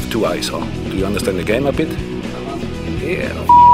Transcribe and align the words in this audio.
of 0.00 0.10
two 0.10 0.24
eyes, 0.26 0.48
huh? 0.48 0.64
Do 0.90 0.96
you 0.96 1.04
understand 1.04 1.38
the 1.38 1.44
game 1.44 1.66
a 1.66 1.72
bit? 1.72 1.88
Yeah, 3.00 3.28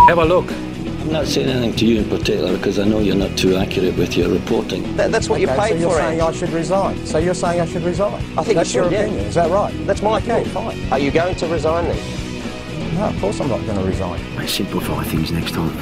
have 0.09 0.19
a 0.19 0.25
look. 0.25 0.51
I'm 0.51 1.13
not 1.13 1.27
saying 1.27 1.49
anything 1.49 1.77
to 1.77 1.87
you 1.87 1.99
in 2.01 2.09
particular 2.09 2.57
because 2.57 2.79
I 2.81 2.85
know 2.85 2.99
you're 2.99 3.15
not 3.15 3.39
too 3.39 3.57
accurate 3.57 3.97
with 3.97 4.17
your 4.17 4.29
reporting. 4.29 4.83
That, 4.97 5.13
that's 5.13 5.29
what 5.29 5.41
you 5.41 5.47
Okay, 5.49 5.57
paid 5.57 5.69
so 5.69 5.75
you're 5.77 5.91
for, 5.91 5.97
saying 5.99 6.21
Ed. 6.21 6.25
I 6.25 6.33
should 6.33 6.51
resign. 6.51 7.07
So 7.07 7.19
you're 7.19 7.35
saying 7.35 7.61
I 7.61 7.67
should 7.67 7.83
resign. 7.85 8.15
I 8.37 8.43
think 8.43 8.57
that's 8.57 8.75
you 8.75 8.81
your 8.81 8.91
should, 8.91 8.93
yeah. 8.93 9.05
opinion. 9.05 9.27
Is 9.27 9.35
that 9.37 9.51
right? 9.51 9.73
That's 9.87 10.03
my 10.03 10.19
okay, 10.19 10.41
opinion. 10.43 10.51
fine. 10.51 10.93
Are 10.93 10.99
you 10.99 11.11
going 11.13 11.37
to 11.37 11.47
resign 11.47 11.85
then? 11.85 12.95
No, 12.97 13.05
of 13.05 13.21
course 13.21 13.41
I'm 13.41 13.49
not 13.49 13.65
going 13.65 13.79
to 13.79 13.85
resign. 13.85 14.21
I 14.37 14.47
simplify 14.47 15.05
things 15.05 15.31
next 15.31 15.53
time. 15.53 15.71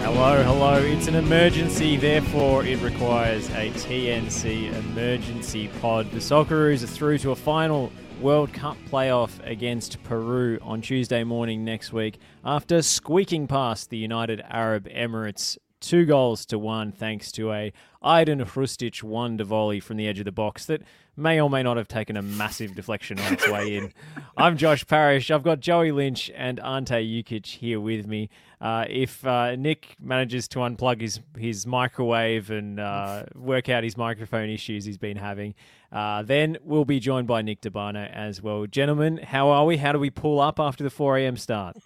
Hello, 0.00 0.42
hello. 0.42 0.74
It's 0.82 1.06
an 1.06 1.14
emergency, 1.14 1.96
therefore 1.96 2.64
it 2.64 2.80
requires 2.82 3.48
a 3.50 3.70
TNC 3.72 4.72
emergency 4.74 5.68
pod. 5.80 6.10
The 6.10 6.18
Socceroos 6.18 6.82
are 6.82 6.86
through 6.88 7.18
to 7.18 7.30
a 7.32 7.36
final 7.36 7.92
World 8.20 8.52
Cup 8.52 8.76
playoff 8.90 9.30
against 9.48 10.02
Peru 10.02 10.58
on 10.60 10.82
Tuesday 10.82 11.24
morning 11.24 11.64
next 11.64 11.90
week 11.90 12.18
after 12.44 12.82
squeaking 12.82 13.46
past 13.46 13.88
the 13.88 13.96
United 13.96 14.42
Arab 14.46 14.86
Emirates 14.88 15.56
two 15.80 16.04
goals 16.04 16.44
to 16.46 16.58
one 16.58 16.92
thanks 16.92 17.32
to 17.32 17.50
a 17.50 17.72
Aiden 18.04 18.44
Hrustic 18.44 19.02
wonder 19.02 19.44
volley 19.44 19.80
from 19.80 19.96
the 19.96 20.06
edge 20.06 20.18
of 20.18 20.26
the 20.26 20.32
box 20.32 20.66
that 20.66 20.82
may 21.16 21.40
or 21.40 21.48
may 21.48 21.62
not 21.62 21.76
have 21.78 21.88
taken 21.88 22.16
a 22.16 22.22
massive 22.22 22.74
deflection 22.74 23.18
on 23.18 23.32
its 23.32 23.48
way 23.48 23.76
in. 23.76 23.92
I'm 24.36 24.56
Josh 24.56 24.86
Parrish. 24.86 25.30
I've 25.30 25.42
got 25.42 25.60
Joey 25.60 25.92
Lynch 25.92 26.30
and 26.34 26.60
Ante 26.60 26.94
Jukic 26.94 27.46
here 27.46 27.80
with 27.80 28.06
me. 28.06 28.28
Uh, 28.60 28.84
if 28.88 29.26
uh, 29.26 29.56
Nick 29.56 29.96
manages 29.98 30.46
to 30.48 30.58
unplug 30.60 31.00
his 31.00 31.20
his 31.38 31.66
microwave 31.66 32.50
and 32.50 32.78
uh, 32.78 33.24
work 33.34 33.70
out 33.70 33.82
his 33.82 33.96
microphone 33.96 34.50
issues 34.50 34.84
he's 34.84 34.98
been 34.98 35.16
having, 35.16 35.54
uh, 35.92 36.22
then 36.22 36.58
we'll 36.62 36.84
be 36.84 37.00
joined 37.00 37.26
by 37.26 37.42
Nick 37.42 37.60
Dabano 37.60 38.10
as 38.12 38.40
well. 38.42 38.66
Gentlemen, 38.66 39.18
how 39.18 39.48
are 39.50 39.64
we? 39.64 39.76
How 39.76 39.92
do 39.92 39.98
we 39.98 40.10
pull 40.10 40.40
up 40.40 40.60
after 40.60 40.84
the 40.84 40.90
4 40.90 41.18
a.m. 41.18 41.36
start? 41.36 41.76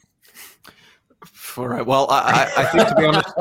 All 1.56 1.69
right. 1.69 1.86
Well, 1.86 2.06
I, 2.10 2.50
I, 2.56 2.62
I 2.62 2.64
think 2.66 2.88
to 2.88 2.94
be 2.97 3.05
honest, 3.05 3.32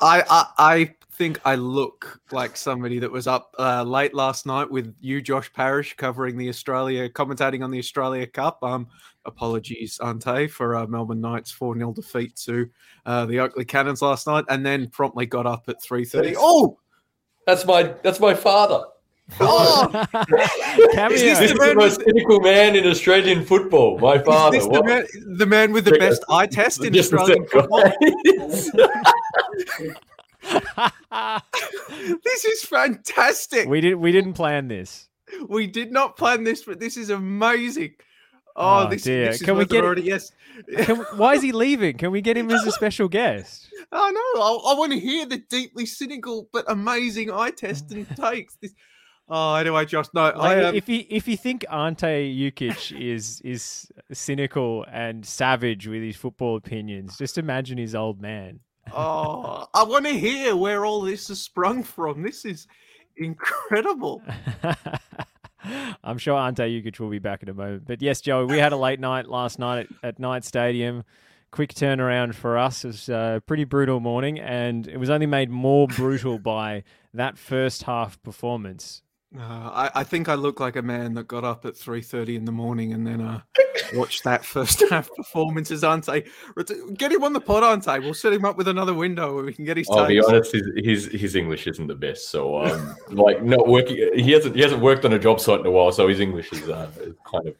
I, 0.00 0.24
I 0.28 0.46
I 0.58 0.94
think 1.12 1.40
I 1.44 1.54
look 1.54 2.20
like 2.30 2.56
somebody 2.56 2.98
that 2.98 3.10
was 3.10 3.26
up 3.26 3.54
uh, 3.58 3.82
late 3.82 4.12
last 4.12 4.44
night 4.44 4.70
with 4.70 4.94
you, 5.00 5.22
Josh 5.22 5.52
Parrish, 5.52 5.94
covering 5.96 6.36
the 6.36 6.48
Australia, 6.48 7.08
commentating 7.08 7.62
on 7.62 7.70
the 7.70 7.78
Australia 7.78 8.26
Cup. 8.26 8.58
Um, 8.62 8.88
apologies, 9.24 9.98
Ante, 10.02 10.48
for 10.48 10.76
uh, 10.76 10.86
Melbourne 10.86 11.20
Knights 11.20 11.50
four 11.50 11.76
0 11.76 11.92
defeat 11.92 12.36
to 12.44 12.68
uh, 13.06 13.24
the 13.26 13.40
Oakleigh 13.40 13.64
Cannons 13.66 14.02
last 14.02 14.26
night, 14.26 14.44
and 14.48 14.64
then 14.64 14.88
promptly 14.88 15.26
got 15.26 15.46
up 15.46 15.68
at 15.68 15.82
three 15.82 16.04
thirty. 16.04 16.34
Oh, 16.36 16.78
That's 17.46 17.64
my 17.64 17.84
that's 18.02 18.20
my 18.20 18.34
father. 18.34 18.84
Oh! 19.40 19.88
Cameo. 20.92 21.16
this 21.18 21.38
This 21.38 21.50
is 21.52 21.58
the 21.58 21.74
most 21.76 22.00
cynical 22.04 22.40
man 22.40 22.76
in 22.76 22.86
Australian 22.86 23.44
football. 23.44 23.98
My 23.98 24.14
Is 24.16 24.22
father. 24.24 24.58
this 24.58 24.66
the 24.66 24.82
man, 24.84 25.06
the 25.36 25.46
man 25.46 25.72
with 25.72 25.84
the 25.84 25.92
Check 25.92 26.00
best 26.00 26.24
eye 26.30 26.44
uh, 26.44 26.46
test 26.46 26.84
in 26.84 26.92
Just 26.92 27.12
Australian 27.12 27.46
football? 27.48 27.92
This 32.24 32.44
is 32.44 32.62
fantastic. 32.64 33.68
we 33.68 33.80
did 33.80 33.94
we 33.96 34.12
didn't 34.12 34.34
plan 34.34 34.68
this. 34.68 35.08
We 35.48 35.66
did 35.66 35.90
not 35.90 36.16
plan 36.16 36.44
this, 36.44 36.62
but 36.64 36.78
this 36.78 36.96
is 36.96 37.10
amazing. 37.10 37.94
Oh, 38.54 38.86
Oh, 38.86 38.88
this, 38.88 39.02
dear. 39.02 39.26
this 39.26 39.36
is 39.36 39.42
Can 39.42 39.54
we 39.54 39.60
worth 39.62 39.68
get 39.70 39.78
it- 39.78 39.84
already? 39.84 40.02
Yes. 40.02 40.30
Can, 40.84 40.96
why 41.16 41.34
is 41.34 41.42
he 41.42 41.52
leaving? 41.52 41.98
Can 41.98 42.10
we 42.10 42.22
get 42.22 42.36
him 42.36 42.50
as 42.50 42.64
a 42.64 42.72
special 42.72 43.08
guest? 43.08 43.68
Oh 43.92 44.10
no! 44.34 44.42
I, 44.42 44.72
I 44.72 44.78
want 44.78 44.92
to 44.92 44.98
hear 44.98 45.26
the 45.26 45.38
deeply 45.48 45.86
cynical 45.86 46.48
but 46.52 46.64
amazing 46.68 47.30
eye 47.30 47.50
test 47.52 47.92
and 47.92 48.04
takes. 48.16 48.56
This. 48.56 48.74
Oh, 49.28 49.54
anyway, 49.56 49.84
Josh. 49.86 50.06
No, 50.14 50.22
I 50.22 50.36
Like, 50.36 50.64
um, 50.64 50.74
if 50.74 50.88
you 50.88 51.04
if 51.08 51.26
you 51.26 51.36
think 51.36 51.64
Ante 51.70 52.06
Jukic 52.06 52.98
is 52.98 53.40
is 53.44 53.90
cynical 54.12 54.84
and 54.90 55.26
savage 55.26 55.88
with 55.88 56.02
his 56.02 56.16
football 56.16 56.56
opinions, 56.56 57.18
just 57.18 57.36
imagine 57.36 57.76
his 57.78 57.94
old 57.94 58.20
man. 58.20 58.60
oh, 58.92 59.66
I 59.74 59.82
want 59.82 60.06
to 60.06 60.12
hear 60.12 60.54
where 60.54 60.84
all 60.84 61.00
this 61.00 61.28
has 61.28 61.42
sprung 61.42 61.82
from. 61.82 62.22
This 62.22 62.44
is 62.44 62.68
incredible. 63.16 64.22
I'm 66.04 66.18
sure 66.18 66.38
Ante 66.38 66.62
Jukic 66.62 67.00
will 67.00 67.10
be 67.10 67.18
back 67.18 67.42
in 67.42 67.48
a 67.48 67.54
moment. 67.54 67.86
But 67.86 68.00
yes, 68.02 68.20
Joey, 68.20 68.44
we 68.44 68.58
had 68.58 68.72
a 68.72 68.76
late 68.76 69.00
night 69.00 69.26
last 69.26 69.58
night 69.58 69.88
at, 70.02 70.08
at 70.10 70.18
Night 70.20 70.44
Stadium. 70.44 71.02
Quick 71.50 71.74
turnaround 71.74 72.34
for 72.34 72.56
us. 72.58 72.84
It 72.84 72.88
was 72.88 73.08
a 73.08 73.42
pretty 73.46 73.64
brutal 73.64 73.98
morning, 73.98 74.38
and 74.38 74.86
it 74.86 74.98
was 74.98 75.10
only 75.10 75.26
made 75.26 75.50
more 75.50 75.88
brutal 75.88 76.38
by 76.38 76.84
that 77.14 77.38
first 77.38 77.84
half 77.84 78.22
performance. 78.22 79.02
Uh, 79.38 79.42
I, 79.72 79.90
I 79.96 80.04
think 80.04 80.28
I 80.28 80.34
look 80.34 80.60
like 80.60 80.76
a 80.76 80.82
man 80.82 81.14
that 81.14 81.28
got 81.28 81.44
up 81.44 81.64
at 81.66 81.76
three 81.76 82.00
thirty 82.00 82.36
in 82.36 82.44
the 82.44 82.52
morning 82.52 82.92
and 82.92 83.06
then 83.06 83.20
uh, 83.20 83.40
watched 83.94 84.24
that 84.24 84.44
first 84.44 84.82
half 84.88 85.08
performance. 85.14 85.70
As 85.70 85.84
Ante, 85.84 86.24
get 86.96 87.12
him 87.12 87.22
on 87.22 87.32
the 87.32 87.40
pod, 87.40 87.62
Ante. 87.64 87.98
We'll 88.04 88.14
set 88.14 88.32
him 88.32 88.44
up 88.44 88.56
with 88.56 88.68
another 88.68 88.94
window 88.94 89.34
where 89.34 89.44
we 89.44 89.52
can 89.52 89.64
get 89.64 89.76
his. 89.76 89.88
I'll 89.90 90.06
be 90.06 90.20
honest, 90.22 90.52
his, 90.52 90.62
his 90.76 91.04
his 91.06 91.36
English 91.36 91.66
isn't 91.66 91.86
the 91.86 91.94
best. 91.94 92.30
So 92.30 92.62
um, 92.64 92.96
like 93.10 93.42
not 93.42 93.68
working. 93.68 93.96
He 94.14 94.30
hasn't 94.32 94.54
he 94.56 94.62
hasn't 94.62 94.80
worked 94.80 95.04
on 95.04 95.12
a 95.12 95.18
job 95.18 95.40
site 95.40 95.60
in 95.60 95.66
a 95.66 95.70
while, 95.70 95.92
so 95.92 96.08
his 96.08 96.20
English 96.20 96.52
is 96.52 96.68
uh, 96.68 96.90
kind 97.30 97.48
of 97.48 97.54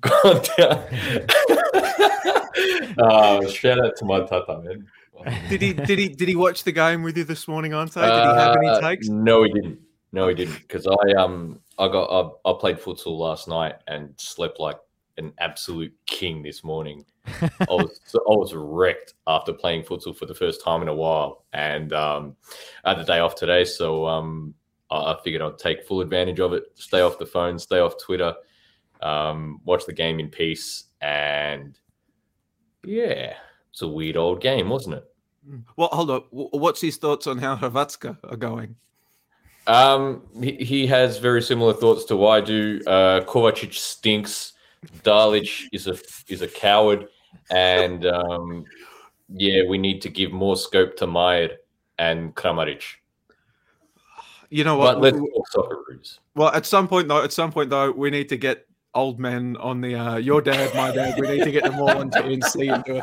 gone 0.00 0.42
down. 0.56 0.84
uh, 2.98 3.46
shout 3.48 3.84
out 3.84 3.96
to 3.96 4.04
my 4.04 4.20
tata 4.20 4.60
man. 4.62 4.86
Did 5.48 5.62
he? 5.62 5.72
Did 5.72 5.98
he? 5.98 6.08
Did 6.08 6.28
he 6.28 6.36
watch 6.36 6.64
the 6.64 6.72
game 6.72 7.02
with 7.02 7.16
you 7.16 7.24
this 7.24 7.46
morning, 7.46 7.74
Ante? 7.74 8.00
Did 8.00 8.06
he 8.06 8.10
have 8.10 8.56
any 8.56 8.68
Uh, 8.68 8.80
takes? 8.80 9.08
No, 9.08 9.44
he 9.44 9.52
didn't. 9.52 9.78
No, 10.12 10.28
he 10.28 10.34
didn't. 10.34 10.60
Because 10.60 10.86
I 10.86 11.12
um 11.12 11.60
I 11.78 11.88
got 11.88 12.04
I, 12.44 12.50
I 12.50 12.54
played 12.58 12.78
futsal 12.78 13.18
last 13.18 13.48
night 13.48 13.76
and 13.86 14.12
slept 14.18 14.60
like 14.60 14.78
an 15.18 15.32
absolute 15.38 15.94
king 16.06 16.42
this 16.42 16.62
morning. 16.62 17.04
I 17.26 17.66
was 17.68 18.00
I 18.14 18.34
was 18.34 18.52
wrecked 18.54 19.14
after 19.26 19.52
playing 19.52 19.84
futsal 19.84 20.16
for 20.16 20.26
the 20.26 20.34
first 20.34 20.62
time 20.62 20.82
in 20.82 20.88
a 20.88 20.94
while, 20.94 21.44
and 21.52 21.92
um, 21.92 22.36
I 22.84 22.90
had 22.90 22.98
the 22.98 23.04
day 23.04 23.20
off 23.20 23.34
today, 23.34 23.64
so 23.64 24.06
um, 24.06 24.54
I, 24.90 25.12
I 25.12 25.16
figured 25.22 25.42
I'd 25.42 25.58
take 25.58 25.86
full 25.86 26.00
advantage 26.00 26.40
of 26.40 26.52
it. 26.52 26.64
Stay 26.74 27.00
off 27.00 27.18
the 27.18 27.26
phone, 27.26 27.58
stay 27.58 27.78
off 27.78 27.94
Twitter, 28.02 28.34
um, 29.00 29.60
watch 29.64 29.86
the 29.86 29.92
game 29.92 30.18
in 30.18 30.28
peace, 30.28 30.84
and 31.00 31.78
yeah, 32.84 33.34
it's 33.70 33.82
a 33.82 33.88
weird 33.88 34.16
old 34.16 34.40
game, 34.40 34.68
wasn't 34.68 34.96
it? 34.96 35.04
Well, 35.76 35.88
hold 35.92 36.10
up. 36.10 36.26
What's 36.30 36.80
his 36.80 36.96
thoughts 36.96 37.26
on 37.26 37.38
how 37.38 37.56
Hrvatska 37.56 38.18
are 38.24 38.36
going? 38.36 38.76
Um, 39.66 40.22
he, 40.40 40.52
he 40.52 40.86
has 40.88 41.18
very 41.18 41.42
similar 41.42 41.72
thoughts 41.72 42.04
to 42.06 42.16
why 42.16 42.40
do. 42.40 42.80
Uh, 42.86 43.20
Kovacic 43.20 43.74
stinks. 43.74 44.52
Dalic 45.04 45.62
is 45.72 45.86
a 45.86 45.96
is 46.28 46.42
a 46.42 46.48
coward, 46.48 47.06
and 47.50 48.04
um, 48.04 48.64
yeah, 49.28 49.62
we 49.68 49.78
need 49.78 50.02
to 50.02 50.08
give 50.08 50.32
more 50.32 50.56
scope 50.56 50.96
to 50.96 51.06
Majer 51.06 51.56
and 51.98 52.34
Kramaric. 52.34 52.82
You 54.50 54.64
know 54.64 54.76
what? 54.76 55.00
But 55.00 55.14
let's 55.14 55.16
talk 55.54 55.70
Socceroos. 55.70 56.18
Well, 56.34 56.50
at 56.50 56.66
some 56.66 56.88
point 56.88 57.08
though, 57.08 57.22
at 57.22 57.32
some 57.32 57.52
point 57.52 57.70
though, 57.70 57.92
we 57.92 58.10
need 58.10 58.28
to 58.30 58.36
get 58.36 58.66
old 58.94 59.18
men 59.18 59.56
on 59.58 59.80
the 59.80 59.94
uh, 59.94 60.16
your 60.16 60.42
dad, 60.42 60.74
my 60.74 60.90
dad. 60.92 61.18
We 61.18 61.28
need 61.28 61.44
to 61.44 61.52
get 61.52 61.64
them 61.64 61.80
all 61.80 61.90
on 61.90 62.10
TNC 62.10 62.74
and 62.74 62.84
do 62.84 63.00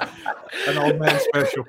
an 0.68 0.78
old 0.78 1.00
man 1.00 1.20
special. 1.20 1.66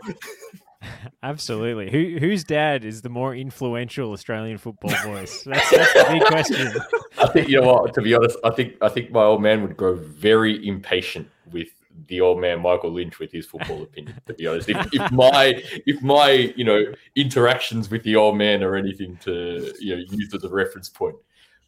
Absolutely. 1.23 1.91
Who 1.91 2.19
whose 2.19 2.45
dad 2.45 2.85
is 2.85 3.03
the 3.03 3.09
more 3.09 3.35
influential 3.35 4.13
Australian 4.13 4.59
football 4.59 4.95
voice? 5.05 5.43
That's, 5.45 5.71
that's 5.71 5.93
the 5.93 6.07
big 6.11 6.23
question. 6.25 6.73
I 7.19 7.27
think 7.29 7.49
you 7.49 7.61
know 7.61 7.73
what. 7.73 7.95
To 7.95 8.03
be 8.03 8.15
honest, 8.15 8.39
I 8.45 8.51
think 8.51 8.77
I 8.81 8.89
think 8.89 9.11
my 9.11 9.23
old 9.23 9.43
man 9.43 9.63
would 9.63 9.77
grow 9.77 9.95
very 9.95 10.67
impatient 10.67 11.29
with 11.53 11.69
the 12.07 12.21
old 12.21 12.41
man 12.41 12.61
Michael 12.61 12.93
Lynch 12.93 13.19
with 13.19 13.31
his 13.31 13.47
football 13.47 13.83
opinion. 13.83 14.19
To 14.27 14.35
be 14.35 14.47
honest, 14.47 14.69
if, 14.69 14.89
if 14.93 15.13
my 15.13 15.63
if 15.87 16.03
my 16.03 16.31
you 16.57 16.65
know 16.65 16.85
interactions 17.15 17.91
with 17.91 18.03
the 18.03 18.17
old 18.17 18.37
man 18.37 18.63
are 18.63 18.77
anything 18.77 19.19
to 19.25 19.73
you 19.81 19.97
know 19.97 20.03
use 20.11 20.33
as 20.35 20.45
a 20.45 20.49
reference 20.49 20.89
point, 20.89 21.17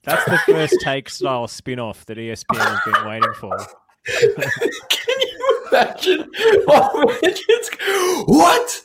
That's 0.04 0.24
the 0.24 0.38
first 0.46 0.80
take 0.80 1.10
style 1.10 1.48
spin 1.48 1.78
off 1.78 2.06
that 2.06 2.16
ESPN 2.16 2.58
has 2.58 2.80
been 2.92 3.06
waiting 3.06 3.34
for. 3.34 3.58
Can 4.88 5.16
you 5.20 5.68
imagine? 5.70 6.30
Oh, 6.66 7.18
what? 8.26 8.82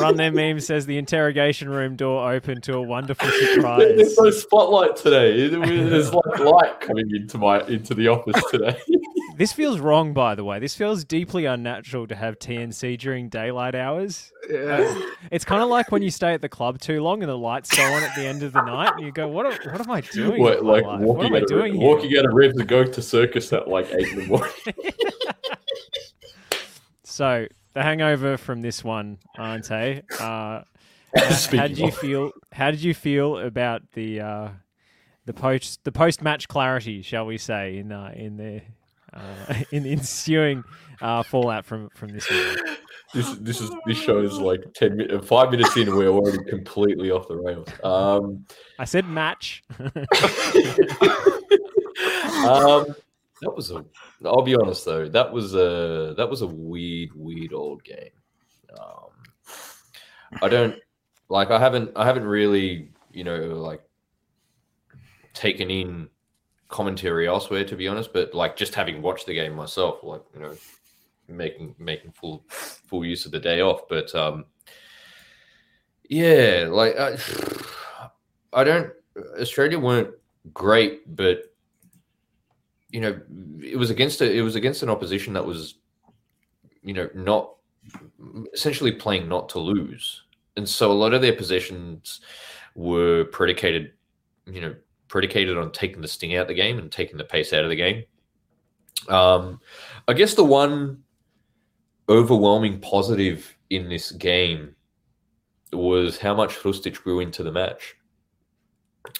Run 0.00 0.16
their 0.16 0.32
meme 0.32 0.60
says 0.60 0.86
the 0.86 0.96
interrogation 0.96 1.68
room 1.68 1.96
door 1.96 2.32
open 2.32 2.60
to 2.62 2.74
a 2.74 2.82
wonderful 2.82 3.28
There's 3.40 3.54
surprise. 3.54 4.16
no 4.18 4.30
spotlight 4.30 4.96
today. 4.96 5.48
There's 5.48 6.12
like 6.14 6.38
light 6.38 6.80
coming 6.80 7.10
into 7.14 7.36
my 7.36 7.60
into 7.66 7.94
the 7.94 8.08
office 8.08 8.42
today. 8.50 8.78
This 9.36 9.52
feels 9.52 9.78
wrong, 9.78 10.14
by 10.14 10.34
the 10.34 10.42
way. 10.42 10.58
This 10.58 10.74
feels 10.74 11.04
deeply 11.04 11.44
unnatural 11.44 12.08
to 12.08 12.16
have 12.16 12.40
TNC 12.40 12.98
during 12.98 13.28
daylight 13.28 13.76
hours. 13.76 14.32
Yeah. 14.50 15.00
It's 15.30 15.44
kind 15.44 15.62
of 15.62 15.68
like 15.68 15.92
when 15.92 16.02
you 16.02 16.10
stay 16.10 16.34
at 16.34 16.40
the 16.40 16.48
club 16.48 16.80
too 16.80 17.00
long 17.04 17.22
and 17.22 17.30
the 17.30 17.38
lights 17.38 17.72
go 17.76 17.84
on 17.84 18.02
at 18.02 18.16
the 18.16 18.22
end 18.22 18.42
of 18.42 18.52
the 18.52 18.62
night, 18.62 18.94
and 18.96 19.06
you 19.06 19.12
go, 19.12 19.28
"What? 19.28 19.46
Am, 19.46 19.52
what 19.72 19.80
am 19.80 19.90
I 19.92 20.00
doing? 20.00 20.42
What, 20.42 20.64
like 20.64 20.82
life? 20.84 21.00
What 21.00 21.18
walking 21.18 21.36
am 21.36 21.42
I 21.42 21.46
doing 21.46 21.74
here?" 21.74 21.86
walking 21.86 22.16
out 22.18 22.24
of 22.26 22.32
Revs 22.32 22.56
to 22.56 22.64
go 22.64 22.82
to 22.82 23.00
circus 23.02 23.52
at 23.52 23.68
like 23.68 23.86
eight 23.94 24.08
in 24.08 24.18
the 24.20 24.26
morning. 24.26 24.52
So 27.04 27.46
the 27.78 27.84
hangover 27.84 28.36
from 28.36 28.60
this 28.60 28.82
one, 28.82 29.18
Ante. 29.38 30.02
Uh, 30.18 30.62
how, 31.16 31.66
did 31.68 31.78
you 31.78 31.92
feel? 31.92 32.32
How 32.52 32.72
did 32.72 32.82
you 32.82 32.92
feel 32.92 33.38
about 33.38 33.82
the 33.92 34.20
uh, 34.20 34.48
the 35.26 35.32
post 35.32 35.84
the 35.84 35.92
post 35.92 36.20
match 36.20 36.48
clarity, 36.48 37.02
shall 37.02 37.24
we 37.24 37.38
say, 37.38 37.78
in 37.78 37.92
uh, 37.92 38.12
in 38.16 38.36
the 38.36 38.62
uh, 39.14 39.62
in 39.70 39.84
the 39.84 39.92
ensuing 39.92 40.64
uh, 41.00 41.22
fallout 41.22 41.64
from 41.64 41.88
from 41.90 42.08
this 42.08 42.28
movie. 42.28 42.60
This 43.14 43.30
this 43.36 43.60
is 43.60 43.70
this 43.86 43.96
show 43.96 44.18
is 44.18 44.38
like 44.38 44.74
ten 44.74 44.96
minutes, 44.96 45.26
five 45.28 45.52
minutes 45.52 45.76
in, 45.76 45.86
and 45.86 45.96
we're 45.96 46.08
already 46.08 46.42
completely 46.44 47.12
off 47.12 47.28
the 47.28 47.36
rails. 47.36 47.68
Um, 47.84 48.44
I 48.78 48.86
said 48.86 49.06
match. 49.06 49.62
um, 52.44 52.94
that 53.42 53.54
was 53.54 53.70
a. 53.70 53.84
I'll 54.24 54.42
be 54.42 54.56
honest 54.56 54.84
though, 54.84 55.08
that 55.08 55.32
was 55.32 55.54
a 55.54 56.14
that 56.16 56.28
was 56.28 56.42
a 56.42 56.46
weird, 56.46 57.10
weird 57.14 57.52
old 57.52 57.84
game. 57.84 58.10
Um, 58.78 59.10
I 60.42 60.48
don't 60.48 60.76
like. 61.28 61.50
I 61.50 61.58
haven't. 61.58 61.92
I 61.96 62.04
haven't 62.04 62.24
really, 62.26 62.90
you 63.12 63.24
know, 63.24 63.38
like 63.38 63.82
taken 65.34 65.70
in 65.70 66.08
commentary 66.68 67.26
elsewhere 67.28 67.64
to 67.64 67.76
be 67.76 67.88
honest. 67.88 68.12
But 68.12 68.34
like 68.34 68.56
just 68.56 68.74
having 68.74 69.02
watched 69.02 69.26
the 69.26 69.34
game 69.34 69.54
myself, 69.54 70.02
like 70.02 70.22
you 70.34 70.40
know, 70.40 70.54
making 71.28 71.74
making 71.78 72.12
full 72.12 72.44
full 72.48 73.04
use 73.04 73.24
of 73.24 73.32
the 73.32 73.40
day 73.40 73.60
off. 73.60 73.82
But 73.88 74.14
um, 74.14 74.46
yeah, 76.08 76.66
like 76.68 76.96
I, 76.98 77.16
I 78.52 78.64
don't. 78.64 78.90
Australia 79.40 79.78
weren't 79.78 80.10
great, 80.52 81.16
but 81.16 81.47
you 82.90 83.00
know, 83.00 83.20
it 83.62 83.76
was 83.76 83.90
against 83.90 84.20
a, 84.20 84.30
it 84.30 84.42
was 84.42 84.56
against 84.56 84.82
an 84.82 84.90
opposition 84.90 85.32
that 85.34 85.44
was, 85.44 85.74
you 86.82 86.94
know, 86.94 87.08
not 87.14 87.54
essentially 88.52 88.92
playing 88.92 89.28
not 89.28 89.48
to 89.50 89.58
lose, 89.58 90.22
and 90.56 90.68
so 90.68 90.90
a 90.90 90.94
lot 90.94 91.14
of 91.14 91.22
their 91.22 91.34
possessions 91.34 92.20
were 92.74 93.24
predicated, 93.26 93.92
you 94.46 94.60
know, 94.60 94.74
predicated 95.08 95.58
on 95.58 95.72
taking 95.72 96.00
the 96.00 96.08
sting 96.08 96.36
out 96.36 96.42
of 96.42 96.48
the 96.48 96.54
game 96.54 96.78
and 96.78 96.92
taking 96.92 97.18
the 97.18 97.24
pace 97.24 97.52
out 97.52 97.64
of 97.64 97.70
the 97.70 97.76
game. 97.76 98.04
Um, 99.08 99.60
I 100.06 100.12
guess 100.12 100.34
the 100.34 100.44
one 100.44 101.02
overwhelming 102.08 102.80
positive 102.80 103.56
in 103.70 103.88
this 103.88 104.12
game 104.12 104.74
was 105.72 106.18
how 106.18 106.34
much 106.34 106.56
Hrustic 106.56 107.02
grew 107.02 107.20
into 107.20 107.42
the 107.42 107.52
match. 107.52 107.96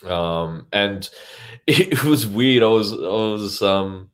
Um, 0.06 0.66
and 0.72 1.08
it 1.66 2.04
was 2.04 2.26
weird. 2.26 2.62
I 2.62 2.66
was, 2.66 2.92
I 2.92 2.96
was, 2.96 3.62
um, 3.62 4.10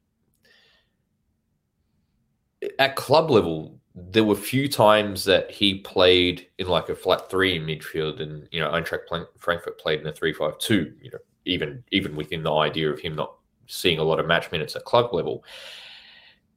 at 2.79 2.97
club 2.97 3.31
level, 3.31 3.79
there 3.95 4.25
were 4.25 4.35
few 4.35 4.69
times 4.69 5.25
that 5.25 5.51
he 5.51 5.79
played 5.79 6.49
in 6.59 6.67
like 6.67 6.89
a 6.89 6.97
flat 6.97 7.31
three 7.31 7.57
in 7.57 7.65
midfield, 7.65 8.21
and 8.21 8.49
you 8.51 8.61
know, 8.61 8.71
Eintracht 8.71 9.27
Frankfurt 9.39 9.79
played 9.79 10.01
in 10.01 10.07
a 10.07 10.13
three-five-two. 10.13 10.95
You 11.01 11.11
know, 11.13 11.19
even 11.45 11.85
even 11.93 12.17
within 12.17 12.43
the 12.43 12.53
idea 12.53 12.91
of 12.91 12.99
him 12.99 13.15
not 13.15 13.35
seeing 13.67 13.99
a 13.99 14.05
lot 14.05 14.21
of 14.21 14.27
match 14.27 14.51
minutes 14.51 14.77
at 14.77 14.85
club 14.85 15.13
level. 15.15 15.45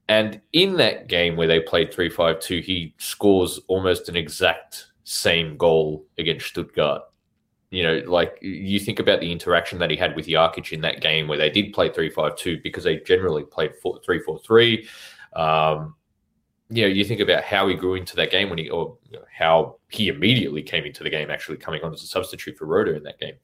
And 0.09 0.41
in 0.53 0.77
that 0.77 1.07
game 1.07 1.35
where 1.35 1.47
they 1.47 1.59
played 1.59 1.93
three-five-two, 1.93 2.61
he 2.61 2.95
scores 2.97 3.59
almost 3.67 4.09
an 4.09 4.15
exact 4.15 4.87
same 5.03 5.57
goal 5.57 6.05
against 6.17 6.47
Stuttgart 6.47 7.03
you 7.69 7.83
know, 7.83 8.01
like 8.07 8.37
you 8.41 8.79
think 8.79 8.99
about 8.99 9.19
the 9.19 9.31
interaction 9.31 9.79
that 9.79 9.91
he 9.91 9.97
had 9.97 10.15
with 10.15 10.27
Jakic 10.27 10.71
in 10.71 10.81
that 10.81 11.01
game 11.01 11.27
where 11.27 11.37
they 11.37 11.49
did 11.49 11.73
play 11.73 11.89
3 11.89 12.09
5 12.09 12.37
2 12.37 12.61
because 12.63 12.83
they 12.85 12.97
generally 13.01 13.43
played 13.43 13.73
3 13.81 14.19
4 14.19 14.39
3. 14.39 14.87
Um, 15.35 15.95
you 16.69 16.83
know, 16.83 16.87
you 16.87 17.03
think 17.03 17.19
about 17.19 17.43
how 17.43 17.67
he 17.67 17.75
grew 17.75 17.95
into 17.95 18.15
that 18.15 18.31
game 18.31 18.49
when 18.49 18.57
he, 18.57 18.69
or 18.69 18.97
you 19.09 19.17
know, 19.17 19.25
how 19.37 19.77
he 19.89 20.07
immediately 20.09 20.61
came 20.61 20.85
into 20.85 21.03
the 21.03 21.09
game, 21.09 21.29
actually 21.29 21.57
coming 21.57 21.81
on 21.83 21.93
as 21.93 22.03
a 22.03 22.07
substitute 22.07 22.57
for 22.57 22.65
Rode 22.65 22.89
in 22.89 23.03
that 23.03 23.19
game. 23.19 23.35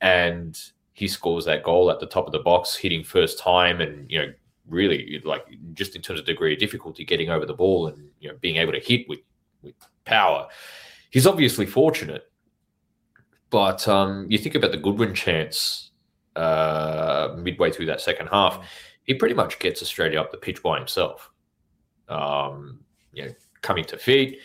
And 0.00 0.58
he 0.92 1.06
scores 1.06 1.44
that 1.44 1.62
goal 1.62 1.90
at 1.90 2.00
the 2.00 2.06
top 2.06 2.26
of 2.26 2.32
the 2.32 2.40
box, 2.40 2.74
hitting 2.74 3.04
first 3.04 3.38
time, 3.38 3.80
and, 3.80 4.10
you 4.10 4.18
know, 4.18 4.32
really 4.68 5.20
like 5.24 5.44
just 5.74 5.96
in 5.96 6.02
terms 6.02 6.20
of 6.20 6.26
degree 6.26 6.52
of 6.52 6.58
difficulty 6.58 7.04
getting 7.04 7.30
over 7.30 7.46
the 7.46 7.54
ball 7.54 7.86
and, 7.86 8.08
you 8.20 8.28
know, 8.28 8.36
being 8.40 8.56
able 8.56 8.72
to 8.72 8.80
hit 8.80 9.08
with, 9.08 9.20
with 9.62 9.74
power. 10.04 10.48
He's 11.10 11.26
obviously 11.26 11.64
fortunate 11.64 12.27
but 13.50 13.86
um, 13.88 14.26
you 14.28 14.38
think 14.38 14.54
about 14.54 14.72
the 14.72 14.78
Goodwin 14.78 15.14
chance 15.14 15.90
uh, 16.36 17.34
midway 17.36 17.70
through 17.70 17.86
that 17.86 18.00
second 18.00 18.28
half, 18.28 18.66
he 19.04 19.14
pretty 19.14 19.34
much 19.34 19.58
gets 19.58 19.82
Australia 19.82 20.20
up 20.20 20.30
the 20.30 20.36
pitch 20.38 20.62
by 20.62 20.78
himself. 20.78 21.30
Um, 22.08 22.80
you 23.12 23.26
know, 23.26 23.32
coming 23.62 23.84
to 23.84 23.98
feet, 23.98 24.38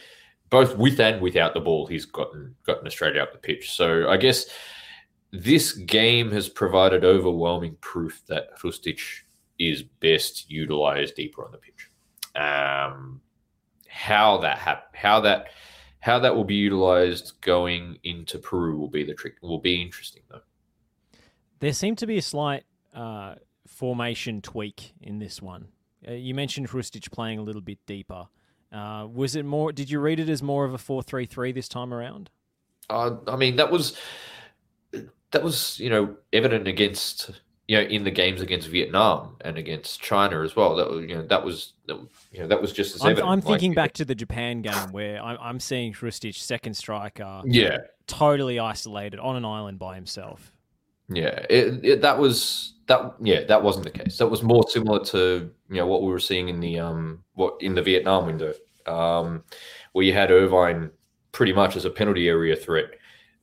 both 0.49 0.77
with 0.77 0.99
and 0.99 1.21
without 1.21 1.53
the 1.53 1.59
ball, 1.59 1.85
he's 1.85 2.05
gotten 2.05 2.55
gotten 2.65 2.87
Australia 2.87 3.21
up 3.21 3.31
the 3.31 3.39
pitch. 3.39 3.73
So 3.73 4.09
I 4.09 4.17
guess 4.17 4.45
this 5.31 5.73
game 5.73 6.31
has 6.31 6.47
provided 6.47 7.03
overwhelming 7.03 7.75
proof 7.81 8.21
that 8.27 8.57
Hrustic 8.57 8.99
is 9.59 9.83
best 9.83 10.49
utilized 10.49 11.15
deeper 11.15 11.43
on 11.45 11.51
the 11.51 11.57
pitch. 11.57 11.89
Um, 12.35 13.21
how 13.87 14.37
that 14.37 14.57
hap- 14.57 14.95
how 14.95 15.19
that 15.21 15.47
how 16.03 16.19
that 16.19 16.35
will 16.35 16.43
be 16.43 16.55
utilized 16.55 17.31
going 17.39 17.97
into 18.03 18.37
Peru 18.37 18.77
will 18.77 18.89
be 18.89 19.05
the 19.05 19.13
trick. 19.13 19.35
Will 19.41 19.57
be 19.57 19.81
interesting 19.81 20.21
though. 20.29 20.41
There 21.61 21.71
seemed 21.71 21.97
to 21.99 22.05
be 22.05 22.17
a 22.17 22.21
slight 22.21 22.65
uh, 22.93 23.35
formation 23.65 24.41
tweak 24.41 24.95
in 25.01 25.19
this 25.19 25.41
one. 25.41 25.69
Uh, 26.05 26.11
you 26.11 26.35
mentioned 26.35 26.67
Hrustic 26.67 27.09
playing 27.09 27.39
a 27.39 27.41
little 27.41 27.61
bit 27.61 27.77
deeper. 27.85 28.27
Uh, 28.69 29.07
was 29.09 29.37
it 29.37 29.45
more? 29.45 29.71
Did 29.71 29.89
you 29.89 30.01
read 30.01 30.19
it 30.19 30.27
as 30.27 30.43
more 30.43 30.65
of 30.65 30.73
a 30.73 30.77
four-three-three 30.77 31.53
this 31.53 31.69
time 31.69 31.93
around? 31.93 32.29
Uh, 32.89 33.15
I 33.25 33.37
mean, 33.37 33.55
that 33.55 33.71
was 33.71 33.97
that 34.91 35.41
was 35.41 35.79
you 35.79 35.89
know 35.89 36.17
evident 36.33 36.67
against 36.67 37.31
you 37.67 37.77
know 37.77 37.83
in 37.83 38.03
the 38.03 38.11
games 38.11 38.41
against 38.41 38.67
Vietnam 38.67 39.37
and 39.41 39.57
against 39.57 40.01
China 40.01 40.41
as 40.41 40.55
well. 40.55 40.75
That 40.75 41.07
you 41.07 41.15
know 41.15 41.25
that 41.27 41.43
was 41.43 41.73
you 41.87 42.39
know 42.39 42.47
that 42.47 42.61
was 42.61 42.73
just 42.73 42.95
as 42.95 43.03
I'm. 43.03 43.17
I'm 43.23 43.41
thinking 43.41 43.71
like, 43.71 43.75
back 43.75 43.93
to 43.93 44.05
the 44.05 44.15
Japan 44.15 44.61
game 44.61 44.91
where 44.91 45.21
I'm, 45.21 45.37
I'm 45.39 45.59
seeing 45.59 45.93
Hrustic 45.93 46.35
second 46.35 46.73
striker, 46.73 47.41
Yeah, 47.45 47.77
totally 48.07 48.59
isolated 48.59 49.19
on 49.19 49.35
an 49.35 49.45
island 49.45 49.79
by 49.79 49.95
himself. 49.95 50.51
yeah. 51.07 51.45
It, 51.49 51.85
it, 51.85 52.01
that 52.01 52.17
was 52.17 52.73
that. 52.87 53.15
Yeah, 53.21 53.45
that 53.45 53.63
wasn't 53.63 53.85
the 53.85 53.91
case. 53.91 54.17
That 54.17 54.27
was 54.27 54.43
more 54.43 54.63
similar 54.67 55.03
to 55.05 55.49
you 55.69 55.75
know 55.75 55.87
what 55.87 56.01
we 56.01 56.09
were 56.09 56.19
seeing 56.19 56.49
in 56.49 56.59
the 56.59 56.79
um 56.79 57.23
what 57.33 57.55
in 57.61 57.75
the 57.75 57.81
Vietnam 57.81 58.25
window, 58.25 58.53
um, 58.87 59.43
where 59.93 60.05
you 60.05 60.13
had 60.13 60.31
Irvine 60.31 60.91
pretty 61.31 61.53
much 61.53 61.77
as 61.77 61.85
a 61.85 61.89
penalty 61.89 62.27
area 62.27 62.57
threat, 62.57 62.91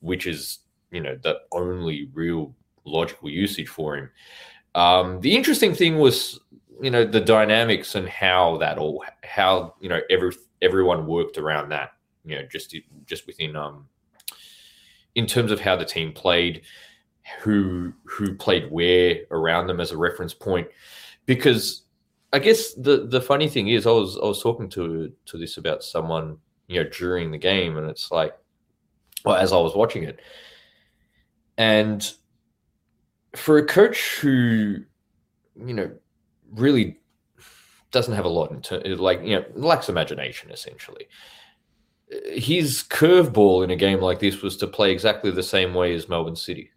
which 0.01 0.27
is 0.27 0.59
you 0.91 1.01
know 1.01 1.17
the 1.23 1.39
only 1.53 2.11
real 2.13 2.55
logical 2.85 3.31
usage 3.31 3.69
for 3.69 3.97
him. 3.97 4.11
Um, 4.75 5.21
the 5.21 5.35
interesting 5.35 5.75
thing 5.75 5.99
was, 5.99 6.41
you 6.81 6.91
know, 6.91 7.05
the 7.05 7.21
dynamics 7.21 7.95
and 7.95 8.09
how 8.09 8.59
that 8.59 8.79
all, 8.79 9.05
how 9.25 9.75
you 9.81 9.89
know, 9.89 10.01
every 10.11 10.33
everyone 10.63 11.07
worked 11.07 11.39
around 11.39 11.71
that. 11.71 11.93
You 12.25 12.37
know, 12.37 12.43
just 12.51 12.77
just 13.07 13.27
within 13.27 13.57
um, 13.57 13.87
in 15.15 15.27
terms 15.27 15.53
of 15.53 15.61
how 15.61 15.77
the 15.77 15.85
team 15.85 16.13
played, 16.13 16.63
who 17.41 17.93
who 18.05 18.35
played 18.35 18.71
where 18.71 19.21
around 19.31 19.67
them 19.67 19.81
as 19.81 19.91
a 19.91 19.97
reference 19.97 20.35
point, 20.35 20.69
because 21.27 21.83
I 22.33 22.39
guess 22.39 22.75
the 22.75 23.07
the 23.07 23.21
funny 23.21 23.49
thing 23.49 23.69
is, 23.69 23.87
I 23.87 23.91
was 23.91 24.17
I 24.17 24.27
was 24.27 24.43
talking 24.43 24.69
to 24.71 25.13
to 25.27 25.39
this 25.39 25.57
about 25.57 25.83
someone 25.83 26.39
you 26.69 26.83
know 26.83 26.89
during 26.91 27.31
the 27.31 27.39
game, 27.39 27.77
and 27.77 27.89
it's 27.91 28.11
like, 28.11 28.37
well, 29.25 29.37
as 29.37 29.53
I 29.53 29.57
was 29.57 29.75
watching 29.75 30.05
it, 30.05 30.21
and 31.59 32.13
for 33.35 33.59
a 33.59 33.67
coach 33.67 34.19
who, 34.21 34.77
you 35.57 35.75
know, 35.75 35.91
really 36.53 36.99
doesn't 37.91 38.15
have 38.15 38.25
a 38.25 38.29
lot 38.29 38.51
in 38.51 38.63
ter- 38.63 38.83
like 38.97 39.23
you 39.23 39.37
know 39.37 39.45
lacks 39.55 39.89
imagination 39.89 40.51
essentially. 40.51 41.09
His 42.33 42.83
curveball 42.83 43.63
in 43.63 43.71
a 43.71 43.77
game 43.77 44.01
like 44.01 44.19
this 44.19 44.43
was 44.43 44.57
to 44.59 44.67
play 44.67 44.91
exactly 44.91 45.31
the 45.31 45.43
same 45.43 45.75
way 45.75 45.95
as 45.95 46.09
Melbourne 46.09 46.37
City. 46.37 46.71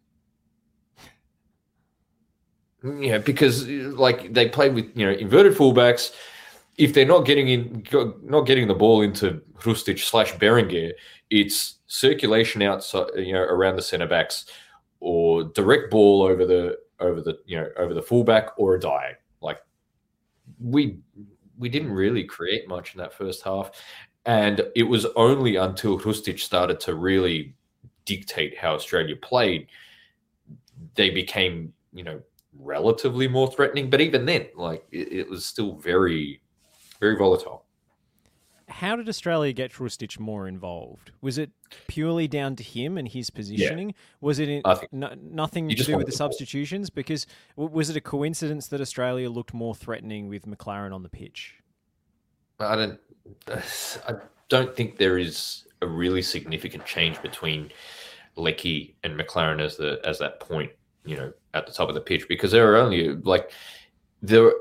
Yeah, 2.83 3.17
because 3.17 3.67
like 3.67 4.33
they 4.33 4.49
played 4.49 4.75
with 4.75 4.95
you 4.95 5.05
know 5.05 5.13
inverted 5.13 5.53
fullbacks. 5.53 6.13
If 6.77 6.93
they're 6.93 7.05
not 7.05 7.25
getting 7.25 7.47
in, 7.47 7.85
not 8.23 8.41
getting 8.41 8.67
the 8.67 8.73
ball 8.73 9.01
into 9.01 9.41
Hrustic 9.59 9.99
slash 9.99 10.33
Berenguer, 10.33 10.91
it's 11.29 11.75
circulation 11.85 12.63
outside, 12.63 13.07
you 13.15 13.33
know, 13.33 13.41
around 13.41 13.75
the 13.75 13.81
centre 13.83 14.07
backs, 14.07 14.45
or 15.03 15.43
direct 15.43 15.91
ball 15.91 16.21
over 16.23 16.45
the 16.45 16.77
over 17.01 17.21
the 17.21 17.37
you 17.45 17.57
know 17.57 17.67
over 17.77 17.93
the 17.93 18.01
fullback 18.01 18.57
or 18.57 18.75
a 18.75 18.79
diag. 18.79 19.15
Like 19.41 19.59
we 20.59 20.99
we 21.57 21.67
didn't 21.67 21.91
really 21.91 22.23
create 22.23 22.69
much 22.69 22.95
in 22.95 22.99
that 22.99 23.13
first 23.13 23.43
half, 23.43 23.71
and 24.25 24.65
it 24.75 24.83
was 24.83 25.05
only 25.17 25.57
until 25.57 25.99
Hrustic 25.99 26.39
started 26.39 26.79
to 26.81 26.95
really 26.95 27.53
dictate 28.05 28.57
how 28.57 28.75
Australia 28.75 29.15
played, 29.17 29.67
they 30.95 31.09
became 31.09 31.73
you 31.93 32.03
know 32.03 32.21
relatively 32.57 33.27
more 33.27 33.51
threatening. 33.51 33.89
But 33.89 33.99
even 33.99 34.25
then, 34.25 34.47
like 34.55 34.85
it, 34.93 35.11
it 35.11 35.29
was 35.29 35.45
still 35.45 35.75
very 35.75 36.41
very 37.01 37.17
volatile. 37.17 37.62
How 38.69 38.95
did 38.95 39.09
Australia 39.09 39.53
get 39.53 39.71
Hrustic 39.71 40.19
more 40.19 40.47
involved? 40.47 41.11
Was 41.21 41.37
it 41.37 41.51
purely 41.87 42.27
down 42.27 42.55
to 42.55 42.63
him 42.63 42.97
and 42.97 43.07
his 43.07 43.29
positioning? 43.29 43.93
Was 44.21 44.39
it 44.39 44.49
in, 44.49 44.61
no, 44.91 45.13
nothing 45.21 45.69
to 45.69 45.75
do 45.75 45.97
with 45.97 46.05
the 46.05 46.11
substitutions? 46.11 46.89
Because 46.89 47.25
was 47.55 47.89
it 47.89 47.97
a 47.97 48.01
coincidence 48.01 48.67
that 48.69 48.81
Australia 48.81 49.29
looked 49.29 49.53
more 49.53 49.75
threatening 49.75 50.27
with 50.29 50.45
McLaren 50.45 50.93
on 50.93 51.03
the 51.03 51.09
pitch? 51.09 51.55
I 52.59 52.75
don't. 52.75 52.99
I 53.47 54.13
don't 54.49 54.75
think 54.75 54.97
there 54.97 55.17
is 55.17 55.65
a 55.81 55.87
really 55.87 56.21
significant 56.21 56.85
change 56.85 57.21
between 57.21 57.71
Leckie 58.35 58.95
and 59.03 59.19
McLaren 59.19 59.61
as 59.61 59.77
the 59.77 59.99
as 60.03 60.19
that 60.19 60.39
point. 60.39 60.71
You 61.05 61.17
know, 61.17 61.33
at 61.53 61.65
the 61.67 61.73
top 61.73 61.89
of 61.89 61.95
the 61.95 62.01
pitch 62.01 62.27
because 62.29 62.51
there 62.51 62.65
were 62.65 62.77
only 62.77 63.09
like 63.15 63.51
there. 64.21 64.51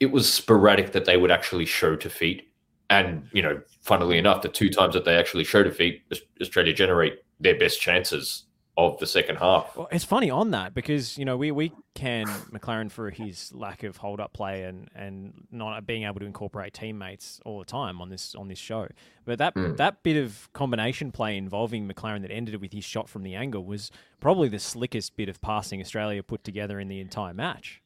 It 0.00 0.12
was 0.12 0.32
sporadic 0.32 0.92
that 0.92 1.06
they 1.06 1.16
would 1.16 1.32
actually 1.32 1.66
show 1.66 1.96
to 1.96 2.08
feet, 2.08 2.47
and 2.90 3.28
you 3.32 3.42
know, 3.42 3.60
funnily 3.82 4.18
enough, 4.18 4.42
the 4.42 4.48
two 4.48 4.70
times 4.70 4.94
that 4.94 5.04
they 5.04 5.16
actually 5.16 5.44
show 5.44 5.62
to 5.62 5.70
feet, 5.70 6.02
Australia 6.40 6.72
generate 6.72 7.18
their 7.40 7.58
best 7.58 7.80
chances 7.80 8.44
of 8.76 8.96
the 9.00 9.06
second 9.08 9.34
half. 9.34 9.76
Well, 9.76 9.88
it's 9.90 10.04
funny 10.04 10.30
on 10.30 10.52
that 10.52 10.72
because 10.72 11.18
you 11.18 11.24
know 11.24 11.36
we, 11.36 11.50
we 11.50 11.72
can 11.94 12.26
McLaren 12.52 12.90
for 12.92 13.10
his 13.10 13.52
lack 13.52 13.82
of 13.82 13.96
hold 13.96 14.20
up 14.20 14.32
play 14.32 14.62
and, 14.62 14.88
and 14.94 15.32
not 15.50 15.84
being 15.84 16.04
able 16.04 16.20
to 16.20 16.26
incorporate 16.26 16.74
teammates 16.74 17.40
all 17.44 17.58
the 17.58 17.64
time 17.64 18.00
on 18.00 18.08
this 18.08 18.36
on 18.36 18.46
this 18.46 18.58
show. 18.58 18.86
But 19.24 19.38
that 19.38 19.54
Mm. 19.56 19.76
that 19.78 20.04
bit 20.04 20.16
of 20.16 20.48
combination 20.52 21.10
play 21.10 21.36
involving 21.36 21.88
McLaren 21.88 22.22
that 22.22 22.30
ended 22.30 22.60
with 22.60 22.72
his 22.72 22.84
shot 22.84 23.08
from 23.08 23.24
the 23.24 23.34
angle 23.34 23.64
was 23.64 23.90
probably 24.20 24.48
the 24.48 24.60
slickest 24.60 25.16
bit 25.16 25.28
of 25.28 25.40
passing 25.40 25.80
Australia 25.80 26.22
put 26.22 26.44
together 26.44 26.78
in 26.78 26.86
the 26.86 27.00
entire 27.00 27.34
match. 27.34 27.82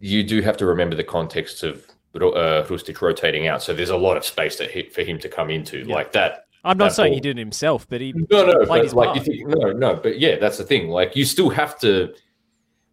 you 0.00 0.22
do 0.24 0.40
have 0.42 0.56
to 0.56 0.66
remember 0.66 0.94
the 0.96 1.04
context 1.04 1.62
of 1.62 1.86
uh, 2.22 2.66
rotating 3.00 3.46
out. 3.46 3.62
So 3.62 3.72
there's 3.74 3.90
a 3.90 3.96
lot 3.96 4.16
of 4.16 4.24
space 4.24 4.56
that 4.58 4.70
he, 4.70 4.84
for 4.84 5.02
him 5.02 5.18
to 5.20 5.28
come 5.28 5.50
into 5.50 5.84
Yeah. 5.86 5.94
like 5.94 6.12
that. 6.12 6.44
I'm 6.64 6.76
not 6.76 6.92
saying 6.92 7.12
he 7.12 7.20
did 7.20 7.38
it 7.38 7.40
himself, 7.40 7.86
but 7.88 8.00
he 8.00 8.12
No, 8.30 8.44
no, 8.44 8.52
played 8.66 8.68
but 8.68 8.84
his 8.84 8.94
like 8.94 9.06
part. 9.06 9.18
you 9.18 9.22
think, 9.24 9.48
no, 9.48 9.70
no, 9.72 9.94
but 9.94 10.18
yeah, 10.18 10.36
that's 10.36 10.58
the 10.58 10.64
thing. 10.64 10.88
Like 10.88 11.14
you 11.16 11.24
still 11.24 11.50
have 11.50 11.78
to. 11.80 12.14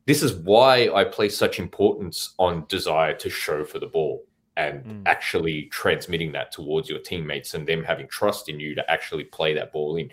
This 0.06 0.22
is 0.22 0.34
why 0.36 0.90
I 0.94 1.04
place 1.04 1.36
such 1.36 1.58
importance 1.60 2.36
on 2.38 2.66
desire 2.70 3.16
to 3.16 3.30
show 3.30 3.66
for 3.66 3.80
the 3.80 3.88
ball 3.88 4.24
and 4.56 4.86
Mm. 4.86 5.02
actually 5.08 5.64
transmitting 5.64 6.32
that 6.34 6.52
towards 6.52 6.90
your 6.90 7.00
teammates 7.00 7.56
and 7.56 7.68
them 7.68 7.84
having 7.84 8.08
trust 8.08 8.48
in 8.48 8.60
you 8.60 8.76
to 8.76 8.90
actually 8.90 9.24
play 9.26 9.54
that 9.56 9.72
ball 9.74 9.98
in. 9.98 10.12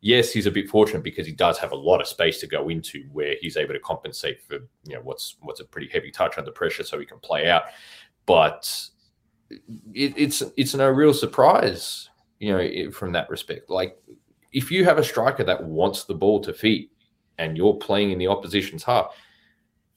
Yes, 0.00 0.32
he's 0.32 0.46
a 0.46 0.50
bit 0.50 0.68
fortunate 0.68 1.02
because 1.02 1.26
he 1.26 1.32
does 1.32 1.56
have 1.58 1.72
a 1.72 1.76
lot 1.76 2.00
of 2.00 2.06
space 2.06 2.38
to 2.40 2.46
go 2.46 2.68
into 2.68 3.04
where 3.12 3.34
he's 3.40 3.56
able 3.56 3.74
to 3.74 3.80
compensate 3.80 4.42
for 4.42 4.56
you 4.84 4.94
know 4.94 5.00
what's 5.02 5.36
what's 5.40 5.60
a 5.60 5.64
pretty 5.64 5.88
heavy 5.88 6.10
touch 6.10 6.36
under 6.36 6.50
pressure, 6.50 6.82
so 6.84 6.98
he 6.98 7.06
can 7.06 7.18
play 7.20 7.48
out. 7.48 7.62
But 8.28 8.88
it, 9.50 10.12
it's 10.16 10.42
it's 10.58 10.74
no 10.74 10.88
real 10.88 11.14
surprise, 11.14 12.10
you 12.38 12.52
know, 12.52 12.58
i- 12.60 12.90
from 12.92 13.10
that 13.12 13.30
respect. 13.30 13.70
Like 13.70 13.96
if 14.52 14.70
you 14.70 14.84
have 14.84 14.98
a 14.98 15.02
striker 15.04 15.42
that 15.44 15.64
wants 15.64 16.04
the 16.04 16.14
ball 16.14 16.40
to 16.42 16.52
feet 16.52 16.92
and 17.38 17.56
you're 17.56 17.74
playing 17.74 18.10
in 18.10 18.18
the 18.18 18.26
opposition's 18.28 18.84
half, 18.84 19.16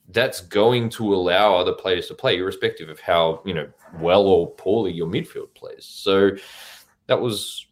that's 0.09 0.39
going 0.41 0.89
to 0.91 1.13
allow 1.13 1.55
other 1.55 1.73
players 1.73 2.07
to 2.07 2.13
play, 2.13 2.37
irrespective 2.37 2.87
of 2.87 3.01
how 3.01 3.41
you 3.45 3.53
know 3.53 3.67
well 3.99 4.25
or 4.27 4.51
poorly 4.51 4.93
your 4.93 5.07
midfield 5.07 5.53
plays. 5.53 5.85
So 5.85 6.31
that 7.07 7.19
was, 7.19 7.67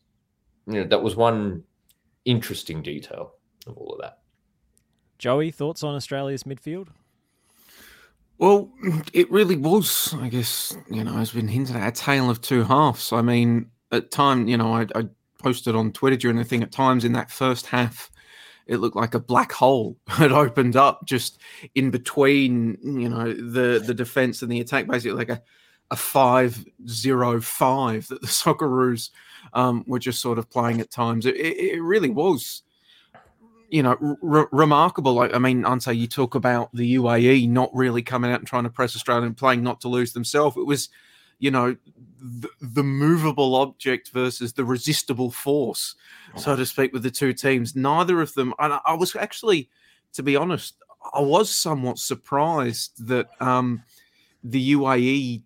you 0.68 0.74
know, 0.74 0.84
that 0.88 1.02
was 1.02 1.16
one 1.16 1.64
interesting 2.26 2.82
detail 2.84 3.32
of 3.66 3.78
all 3.78 3.94
of 3.94 4.02
that. 4.02 4.20
Joey, 5.18 5.52
thoughts 5.52 5.84
on 5.84 5.96
Australia's 5.96 6.44
midfield? 6.44 6.90
Well, 8.40 8.72
it 9.14 9.30
really 9.30 9.58
was, 9.58 10.16
I 10.18 10.30
guess, 10.30 10.76
you 10.90 11.04
know, 11.04 11.12
has 11.12 11.32
been 11.32 11.50
hinted 11.50 11.76
at 11.76 11.90
a 11.90 11.92
tale 11.92 12.30
of 12.30 12.40
two 12.42 12.64
halves. 12.64 13.12
I 13.12 13.22
mean, 13.22 13.70
at 13.92 14.12
time, 14.12 14.48
you 14.48 14.56
know, 14.56 14.74
I, 14.74 14.88
I 14.96 15.10
posted 15.40 15.76
on 15.76 15.92
Twitter 15.92 16.16
during 16.16 16.38
the 16.38 16.46
thing 16.46 16.64
at 16.64 16.72
times 16.72 17.04
in 17.04 17.12
that 17.14 17.32
first 17.32 17.66
half, 17.66 18.10
it 18.66 18.78
looked 18.78 18.96
like 18.96 19.14
a 19.14 19.20
black 19.20 19.52
hole 19.52 19.98
had 20.08 20.32
opened 20.32 20.78
up 20.78 21.02
just 21.06 21.42
in 21.76 21.92
between, 21.92 22.78
you 22.82 23.10
know, 23.10 23.34
the 23.34 23.84
the 23.86 23.94
defense 23.94 24.42
and 24.42 24.52
the 24.52 24.62
attack, 24.62 24.88
basically 24.88 25.18
like 25.18 25.30
a 25.30 25.42
a 25.92 25.96
five 25.98 26.64
zero 26.88 27.42
five 27.42 28.08
that 28.08 28.22
the 28.22 28.28
Socceroos 28.42 29.10
um, 29.54 29.84
were 29.88 30.00
just 30.00 30.22
sort 30.22 30.40
of 30.40 30.50
playing 30.50 30.80
at 30.80 30.92
times. 30.92 31.26
It, 31.26 31.36
it, 31.36 31.76
it 31.76 31.82
really 31.82 32.10
was 32.10 32.64
you 33.70 33.84
know, 33.84 33.98
re- 34.22 34.46
remarkable. 34.52 35.14
Like, 35.14 35.34
I 35.34 35.38
mean, 35.38 35.66
Ante, 35.66 35.94
you 35.94 36.08
talk 36.08 36.36
about 36.36 36.74
the 36.74 36.96
UAE 36.96 37.50
not 37.50 37.70
really 37.74 38.02
coming 38.02 38.32
out 38.32 38.40
and 38.40 38.48
trying 38.48 38.64
to 38.64 38.70
press 38.70 38.96
Australia 38.96 39.26
and 39.26 39.38
playing 39.38 39.64
not 39.64 39.82
to 39.82 39.88
lose 39.88 40.14
themselves. 40.14 40.58
It 40.58 40.66
was, 40.66 40.90
you 41.40 41.52
know, 41.52 41.76
the, 42.22 42.50
the 42.62 42.84
movable 42.84 43.56
object 43.56 44.10
versus 44.10 44.54
the 44.54 44.66
resistible 44.66 45.32
force, 45.32 45.96
so 46.36 46.56
to 46.56 46.66
speak, 46.66 46.94
with 46.94 47.04
the 47.04 47.12
two 47.12 47.34
teams. 47.34 47.76
Neither 47.76 48.22
of 48.22 48.34
them, 48.34 48.54
and 48.60 48.74
I, 48.74 48.80
I 48.86 48.94
was 48.94 49.16
actually, 49.16 49.70
to 50.14 50.24
be 50.24 50.36
honest, 50.36 50.76
I 51.14 51.22
was 51.22 51.50
somewhat 51.50 51.98
surprised 51.98 53.08
that 53.08 53.30
um, 53.40 53.84
the 54.44 54.74
UAE 54.74 55.44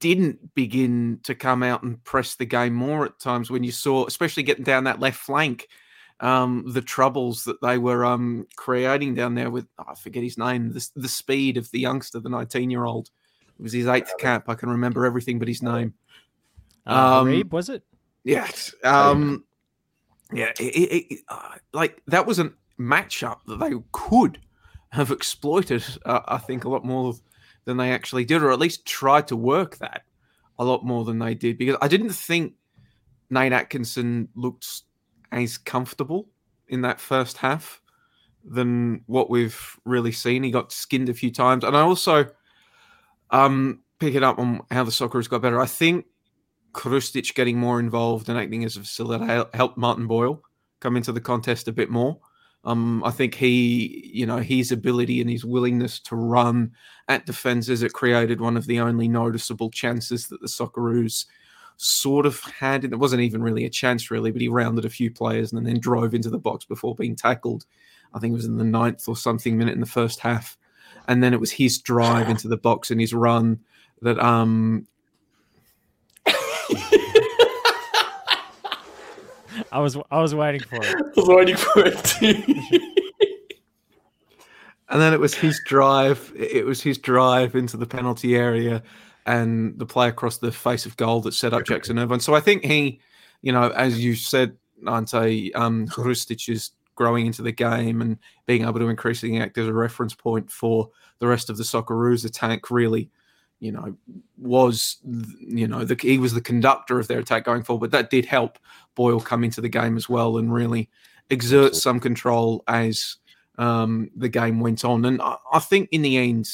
didn't 0.00 0.54
begin 0.54 1.20
to 1.24 1.34
come 1.34 1.62
out 1.62 1.82
and 1.82 2.02
press 2.04 2.34
the 2.36 2.44
game 2.44 2.74
more 2.74 3.04
at 3.04 3.18
times 3.18 3.50
when 3.50 3.64
you 3.64 3.72
saw, 3.72 4.06
especially 4.06 4.42
getting 4.42 4.64
down 4.64 4.84
that 4.84 5.00
left 5.00 5.18
flank 5.18 5.68
um, 6.20 6.64
the 6.66 6.82
troubles 6.82 7.44
that 7.44 7.60
they 7.60 7.78
were 7.78 8.04
um, 8.04 8.46
creating 8.56 9.14
down 9.14 9.34
there 9.34 9.50
with 9.50 9.66
I 9.78 9.94
forget 9.94 10.22
his 10.22 10.38
name, 10.38 10.72
the, 10.72 10.88
the 10.96 11.08
speed 11.08 11.56
of 11.56 11.70
the 11.70 11.80
youngster, 11.80 12.20
the 12.20 12.28
19 12.28 12.70
year 12.70 12.84
old. 12.84 13.10
It 13.58 13.62
was 13.62 13.72
his 13.72 13.86
eighth 13.86 14.12
cap. 14.18 14.48
I 14.48 14.54
can 14.54 14.68
remember 14.68 15.04
everything 15.04 15.38
but 15.38 15.48
his 15.48 15.62
name. 15.62 15.94
Uh, 16.86 17.20
Um, 17.20 17.28
Harib, 17.28 17.50
was 17.50 17.68
it? 17.68 17.82
Yes. 18.24 18.74
Um, 18.84 19.44
yeah. 20.32 20.52
It, 20.60 20.76
it, 20.76 21.06
it, 21.12 21.20
uh, 21.28 21.56
like 21.72 22.02
that 22.06 22.26
was 22.26 22.38
a 22.38 22.52
matchup 22.78 23.38
that 23.46 23.58
they 23.58 23.72
could 23.92 24.40
have 24.90 25.10
exploited, 25.10 25.84
uh, 26.04 26.20
I 26.26 26.38
think, 26.38 26.64
a 26.64 26.68
lot 26.68 26.84
more 26.84 27.14
than 27.64 27.76
they 27.76 27.92
actually 27.92 28.24
did, 28.24 28.42
or 28.42 28.50
at 28.50 28.58
least 28.58 28.86
tried 28.86 29.28
to 29.28 29.36
work 29.36 29.78
that 29.78 30.02
a 30.58 30.64
lot 30.64 30.84
more 30.84 31.04
than 31.04 31.18
they 31.18 31.34
did. 31.34 31.58
Because 31.58 31.76
I 31.82 31.88
didn't 31.88 32.10
think 32.10 32.54
Nate 33.30 33.52
Atkinson 33.52 34.28
looked 34.34 34.82
as 35.32 35.58
comfortable 35.58 36.28
in 36.68 36.82
that 36.82 37.00
first 37.00 37.36
half 37.36 37.80
than 38.44 39.02
what 39.06 39.30
we've 39.30 39.78
really 39.84 40.12
seen. 40.12 40.42
He 40.42 40.50
got 40.50 40.72
skinned 40.72 41.08
a 41.08 41.14
few 41.14 41.30
times. 41.30 41.64
And 41.64 41.76
I 41.76 41.80
also 41.80 42.26
um 43.30 43.80
pick 43.98 44.14
it 44.14 44.22
up 44.22 44.38
on 44.38 44.60
how 44.70 44.84
the 44.84 44.90
Socceroos 44.90 45.28
got 45.28 45.42
better. 45.42 45.60
I 45.60 45.66
think 45.66 46.06
Hrustic 46.74 47.34
getting 47.34 47.58
more 47.58 47.80
involved 47.80 48.28
and 48.28 48.38
acting 48.38 48.64
as 48.64 48.76
a 48.76 48.80
facilitator 48.80 49.52
helped 49.54 49.76
Martin 49.76 50.06
Boyle 50.06 50.42
come 50.80 50.96
into 50.96 51.12
the 51.12 51.20
contest 51.20 51.68
a 51.68 51.72
bit 51.72 51.90
more. 51.90 52.18
Um, 52.64 53.02
I 53.04 53.10
think 53.10 53.34
he, 53.34 54.10
you 54.12 54.26
know, 54.26 54.38
his 54.38 54.72
ability 54.72 55.20
and 55.20 55.30
his 55.30 55.44
willingness 55.44 56.00
to 56.00 56.16
run 56.16 56.72
at 57.08 57.24
defences, 57.24 57.82
it 57.82 57.92
created 57.92 58.40
one 58.40 58.56
of 58.56 58.66
the 58.66 58.80
only 58.80 59.08
noticeable 59.08 59.70
chances 59.70 60.26
that 60.28 60.40
the 60.40 60.48
Socceroos 60.48 61.26
sort 61.78 62.26
of 62.26 62.40
had. 62.42 62.84
It 62.84 62.98
wasn't 62.98 63.22
even 63.22 63.42
really 63.42 63.64
a 63.64 63.70
chance, 63.70 64.10
really, 64.10 64.30
but 64.30 64.42
he 64.42 64.48
rounded 64.48 64.84
a 64.84 64.90
few 64.90 65.10
players 65.10 65.52
and 65.52 65.66
then 65.66 65.80
drove 65.80 66.12
into 66.12 66.28
the 66.28 66.38
box 66.38 66.66
before 66.66 66.94
being 66.94 67.16
tackled. 67.16 67.64
I 68.12 68.18
think 68.18 68.32
it 68.32 68.36
was 68.36 68.44
in 68.44 68.58
the 68.58 68.64
ninth 68.64 69.08
or 69.08 69.16
something 69.16 69.56
minute 69.56 69.74
in 69.74 69.80
the 69.80 69.86
first 69.86 70.20
half. 70.20 70.58
And 71.06 71.22
then 71.22 71.32
it 71.32 71.40
was 71.40 71.52
his 71.52 71.78
drive 71.78 72.28
into 72.28 72.48
the 72.48 72.56
box 72.56 72.90
and 72.90 73.00
his 73.00 73.14
run 73.14 73.60
that 74.02 74.18
um 74.18 74.86
I 79.72 79.80
was 79.80 79.96
I 80.10 80.20
was 80.20 80.34
waiting 80.34 80.60
for 80.60 80.76
it. 80.76 80.84
I 80.96 81.00
was 81.16 81.28
waiting 81.28 81.56
for 81.56 81.82
it 81.86 82.14
and 84.88 85.00
then 85.00 85.12
it 85.12 85.20
was 85.20 85.34
his 85.34 85.60
drive 85.66 86.32
it 86.36 86.64
was 86.64 86.82
his 86.82 86.98
drive 86.98 87.54
into 87.54 87.76
the 87.76 87.86
penalty 87.86 88.36
area 88.36 88.82
and 89.28 89.78
the 89.78 89.86
play 89.86 90.08
across 90.08 90.38
the 90.38 90.50
face 90.50 90.86
of 90.86 90.96
goal 90.96 91.20
that 91.20 91.34
set 91.34 91.52
up 91.52 91.64
Jackson 91.64 91.98
Irvine. 91.98 92.18
So 92.18 92.34
I 92.34 92.40
think 92.40 92.64
he, 92.64 92.98
you 93.42 93.52
know, 93.52 93.68
as 93.70 94.02
you 94.02 94.14
said, 94.14 94.56
Ante, 94.86 95.54
um 95.54 95.86
Hrustic 95.96 96.48
is 96.48 96.70
growing 96.94 97.26
into 97.26 97.42
the 97.42 97.52
game 97.52 98.00
and 98.00 98.18
being 98.46 98.62
able 98.62 98.80
to 98.80 98.88
increasingly 98.88 99.40
act 99.40 99.58
as 99.58 99.68
a 99.68 99.72
reference 99.72 100.14
point 100.14 100.50
for 100.50 100.88
the 101.20 101.26
rest 101.26 101.50
of 101.50 101.58
the 101.58 101.62
Socceroos 101.62 102.22
The 102.22 102.30
tank 102.30 102.70
really 102.70 103.10
you 103.60 103.72
know, 103.72 103.94
was 104.38 104.98
you 105.04 105.66
know 105.66 105.84
the 105.84 105.96
he 106.00 106.18
was 106.18 106.32
the 106.32 106.40
conductor 106.40 106.98
of 106.98 107.08
their 107.08 107.18
attack 107.18 107.44
going 107.44 107.62
forward. 107.62 107.90
But 107.90 107.98
that 107.98 108.10
did 108.10 108.24
help 108.24 108.58
Boyle 108.94 109.20
come 109.20 109.44
into 109.44 109.60
the 109.60 109.68
game 109.68 109.96
as 109.96 110.08
well 110.08 110.38
and 110.38 110.52
really 110.52 110.88
exert 111.28 111.76
some 111.76 112.00
control 112.00 112.62
as 112.68 113.16
um, 113.58 114.10
the 114.16 114.28
game 114.28 114.60
went 114.60 114.84
on. 114.84 115.04
And 115.04 115.20
I, 115.20 115.36
I 115.52 115.58
think 115.58 115.88
in 115.90 116.02
the 116.02 116.16
end, 116.16 116.48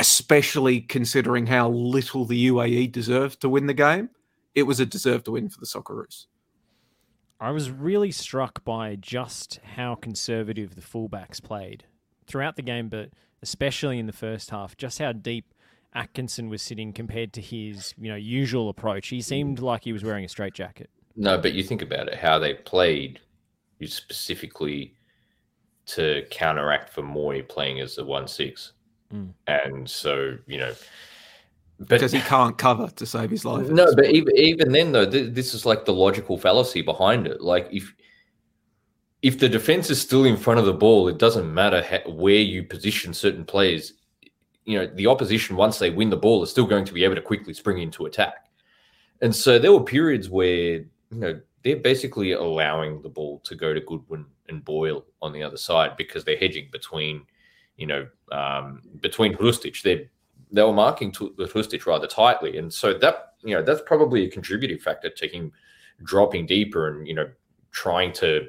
especially 0.00 0.80
considering 0.80 1.46
how 1.46 1.68
little 1.68 2.24
the 2.24 2.48
UAE 2.48 2.90
deserved 2.90 3.40
to 3.42 3.48
win 3.50 3.66
the 3.66 3.74
game, 3.74 4.08
it 4.54 4.62
was 4.64 4.80
a 4.80 4.86
deserved 4.86 5.28
win 5.28 5.50
for 5.50 5.60
the 5.60 5.66
Socceroos. 5.66 6.26
I 7.38 7.50
was 7.50 7.70
really 7.70 8.10
struck 8.10 8.64
by 8.64 8.96
just 8.96 9.60
how 9.76 9.94
conservative 9.94 10.74
the 10.74 10.80
fullbacks 10.80 11.42
played 11.42 11.84
throughout 12.26 12.56
the 12.56 12.62
game, 12.62 12.88
but 12.88 13.10
especially 13.42 13.98
in 13.98 14.06
the 14.06 14.12
first 14.12 14.50
half, 14.50 14.76
just 14.76 14.98
how 14.98 15.12
deep 15.12 15.52
Atkinson 15.94 16.48
was 16.48 16.62
sitting 16.62 16.92
compared 16.92 17.32
to 17.34 17.40
his 17.40 17.94
you 17.98 18.10
know 18.10 18.16
usual 18.16 18.70
approach. 18.70 19.08
He 19.08 19.20
seemed 19.20 19.60
like 19.60 19.84
he 19.84 19.92
was 19.92 20.02
wearing 20.02 20.24
a 20.24 20.28
straight 20.28 20.54
jacket. 20.54 20.88
No, 21.16 21.36
but 21.36 21.52
you 21.52 21.62
think 21.62 21.82
about 21.82 22.08
it, 22.08 22.14
how 22.14 22.38
they 22.38 22.54
played 22.54 23.20
you 23.78 23.86
specifically 23.86 24.94
to 25.86 26.24
counteract 26.30 26.90
for 26.90 27.02
Mooy 27.02 27.46
playing 27.46 27.80
as 27.80 27.98
a 27.98 28.04
one 28.04 28.28
six. 28.28 28.72
Mm. 29.12 29.32
And 29.46 29.88
so, 29.88 30.36
you 30.46 30.58
know, 30.58 30.72
but 31.78 31.88
because 31.88 32.12
he 32.12 32.20
can't 32.20 32.58
cover 32.58 32.88
to 32.88 33.06
save 33.06 33.30
his 33.30 33.44
life. 33.44 33.68
no, 33.68 33.94
but 33.94 34.10
even 34.10 34.36
even 34.36 34.72
then 34.72 34.92
though, 34.92 35.08
th- 35.08 35.32
this 35.32 35.54
is 35.54 35.64
like 35.64 35.84
the 35.84 35.94
logical 35.94 36.36
fallacy 36.36 36.82
behind 36.82 37.26
it. 37.26 37.40
Like 37.40 37.68
if 37.72 37.94
if 39.22 39.38
the 39.38 39.48
defense 39.48 39.90
is 39.90 40.00
still 40.00 40.24
in 40.24 40.36
front 40.36 40.60
of 40.60 40.66
the 40.66 40.74
ball, 40.74 41.08
it 41.08 41.18
doesn't 41.18 41.52
matter 41.52 41.82
ha- 41.82 42.10
where 42.10 42.34
you 42.34 42.64
position 42.64 43.14
certain 43.14 43.44
players. 43.44 43.94
You 44.64 44.78
know, 44.78 44.86
the 44.86 45.06
opposition 45.06 45.56
once 45.56 45.78
they 45.78 45.90
win 45.90 46.10
the 46.10 46.16
ball 46.16 46.42
is 46.42 46.50
still 46.50 46.66
going 46.66 46.84
to 46.84 46.92
be 46.92 47.02
able 47.02 47.14
to 47.14 47.22
quickly 47.22 47.54
spring 47.54 47.78
into 47.78 48.06
attack. 48.06 48.46
And 49.22 49.34
so 49.34 49.58
there 49.58 49.72
were 49.72 49.82
periods 49.82 50.28
where 50.28 50.74
you 50.74 50.86
know 51.10 51.40
they're 51.64 51.76
basically 51.76 52.32
allowing 52.32 53.02
the 53.02 53.08
ball 53.08 53.40
to 53.44 53.54
go 53.54 53.72
to 53.72 53.80
Goodwin 53.80 54.26
and 54.48 54.64
Boyle 54.64 55.04
on 55.22 55.32
the 55.32 55.42
other 55.42 55.56
side 55.56 55.96
because 55.96 56.24
they're 56.24 56.36
hedging 56.36 56.68
between, 56.72 57.26
you 57.80 57.86
know, 57.86 58.06
um, 58.30 58.82
between 59.00 59.34
Hrustic. 59.34 59.82
They 59.82 60.08
they 60.52 60.62
were 60.62 60.72
marking 60.72 61.10
to 61.12 61.34
the 61.38 61.46
Hrustic 61.46 61.86
rather 61.86 62.06
tightly, 62.06 62.58
and 62.58 62.72
so 62.72 62.92
that 62.94 63.34
you 63.42 63.54
know 63.54 63.62
that's 63.62 63.80
probably 63.86 64.24
a 64.24 64.30
contributing 64.30 64.78
factor 64.78 65.08
to 65.08 65.26
him 65.26 65.50
dropping 66.02 66.46
deeper 66.46 66.88
and 66.88 67.08
you 67.08 67.14
know 67.14 67.28
trying 67.72 68.12
to 68.12 68.46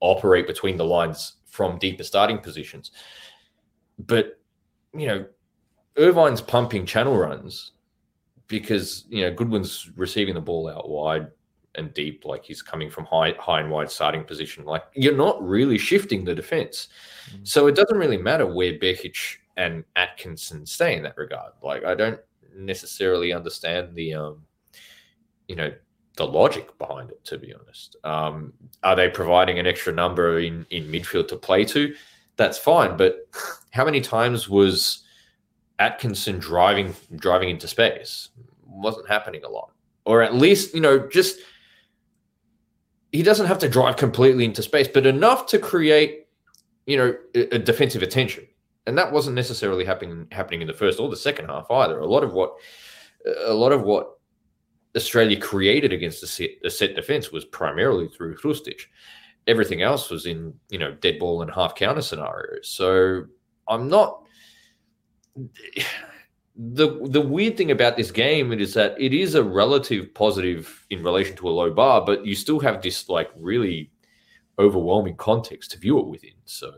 operate 0.00 0.46
between 0.46 0.76
the 0.76 0.84
lines 0.84 1.34
from 1.46 1.78
deeper 1.78 2.04
starting 2.04 2.38
positions. 2.38 2.92
But 3.98 4.40
you 4.94 5.08
know, 5.08 5.26
Irvine's 5.96 6.40
pumping 6.40 6.86
channel 6.86 7.18
runs 7.18 7.72
because 8.46 9.06
you 9.08 9.22
know 9.22 9.34
Goodwin's 9.34 9.90
receiving 9.96 10.34
the 10.34 10.40
ball 10.40 10.68
out 10.68 10.88
wide 10.88 11.26
and 11.74 11.94
deep, 11.94 12.24
like 12.24 12.44
he's 12.44 12.62
coming 12.62 12.90
from 12.90 13.04
high, 13.04 13.34
high 13.38 13.60
and 13.60 13.70
wide 13.70 13.90
starting 13.90 14.24
position. 14.24 14.64
Like 14.64 14.84
you're 14.94 15.16
not 15.16 15.42
really 15.46 15.78
shifting 15.78 16.24
the 16.24 16.34
defense, 16.34 16.88
mm-hmm. 17.30 17.44
so 17.44 17.66
it 17.66 17.76
doesn't 17.76 17.96
really 17.96 18.16
matter 18.16 18.46
where 18.46 18.74
Behic 18.74 19.36
and 19.56 19.84
Atkinson 19.96 20.66
stay 20.66 20.96
in 20.96 21.02
that 21.04 21.16
regard. 21.16 21.52
Like 21.62 21.84
I 21.84 21.94
don't 21.94 22.20
necessarily 22.56 23.32
understand 23.32 23.94
the, 23.94 24.14
um, 24.14 24.42
you 25.46 25.56
know, 25.56 25.72
the 26.16 26.26
logic 26.26 26.76
behind 26.78 27.10
it. 27.10 27.24
To 27.26 27.38
be 27.38 27.54
honest, 27.54 27.96
um, 28.04 28.52
are 28.82 28.96
they 28.96 29.08
providing 29.08 29.58
an 29.58 29.66
extra 29.66 29.92
number 29.92 30.40
in 30.40 30.66
in 30.70 30.84
midfield 30.84 31.28
to 31.28 31.36
play 31.36 31.64
to? 31.66 31.94
That's 32.36 32.58
fine, 32.58 32.96
but 32.96 33.28
how 33.70 33.84
many 33.84 34.00
times 34.00 34.48
was 34.48 35.04
Atkinson 35.78 36.38
driving 36.38 36.94
driving 37.16 37.50
into 37.50 37.68
space? 37.68 38.30
Wasn't 38.66 39.08
happening 39.08 39.44
a 39.44 39.48
lot, 39.48 39.72
or 40.04 40.22
at 40.22 40.34
least 40.34 40.74
you 40.74 40.80
know 40.80 41.08
just 41.08 41.38
he 43.12 43.22
doesn't 43.22 43.46
have 43.46 43.58
to 43.58 43.68
drive 43.68 43.96
completely 43.96 44.44
into 44.44 44.62
space, 44.62 44.88
but 44.88 45.06
enough 45.06 45.46
to 45.46 45.58
create, 45.58 46.26
you 46.86 46.96
know, 46.96 47.14
a, 47.34 47.58
defensive 47.58 48.02
attention. 48.02 48.46
And 48.86 48.96
that 48.96 49.12
wasn't 49.12 49.36
necessarily 49.36 49.84
happening 49.84 50.26
happening 50.30 50.62
in 50.62 50.66
the 50.66 50.74
first 50.74 51.00
or 51.00 51.08
the 51.08 51.16
second 51.16 51.46
half 51.48 51.70
either. 51.70 52.00
A 52.00 52.06
lot 52.06 52.24
of 52.24 52.32
what 52.32 52.54
a 53.46 53.52
lot 53.52 53.72
of 53.72 53.82
what 53.82 54.18
Australia 54.96 55.38
created 55.38 55.92
against 55.92 56.20
the 56.20 56.26
set, 56.26 56.50
the 56.62 56.70
set 56.70 56.94
defense 56.94 57.30
was 57.30 57.44
primarily 57.44 58.08
through 58.08 58.36
Hrustic. 58.36 58.80
Everything 59.46 59.82
else 59.82 60.10
was 60.10 60.26
in, 60.26 60.54
you 60.70 60.78
know, 60.78 60.92
dead 60.92 61.18
ball 61.18 61.42
and 61.42 61.50
half 61.50 61.74
counter 61.74 62.02
scenarios. 62.02 62.68
So 62.68 63.24
I'm 63.68 63.88
not 63.88 64.22
the 66.58 66.98
the 67.04 67.20
weird 67.20 67.56
thing 67.56 67.70
about 67.70 67.96
this 67.96 68.10
game 68.10 68.52
is 68.52 68.74
that 68.74 69.00
it 69.00 69.14
is 69.14 69.36
a 69.36 69.44
relative 69.44 70.12
positive 70.12 70.84
in 70.90 71.04
relation 71.04 71.36
to 71.36 71.48
a 71.48 71.50
low 71.50 71.70
bar, 71.70 72.04
but 72.04 72.26
you 72.26 72.34
still 72.34 72.58
have 72.58 72.82
this 72.82 73.08
like 73.08 73.30
really 73.36 73.92
overwhelming 74.58 75.14
context 75.14 75.70
to 75.70 75.78
view 75.78 76.00
it 76.00 76.08
within. 76.08 76.32
So 76.46 76.72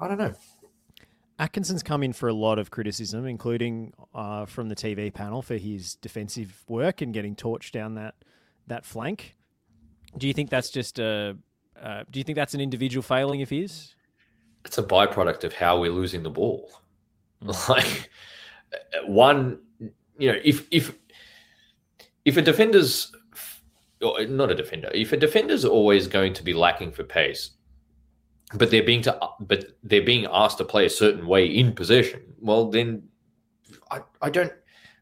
I 0.00 0.08
don't 0.08 0.18
know. 0.18 0.34
Atkinson's 1.38 1.84
come 1.84 2.02
in 2.02 2.12
for 2.12 2.28
a 2.28 2.32
lot 2.32 2.58
of 2.58 2.70
criticism, 2.70 3.26
including 3.26 3.92
uh, 4.14 4.46
from 4.46 4.68
the 4.68 4.76
TV 4.76 5.12
panel 5.12 5.42
for 5.42 5.56
his 5.56 5.94
defensive 5.96 6.64
work 6.68 7.00
and 7.00 7.14
getting 7.14 7.36
torched 7.36 7.70
down 7.70 7.94
that 7.94 8.16
that 8.66 8.84
flank. 8.84 9.36
Do 10.18 10.26
you 10.26 10.34
think 10.34 10.50
that's 10.50 10.70
just 10.70 10.98
a? 10.98 11.36
Uh, 11.80 12.02
do 12.10 12.18
you 12.18 12.24
think 12.24 12.36
that's 12.36 12.54
an 12.54 12.60
individual 12.60 13.02
failing 13.02 13.42
of 13.42 13.50
his? 13.50 13.94
It's 14.64 14.78
a 14.78 14.82
byproduct 14.82 15.44
of 15.44 15.52
how 15.52 15.78
we're 15.80 15.92
losing 15.92 16.22
the 16.24 16.30
ball. 16.30 16.70
Like 17.68 18.10
one, 19.06 19.58
you 20.18 20.32
know, 20.32 20.38
if 20.42 20.66
if 20.70 20.94
if 22.24 22.36
a 22.36 22.42
defender's 22.42 23.12
or 24.00 24.24
not 24.26 24.50
a 24.50 24.54
defender, 24.54 24.90
if 24.94 25.12
a 25.12 25.16
defender's 25.16 25.64
always 25.64 26.06
going 26.06 26.32
to 26.34 26.42
be 26.42 26.54
lacking 26.54 26.92
for 26.92 27.04
pace, 27.04 27.50
but 28.54 28.70
they're 28.70 28.82
being 28.82 29.02
to 29.02 29.18
but 29.40 29.76
they're 29.82 30.02
being 30.02 30.26
asked 30.30 30.58
to 30.58 30.64
play 30.64 30.86
a 30.86 30.90
certain 30.90 31.26
way 31.26 31.46
in 31.46 31.74
possession, 31.74 32.22
well 32.40 32.70
then 32.70 33.02
I, 33.90 34.00
I 34.22 34.30
don't 34.30 34.52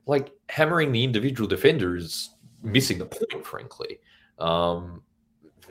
like 0.07 0.33
hammering 0.49 0.91
the 0.91 1.05
individual 1.05 1.49
defender 1.49 1.97
is 1.97 2.31
missing 2.63 2.99
the 2.99 3.07
point, 3.07 3.47
frankly. 3.47 4.01
Um, 4.39 5.03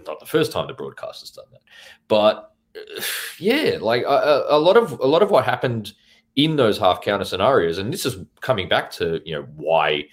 not 0.05 0.19
the 0.19 0.25
first 0.25 0.51
time 0.51 0.67
the 0.67 0.73
broadcast 0.73 1.19
has 1.21 1.31
done 1.31 1.45
that, 1.51 1.61
but 2.07 2.53
yeah, 3.39 3.77
like 3.81 4.03
a, 4.03 4.45
a 4.49 4.59
lot 4.59 4.77
of 4.77 4.99
a 4.99 5.05
lot 5.05 5.21
of 5.21 5.31
what 5.31 5.43
happened 5.43 5.93
in 6.35 6.55
those 6.55 6.77
half 6.77 7.01
counter 7.01 7.25
scenarios, 7.25 7.77
and 7.77 7.91
this 7.91 8.05
is 8.05 8.17
coming 8.39 8.69
back 8.69 8.91
to 8.91 9.21
you 9.25 9.35
know 9.35 9.47
why 9.55 10.05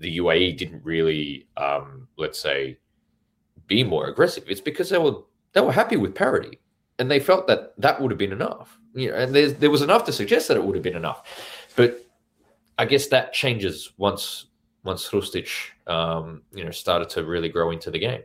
the 0.00 0.18
UAE 0.18 0.56
didn't 0.56 0.84
really, 0.84 1.46
um, 1.56 2.06
let's 2.16 2.38
say, 2.38 2.78
be 3.66 3.82
more 3.82 4.06
aggressive. 4.06 4.44
It's 4.48 4.60
because 4.60 4.88
they 4.90 4.98
were 4.98 5.22
they 5.52 5.60
were 5.60 5.72
happy 5.72 5.96
with 5.96 6.14
parity, 6.14 6.60
and 6.98 7.10
they 7.10 7.20
felt 7.20 7.46
that 7.46 7.74
that 7.78 8.00
would 8.00 8.10
have 8.10 8.18
been 8.18 8.32
enough. 8.32 8.78
You 8.94 9.10
know, 9.10 9.16
and 9.16 9.34
there 9.34 9.50
there 9.50 9.70
was 9.70 9.82
enough 9.82 10.04
to 10.04 10.12
suggest 10.12 10.48
that 10.48 10.56
it 10.56 10.64
would 10.64 10.76
have 10.76 10.82
been 10.82 10.96
enough, 10.96 11.22
but 11.76 12.04
I 12.78 12.84
guess 12.84 13.08
that 13.08 13.32
changes 13.32 13.92
once 13.96 14.46
once 14.84 15.08
Hrustic, 15.08 15.48
um, 15.86 16.42
you 16.52 16.64
know, 16.64 16.70
started 16.70 17.08
to 17.10 17.24
really 17.24 17.48
grow 17.48 17.70
into 17.70 17.90
the 17.90 17.98
game. 17.98 18.22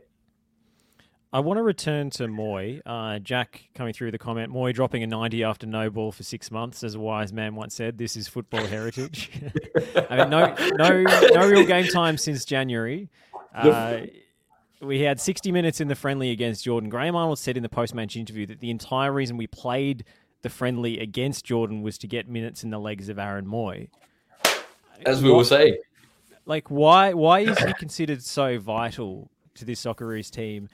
I 1.34 1.40
want 1.40 1.58
to 1.58 1.64
return 1.64 2.10
to 2.10 2.28
Mooy. 2.28 2.80
Uh, 2.86 3.18
Jack 3.18 3.64
coming 3.74 3.92
through 3.92 4.12
the 4.12 4.18
comment, 4.18 4.52
Mooy 4.52 4.72
dropping 4.72 5.02
a 5.02 5.08
90 5.08 5.42
after 5.42 5.66
no 5.66 5.90
ball 5.90 6.12
for 6.12 6.22
six 6.22 6.48
months, 6.48 6.84
as 6.84 6.94
a 6.94 7.00
wise 7.00 7.32
man 7.32 7.56
once 7.56 7.74
said. 7.74 7.98
This 7.98 8.14
is 8.14 8.28
football 8.28 8.64
heritage. 8.64 9.32
I 10.08 10.18
mean, 10.18 10.30
no, 10.30 10.54
no, 10.76 11.02
no 11.02 11.48
real 11.48 11.66
game 11.66 11.88
time 11.88 12.18
since 12.18 12.44
January. 12.44 13.10
Uh, 13.52 14.02
we 14.80 15.00
had 15.00 15.20
60 15.20 15.50
minutes 15.50 15.80
in 15.80 15.88
the 15.88 15.96
friendly 15.96 16.30
against 16.30 16.62
Jordan. 16.62 16.88
Graham 16.88 17.16
Arnold 17.16 17.40
said 17.40 17.56
in 17.56 17.64
the 17.64 17.68
post-match 17.68 18.14
interview 18.14 18.46
that 18.46 18.60
the 18.60 18.70
entire 18.70 19.12
reason 19.12 19.36
we 19.36 19.48
played 19.48 20.04
the 20.42 20.50
friendly 20.50 21.00
against 21.00 21.44
Jordan 21.44 21.82
was 21.82 21.98
to 21.98 22.06
get 22.06 22.28
minutes 22.28 22.62
in 22.62 22.70
the 22.70 22.78
legs 22.78 23.08
of 23.08 23.18
Aaron 23.18 23.46
Mooy. 23.46 23.88
As 25.04 25.20
we 25.20 25.30
what, 25.30 25.38
were 25.38 25.44
saying. 25.44 25.78
Like, 26.46 26.70
why, 26.70 27.12
why 27.12 27.40
is 27.40 27.58
he 27.58 27.72
considered 27.72 28.22
so 28.22 28.60
vital 28.60 29.32
to 29.56 29.64
this 29.64 29.84
Socceroos 29.84 30.30
team? 30.30 30.68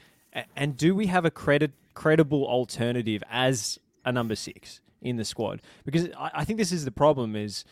And 0.57 0.77
do 0.77 0.95
we 0.95 1.07
have 1.07 1.25
a 1.25 1.31
credit, 1.31 1.73
credible 1.95 2.47
alternative 2.47 3.23
as 3.31 3.79
a 4.05 4.13
number 4.13 4.37
six 4.37 4.81
in 5.03 5.17
the 5.17 5.25
squad? 5.25 5.61
Because 5.85 6.09
I, 6.17 6.31
I 6.35 6.45
think 6.45 6.59
this 6.59 6.73
is 6.73 6.85
the 6.85 6.93
problem: 6.93 7.35
is 7.35 7.65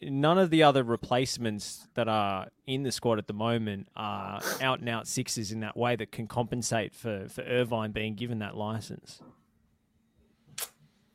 none 0.00 0.38
of 0.38 0.50
the 0.50 0.62
other 0.62 0.82
replacements 0.82 1.88
that 1.94 2.08
are 2.08 2.48
in 2.66 2.82
the 2.82 2.92
squad 2.92 3.18
at 3.18 3.26
the 3.26 3.32
moment 3.32 3.88
are 3.94 4.40
out 4.60 4.80
and 4.80 4.88
out 4.88 5.06
sixes 5.06 5.52
in 5.52 5.60
that 5.60 5.76
way 5.76 5.96
that 5.96 6.10
can 6.10 6.26
compensate 6.26 6.94
for 6.94 7.28
for 7.28 7.42
Irvine 7.42 7.92
being 7.92 8.14
given 8.14 8.38
that 8.40 8.56
license. 8.56 9.20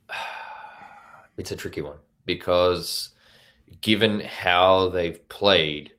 It's 1.38 1.52
a 1.52 1.56
tricky 1.56 1.82
one 1.82 1.98
because 2.26 3.12
given 3.82 4.22
how 4.22 4.90
they've 4.90 5.28
played, 5.30 5.94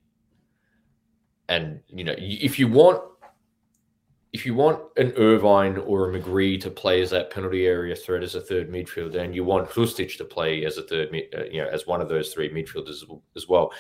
and 1.49 1.81
you 1.87 2.03
know, 2.03 2.15
if 2.19 2.59
you 2.59 2.67
want 2.67 3.01
if 4.33 4.45
you 4.45 4.55
want 4.55 4.81
an 4.97 5.13
Irvine 5.17 5.79
or 5.79 6.11
a 6.11 6.21
McGree 6.21 6.61
to 6.61 6.71
play 6.71 7.01
as 7.01 7.11
that 7.11 7.31
penalty 7.31 7.67
area 7.67 7.97
threat 7.97 8.23
as 8.23 8.35
a 8.35 8.41
third 8.41 8.71
midfielder, 8.71 9.21
and 9.21 9.35
you 9.35 9.45
want 9.45 9.69
Hrustic 9.71 10.17
to 10.19 10.25
play 10.25 10.65
as 10.65 10.77
a 10.77 10.83
third, 10.83 11.09
uh, 11.35 11.45
you 11.45 11.63
know, 11.63 11.69
as 11.69 11.87
one 11.87 12.01
of 12.01 12.09
those 12.09 12.33
three 12.33 12.51
midfielders 12.51 13.03
as 13.37 13.49
well, 13.49 13.73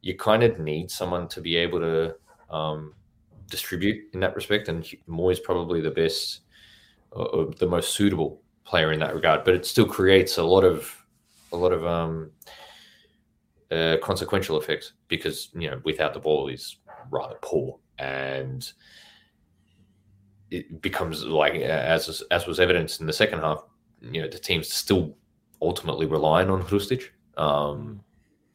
you 0.00 0.16
kind 0.16 0.42
of 0.42 0.58
need 0.58 0.90
someone 0.90 1.28
to 1.28 1.40
be 1.40 1.56
able 1.56 1.78
to 1.80 2.16
um, 2.50 2.94
distribute 3.50 4.04
in 4.14 4.20
that 4.20 4.34
respect. 4.34 4.68
And 4.68 4.84
Mooy 5.08 5.32
is 5.32 5.40
probably 5.40 5.80
the 5.80 5.90
best, 5.90 6.40
uh, 7.14 7.22
or 7.22 7.52
the 7.54 7.66
most 7.66 7.94
suitable 7.94 8.42
player 8.64 8.92
in 8.92 8.98
that 9.00 9.14
regard. 9.14 9.44
But 9.44 9.54
it 9.54 9.64
still 9.64 9.86
creates 9.86 10.38
a 10.38 10.42
lot 10.44 10.64
of, 10.64 10.92
a 11.52 11.56
lot 11.56 11.72
of 11.72 11.86
um, 11.86 12.32
uh, 13.70 13.96
consequential 14.02 14.58
effects 14.58 14.92
because 15.08 15.50
you 15.54 15.70
know 15.70 15.80
without 15.84 16.14
the 16.14 16.20
ball 16.20 16.48
is 16.48 16.76
rather 17.10 17.36
poor 17.42 17.78
and 17.98 18.72
it 20.50 20.80
becomes 20.80 21.24
like 21.24 21.54
as 21.54 22.22
as 22.30 22.46
was 22.46 22.60
evidenced 22.60 23.00
in 23.00 23.06
the 23.06 23.12
second 23.12 23.40
half. 23.40 23.62
You 24.00 24.22
know, 24.22 24.28
the 24.28 24.38
team's 24.38 24.72
still 24.72 25.16
ultimately 25.60 26.06
relying 26.06 26.50
on 26.50 26.62
Hrustic. 26.62 27.10
Um, 27.36 28.00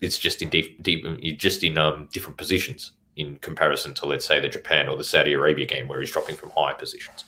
it's 0.01 0.17
just 0.17 0.41
in 0.41 0.49
deep, 0.49 0.81
deep, 0.83 1.05
just 1.37 1.63
in 1.63 1.77
um, 1.77 2.09
different 2.11 2.37
positions 2.37 2.93
in 3.15 3.37
comparison 3.37 3.93
to, 3.93 4.05
let's 4.05 4.25
say, 4.25 4.39
the 4.39 4.49
Japan 4.49 4.89
or 4.89 4.97
the 4.97 5.03
Saudi 5.03 5.33
Arabia 5.33 5.65
game 5.65 5.87
where 5.87 5.99
he's 5.99 6.11
dropping 6.11 6.35
from 6.35 6.51
high 6.55 6.73
positions. 6.73 7.25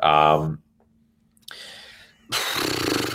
Um, 0.00 0.62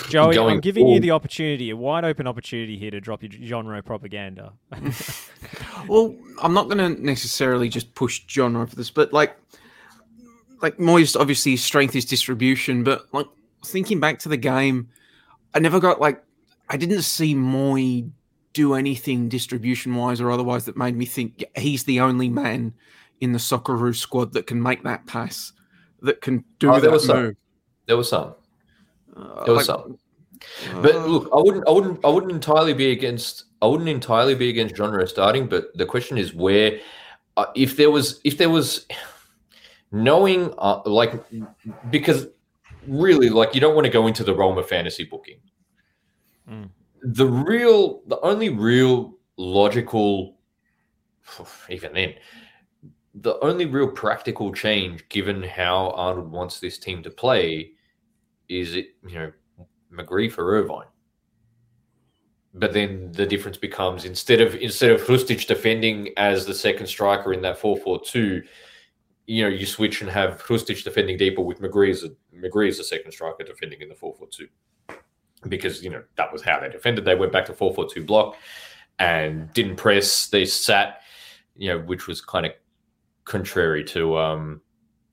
Joey, 0.10 0.38
I'm 0.38 0.60
giving 0.60 0.88
you 0.88 1.00
the 1.00 1.12
opportunity, 1.12 1.70
a 1.70 1.76
wide 1.76 2.04
open 2.04 2.28
opportunity 2.28 2.78
here 2.78 2.92
to 2.92 3.00
drop 3.00 3.24
your 3.24 3.32
Genreau 3.32 3.84
propaganda. 3.84 4.54
Well, 5.88 6.16
I'm 6.42 6.54
not 6.54 6.70
going 6.70 6.78
to 6.78 7.02
necessarily 7.04 7.68
just 7.68 7.96
push 7.96 8.24
Genreau 8.28 8.70
for 8.70 8.76
this, 8.76 8.92
but 8.92 9.12
like, 9.12 9.36
like 10.62 10.78
Mooy's, 10.78 11.16
obviously 11.16 11.52
his 11.54 11.64
strength 11.64 11.96
is 11.96 12.06
distribution, 12.06 12.84
but 12.84 13.06
like 13.14 13.28
thinking 13.66 14.00
back 14.00 14.20
to 14.20 14.30
the 14.30 14.38
game, 14.38 14.90
I 15.54 15.60
never 15.60 15.80
got 15.80 16.00
like, 16.00 16.24
I 16.70 16.78
didn't 16.78 17.02
see 17.02 17.36
Mooy 17.36 18.10
do 18.54 18.74
anything 18.74 19.30
distribution 19.30 19.96
wise 19.96 20.20
or 20.22 20.32
otherwise 20.32 20.66
that 20.66 20.78
made 20.78 20.96
me 20.96 21.06
think 21.06 21.44
he's 21.58 21.84
the 21.86 22.00
only 22.00 22.30
man 22.30 22.74
in 23.22 23.32
the 23.32 23.40
Socceroo 23.40 23.96
squad 23.96 24.34
that 24.34 24.48
can 24.48 24.62
make 24.62 24.84
that 24.84 25.06
pass, 25.06 25.54
that 26.02 26.22
can 26.22 26.44
do 26.60 26.70
Oh, 26.70 26.74
that 26.76 26.82
there 26.82 26.92
was 26.92 27.06
some. 27.06 27.24
move. 27.24 27.36
there 27.86 27.98
was 27.98 28.10
some. 28.10 28.36
Uh, 29.16 29.46
There 29.46 29.54
was 29.54 29.68
like, 29.68 29.78
some. 29.78 29.98
But 30.82 30.96
uh, 30.96 31.06
look, 31.06 31.30
I 31.34 31.38
wouldn't, 31.38 31.68
I 31.68 31.72
wouldn't, 31.72 32.06
I 32.06 32.10
wouldn't 32.10 32.32
entirely 32.32 32.74
be 32.74 32.92
against. 32.92 33.46
I 33.62 33.68
wouldn't 33.68 33.90
entirely 33.90 34.34
be 34.34 34.50
against 34.50 34.74
Genreau 34.76 35.08
starting. 35.08 35.48
But 35.48 35.76
the 35.78 35.86
question 35.86 36.18
is 36.18 36.34
where, 36.34 36.80
uh, 37.38 37.46
if 37.56 37.78
there 37.78 37.92
was, 37.92 38.20
if 38.24 38.40
there 38.40 38.50
was, 38.50 38.88
knowing, 39.92 40.54
uh, 40.58 40.82
like, 40.86 41.14
because 41.90 42.28
really, 42.88 43.30
like, 43.30 43.54
you 43.54 43.62
don't 43.62 43.76
want 43.76 43.86
to 43.86 43.92
go 43.92 44.08
into 44.08 44.24
the 44.24 44.34
realm 44.34 44.58
of 44.58 44.68
fantasy 44.68 45.04
booking. 45.04 45.40
Mm. 46.50 46.70
The 47.04 47.26
real, 47.26 48.02
the 48.08 48.20
only 48.22 48.50
real 48.50 49.18
logical, 49.38 50.38
even 51.70 51.94
then, 51.94 52.14
the 53.16 53.40
only 53.42 53.66
real 53.66 53.90
practical 53.90 54.54
change, 54.54 55.08
given 55.10 55.44
how 55.44 55.92
Arnold 55.92 56.32
wants 56.32 56.60
this 56.60 56.78
team 56.78 57.04
to 57.04 57.10
play, 57.10 57.72
is 58.48 58.76
it 58.76 58.96
you 59.08 59.16
know 59.16 59.32
McGree 59.94 60.32
for 60.32 60.46
Irvine. 60.46 60.88
But 62.54 62.74
then 62.74 63.12
the 63.14 63.26
difference 63.26 63.58
becomes 63.58 64.06
instead 64.06 64.42
of 64.42 64.56
instead 64.56 64.92
of 64.92 65.02
Hrustic 65.02 65.46
defending 65.48 66.10
as 66.18 66.46
the 66.46 66.54
second 66.54 66.88
striker 66.88 67.34
in 67.34 67.42
that 67.42 67.60
4-4-2, 67.60 68.44
you 69.32 69.44
know, 69.44 69.50
you 69.50 69.66
switch 69.66 70.02
and 70.02 70.10
have 70.10 70.44
Hrustic 70.44 70.84
defending 70.84 71.16
deeper 71.16 71.42
with 71.42 71.62
McGree 71.62 71.92
as 71.92 72.04
a, 72.04 72.10
McGree 72.36 72.68
as 72.68 72.78
the 72.80 72.84
second 72.84 73.14
striker 73.14 73.46
defending 73.46 73.80
in 73.80 73.88
the 73.88 73.96
4-4-2. 73.96 74.50
Because, 75.48 75.82
you 75.82 75.90
know, 75.90 76.04
that 76.18 76.34
was 76.34 76.42
how 76.42 76.60
they 76.60 76.68
defended. 76.68 77.06
They 77.06 77.16
went 77.16 77.32
back 77.32 77.46
to 77.46 77.54
4-4-2 77.54 78.06
block 78.06 78.36
and 79.00 79.52
didn't 79.54 79.78
press. 79.78 80.28
They 80.28 80.44
sat, 80.44 81.04
you 81.56 81.70
know, 81.70 81.80
which 81.80 82.08
was 82.08 82.20
kind 82.20 82.46
of 82.46 82.52
contrary 83.24 83.86
to 83.86 84.18
um, 84.18 84.60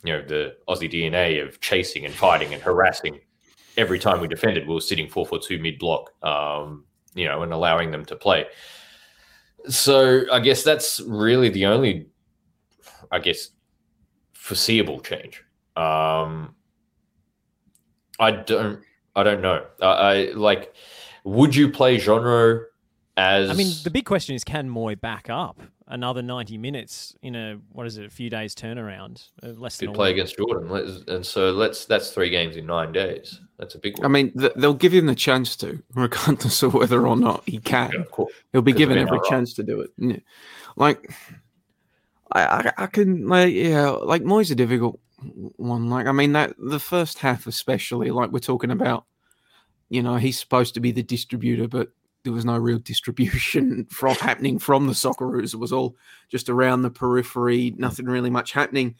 you 0.02 0.12
know, 0.12 0.22
the 0.26 0.56
Aussie 0.68 0.92
DNA 0.92 1.46
of 1.46 1.60
chasing 1.60 2.04
and 2.04 2.12
fighting 2.12 2.52
and 2.52 2.60
harassing 2.60 3.20
every 3.76 4.00
time 4.00 4.20
we 4.20 4.26
defended, 4.26 4.66
we 4.66 4.74
were 4.74 4.80
sitting 4.80 5.08
four 5.08 5.26
four 5.26 5.38
two 5.38 5.60
mid 5.60 5.78
block, 5.78 6.10
um, 6.24 6.84
you 7.14 7.26
know, 7.26 7.42
and 7.42 7.52
allowing 7.52 7.92
them 7.92 8.04
to 8.06 8.16
play. 8.16 8.46
So 9.68 10.24
I 10.32 10.40
guess 10.40 10.64
that's 10.64 11.00
really 11.00 11.50
the 11.50 11.66
only, 11.66 12.08
I 13.12 13.20
guess, 13.20 13.50
foreseeable 14.48 14.98
change. 15.00 15.44
Um, 15.76 16.54
I 18.18 18.30
don't, 18.30 18.80
I 19.14 19.22
don't 19.22 19.42
know. 19.42 19.64
I, 19.82 19.86
I 19.86 20.30
like. 20.32 20.74
Would 21.24 21.54
you 21.54 21.70
play 21.70 21.98
Genreau 21.98 22.64
as? 23.18 23.50
I 23.50 23.52
mean, 23.52 23.72
the 23.84 23.90
big 23.90 24.06
question 24.06 24.34
is 24.34 24.42
can 24.42 24.70
Mooy 24.70 24.98
back 24.98 25.28
up 25.28 25.60
another 25.86 26.22
90 26.22 26.58
minutes 26.58 27.14
in 27.22 27.34
a, 27.34 27.58
what 27.72 27.86
is 27.86 27.96
it, 27.98 28.04
a 28.06 28.10
few 28.10 28.28
days 28.30 28.54
turnaround? 28.54 29.28
Uh, 29.42 29.48
less 29.48 29.76
than 29.76 29.88
could 29.88 29.94
play 29.94 30.10
against 30.12 30.36
Jordan, 30.38 30.68
Let's- 30.70 31.02
and 31.08 31.24
so 31.24 31.50
let's. 31.52 31.84
That's 31.84 32.10
three 32.10 32.30
games 32.30 32.56
in 32.56 32.64
nine 32.64 32.90
days. 32.92 33.38
That's 33.58 33.74
a 33.74 33.78
big 33.78 33.98
one. 33.98 34.06
I 34.06 34.08
mean, 34.08 34.32
th- 34.38 34.52
they'll 34.56 34.72
give 34.72 34.94
him 34.94 35.06
the 35.06 35.14
chance 35.14 35.56
to, 35.56 35.82
regardless 35.94 36.62
of 36.62 36.72
whether 36.72 37.06
or 37.06 37.16
not 37.16 37.42
he 37.46 37.58
can. 37.58 37.90
Yeah, 37.92 38.00
of 38.00 38.10
course. 38.10 38.32
He'll 38.52 38.62
be 38.62 38.72
given 38.72 38.96
every 38.96 39.20
chance 39.28 39.52
to 39.54 39.62
do 39.62 39.82
it. 39.82 39.90
Yeah. 39.98 40.16
Like, 40.76 41.12
I, 42.32 42.42
I, 42.42 42.72
I 42.84 42.86
can, 42.86 43.26
like, 43.28 43.54
yeah, 43.54 43.90
like 43.90 44.22
Mooy's 44.22 44.50
a 44.50 44.54
difficult 44.54 45.00
one. 45.56 45.88
Like, 45.88 46.06
I 46.06 46.12
mean, 46.12 46.32
that 46.32 46.54
the 46.58 46.80
first 46.80 47.18
half, 47.18 47.46
especially, 47.46 48.10
like 48.10 48.30
we're 48.30 48.38
talking 48.40 48.70
about, 48.70 49.04
you 49.88 50.02
know, 50.02 50.16
he's 50.16 50.38
supposed 50.38 50.74
to 50.74 50.80
be 50.80 50.92
the 50.92 51.02
distributor, 51.02 51.68
but 51.68 51.88
there 52.24 52.32
was 52.32 52.44
no 52.44 52.58
real 52.58 52.78
distribution 52.78 53.86
from 53.90 54.14
happening 54.16 54.58
from 54.58 54.86
the 54.86 54.92
Socceroos. 54.92 55.54
It 55.54 55.58
was 55.58 55.72
all 55.72 55.96
just 56.28 56.48
around 56.48 56.82
the 56.82 56.90
periphery, 56.90 57.74
nothing 57.76 58.06
really 58.06 58.30
much 58.30 58.52
happening. 58.52 58.94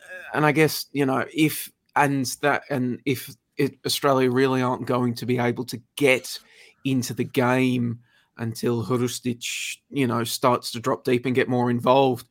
Uh, 0.00 0.36
and 0.36 0.46
I 0.46 0.52
guess 0.52 0.86
you 0.92 1.06
know 1.06 1.24
if 1.32 1.70
and 1.94 2.26
that 2.40 2.62
and 2.70 3.00
if 3.04 3.34
it, 3.56 3.78
Australia 3.86 4.30
really 4.30 4.62
aren't 4.62 4.86
going 4.86 5.14
to 5.14 5.26
be 5.26 5.38
able 5.38 5.64
to 5.66 5.80
get 5.96 6.38
into 6.84 7.14
the 7.14 7.24
game 7.24 8.00
until 8.38 8.82
Hrustic, 8.82 9.78
you 9.90 10.06
know, 10.06 10.24
starts 10.24 10.72
to 10.72 10.80
drop 10.80 11.04
deep 11.04 11.26
and 11.26 11.34
get 11.34 11.48
more 11.48 11.70
involved, 11.70 12.28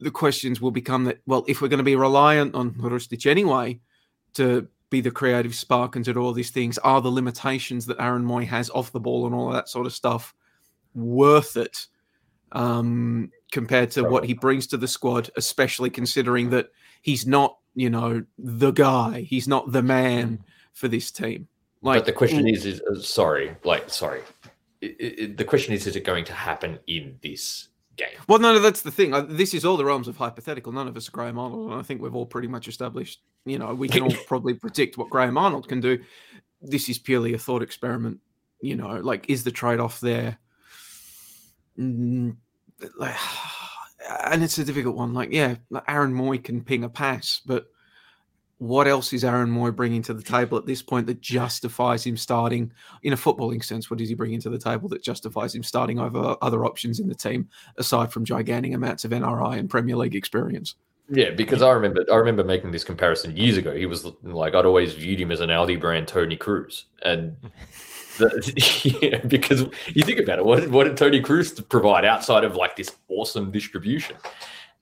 the 0.00 0.10
questions 0.10 0.60
will 0.60 0.70
become 0.70 1.04
that, 1.04 1.20
well, 1.26 1.44
if 1.46 1.60
we're 1.60 1.68
going 1.68 1.78
to 1.78 1.84
be 1.84 1.96
reliant 1.96 2.54
on 2.54 2.72
Hrustic 2.72 3.26
anyway 3.26 3.80
to 4.34 4.66
be 4.88 5.00
the 5.00 5.10
creative 5.10 5.54
spark 5.54 5.94
and 5.94 6.04
to 6.04 6.14
do 6.14 6.20
all 6.20 6.32
these 6.32 6.50
things, 6.50 6.78
are 6.78 7.00
the 7.00 7.10
limitations 7.10 7.86
that 7.86 8.00
Aaron 8.00 8.24
Mooy 8.24 8.46
has 8.46 8.70
off 8.70 8.92
the 8.92 9.00
ball 9.00 9.26
and 9.26 9.34
all 9.34 9.48
of 9.48 9.54
that 9.54 9.68
sort 9.68 9.86
of 9.86 9.92
stuff 9.92 10.34
worth 10.94 11.56
it 11.56 11.86
um, 12.52 13.30
compared 13.52 13.90
to 13.92 14.02
what 14.02 14.24
he 14.24 14.34
brings 14.34 14.66
to 14.68 14.76
the 14.76 14.88
squad, 14.88 15.30
especially 15.36 15.90
considering 15.90 16.50
that 16.50 16.70
he's 17.02 17.26
not, 17.26 17.58
you 17.74 17.90
know, 17.90 18.24
the 18.38 18.72
guy, 18.72 19.20
he's 19.20 19.46
not 19.46 19.70
the 19.70 19.82
man 19.82 20.42
for 20.72 20.88
this 20.88 21.10
team. 21.10 21.46
Like 21.82 22.00
but 22.00 22.06
the 22.06 22.12
question 22.12 22.46
is, 22.48 22.66
is 22.66 22.80
uh, 22.82 23.00
sorry, 23.00 23.56
like 23.64 23.88
sorry. 23.90 24.22
It, 24.80 24.96
it, 24.98 25.36
the 25.36 25.44
question 25.44 25.72
is, 25.72 25.86
is 25.86 25.96
it 25.96 26.04
going 26.04 26.24
to 26.24 26.32
happen 26.32 26.78
in 26.86 27.18
this 27.22 27.68
game? 28.00 28.18
Well, 28.28 28.38
no, 28.38 28.54
no, 28.54 28.58
that's 28.58 28.82
the 28.82 28.90
thing. 28.90 29.12
This 29.28 29.54
is 29.54 29.64
all 29.64 29.76
the 29.76 29.84
realms 29.84 30.08
of 30.08 30.16
hypothetical. 30.16 30.72
None 30.72 30.88
of 30.88 30.96
us 30.96 31.08
are 31.08 31.12
Graham 31.12 31.38
Arnold, 31.38 31.70
and 31.70 31.80
I 31.80 31.82
think 31.82 32.00
we've 32.00 32.14
all 32.14 32.26
pretty 32.26 32.48
much 32.48 32.68
established. 32.68 33.20
You 33.44 33.58
know, 33.58 33.74
we 33.74 33.88
can 33.88 34.02
all 34.02 34.14
probably 34.26 34.54
predict 34.54 34.98
what 34.98 35.10
Graham 35.10 35.38
Arnold 35.38 35.68
can 35.68 35.80
do. 35.80 35.98
This 36.62 36.88
is 36.88 36.98
purely 36.98 37.34
a 37.34 37.38
thought 37.38 37.62
experiment. 37.62 38.20
You 38.60 38.76
know, 38.76 38.96
like 38.96 39.28
is 39.28 39.44
the 39.44 39.50
trade 39.50 39.80
off 39.80 40.00
there? 40.00 40.38
Mm, 41.78 42.36
like, 42.98 43.14
and 44.26 44.42
it's 44.42 44.58
a 44.58 44.64
difficult 44.64 44.96
one. 44.96 45.14
Like, 45.14 45.32
yeah, 45.32 45.56
Aaron 45.88 46.14
Mooy 46.14 46.42
can 46.42 46.62
ping 46.62 46.84
a 46.84 46.88
pass, 46.88 47.40
but 47.44 47.66
what 48.60 48.86
else 48.86 49.14
is 49.14 49.24
Aaron 49.24 49.50
Mooy 49.50 49.74
bringing 49.74 50.02
to 50.02 50.12
the 50.12 50.22
table 50.22 50.58
at 50.58 50.66
this 50.66 50.82
point 50.82 51.06
that 51.06 51.22
justifies 51.22 52.04
him 52.04 52.14
starting 52.14 52.70
in 53.02 53.14
a 53.14 53.16
footballing 53.16 53.64
sense? 53.64 53.88
What 53.88 53.98
does 53.98 54.10
he 54.10 54.14
bring 54.14 54.34
into 54.34 54.50
the 54.50 54.58
table 54.58 54.86
that 54.90 55.02
justifies 55.02 55.54
him 55.54 55.62
starting 55.62 55.98
over 55.98 56.36
other 56.42 56.66
options 56.66 57.00
in 57.00 57.08
the 57.08 57.14
team 57.14 57.48
aside 57.78 58.12
from 58.12 58.22
gigantic 58.22 58.74
amounts 58.74 59.06
of 59.06 59.12
NRI 59.12 59.58
and 59.58 59.70
Premier 59.70 59.96
League 59.96 60.14
experience? 60.14 60.74
Yeah, 61.08 61.30
because 61.30 61.62
I 61.62 61.70
remember 61.70 62.04
I 62.12 62.16
remember 62.16 62.44
making 62.44 62.70
this 62.70 62.84
comparison 62.84 63.34
years 63.34 63.56
ago. 63.56 63.74
He 63.74 63.86
was 63.86 64.04
like 64.22 64.54
I'd 64.54 64.66
always 64.66 64.92
viewed 64.92 65.18
him 65.18 65.32
as 65.32 65.40
an 65.40 65.48
Aldi 65.48 65.80
brand 65.80 66.06
Toni 66.06 66.36
Kroos, 66.36 66.84
and 67.02 67.34
the, 68.18 68.98
yeah, 69.00 69.20
because 69.26 69.64
you 69.94 70.02
think 70.04 70.20
about 70.20 70.38
it, 70.38 70.44
what 70.44 70.60
did, 70.60 70.70
what 70.70 70.84
did 70.84 70.98
Toni 70.98 71.22
Kroos 71.22 71.66
provide 71.66 72.04
outside 72.04 72.44
of 72.44 72.56
like 72.56 72.76
this 72.76 72.94
awesome 73.08 73.50
distribution? 73.50 74.16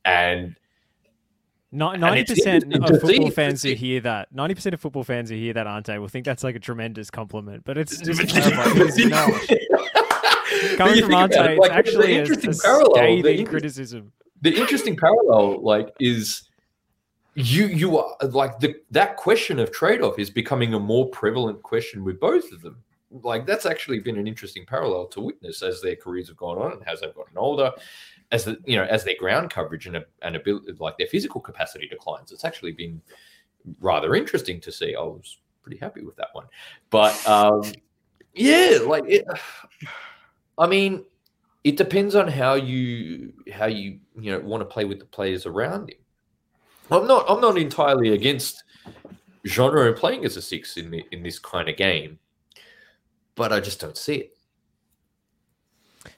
And 0.04 0.56
Ninety 1.70 2.20
it's 2.20 2.32
percent 2.32 2.74
of 2.74 3.00
football 3.00 3.30
fans 3.30 3.62
who 3.62 3.72
hear 3.72 4.00
that, 4.00 4.32
ninety 4.32 4.54
percent 4.54 4.74
of 4.74 4.80
football 4.80 5.04
fans 5.04 5.28
who 5.28 5.36
hear 5.36 5.52
that, 5.52 5.66
aren't 5.66 5.86
they, 5.86 5.98
will 5.98 6.08
think 6.08 6.24
that's 6.24 6.42
like 6.42 6.56
a 6.56 6.60
tremendous 6.60 7.10
compliment. 7.10 7.64
But 7.64 7.76
it's 7.76 7.98
just 8.00 8.20
to 8.20 8.26
clarify, 8.26 8.70
it 8.70 8.88
is 8.88 10.76
Coming 10.76 11.02
from 11.02 11.14
Ante, 11.14 11.38
it, 11.38 11.50
it's 11.50 11.60
like, 11.60 11.70
the 11.70 11.76
actually 11.76 12.16
a, 12.16 12.20
interesting 12.20 12.50
a 12.50 12.54
parallel, 12.54 13.22
the 13.22 13.44
criticism. 13.44 14.12
the 14.40 14.56
interesting 14.56 14.96
parallel 14.96 15.62
like 15.62 15.94
is 16.00 16.48
you 17.34 17.66
you 17.66 17.98
are 17.98 18.16
like 18.28 18.58
the 18.58 18.74
that 18.90 19.16
question 19.16 19.58
of 19.58 19.70
trade-off 19.70 20.18
is 20.18 20.30
becoming 20.30 20.74
a 20.74 20.80
more 20.80 21.08
prevalent 21.10 21.62
question 21.62 22.02
with 22.02 22.18
both 22.18 22.50
of 22.50 22.62
them 22.62 22.82
like 23.22 23.46
that's 23.46 23.66
actually 23.66 24.00
been 24.00 24.18
an 24.18 24.26
interesting 24.26 24.64
parallel 24.66 25.06
to 25.06 25.20
witness 25.20 25.62
as 25.62 25.80
their 25.80 25.94
careers 25.94 26.28
have 26.28 26.36
gone 26.36 26.58
on 26.58 26.72
and 26.72 26.88
as 26.88 27.00
they've 27.00 27.14
gotten 27.14 27.36
older 27.36 27.70
as 28.30 28.44
the 28.44 28.58
you 28.66 28.76
know 28.76 28.84
as 28.84 29.04
their 29.04 29.16
ground 29.18 29.50
coverage 29.50 29.86
and 29.86 30.04
and 30.22 30.36
ability 30.36 30.72
like 30.78 30.96
their 30.98 31.06
physical 31.06 31.40
capacity 31.40 31.88
declines 31.88 32.32
it's 32.32 32.44
actually 32.44 32.72
been 32.72 33.00
rather 33.80 34.14
interesting 34.14 34.60
to 34.60 34.70
see 34.70 34.94
i 34.94 35.00
was 35.00 35.38
pretty 35.62 35.78
happy 35.78 36.02
with 36.02 36.16
that 36.16 36.28
one 36.32 36.46
but 36.90 37.26
um 37.26 37.62
yeah 38.34 38.78
like 38.84 39.04
it, 39.06 39.24
i 40.58 40.66
mean 40.66 41.04
it 41.64 41.76
depends 41.76 42.14
on 42.14 42.28
how 42.28 42.54
you 42.54 43.32
how 43.52 43.66
you 43.66 43.98
you 44.18 44.32
know 44.32 44.40
want 44.40 44.60
to 44.60 44.64
play 44.64 44.84
with 44.84 44.98
the 44.98 45.04
players 45.04 45.44
around 45.44 45.90
him. 45.90 45.98
I'm 46.90 47.06
not 47.06 47.26
I'm 47.28 47.40
not 47.40 47.58
entirely 47.58 48.14
against 48.14 48.64
Genreau 49.46 49.88
and 49.88 49.96
playing 49.96 50.24
as 50.24 50.36
a 50.36 50.42
six 50.42 50.76
in 50.76 50.90
the, 50.90 51.04
in 51.12 51.22
this 51.22 51.38
kind 51.38 51.68
of 51.68 51.76
game, 51.76 52.18
but 53.34 53.52
I 53.52 53.60
just 53.60 53.80
don't 53.80 53.96
see 53.96 54.14
it. 54.14 54.38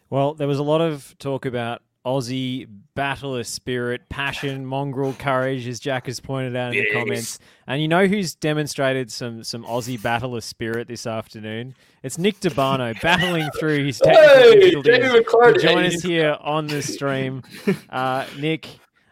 Well, 0.08 0.34
there 0.34 0.46
was 0.46 0.58
a 0.58 0.62
lot 0.62 0.80
of 0.80 1.16
talk 1.18 1.46
about 1.46 1.82
Aussie 2.06 2.66
battler 2.94 3.44
spirit, 3.44 4.08
passion, 4.08 4.64
mongrel 4.64 5.12
courage, 5.12 5.66
as 5.68 5.78
Jack 5.78 6.06
has 6.06 6.18
pointed 6.18 6.56
out 6.56 6.74
in 6.74 6.84
the 6.84 6.92
comments. 6.92 7.38
And 7.66 7.82
you 7.82 7.88
know 7.88 8.06
who's 8.06 8.34
demonstrated 8.34 9.12
some 9.12 9.44
some 9.44 9.64
Aussie 9.64 10.00
battler 10.00 10.40
spirit 10.40 10.88
this 10.88 11.06
afternoon? 11.06 11.74
It's 12.02 12.16
Nick 12.16 12.40
DeBano 12.40 12.98
battling 13.02 13.50
through 13.58 13.84
his 13.84 13.98
technical 13.98 14.82
difficulties 14.82 15.62
join 15.62 15.84
us 15.84 16.02
here 16.02 16.36
on 16.40 16.66
the 16.66 16.82
stream. 16.82 17.42
Uh, 17.90 18.24
Nick, 18.38 18.68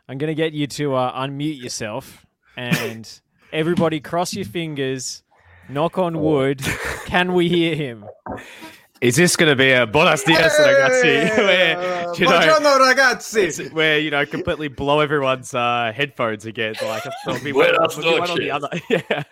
I'm 0.08 0.18
going 0.18 0.28
to 0.28 0.34
get 0.34 0.52
you 0.52 0.66
to 0.66 0.94
uh, 0.94 1.26
unmute 1.26 1.60
yourself 1.60 2.26
and 2.56 3.20
everybody 3.52 4.00
cross 4.00 4.34
your 4.34 4.44
fingers, 4.44 5.22
knock 5.68 5.98
on 5.98 6.20
wood. 6.20 6.62
Can 7.06 7.34
we 7.34 7.48
hear 7.48 7.74
him? 7.74 8.04
Is 9.00 9.14
this 9.16 9.36
going 9.36 9.50
to 9.50 9.56
be 9.56 9.70
a 9.70 9.86
buenos 9.86 10.24
dias 10.24 10.52
ragazzi? 10.58 11.36
where, 11.36 12.14
you 12.14 12.26
know, 12.26 12.40
ragazzi. 12.40 13.72
where 13.72 13.98
you 13.98 14.10
know 14.10 14.26
completely 14.26 14.68
blow 14.68 15.00
everyone's 15.00 15.54
uh, 15.54 15.92
headphones 15.94 16.46
again. 16.46 16.74
Like 16.82 17.04
it'll 17.26 17.42
be 17.42 17.52
Buenos 17.52 17.96
one, 17.96 18.06
it'll 18.06 18.18
one 18.20 18.30
or 18.30 18.36
the 18.36 18.50
other. 18.50 18.68
yeah. 18.90 19.22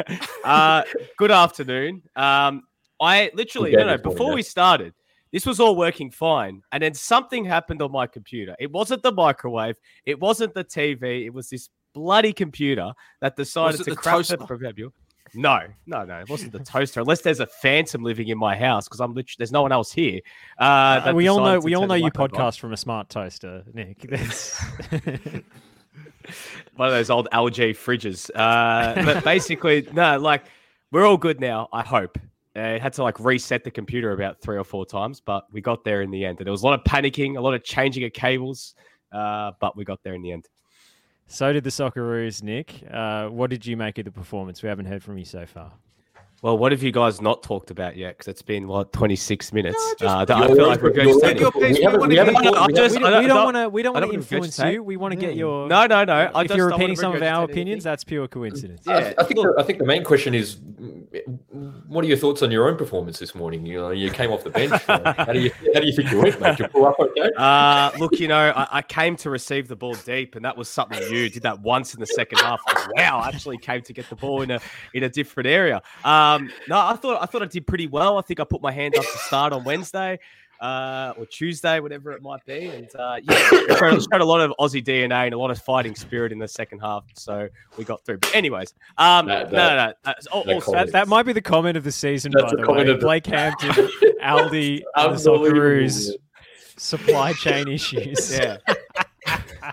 Uh, 0.44 0.82
good 1.18 1.32
afternoon. 1.32 2.02
Um, 2.14 2.62
I 3.00 3.30
literally 3.34 3.72
Good 3.72 3.78
no 3.78 3.84
day 3.84 3.90
no 3.90 3.96
this 3.96 4.02
before 4.02 4.34
we 4.34 4.42
started. 4.42 4.94
This 5.32 5.44
was 5.44 5.58
all 5.58 5.74
working 5.74 6.12
fine, 6.12 6.62
and 6.70 6.82
then 6.82 6.94
something 6.94 7.44
happened 7.44 7.82
on 7.82 7.90
my 7.90 8.06
computer. 8.06 8.54
It 8.60 8.70
wasn't 8.70 9.02
the 9.02 9.12
microwave. 9.12 9.76
It 10.04 10.20
wasn't 10.20 10.54
the 10.54 10.64
TV. 10.64 11.26
It 11.26 11.30
was 11.34 11.50
this 11.50 11.68
bloody 11.92 12.32
computer 12.32 12.92
that 13.20 13.34
decided 13.36 13.80
it 13.80 13.84
to 13.84 13.90
the 13.90 13.96
crap 13.96 14.16
toaster? 14.16 14.36
the 14.36 14.46
proverbial. 14.46 14.92
No, 15.36 15.60
no, 15.86 16.04
no. 16.04 16.18
It 16.18 16.28
wasn't 16.28 16.52
the 16.52 16.60
toaster. 16.60 17.00
Unless 17.00 17.20
there's 17.22 17.40
a 17.40 17.46
phantom 17.46 18.02
living 18.02 18.28
in 18.28 18.38
my 18.38 18.56
house, 18.56 18.88
because 18.88 19.00
I'm 19.00 19.14
literally 19.14 19.36
there's 19.38 19.52
no 19.52 19.62
one 19.62 19.72
else 19.72 19.92
here. 19.92 20.20
Uh, 20.58 21.12
we 21.14 21.28
all 21.28 21.40
know 21.40 21.58
we 21.60 21.74
all 21.74 21.86
know 21.86 21.94
you 21.94 22.04
microwave 22.04 22.34
on. 22.34 22.40
podcast 22.40 22.58
from 22.58 22.72
a 22.72 22.76
smart 22.76 23.08
toaster, 23.08 23.62
Nick. 23.72 24.06
One 26.76 26.88
of 26.88 26.94
those 26.94 27.10
old 27.10 27.28
LG 27.32 27.70
fridges. 27.70 28.30
Uh, 28.34 29.04
but 29.04 29.24
basically, 29.24 29.86
no, 29.92 30.18
like 30.18 30.44
we're 30.90 31.06
all 31.06 31.16
good 31.16 31.40
now. 31.40 31.68
I 31.72 31.82
hope. 31.82 32.18
Uh, 32.54 32.78
had 32.78 32.94
to 32.94 33.02
like 33.02 33.20
reset 33.20 33.64
the 33.64 33.70
computer 33.70 34.12
about 34.12 34.40
three 34.40 34.56
or 34.56 34.64
four 34.64 34.86
times, 34.86 35.20
but 35.20 35.44
we 35.52 35.60
got 35.60 35.84
there 35.84 36.00
in 36.00 36.10
the 36.10 36.24
end. 36.24 36.38
And 36.38 36.46
there 36.46 36.52
was 36.52 36.62
a 36.62 36.66
lot 36.66 36.78
of 36.78 36.84
panicking, 36.84 37.36
a 37.36 37.40
lot 37.40 37.52
of 37.52 37.62
changing 37.62 38.04
of 38.04 38.14
cables, 38.14 38.74
uh, 39.12 39.52
but 39.60 39.76
we 39.76 39.84
got 39.84 40.02
there 40.02 40.14
in 40.14 40.22
the 40.22 40.32
end. 40.32 40.48
So 41.26 41.52
did 41.52 41.64
the 41.64 41.70
Socceroos, 41.70 42.42
Nick. 42.42 42.82
Uh, 42.90 43.28
what 43.28 43.50
did 43.50 43.66
you 43.66 43.76
make 43.76 43.98
of 43.98 44.04
the 44.04 44.10
performance? 44.10 44.62
We 44.62 44.68
haven't 44.68 44.86
heard 44.86 45.02
from 45.02 45.18
you 45.18 45.24
so 45.24 45.46
far. 45.46 45.72
Well, 46.42 46.58
what 46.58 46.70
have 46.72 46.82
you 46.82 46.92
guys 46.92 47.20
not 47.22 47.42
talked 47.42 47.70
about 47.70 47.96
yet? 47.96 48.18
Because 48.18 48.28
it's 48.28 48.42
been 48.42 48.68
what 48.68 48.92
26 48.92 49.52
minutes. 49.54 49.94
just- 49.98 50.04
uh, 50.04 50.24
that- 50.26 50.36
I 50.36 50.46
feel 50.48 50.66
like 50.68 50.82
we're 50.82 50.90
going 50.90 51.08
to 51.18 51.26
right. 51.26 51.40
your 51.40 51.50
pace, 51.50 51.60
We 51.62 51.68
we 51.78 51.82
haven't- 51.82 52.00
wanna 52.00 52.10
we 52.10 52.16
haven't 52.16 52.34
No, 52.34 52.66
we 52.66 52.72
just- 52.74 52.94
We 52.94 53.00
don't, 53.00 53.10
don't- 53.10 53.22
we 53.22 53.28
don't 53.28 53.38
I 53.38 53.44
want 53.44 53.56
to. 53.56 53.68
We 53.70 53.82
don't 53.82 53.94
want 53.94 54.06
to 54.06 54.12
influence 54.12 54.58
you. 54.58 54.82
We 54.82 54.96
want 54.98 55.12
to 55.12 55.16
get 55.16 55.34
your. 55.34 55.66
No, 55.66 55.86
no, 55.86 56.04
no. 56.04 56.12
I 56.34 56.42
if 56.42 56.48
just 56.48 56.56
you're 56.58 56.68
don't 56.68 56.78
repeating 56.78 56.96
some 56.96 57.14
of 57.14 57.22
our 57.22 57.44
opinions, 57.44 57.84
that's 57.84 58.04
pure 58.04 58.28
coincidence. 58.28 58.82
Yeah, 58.86 59.14
I, 59.18 59.22
I 59.22 59.24
think 59.24 59.40
the, 59.40 59.54
I 59.58 59.62
think 59.62 59.78
the 59.78 59.86
main 59.86 60.04
question 60.04 60.34
is, 60.34 60.56
mm, 60.56 61.86
what 61.88 62.04
are 62.04 62.08
your 62.08 62.16
thoughts 62.18 62.42
on 62.42 62.50
your 62.50 62.68
own 62.68 62.76
performance 62.76 63.18
this 63.18 63.34
morning? 63.34 63.64
You 63.64 63.78
know, 63.78 63.90
you 63.90 64.10
came 64.10 64.30
off 64.30 64.44
the 64.44 64.50
bench. 64.50 64.72
uh, 64.88 65.14
how 65.16 65.32
do 65.32 65.40
you 65.40 65.50
how 65.74 65.80
do 65.80 65.86
you 65.86 65.92
think 65.94 66.10
you 66.10 66.18
went, 66.20 66.38
mate? 66.40 66.58
You 66.58 66.68
pull 66.68 66.86
up 66.86 67.00
okay? 67.00 67.30
Uh, 67.36 67.90
look, 67.98 68.20
you 68.20 68.28
know, 68.28 68.52
I, 68.54 68.68
I 68.78 68.82
came 68.82 69.16
to 69.16 69.30
receive 69.30 69.68
the 69.68 69.76
ball 69.76 69.94
deep, 70.04 70.34
and 70.36 70.44
that 70.44 70.56
was 70.56 70.68
something 70.68 71.00
you 71.10 71.30
Did 71.30 71.42
that 71.44 71.60
once 71.60 71.94
in 71.94 72.00
the 72.00 72.06
second 72.06 72.38
half. 72.40 72.60
Like, 72.68 72.94
wow, 72.94 73.20
I 73.20 73.28
actually 73.28 73.58
came 73.58 73.80
to 73.82 73.92
get 73.94 74.08
the 74.10 74.16
ball 74.16 74.42
in 74.42 74.50
a 74.50 74.60
in 74.92 75.02
a 75.02 75.08
different 75.08 75.46
area. 75.48 75.80
Um, 76.34 76.50
no, 76.68 76.78
I 76.78 76.94
thought 76.96 77.22
I 77.22 77.26
thought 77.26 77.42
I 77.42 77.46
did 77.46 77.66
pretty 77.66 77.86
well. 77.86 78.18
I 78.18 78.22
think 78.22 78.40
I 78.40 78.44
put 78.44 78.60
my 78.62 78.72
hand 78.72 78.96
up 78.96 79.02
to 79.04 79.18
start 79.18 79.52
on 79.52 79.64
Wednesday. 79.64 80.18
Uh, 80.58 81.12
or 81.18 81.26
Tuesday, 81.26 81.80
whatever 81.80 82.12
it 82.12 82.22
might 82.22 82.42
be, 82.46 82.68
and 82.68 82.88
uh, 82.98 83.16
yeah, 83.22 83.36
showed, 83.76 84.00
showed 84.10 84.22
a 84.22 84.24
lot 84.24 84.40
of 84.40 84.54
Aussie 84.58 84.82
DNA 84.82 85.26
and 85.26 85.34
a 85.34 85.38
lot 85.38 85.50
of 85.50 85.60
fighting 85.60 85.94
spirit 85.94 86.32
in 86.32 86.38
the 86.38 86.48
second 86.48 86.78
half, 86.78 87.04
so 87.12 87.46
we 87.76 87.84
got 87.84 88.02
through. 88.06 88.16
But 88.16 88.34
anyways, 88.34 88.72
um, 88.96 89.26
That- 89.26 89.52
no, 89.52 89.58
no, 89.68 89.76
no, 89.76 89.92
uh, 90.06 90.14
oh, 90.32 90.44
that 90.46 90.54
also, 90.54 90.72
That, 90.72 90.92
that 90.92 91.08
might 91.08 91.24
be 91.24 91.34
the 91.34 91.42
comment 91.42 91.76
of 91.76 91.84
the 91.84 91.92
season, 91.92 92.32
That's 92.34 92.44
by 92.44 92.48
a 92.52 92.56
the 92.56 92.62
comment 92.62 92.86
way. 92.86 92.92
of 92.94 93.00
the- 93.00 93.04
Blake 93.06 93.26
Hampton, 93.26 93.68
Aldi, 94.22 94.22
and 94.22 94.50
the 94.50 94.84
Unbelievable. 94.96 95.46
Socceroos 95.50 96.10
supply 96.78 97.34
chain 97.34 97.68
issues. 97.68 98.32
yeah. 98.38 98.56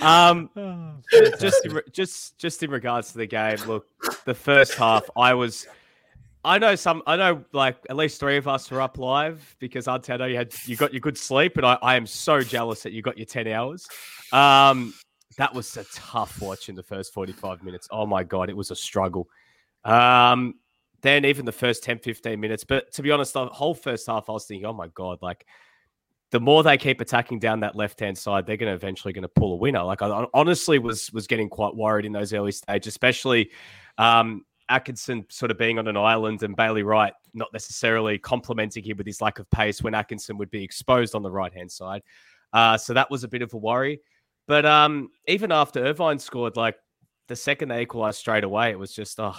um, 0.00 0.50
Oh, 1.12 1.30
just 1.40 1.64
in, 1.64 1.80
just 1.92 2.38
just 2.38 2.62
in 2.62 2.70
regards 2.70 3.12
to 3.12 3.18
the 3.18 3.26
game, 3.26 3.58
look, 3.66 3.86
the 4.24 4.34
first 4.34 4.74
half, 4.74 5.08
I 5.16 5.34
was, 5.34 5.66
I 6.44 6.58
know 6.58 6.74
some, 6.74 7.02
I 7.06 7.16
know 7.16 7.44
like 7.52 7.76
at 7.88 7.96
least 7.96 8.20
three 8.20 8.36
of 8.36 8.46
us 8.46 8.70
were 8.70 8.80
up 8.80 8.98
live 8.98 9.56
because 9.58 9.86
know 9.86 10.26
you 10.26 10.36
had 10.36 10.52
you 10.66 10.76
got 10.76 10.92
your 10.92 11.00
good 11.00 11.16
sleep, 11.18 11.56
and 11.56 11.66
I, 11.66 11.78
I 11.82 11.96
am 11.96 12.06
so 12.06 12.40
jealous 12.42 12.82
that 12.82 12.92
you 12.92 13.02
got 13.02 13.16
your 13.16 13.26
ten 13.26 13.48
hours. 13.48 13.88
Um, 14.32 14.94
that 15.38 15.54
was 15.54 15.76
a 15.76 15.84
tough 15.94 16.40
watch 16.40 16.68
in 16.68 16.74
the 16.74 16.82
first 16.82 17.14
forty 17.14 17.32
five 17.32 17.62
minutes. 17.62 17.88
Oh 17.90 18.06
my 18.06 18.22
god, 18.24 18.50
it 18.50 18.56
was 18.56 18.70
a 18.70 18.76
struggle. 18.76 19.28
Um, 19.84 20.54
then 21.00 21.24
even 21.24 21.44
the 21.44 21.52
first 21.52 21.84
10, 21.84 22.00
15 22.00 22.40
minutes, 22.40 22.64
but 22.64 22.92
to 22.94 23.02
be 23.02 23.12
honest, 23.12 23.32
the 23.32 23.46
whole 23.46 23.74
first 23.74 24.08
half, 24.08 24.28
I 24.28 24.32
was 24.32 24.46
thinking, 24.46 24.66
oh 24.66 24.72
my 24.72 24.88
god, 24.88 25.18
like 25.22 25.46
the 26.30 26.40
more 26.40 26.62
they 26.62 26.76
keep 26.76 27.00
attacking 27.00 27.38
down 27.38 27.60
that 27.60 27.74
left 27.74 28.00
hand 28.00 28.16
side, 28.16 28.46
they're 28.46 28.56
going 28.56 28.70
to 28.70 28.74
eventually 28.74 29.12
going 29.12 29.22
to 29.22 29.28
pull 29.28 29.54
a 29.54 29.56
winner. 29.56 29.82
Like 29.82 30.02
I 30.02 30.08
hon- 30.08 30.28
honestly 30.34 30.78
was 30.78 31.12
was 31.12 31.26
getting 31.26 31.48
quite 31.48 31.74
worried 31.74 32.04
in 32.04 32.12
those 32.12 32.32
early 32.32 32.52
stages, 32.52 32.88
especially 32.88 33.50
um, 33.96 34.44
Atkinson 34.68 35.24
sort 35.30 35.50
of 35.50 35.58
being 35.58 35.78
on 35.78 35.88
an 35.88 35.96
island 35.96 36.42
and 36.42 36.54
Bailey 36.54 36.82
Wright 36.82 37.12
not 37.34 37.48
necessarily 37.52 38.18
complementing 38.18 38.84
him 38.84 38.96
with 38.96 39.06
his 39.06 39.20
lack 39.20 39.38
of 39.38 39.48
pace 39.50 39.82
when 39.82 39.94
Atkinson 39.94 40.36
would 40.38 40.50
be 40.50 40.62
exposed 40.62 41.14
on 41.14 41.22
the 41.22 41.30
right 41.30 41.52
hand 41.52 41.70
side. 41.70 42.02
Uh, 42.52 42.76
so 42.76 42.94
that 42.94 43.10
was 43.10 43.24
a 43.24 43.28
bit 43.28 43.42
of 43.42 43.52
a 43.54 43.56
worry. 43.56 44.00
But 44.46 44.64
um, 44.64 45.10
even 45.26 45.52
after 45.52 45.84
Irvine 45.84 46.18
scored, 46.18 46.56
like 46.56 46.76
the 47.28 47.36
second 47.36 47.68
they 47.68 47.82
equalized 47.82 48.18
straight 48.18 48.44
away, 48.44 48.70
it 48.70 48.78
was 48.78 48.94
just 48.94 49.18
oh, 49.18 49.36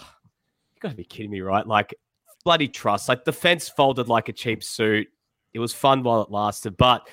you 0.74 0.80
got 0.80 0.90
to 0.90 0.96
be 0.96 1.04
kidding 1.04 1.32
me, 1.32 1.42
right? 1.42 1.66
Like 1.66 1.94
bloody 2.44 2.68
trust. 2.68 3.10
Like 3.10 3.26
the 3.26 3.34
fence 3.34 3.70
folded 3.70 4.08
like 4.08 4.30
a 4.30 4.34
cheap 4.34 4.64
suit. 4.64 5.08
It 5.54 5.60
was 5.60 5.74
fun 5.74 6.04
while 6.04 6.22
it 6.22 6.32
lasted, 6.32 6.78
but 6.78 7.08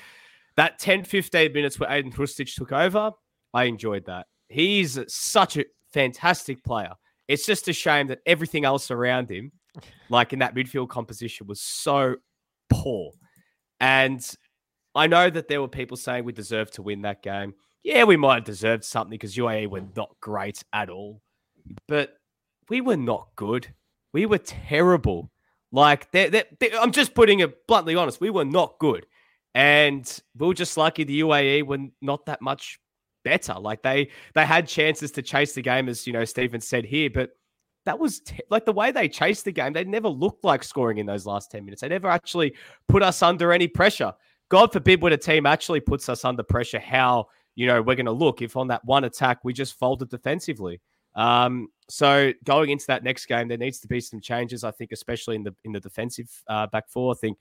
that 0.55 0.79
10, 0.79 1.03
15 1.03 1.53
minutes 1.53 1.79
where 1.79 1.89
Aiden 1.89 2.13
Hrustic 2.13 2.53
took 2.53 2.71
over, 2.71 3.11
I 3.53 3.65
enjoyed 3.65 4.05
that. 4.05 4.27
He's 4.49 4.99
such 5.07 5.57
a 5.57 5.65
fantastic 5.93 6.63
player. 6.63 6.93
It's 7.27 7.45
just 7.45 7.67
a 7.67 7.73
shame 7.73 8.07
that 8.07 8.19
everything 8.25 8.65
else 8.65 8.89
around 8.91 9.29
him, 9.29 9.51
like 10.09 10.33
in 10.33 10.39
that 10.39 10.55
midfield 10.55 10.89
composition, 10.89 11.47
was 11.47 11.61
so 11.61 12.15
poor. 12.69 13.11
And 13.79 14.25
I 14.95 15.07
know 15.07 15.29
that 15.29 15.47
there 15.47 15.61
were 15.61 15.67
people 15.67 15.97
saying 15.97 16.23
we 16.23 16.31
deserved 16.33 16.73
to 16.73 16.81
win 16.81 17.01
that 17.03 17.21
game. 17.21 17.53
Yeah, 17.83 18.05
we 18.05 18.17
might 18.17 18.35
have 18.35 18.43
deserved 18.45 18.83
something 18.83 19.11
because 19.11 19.35
UAE 19.35 19.69
were 19.69 19.83
not 19.95 20.15
great 20.21 20.63
at 20.73 20.89
all, 20.89 21.21
but 21.87 22.13
we 22.69 22.81
were 22.81 22.97
not 22.97 23.27
good. 23.35 23.67
We 24.13 24.25
were 24.25 24.39
terrible. 24.39 25.31
Like, 25.77 26.09
they're, 26.09 26.31
they're, 26.31 26.45
they 26.59 26.71
I'm 26.75 26.91
just 26.91 27.13
putting 27.13 27.41
it 27.41 27.67
bluntly 27.67 27.93
honest. 27.93 28.19
We 28.19 28.31
were 28.31 28.45
not 28.45 28.79
good. 28.79 29.05
And 29.53 30.21
we 30.35 30.47
were 30.47 30.55
just 30.55 30.75
lucky 30.75 31.03
the 31.03 31.21
UAE 31.21 31.67
were 31.67 31.77
not 32.01 32.25
that 32.25 32.41
much 32.41 32.79
better. 33.23 33.53
Like, 33.53 33.83
they 33.83 34.09
they 34.33 34.43
had 34.43 34.67
chances 34.67 35.11
to 35.11 35.21
chase 35.21 35.53
the 35.53 35.61
game, 35.61 35.87
as, 35.87 36.07
you 36.07 36.13
know, 36.13 36.25
Stephen 36.25 36.61
said 36.61 36.83
here, 36.83 37.11
but 37.11 37.29
that 37.85 37.99
was 37.99 38.23
like 38.49 38.65
the 38.65 38.73
way 38.73 38.91
they 38.91 39.07
chased 39.07 39.45
the 39.45 39.51
game. 39.51 39.71
They 39.71 39.83
never 39.83 40.09
looked 40.09 40.43
like 40.43 40.63
scoring 40.63 40.97
in 40.97 41.05
those 41.05 41.27
last 41.27 41.51
10 41.51 41.63
minutes. 41.63 41.81
They 41.83 41.89
never 41.89 42.09
actually 42.09 42.55
put 42.87 43.03
us 43.03 43.21
under 43.21 43.53
any 43.53 43.67
pressure. 43.67 44.13
God 44.49 44.73
forbid 44.73 45.03
when 45.03 45.13
a 45.13 45.17
team 45.17 45.45
actually 45.45 45.81
puts 45.81 46.09
us 46.09 46.25
under 46.25 46.41
pressure, 46.41 46.79
how, 46.79 47.27
you 47.53 47.67
know, 47.67 47.83
we're 47.83 47.95
going 47.95 48.07
to 48.07 48.11
look 48.11 48.41
if 48.41 48.57
on 48.57 48.67
that 48.69 48.83
one 48.83 49.03
attack 49.03 49.43
we 49.43 49.53
just 49.53 49.77
folded 49.77 50.09
defensively. 50.09 50.81
Um, 51.17 51.67
so 51.89 52.31
going 52.45 52.69
into 52.69 52.85
that 52.87 53.03
next 53.03 53.25
game, 53.25 53.49
there 53.49 53.57
needs 53.57 53.79
to 53.79 53.87
be 53.87 53.99
some 53.99 54.21
changes. 54.21 54.63
I 54.63 54.71
think, 54.71 54.91
especially 54.93 55.35
in 55.35 55.43
the 55.43 55.53
in 55.65 55.73
the 55.73 55.79
defensive 55.79 56.29
uh, 56.47 56.67
back 56.67 56.87
four. 56.87 57.13
I 57.13 57.17
think, 57.17 57.37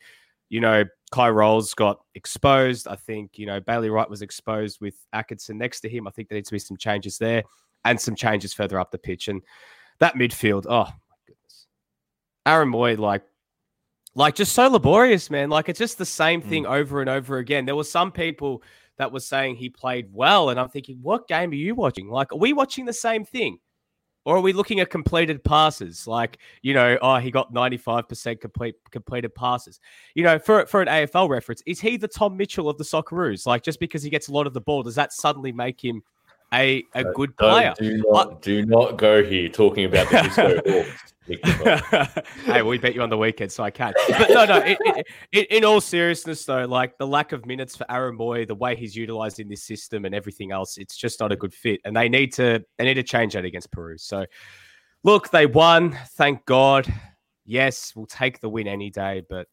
you 0.48 0.60
know, 0.60 0.84
Kye 1.12 1.30
Rowles 1.30 1.74
got 1.74 2.00
exposed. 2.14 2.88
I 2.88 2.96
think, 2.96 3.38
you 3.38 3.46
know, 3.46 3.60
Bailey 3.60 3.90
Wright 3.90 4.08
was 4.08 4.22
exposed 4.22 4.80
with 4.80 4.94
Atkinson 5.12 5.58
next 5.58 5.80
to 5.82 5.88
him. 5.88 6.08
I 6.08 6.10
think 6.10 6.28
there 6.28 6.36
needs 6.36 6.48
to 6.48 6.54
be 6.54 6.58
some 6.58 6.76
changes 6.76 7.18
there 7.18 7.44
and 7.84 8.00
some 8.00 8.14
changes 8.14 8.54
further 8.54 8.80
up 8.80 8.90
the 8.90 8.98
pitch. 8.98 9.28
And 9.28 9.42
that 9.98 10.14
midfield, 10.14 10.64
oh 10.66 10.84
my 10.84 11.16
goodness. 11.26 11.66
Aaron 12.46 12.70
Mooy, 12.70 12.98
like, 12.98 13.22
like 14.14 14.34
just 14.34 14.52
so 14.52 14.68
laborious, 14.68 15.30
man. 15.30 15.50
Like 15.50 15.68
it's 15.68 15.78
just 15.78 15.98
the 15.98 16.06
same 16.06 16.40
thing 16.40 16.66
over 16.66 17.00
and 17.00 17.10
over 17.10 17.38
again. 17.38 17.66
There 17.66 17.76
were 17.76 17.84
some 17.84 18.10
people 18.10 18.62
that 18.96 19.12
were 19.12 19.20
saying 19.20 19.56
he 19.56 19.68
played 19.68 20.08
well, 20.12 20.48
and 20.48 20.58
I'm 20.58 20.70
thinking, 20.70 20.98
what 21.02 21.28
game 21.28 21.50
are 21.50 21.54
you 21.54 21.74
watching? 21.74 22.08
Like, 22.08 22.32
are 22.32 22.38
we 22.38 22.52
watching 22.54 22.86
the 22.86 22.92
same 22.94 23.24
thing? 23.24 23.58
Or 24.26 24.36
are 24.36 24.40
we 24.40 24.52
looking 24.52 24.80
at 24.80 24.90
completed 24.90 25.42
passes? 25.44 26.08
Like, 26.08 26.38
you 26.60 26.74
know, 26.74 26.98
oh, 27.00 27.16
he 27.16 27.30
got 27.30 27.54
95% 27.54 28.40
complete 28.40 28.74
completed 28.90 29.32
passes. 29.36 29.78
You 30.14 30.24
know, 30.24 30.36
for 30.40 30.66
for 30.66 30.82
an 30.82 30.88
AFL 30.88 31.28
reference, 31.28 31.62
is 31.64 31.80
he 31.80 31.96
the 31.96 32.08
Tom 32.08 32.36
Mitchell 32.36 32.68
of 32.68 32.76
the 32.76 32.84
Socceroos? 32.84 33.46
Like, 33.46 33.62
just 33.62 33.78
because 33.78 34.02
he 34.02 34.10
gets 34.10 34.26
a 34.26 34.32
lot 34.32 34.48
of 34.48 34.52
the 34.52 34.60
ball, 34.60 34.82
does 34.82 34.96
that 34.96 35.12
suddenly 35.12 35.52
make 35.52 35.82
him 35.82 36.02
a, 36.52 36.82
a 36.94 37.04
good 37.04 37.36
player? 37.36 37.72
Do 37.78 38.02
not, 38.04 38.42
do 38.42 38.66
not 38.66 38.98
go 38.98 39.22
here 39.22 39.48
talking 39.48 39.84
about 39.84 40.10
the 40.10 40.22
Disco 40.22 40.60
Hawks. 40.66 41.14
Hey, 42.44 42.62
we 42.62 42.78
bet 42.78 42.94
you 42.94 43.02
on 43.02 43.10
the 43.10 43.18
weekend, 43.18 43.50
so 43.50 43.64
I 43.64 43.70
can. 43.70 43.92
But 44.08 44.30
no, 44.30 44.44
no. 44.44 44.56
It, 44.58 44.78
it, 44.80 45.06
it, 45.32 45.50
in 45.50 45.64
all 45.64 45.80
seriousness, 45.80 46.44
though, 46.44 46.64
like 46.64 46.96
the 46.98 47.06
lack 47.06 47.32
of 47.32 47.44
minutes 47.46 47.76
for 47.76 47.90
Aaron 47.90 48.16
Mooy, 48.16 48.46
the 48.46 48.54
way 48.54 48.76
he's 48.76 48.94
utilized 48.94 49.40
in 49.40 49.48
this 49.48 49.62
system, 49.62 50.04
and 50.04 50.14
everything 50.14 50.52
else, 50.52 50.78
it's 50.78 50.96
just 50.96 51.20
not 51.20 51.32
a 51.32 51.36
good 51.36 51.52
fit. 51.52 51.80
And 51.84 51.96
they 51.96 52.08
need 52.08 52.32
to 52.34 52.64
they 52.78 52.84
need 52.84 52.94
to 52.94 53.02
change 53.02 53.34
that 53.34 53.44
against 53.44 53.70
Peru. 53.72 53.98
So, 53.98 54.26
look, 55.02 55.30
they 55.30 55.46
won. 55.46 55.98
Thank 56.12 56.44
God. 56.46 56.92
Yes, 57.44 57.94
we'll 57.94 58.06
take 58.06 58.40
the 58.40 58.48
win 58.48 58.66
any 58.68 58.90
day, 58.90 59.22
but 59.28 59.46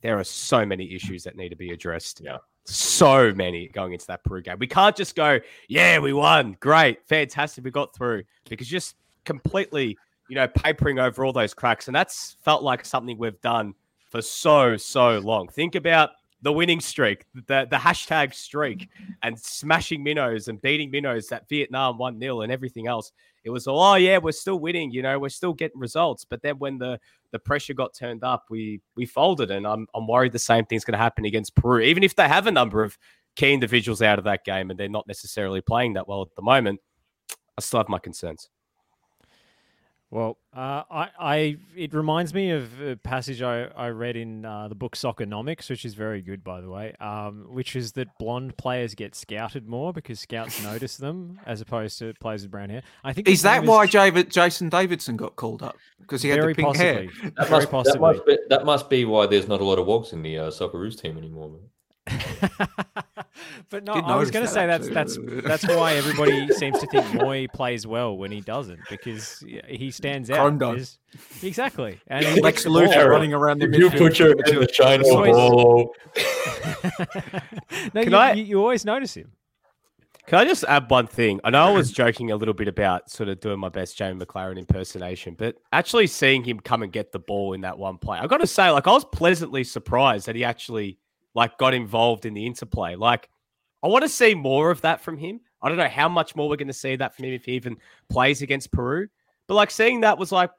there 0.00 0.18
are 0.18 0.24
so 0.24 0.64
many 0.64 0.94
issues 0.94 1.24
that 1.24 1.36
need 1.36 1.50
to 1.50 1.56
be 1.56 1.72
addressed. 1.72 2.20
Yeah. 2.22 2.38
So 2.64 3.32
many 3.32 3.68
going 3.68 3.92
into 3.92 4.06
that 4.08 4.24
Peru 4.24 4.42
game. 4.42 4.56
We 4.58 4.66
can't 4.66 4.96
just 4.96 5.14
go, 5.14 5.38
yeah, 5.68 5.98
we 5.98 6.12
won. 6.12 6.56
Great. 6.60 7.06
Fantastic. 7.06 7.64
We 7.64 7.70
got 7.70 7.94
through 7.94 8.24
because 8.48 8.66
just 8.66 8.96
completely, 9.24 9.96
you 10.28 10.34
know, 10.34 10.48
papering 10.48 10.98
over 10.98 11.24
all 11.24 11.32
those 11.32 11.54
cracks. 11.54 11.86
And 11.86 11.94
that's 11.94 12.36
felt 12.42 12.62
like 12.62 12.84
something 12.84 13.18
we've 13.18 13.40
done 13.40 13.74
for 14.10 14.22
so, 14.22 14.76
so 14.76 15.18
long. 15.18 15.48
Think 15.48 15.74
about 15.74 16.10
the 16.42 16.52
winning 16.52 16.80
streak, 16.80 17.24
the, 17.34 17.66
the 17.70 17.76
hashtag 17.76 18.34
streak, 18.34 18.88
and 19.22 19.38
smashing 19.38 20.02
minnows 20.02 20.48
and 20.48 20.60
beating 20.60 20.90
minnows 20.90 21.28
that 21.28 21.48
Vietnam 21.48 21.98
1 21.98 22.20
0 22.20 22.42
and 22.42 22.52
everything 22.52 22.86
else. 22.86 23.12
It 23.44 23.50
was 23.50 23.66
all, 23.66 23.80
oh, 23.80 23.94
yeah, 23.94 24.18
we're 24.18 24.32
still 24.32 24.58
winning, 24.58 24.90
you 24.90 25.02
know, 25.02 25.18
we're 25.18 25.28
still 25.28 25.52
getting 25.52 25.80
results. 25.80 26.24
But 26.24 26.42
then 26.42 26.58
when 26.58 26.78
the 26.78 26.98
the 27.32 27.38
pressure 27.38 27.74
got 27.74 27.94
turned 27.94 28.24
up, 28.24 28.46
we 28.50 28.80
we 28.96 29.06
folded. 29.06 29.50
And 29.50 29.66
I'm, 29.66 29.86
I'm 29.94 30.06
worried 30.06 30.32
the 30.32 30.38
same 30.38 30.64
thing's 30.64 30.84
going 30.84 30.92
to 30.92 30.98
happen 30.98 31.24
against 31.24 31.54
Peru, 31.54 31.80
even 31.80 32.02
if 32.02 32.14
they 32.16 32.28
have 32.28 32.46
a 32.46 32.52
number 32.52 32.82
of 32.82 32.98
key 33.36 33.52
individuals 33.52 34.02
out 34.02 34.18
of 34.18 34.24
that 34.24 34.44
game 34.44 34.70
and 34.70 34.80
they're 34.80 34.88
not 34.88 35.06
necessarily 35.06 35.60
playing 35.60 35.92
that 35.92 36.08
well 36.08 36.22
at 36.22 36.34
the 36.34 36.42
moment. 36.42 36.80
I 37.58 37.60
still 37.60 37.80
have 37.80 37.88
my 37.88 37.98
concerns. 37.98 38.48
Well, 40.16 40.38
uh, 40.56 40.82
I, 40.90 41.08
I, 41.20 41.56
it 41.76 41.92
reminds 41.92 42.32
me 42.32 42.48
of 42.48 42.80
a 42.80 42.96
passage 42.96 43.42
I, 43.42 43.64
I 43.64 43.88
read 43.88 44.16
in 44.16 44.46
uh, 44.46 44.66
the 44.66 44.74
book 44.74 44.96
Soccernomics, 44.96 45.68
which 45.68 45.84
is 45.84 45.92
very 45.92 46.22
good, 46.22 46.42
by 46.42 46.62
the 46.62 46.70
way. 46.70 46.94
Um, 47.02 47.44
which 47.50 47.76
is 47.76 47.92
that 47.92 48.16
blonde 48.18 48.56
players 48.56 48.94
get 48.94 49.14
scouted 49.14 49.68
more 49.68 49.92
because 49.92 50.18
scouts 50.18 50.62
notice 50.64 50.96
them 50.96 51.38
as 51.44 51.60
opposed 51.60 51.98
to 51.98 52.14
players 52.14 52.40
with 52.40 52.50
brown 52.50 52.70
hair. 52.70 52.82
I 53.04 53.12
think 53.12 53.28
Is 53.28 53.42
that 53.42 53.58
same 53.58 53.66
why 53.66 53.86
Jav- 53.86 54.30
Jason 54.30 54.70
Davidson 54.70 55.18
got 55.18 55.36
called 55.36 55.62
up? 55.62 55.76
Because 56.00 56.22
he 56.22 56.30
had 56.30 56.40
very 56.40 56.54
the 56.54 56.62
pink 56.62 56.68
possibly, 56.68 56.86
hair. 56.86 57.32
That 57.36 57.48
very 57.48 57.66
must, 57.70 57.92
that, 57.92 58.00
must 58.00 58.24
be, 58.24 58.38
that 58.48 58.64
must 58.64 58.88
be 58.88 59.04
why 59.04 59.26
there's 59.26 59.48
not 59.48 59.60
a 59.60 59.64
lot 59.64 59.78
of 59.78 59.84
wogs 59.84 60.14
in 60.14 60.22
the 60.22 60.38
uh, 60.38 60.50
Socceroos 60.50 60.98
team 60.98 61.18
anymore. 61.18 61.50
Man. 61.50 61.60
but 63.70 63.84
no, 63.84 63.94
Did 63.94 64.04
I 64.04 64.16
was 64.16 64.30
going 64.30 64.44
to 64.46 64.50
say 64.50 64.66
that's 64.66 64.88
that's 64.88 65.18
that's 65.44 65.66
why 65.68 65.94
everybody 65.94 66.48
seems 66.54 66.78
to 66.80 66.86
think 66.86 67.04
Mooy 67.06 67.52
plays 67.52 67.86
well 67.86 68.16
when 68.16 68.30
he 68.30 68.40
doesn't 68.40 68.80
because 68.90 69.42
he 69.68 69.90
stands 69.90 70.30
out. 70.30 70.36
Condon. 70.38 70.70
There's- 70.76 70.98
Exactly, 71.42 71.98
and 72.08 72.26
he 72.26 72.40
Lex 72.42 72.64
gets. 72.64 72.74
Luthor 72.74 73.08
running 73.08 73.32
around 73.32 73.60
the 73.60 73.66
You 73.66 73.88
midfield. 73.88 73.98
put 73.98 74.18
your 74.18 74.32
in 74.32 74.60
the 74.60 74.66
China 74.66 75.02
Always- 75.08 75.32
ball. 75.32 75.94
no, 77.94 78.02
Can 78.02 78.10
you, 78.12 78.16
I- 78.16 78.32
you, 78.32 78.44
you 78.44 78.58
always 78.60 78.84
notice 78.84 79.14
him. 79.14 79.32
Can 80.26 80.40
I 80.40 80.44
just 80.44 80.64
add 80.64 80.90
one 80.90 81.06
thing? 81.06 81.40
I 81.44 81.50
know 81.50 81.62
I 81.62 81.70
was 81.70 81.92
joking 81.92 82.32
a 82.32 82.36
little 82.36 82.52
bit 82.52 82.66
about 82.66 83.08
sort 83.10 83.28
of 83.28 83.38
doing 83.38 83.60
my 83.60 83.68
best 83.68 83.96
Jamie 83.96 84.18
Maclaren 84.24 84.58
impersonation, 84.58 85.34
but 85.38 85.54
actually 85.72 86.08
seeing 86.08 86.42
him 86.42 86.58
come 86.58 86.82
and 86.82 86.92
get 86.92 87.12
the 87.12 87.20
ball 87.20 87.52
in 87.52 87.60
that 87.60 87.78
one 87.78 87.96
play, 87.96 88.18
I 88.18 88.26
got 88.26 88.38
to 88.38 88.46
say, 88.46 88.68
like 88.70 88.88
I 88.88 88.92
was 88.92 89.04
pleasantly 89.04 89.62
surprised 89.62 90.26
that 90.26 90.34
he 90.34 90.42
actually 90.42 90.98
like 91.36 91.58
got 91.58 91.74
involved 91.74 92.24
in 92.26 92.34
the 92.34 92.44
interplay. 92.44 92.96
Like 92.96 93.28
I 93.84 93.88
want 93.88 94.02
to 94.02 94.08
see 94.08 94.34
more 94.34 94.72
of 94.72 94.80
that 94.80 95.02
from 95.02 95.18
him. 95.18 95.40
I 95.62 95.68
don't 95.68 95.78
know 95.78 95.88
how 95.88 96.08
much 96.08 96.34
more 96.34 96.48
we're 96.48 96.56
going 96.56 96.66
to 96.68 96.74
see 96.74 96.96
that 96.96 97.14
from 97.14 97.26
him 97.26 97.34
if 97.34 97.44
he 97.44 97.52
even 97.52 97.76
plays 98.08 98.42
against 98.42 98.72
Peru, 98.72 99.06
but 99.46 99.54
like 99.54 99.70
seeing 99.70 100.00
that 100.00 100.18
was 100.18 100.32
like, 100.32 100.50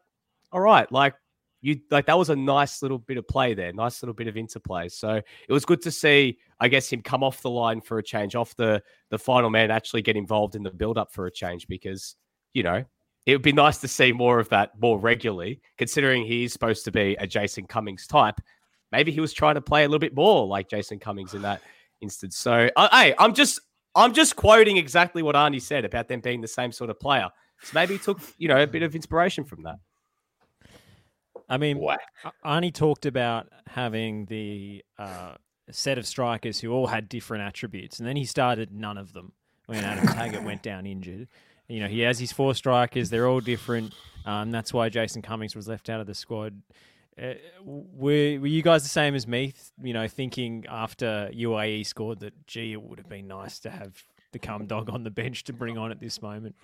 all 0.51 0.61
right, 0.61 0.89
like 0.91 1.15
you 1.61 1.79
like 1.89 2.05
that 2.05 2.17
was 2.17 2.29
a 2.29 2.35
nice 2.35 2.81
little 2.81 2.99
bit 2.99 3.17
of 3.17 3.27
play 3.27 3.55
there, 3.55 3.73
nice 3.73 4.03
little 4.03 4.13
bit 4.13 4.27
of 4.27 4.37
interplay. 4.37 4.87
So 4.87 5.15
it 5.15 5.51
was 5.53 5.65
good 5.65 5.81
to 5.81 5.91
see, 5.91 6.37
I 6.59 6.67
guess, 6.67 6.91
him 6.91 7.01
come 7.01 7.23
off 7.23 7.41
the 7.41 7.49
line 7.49 7.81
for 7.81 7.97
a 7.97 8.03
change, 8.03 8.35
off 8.35 8.55
the 8.55 8.81
the 9.09 9.17
final 9.17 9.49
man 9.49 9.71
actually 9.71 10.03
get 10.03 10.15
involved 10.15 10.55
in 10.55 10.61
the 10.61 10.71
build 10.71 10.97
up 10.97 11.11
for 11.11 11.25
a 11.25 11.31
change 11.31 11.67
because 11.67 12.15
you 12.53 12.61
know 12.61 12.85
it 13.25 13.33
would 13.33 13.41
be 13.41 13.51
nice 13.51 13.79
to 13.79 13.87
see 13.87 14.13
more 14.13 14.39
of 14.39 14.47
that 14.49 14.79
more 14.79 14.99
regularly, 14.99 15.59
considering 15.77 16.25
he's 16.25 16.53
supposed 16.53 16.85
to 16.85 16.91
be 16.91 17.15
a 17.19 17.27
Jason 17.27 17.65
Cummings 17.65 18.07
type. 18.07 18.39
Maybe 18.91 19.11
he 19.11 19.19
was 19.19 19.33
trying 19.33 19.55
to 19.55 19.61
play 19.61 19.83
a 19.83 19.87
little 19.87 19.99
bit 19.99 20.15
more 20.15 20.45
like 20.47 20.69
Jason 20.69 20.99
Cummings 20.99 21.33
in 21.33 21.41
that 21.41 21.61
instance. 22.01 22.37
So, 22.37 22.69
uh, 22.75 22.89
hey, 22.91 23.13
I'm 23.17 23.33
just 23.33 23.59
I'm 23.95 24.13
just 24.13 24.35
quoting 24.35 24.77
exactly 24.77 25.23
what 25.23 25.35
Arnie 25.35 25.61
said 25.61 25.83
about 25.85 26.07
them 26.07 26.21
being 26.21 26.41
the 26.41 26.47
same 26.47 26.71
sort 26.71 26.89
of 26.89 26.99
player. 26.99 27.29
So 27.63 27.71
maybe 27.73 27.93
he 27.93 27.99
took 27.99 28.19
you 28.37 28.47
know 28.47 28.61
a 28.61 28.67
bit 28.67 28.83
of 28.83 28.95
inspiration 28.95 29.43
from 29.43 29.63
that. 29.63 29.79
I 31.49 31.57
mean, 31.57 31.79
Whack. 31.79 32.01
Arnie 32.45 32.73
talked 32.73 33.05
about 33.05 33.47
having 33.67 34.25
the 34.25 34.83
uh, 34.97 35.35
set 35.71 35.97
of 35.97 36.05
strikers 36.05 36.59
who 36.59 36.71
all 36.71 36.87
had 36.87 37.09
different 37.09 37.43
attributes, 37.43 37.99
and 37.99 38.07
then 38.07 38.15
he 38.15 38.25
started 38.25 38.71
none 38.71 38.97
of 38.97 39.13
them 39.13 39.31
when 39.65 39.83
Adam 39.83 40.07
Taggart 40.13 40.43
went 40.43 40.61
down 40.61 40.85
injured. 40.85 41.27
You 41.67 41.81
know, 41.81 41.87
he 41.87 42.01
has 42.01 42.19
his 42.19 42.31
four 42.31 42.53
strikers; 42.53 43.09
they're 43.09 43.27
all 43.27 43.41
different. 43.41 43.93
Um, 44.25 44.51
that's 44.51 44.73
why 44.73 44.89
Jason 44.89 45.21
Cummings 45.21 45.55
was 45.55 45.67
left 45.67 45.89
out 45.89 46.01
of 46.01 46.07
the 46.07 46.15
squad. 46.15 46.61
Uh, 47.21 47.33
were, 47.63 48.39
were 48.39 48.47
you 48.47 48.61
guys 48.61 48.83
the 48.83 48.89
same 48.89 49.15
as 49.15 49.27
me? 49.27 49.53
You 49.81 49.93
know, 49.93 50.07
thinking 50.07 50.65
after 50.69 51.29
UAE 51.33 51.85
scored 51.85 52.19
that, 52.19 52.47
gee, 52.47 52.73
it 52.73 52.81
would 52.81 52.99
have 52.99 53.09
been 53.09 53.27
nice 53.27 53.59
to 53.59 53.69
have 53.71 54.03
the 54.33 54.39
cum 54.39 54.67
dog 54.67 54.89
on 54.89 55.03
the 55.03 55.09
bench 55.09 55.43
to 55.45 55.53
bring 55.53 55.77
on 55.77 55.91
at 55.91 55.99
this 55.99 56.21
moment. 56.21 56.55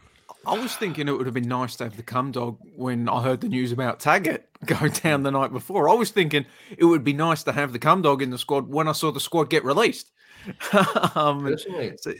I 0.45 0.57
was 0.57 0.75
thinking 0.75 1.07
it 1.07 1.11
would 1.11 1.25
have 1.25 1.33
been 1.33 1.47
nice 1.47 1.75
to 1.77 1.85
have 1.85 1.97
the 1.97 2.03
cum 2.03 2.31
dog 2.31 2.59
when 2.75 3.09
I 3.09 3.21
heard 3.23 3.41
the 3.41 3.49
news 3.49 3.71
about 3.71 3.99
Taggart 3.99 4.45
going 4.65 4.91
down 4.91 5.23
the 5.23 5.31
night 5.31 5.51
before. 5.51 5.89
I 5.89 5.93
was 5.93 6.11
thinking 6.11 6.45
it 6.77 6.85
would 6.85 7.03
be 7.03 7.13
nice 7.13 7.43
to 7.43 7.51
have 7.51 7.73
the 7.73 7.79
cum 7.79 8.01
dog 8.01 8.21
in 8.21 8.29
the 8.29 8.37
squad 8.37 8.67
when 8.67 8.87
I 8.87 8.91
saw 8.91 9.11
the 9.11 9.19
squad 9.19 9.49
get 9.49 9.63
released. 9.63 10.11
um, 11.15 11.43
Personally, 11.43 11.93
so- 11.99 12.13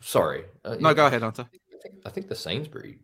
sorry. 0.00 0.44
Uh, 0.64 0.76
no, 0.80 0.90
yeah, 0.90 0.94
go 0.94 1.06
ahead, 1.06 1.22
Hunter. 1.22 1.46
I 1.52 1.82
think, 1.82 1.94
I 2.06 2.10
think 2.10 2.28
the 2.28 2.34
Sainsbury, 2.34 2.98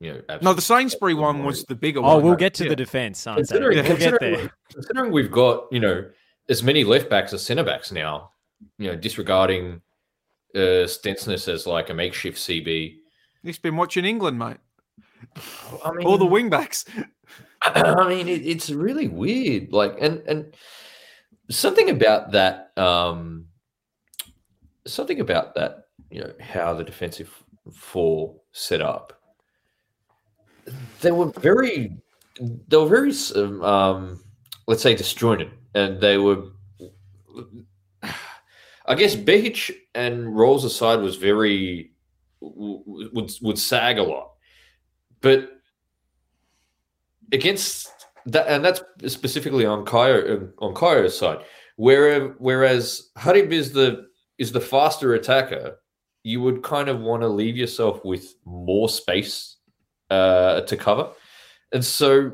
you 0.00 0.12
know, 0.28 0.38
No, 0.42 0.52
the 0.52 0.60
Sainsbury 0.62 1.14
one 1.14 1.44
was 1.44 1.64
the 1.64 1.74
bigger 1.74 2.00
Oh, 2.00 2.16
one. 2.16 2.22
we'll 2.24 2.36
get 2.36 2.54
to 2.54 2.64
Yeah. 2.64 2.70
the 2.70 2.76
defense, 2.76 3.20
Sante. 3.20 3.38
Considering, 3.40 3.76
We'll 3.76 3.82
get 3.84 3.90
considering, 3.98 4.34
there. 4.36 4.50
considering 4.72 5.12
we've 5.12 5.30
got 5.30 5.66
you 5.72 5.80
know 5.80 6.10
as 6.48 6.62
many 6.62 6.84
left 6.84 7.08
backs 7.10 7.32
as 7.32 7.42
centre 7.44 7.64
backs 7.64 7.90
now, 7.90 8.30
you 8.78 8.88
know, 8.88 8.96
disregarding 8.96 9.80
uh, 10.54 10.86
Stensness 10.86 11.48
as 11.52 11.66
like 11.66 11.90
a 11.90 11.94
makeshift 11.94 12.38
CB. 12.38 12.98
He's 13.42 13.58
been 13.58 13.76
watching 13.76 14.04
England, 14.04 14.38
mate. 14.38 14.58
I 15.84 15.92
mean, 15.92 16.06
All 16.06 16.18
the 16.18 16.24
wing 16.26 16.48
backs. 16.50 16.84
I 17.62 18.08
mean, 18.08 18.28
it, 18.28 18.46
it's 18.46 18.70
really 18.70 19.08
weird. 19.08 19.72
Like, 19.72 19.96
and 20.00 20.18
and 20.28 20.54
something 21.50 21.90
about 21.90 22.32
that, 22.32 22.72
um, 22.76 23.46
something 24.86 25.20
about 25.20 25.54
that, 25.56 25.88
you 26.10 26.20
know, 26.20 26.32
how 26.40 26.74
the 26.74 26.84
defensive 26.84 27.32
four 27.74 28.36
set 28.52 28.80
up. 28.80 29.15
They 31.00 31.12
were 31.12 31.32
very, 31.38 31.96
they 32.40 32.76
were 32.76 32.86
very, 32.86 33.12
um, 33.62 34.22
let's 34.66 34.82
say, 34.82 34.94
disjointed, 34.94 35.50
and 35.74 36.00
they 36.00 36.18
were. 36.18 36.44
I 38.88 38.94
guess 38.94 39.16
Behich 39.16 39.74
and 39.94 40.36
Rowles 40.36 40.64
aside 40.64 41.00
was 41.00 41.16
very 41.16 41.92
would 42.40 43.32
would 43.42 43.58
sag 43.58 43.98
a 43.98 44.02
lot, 44.02 44.32
but 45.20 45.50
against 47.32 47.90
that, 48.26 48.46
and 48.48 48.64
that's 48.64 48.82
specifically 49.06 49.66
on 49.66 49.84
Kyo 49.84 50.50
on 50.58 50.74
Kyo's 50.74 51.18
side. 51.18 51.38
Where, 51.76 52.28
whereas 52.38 53.10
Harib 53.18 53.52
is 53.52 53.72
the 53.72 54.06
is 54.38 54.52
the 54.52 54.60
faster 54.60 55.14
attacker, 55.14 55.76
you 56.22 56.40
would 56.40 56.62
kind 56.62 56.88
of 56.88 57.00
want 57.00 57.22
to 57.22 57.28
leave 57.28 57.56
yourself 57.56 58.04
with 58.04 58.34
more 58.44 58.88
space 58.88 59.55
uh, 60.10 60.62
to 60.62 60.76
cover, 60.76 61.10
and 61.72 61.84
so 61.84 62.32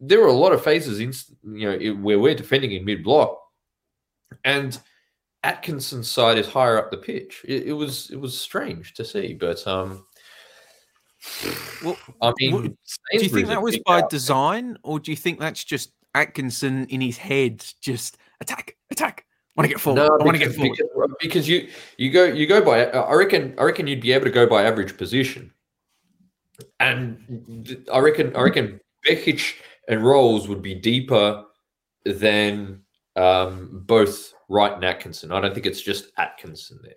there 0.00 0.20
were 0.20 0.26
a 0.26 0.32
lot 0.32 0.52
of 0.52 0.62
phases 0.62 1.00
in 1.00 1.12
you 1.58 1.70
know 1.70 1.94
where 2.02 2.18
we're 2.18 2.34
defending 2.34 2.72
in 2.72 2.84
mid 2.84 3.02
block, 3.02 3.40
and 4.44 4.78
Atkinson's 5.42 6.10
side 6.10 6.38
is 6.38 6.46
higher 6.46 6.78
up 6.78 6.90
the 6.90 6.96
pitch. 6.96 7.44
It, 7.46 7.68
it 7.68 7.72
was 7.72 8.10
it 8.10 8.20
was 8.20 8.38
strange 8.38 8.94
to 8.94 9.04
see, 9.04 9.34
but 9.34 9.66
um. 9.66 10.04
Well, 11.84 11.98
I 12.22 12.32
mean, 12.38 12.52
Well, 12.52 12.62
Do 12.62 12.70
you 13.12 13.28
think 13.28 13.48
that 13.48 13.60
was 13.60 13.76
by 13.84 13.98
outfit. 13.98 14.10
design, 14.10 14.78
or 14.84 15.00
do 15.00 15.10
you 15.10 15.16
think 15.16 15.40
that's 15.40 15.64
just 15.64 15.90
Atkinson 16.14 16.86
in 16.86 17.00
his 17.00 17.16
head, 17.16 17.64
just 17.80 18.18
attack, 18.40 18.76
attack? 18.90 19.24
want 19.58 19.68
to 19.68 19.74
get 19.74 19.80
forward. 19.80 19.98
No, 19.98 20.16
I 20.20 20.24
want 20.24 20.36
to 20.36 20.44
get 20.44 20.54
forward. 20.54 20.76
because, 20.76 21.16
because 21.20 21.48
you 21.48 21.68
you 21.96 22.10
go 22.10 22.24
you 22.24 22.46
go 22.46 22.64
by. 22.64 22.86
I 22.86 23.14
reckon 23.14 23.54
I 23.58 23.64
reckon 23.64 23.86
you'd 23.86 24.00
be 24.00 24.12
able 24.12 24.24
to 24.24 24.30
go 24.30 24.46
by 24.46 24.62
average 24.62 24.96
position, 24.96 25.52
and 26.80 27.86
I 27.92 27.98
reckon 27.98 28.34
I 28.36 28.42
reckon 28.42 28.80
Behich 29.06 29.54
and 29.88 30.04
Rowles 30.04 30.48
would 30.48 30.62
be 30.62 30.74
deeper 30.74 31.44
than 32.04 32.82
um, 33.16 33.82
both 33.86 34.32
Wright 34.48 34.72
and 34.72 34.84
Atkinson. 34.84 35.32
I 35.32 35.40
don't 35.40 35.54
think 35.54 35.66
it's 35.66 35.80
just 35.80 36.10
Atkinson 36.16 36.78
there. 36.82 36.94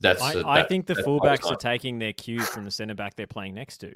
That's 0.00 0.22
I, 0.22 0.34
uh, 0.34 0.42
I 0.46 0.62
think 0.64 0.86
the 0.86 0.94
fullbacks 0.94 1.50
are 1.50 1.56
taking 1.56 1.98
their 1.98 2.12
cues 2.12 2.48
from 2.48 2.64
the 2.64 2.70
centre 2.70 2.94
back 2.94 3.16
they're 3.16 3.26
playing 3.26 3.54
next 3.54 3.78
to. 3.78 3.94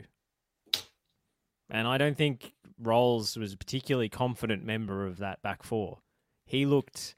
and 1.71 1.87
I 1.87 1.99
don't 1.99 2.17
think 2.17 2.53
Rowles 2.79 3.37
was 3.37 3.53
a 3.53 3.57
particularly 3.57 4.09
confident 4.09 4.65
member 4.65 5.07
of 5.07 5.19
that 5.19 5.43
back 5.43 5.63
four. 5.63 5.99
He 6.47 6.67
looked. 6.67 7.15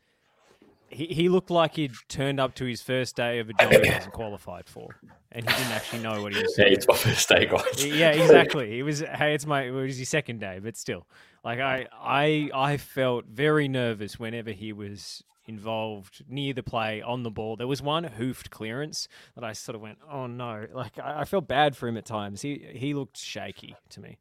He, 0.93 1.07
he 1.07 1.29
looked 1.29 1.51
like 1.51 1.77
he'd 1.77 1.93
turned 2.09 2.39
up 2.39 2.55
to 2.57 2.65
his 2.65 2.83
first 2.83 3.17
day 3.17 3.39
of 3.39 3.49
a 3.51 3.53
job 3.55 3.71
he 3.73 3.79
wasn't 3.91 4.13
qualified 4.13 4.69
for, 4.69 4.97
and 5.33 5.49
he 5.49 5.57
didn't 5.57 5.73
actually 5.73 6.03
know 6.03 6.23
what 6.23 6.35
he 6.35 6.43
was 6.43 6.55
Yeah, 6.59 6.65
doing. 6.65 6.77
it's 6.77 6.87
my 6.89 6.97
first 6.97 7.29
day, 7.29 7.47
guys. 7.47 7.85
Yeah, 7.85 8.11
exactly. 8.11 8.79
It 8.79 8.83
was 8.83 9.01
hey, 9.01 9.35
it's 9.35 9.47
my 9.47 9.63
it 9.63 9.71
was 9.71 9.97
his 9.99 10.09
second 10.09 10.41
day, 10.41 10.61
but 10.63 10.77
still, 10.77 11.07
like 11.45 11.61
I 11.61 11.87
I 11.93 12.51
I 12.55 12.77
felt 12.77 13.25
very 13.27 13.69
nervous 13.69 14.19
whenever 14.21 14.51
he 14.51 14.73
was 14.73 15.25
involved 15.47 16.23
near 16.29 16.53
the 16.55 16.63
play 16.63 17.03
on 17.03 17.25
the 17.25 17.31
ball. 17.31 17.57
There 17.57 17.67
was 17.67 17.83
one 17.83 18.05
hoofed 18.05 18.51
clearance 18.51 19.09
that 19.35 19.43
I 19.43 19.55
sort 19.55 19.75
of 19.75 19.81
went, 19.83 19.99
oh 20.11 20.27
no, 20.29 20.67
like 20.73 20.99
I, 20.99 21.23
I 21.23 21.25
felt 21.25 21.49
bad 21.49 21.77
for 21.77 21.89
him 21.89 21.97
at 21.97 22.05
times. 22.05 22.43
He 22.43 22.65
he 22.75 22.95
looked 22.95 23.17
shaky 23.17 23.75
to 23.91 24.01
me. 24.01 24.19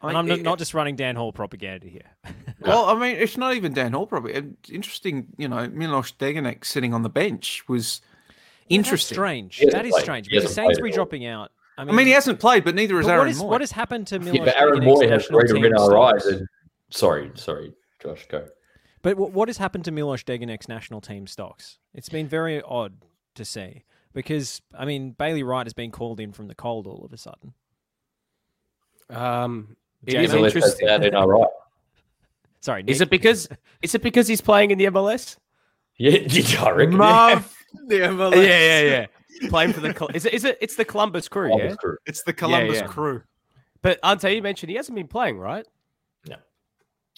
And 0.00 0.16
I'm 0.16 0.26
not, 0.26 0.40
not 0.40 0.58
just 0.58 0.74
running 0.74 0.94
Dan 0.96 1.16
Hall 1.16 1.32
propaganda 1.32 1.86
here. 1.88 2.10
Well, 2.60 2.86
I 2.86 2.94
mean, 2.98 3.14
it's 3.16 3.36
not 3.36 3.54
even 3.54 3.72
Dan 3.72 3.92
Hall. 3.92 4.04
propaganda. 4.06 4.50
Interesting. 4.68 5.28
You 5.38 5.46
know, 5.46 5.68
Milos 5.68 6.10
Degenek 6.10 6.64
sitting 6.64 6.92
on 6.92 7.02
the 7.02 7.08
bench 7.08 7.62
was 7.68 8.00
Yeah, 8.66 8.78
interesting. 8.78 9.14
strange. 9.14 9.64
That 9.70 9.86
is 9.86 9.92
played. 9.92 10.02
strange 10.02 10.28
because 10.28 10.44
played 10.44 10.54
Sainsbury 10.54 10.90
dropping 10.90 11.24
out. 11.24 11.52
I 11.78 11.82
I 11.82 11.84
mean, 11.84 11.94
mean, 11.94 12.06
he 12.08 12.12
hasn't 12.12 12.40
played, 12.40 12.64
but 12.64 12.74
neither 12.74 12.96
has 12.96 13.06
but 13.06 13.12
Aaron 13.12 13.20
what 13.26 13.30
is 13.30 13.38
Moy. 13.38 13.46
what 13.46 13.60
has 13.60 13.70
happened 13.70 14.08
to 14.08 14.18
Milos 14.18 14.34
Yeah, 14.38 14.44
but 14.46 14.56
Aaron 14.60 14.80
Mooy 14.80 15.08
has 15.08 15.28
greater 15.28 15.54
team 15.54 15.62
NRI 15.62 15.86
stocks? 15.86 16.24
than. 16.24 16.48
Sorry, 16.90 17.30
sorry, 17.36 17.72
Josh, 18.02 18.26
go. 18.28 18.48
But 19.02 19.16
what, 19.16 19.30
what 19.30 19.48
has 19.48 19.58
happened 19.58 19.84
to 19.84 19.92
Milos 19.92 20.24
Degenek's 20.24 20.66
national 20.68 21.00
team 21.00 21.28
stocks? 21.28 21.78
It's 21.94 22.08
been 22.08 22.26
very 22.26 22.60
odd 22.62 23.04
to 23.36 23.44
see 23.44 23.84
because 24.12 24.60
I 24.76 24.84
mean 24.84 25.12
Bailey 25.12 25.44
Wright 25.44 25.64
has 25.64 25.74
been 25.74 25.92
called 25.92 26.18
in 26.18 26.32
from 26.32 26.48
the 26.48 26.56
cold 26.56 26.88
all 26.88 27.04
of 27.04 27.12
a 27.12 27.16
sudden. 27.16 27.54
Um, 29.10 29.76
it 30.06 30.10
Jamie? 30.12 30.24
is 30.24 30.32
MLS 30.32 30.46
interesting. 30.54 30.86
bad 30.86 31.00
NRI. 31.02 31.46
Sorry, 32.60 32.82
Is 32.86 33.00
it 33.00 33.08
because 33.10 33.48
is 33.82 33.94
it 33.94 34.02
because 34.02 34.26
he's 34.26 34.40
playing 34.40 34.72
in 34.72 34.78
the 34.78 34.86
MLS? 34.86 35.36
Yeah, 35.96 36.18
I 36.66 36.70
reckon. 36.70 36.96
Marv, 36.96 37.54
the 37.86 38.00
MLS. 38.00 38.34
Yeah, 38.36 38.80
yeah, 38.80 39.06
yeah. 39.42 39.48
Playing 39.48 39.72
for 39.72 39.80
the 39.80 39.94
Col- 39.98 40.08
is 40.12 40.26
it 40.26 40.34
is 40.34 40.44
it 40.44 40.58
it's 40.60 40.74
the 40.74 40.84
Columbus 40.84 41.28
Crew, 41.28 41.56
Yeah. 41.56 41.74
yeah. 41.82 41.90
It's 42.06 42.22
the 42.24 42.32
Columbus 42.32 42.78
yeah. 42.78 42.86
crew. 42.88 43.22
But 43.80 44.00
Ante, 44.02 44.32
you 44.34 44.42
mentioned 44.42 44.70
he 44.70 44.76
hasn't 44.76 44.96
been 44.96 45.06
playing, 45.06 45.38
right? 45.38 45.64
No. 46.28 46.36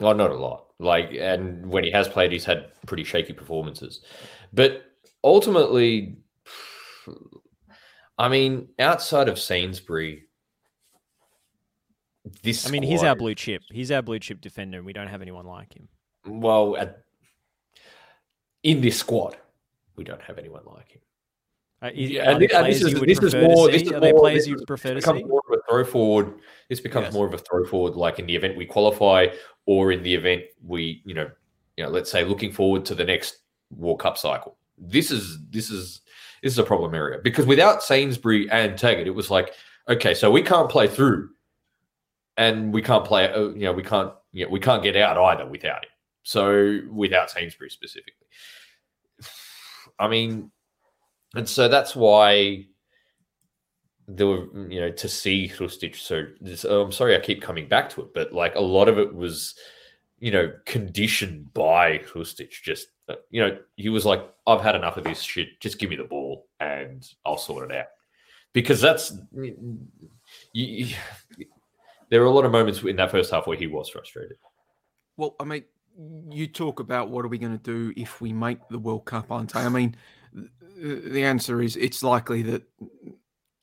Oh, 0.03 0.13
not 0.13 0.31
a 0.31 0.35
lot. 0.35 0.67
Like, 0.79 1.13
and 1.13 1.65
when 1.67 1.85
he 1.85 1.91
has 1.91 2.07
played, 2.07 2.33
he's 2.33 2.45
had 2.45 2.67
pretty 2.87 3.05
shaky 3.05 3.33
performances. 3.33 4.03
But 4.53 4.83
ultimately, 5.25 6.19
I 8.19 8.29
mean, 8.29 8.69
outside 8.79 9.29
of 9.29 9.39
Sainsbury, 9.39 10.25
this. 12.43 12.67
I 12.67 12.71
mean, 12.71 12.83
he's 12.83 13.03
our 13.03 13.15
blue 13.17 13.35
chip. 13.35 13.63
He's 13.71 13.91
our 13.91 14.03
blue 14.03 14.19
chip 14.19 14.41
defender, 14.41 14.79
and 14.79 14.87
we 14.87 14.93
don't 14.93 15.09
have 15.09 15.23
anyone 15.23 15.47
like 15.47 15.75
him. 15.75 15.89
Well, 16.27 16.77
at, 16.77 17.03
in 18.63 18.81
this 18.81 18.99
squad, 18.99 19.37
we 19.97 20.05
don't 20.05 20.23
have 20.23 20.39
anyone 20.39 20.63
like 20.67 20.91
him. 20.93 21.01
Uh, 21.83 21.91
is- 21.95 22.11
Yeah, 22.11 22.31
and 22.31 22.41
there 22.43 22.49
thi- 22.49 22.55
and 22.55 22.65
players 22.65 22.81
this 22.81 22.93
is 22.93 23.01
you 23.01 23.07
this 23.07 23.19
is 23.23 23.35
more. 23.35 23.71
This 23.71 23.83
is 23.83 23.91
more. 23.91 24.13
players 24.21 24.47
you'd 24.47 24.67
prefer 24.67 24.91
to 24.91 24.95
becomes 24.97 25.21
see? 25.21 25.25
more 25.25 25.41
of 25.51 25.59
a 25.59 25.63
throw 25.71 25.85
forward. 25.85 26.35
This 26.69 26.81
becomes 26.81 27.05
Yes. 27.07 27.15
more 27.15 27.27
of 27.27 27.33
a 27.35 27.39
throw 27.39 27.65
forward, 27.65 27.95
like 27.95 28.19
in 28.19 28.27
the 28.27 28.37
event 28.37 28.57
we 28.57 28.67
qualify, 28.67 29.29
or 29.67 29.93
in 29.93 30.03
the 30.03 30.15
event 30.15 30.43
we, 30.63 31.03
you 31.07 31.15
know, 31.15 31.31
you 31.77 31.85
know, 31.85 31.91
let's 31.91 32.11
say 32.11 32.25
looking 32.25 32.53
forward 32.53 32.85
to 32.87 32.95
the 32.95 33.05
next 33.05 33.39
World 33.71 34.01
Cup 34.01 34.19
cycle. 34.19 34.59
This 34.77 35.11
is 35.11 35.39
this 35.49 35.71
is 35.71 36.03
this 36.43 36.53
is 36.53 36.59
a 36.59 36.65
problem 36.65 36.95
area 36.95 37.19
because 37.23 37.47
without 37.47 37.83
Sainsbury 37.83 38.51
and 38.51 38.77
Taggart, 38.77 39.07
it 39.07 39.15
was 39.15 39.31
like, 39.31 39.55
okay, 39.89 40.13
so 40.13 40.31
we 40.31 40.43
can't 40.43 40.69
play 40.69 40.87
through, 40.87 41.31
and 42.41 42.73
we 42.73 42.81
can't 42.81 43.05
play. 43.05 43.31
uh, 43.31 43.49
You 43.51 43.67
know, 43.67 43.73
we 43.73 43.83
can't. 43.83 44.13
You 44.33 44.47
know, 44.47 44.51
we 44.51 44.61
can't 44.61 44.83
get 44.83 44.97
out 44.97 45.19
either 45.19 45.47
without 45.47 45.85
him. 45.85 45.91
So 46.23 46.81
without 46.91 47.31
Sainsbury 47.31 47.71
specifically, 47.71 48.27
I 49.99 50.09
mean, 50.09 50.51
and 51.35 51.49
so 51.49 51.69
that's 51.69 51.95
why 51.95 52.67
there 54.09 54.27
were, 54.27 54.47
you 54.71 54.81
know, 54.81 54.91
to 54.91 55.09
see 55.09 55.49
Hrustic. 55.49 55.97
So 55.97 56.25
this, 56.41 56.65
oh, 56.65 56.83
I'm 56.83 56.93
sorry, 56.93 57.15
I 57.17 57.21
keep 57.21 57.43
coming 57.43 57.69
back 57.69 57.91
to 57.91 58.03
it, 58.03 58.15
but 58.15 58.33
like 58.33 58.55
a 58.55 58.61
lot 58.61 58.89
of 58.89 58.99
it 58.99 59.15
was, 59.15 59.55
you 60.19 60.31
know, 60.31 60.53
conditioned 60.65 61.53
by 61.53 61.99
Hrustic. 61.99 62.51
Just, 62.63 62.89
uh, 63.09 63.17
you 63.31 63.41
know, 63.41 63.59
he 63.77 63.89
was 63.89 64.07
like, 64.07 64.23
I've 64.47 64.63
had 64.63 64.75
enough 64.77 64.97
of 64.97 65.05
this 65.05 65.21
shit. 65.23 65.61
Just 65.61 65.79
give 65.79 65.91
me 65.91 65.97
the 65.97 66.05
ball 66.05 66.47
and 66.59 67.07
I'll 67.27 67.37
sort 67.39 67.71
it 67.71 67.77
out. 67.77 67.87
Because 68.53 68.81
that's, 68.81 69.13
you, 69.33 69.85
you- 70.53 70.95
there 72.11 72.21
were 72.21 72.27
a 72.27 72.31
lot 72.31 72.45
of 72.45 72.53
moments 72.53 72.83
in 72.83 72.97
that 72.97 73.11
first 73.11 73.31
half 73.31 73.47
where 73.47 73.57
he 73.57 73.67
was 73.67 73.89
frustrated. 73.89 74.37
Well, 75.17 75.37
I 75.41 75.45
mean, 75.45 75.65
you 76.31 76.47
talk 76.47 76.81
about 76.81 77.11
what 77.11 77.25
are 77.25 77.29
we 77.29 77.39
going 77.39 77.57
to 77.57 77.63
do 77.63 77.93
if 77.97 78.21
we 78.21 78.33
make 78.33 78.59
the 78.69 78.79
World 78.79 79.05
Cup, 79.05 79.31
aren't 79.31 79.55
I? 79.57 79.65
I 79.65 79.69
mean, 79.69 79.97
the 80.77 81.23
answer 81.25 81.61
is 81.61 81.77
it's 81.77 82.03
likely 82.03 82.43
that 82.43 82.63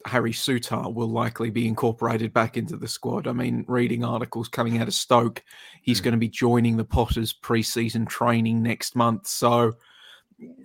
Harry 0.05 0.31
Souttar 0.31 0.93
will 0.93 1.09
likely 1.09 1.49
be 1.49 1.67
incorporated 1.67 2.31
back 2.31 2.55
into 2.55 2.77
the 2.77 2.87
squad. 2.87 3.27
I 3.27 3.33
mean, 3.33 3.65
reading 3.67 4.05
articles 4.05 4.47
coming 4.47 4.77
out 4.77 4.87
of 4.87 4.93
Stoke, 4.93 5.43
he's 5.81 5.99
Hmm. 5.99 6.03
going 6.05 6.11
to 6.13 6.19
be 6.19 6.29
joining 6.29 6.77
the 6.77 6.85
Potters 6.85 7.33
pre-season 7.33 8.05
training 8.05 8.61
next 8.61 8.95
month. 8.95 9.27
So 9.27 9.73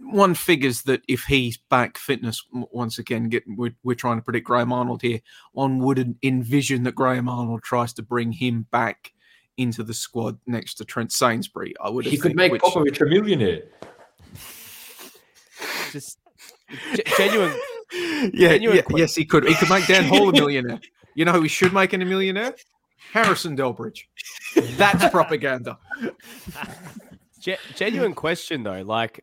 one 0.03 0.35
figures 0.35 0.83
that 0.83 1.01
if 1.09 1.23
he's 1.25 1.57
back 1.57 1.97
fitness 1.97 2.45
once 2.53 2.99
again, 2.99 3.29
get 3.29 3.45
we're, 3.47 3.75
we're 3.83 3.95
trying 3.95 4.17
to 4.19 4.23
predict 4.23 4.47
Graham 4.47 4.73
Arnold 4.73 5.01
here. 5.03 5.21
One 5.53 5.79
would 5.79 5.99
en- 5.99 6.17
envision 6.23 6.83
that 6.83 6.95
Graham 6.95 7.29
Arnold 7.29 7.63
tries 7.63 7.93
to 7.95 8.03
bring 8.03 8.33
him 8.33 8.67
back 8.71 9.13
into 9.57 9.83
the 9.83 9.95
squad 9.95 10.39
next 10.47 10.75
to 10.75 10.85
Trent 10.85 11.11
Sainsbury. 11.13 11.75
I 11.81 11.89
would 11.89 12.05
He 12.05 12.13
have 12.13 12.21
could 12.21 12.37
make 12.37 12.53
which- 12.53 12.63
Popovich 12.63 13.01
a 13.01 13.07
millionaire. 13.07 13.63
Just 15.93 16.19
ge- 16.95 17.17
genuine. 17.17 17.55
yeah, 18.33 18.49
Genuine 18.55 18.77
yeah 18.77 18.97
yes, 18.97 19.15
he 19.15 19.25
could. 19.25 19.47
He 19.47 19.55
could 19.55 19.69
make 19.71 19.87
Dan 19.87 20.05
Hall 20.05 20.29
a 20.29 20.33
millionaire. 20.41 20.81
You 21.15 21.25
know 21.25 21.33
who 21.33 21.43
he 21.43 21.49
should 21.49 21.73
make 21.73 21.93
a 21.93 21.99
millionaire? 21.99 22.55
Harrison 23.13 23.57
Delbridge. 23.57 24.05
That's 24.77 25.07
propaganda. 25.11 25.79
Ge- 27.41 27.59
genuine 27.75 28.15
question 28.15 28.63
though, 28.63 28.83
like 28.83 29.23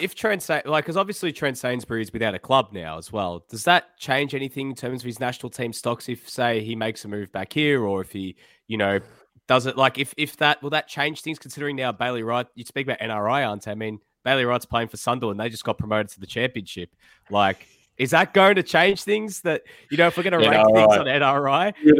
if 0.00 0.14
Trent 0.14 0.48
like 0.48 0.84
because 0.84 0.96
obviously 0.96 1.32
Trent 1.32 1.58
Sainsbury 1.58 2.02
is 2.02 2.12
without 2.12 2.34
a 2.34 2.38
club 2.38 2.68
now 2.72 2.98
as 2.98 3.12
well. 3.12 3.44
Does 3.48 3.64
that 3.64 3.96
change 3.98 4.34
anything 4.34 4.70
in 4.70 4.74
terms 4.76 5.02
of 5.02 5.06
his 5.06 5.20
national 5.20 5.50
team 5.50 5.72
stocks 5.72 6.08
if 6.08 6.28
say 6.28 6.60
he 6.62 6.74
makes 6.74 7.04
a 7.04 7.08
move 7.08 7.30
back 7.32 7.52
here 7.52 7.84
or 7.84 8.00
if 8.00 8.10
he, 8.12 8.36
you 8.68 8.76
know, 8.76 9.00
does 9.48 9.66
it 9.66 9.76
like 9.76 9.98
if 9.98 10.14
if 10.16 10.36
that 10.38 10.62
will 10.62 10.70
that 10.70 10.88
change 10.88 11.20
things 11.22 11.38
considering 11.38 11.76
now 11.76 11.92
Bailey 11.92 12.22
Wright 12.22 12.46
you 12.54 12.64
speak 12.64 12.86
about 12.86 12.98
NRI, 13.00 13.48
aren't 13.48 13.66
I 13.68 13.72
I 13.72 13.74
mean 13.74 14.00
Bailey 14.24 14.44
Wright's 14.44 14.64
playing 14.66 14.88
for 14.88 14.96
Sunderland, 14.96 15.38
they 15.40 15.48
just 15.48 15.64
got 15.64 15.78
promoted 15.78 16.08
to 16.10 16.20
the 16.20 16.26
championship. 16.26 16.90
Like 17.30 17.66
is 17.98 18.10
that 18.12 18.32
going 18.32 18.54
to 18.56 18.62
change 18.62 19.02
things 19.04 19.42
that 19.42 19.62
you 19.90 19.98
know 19.98 20.06
if 20.06 20.16
we're 20.16 20.22
going 20.22 20.40
to 20.42 20.48
rank 20.48 20.66
things 20.74 20.96
on 21.00 21.06
NRI? 21.06 21.74
The 21.84 21.94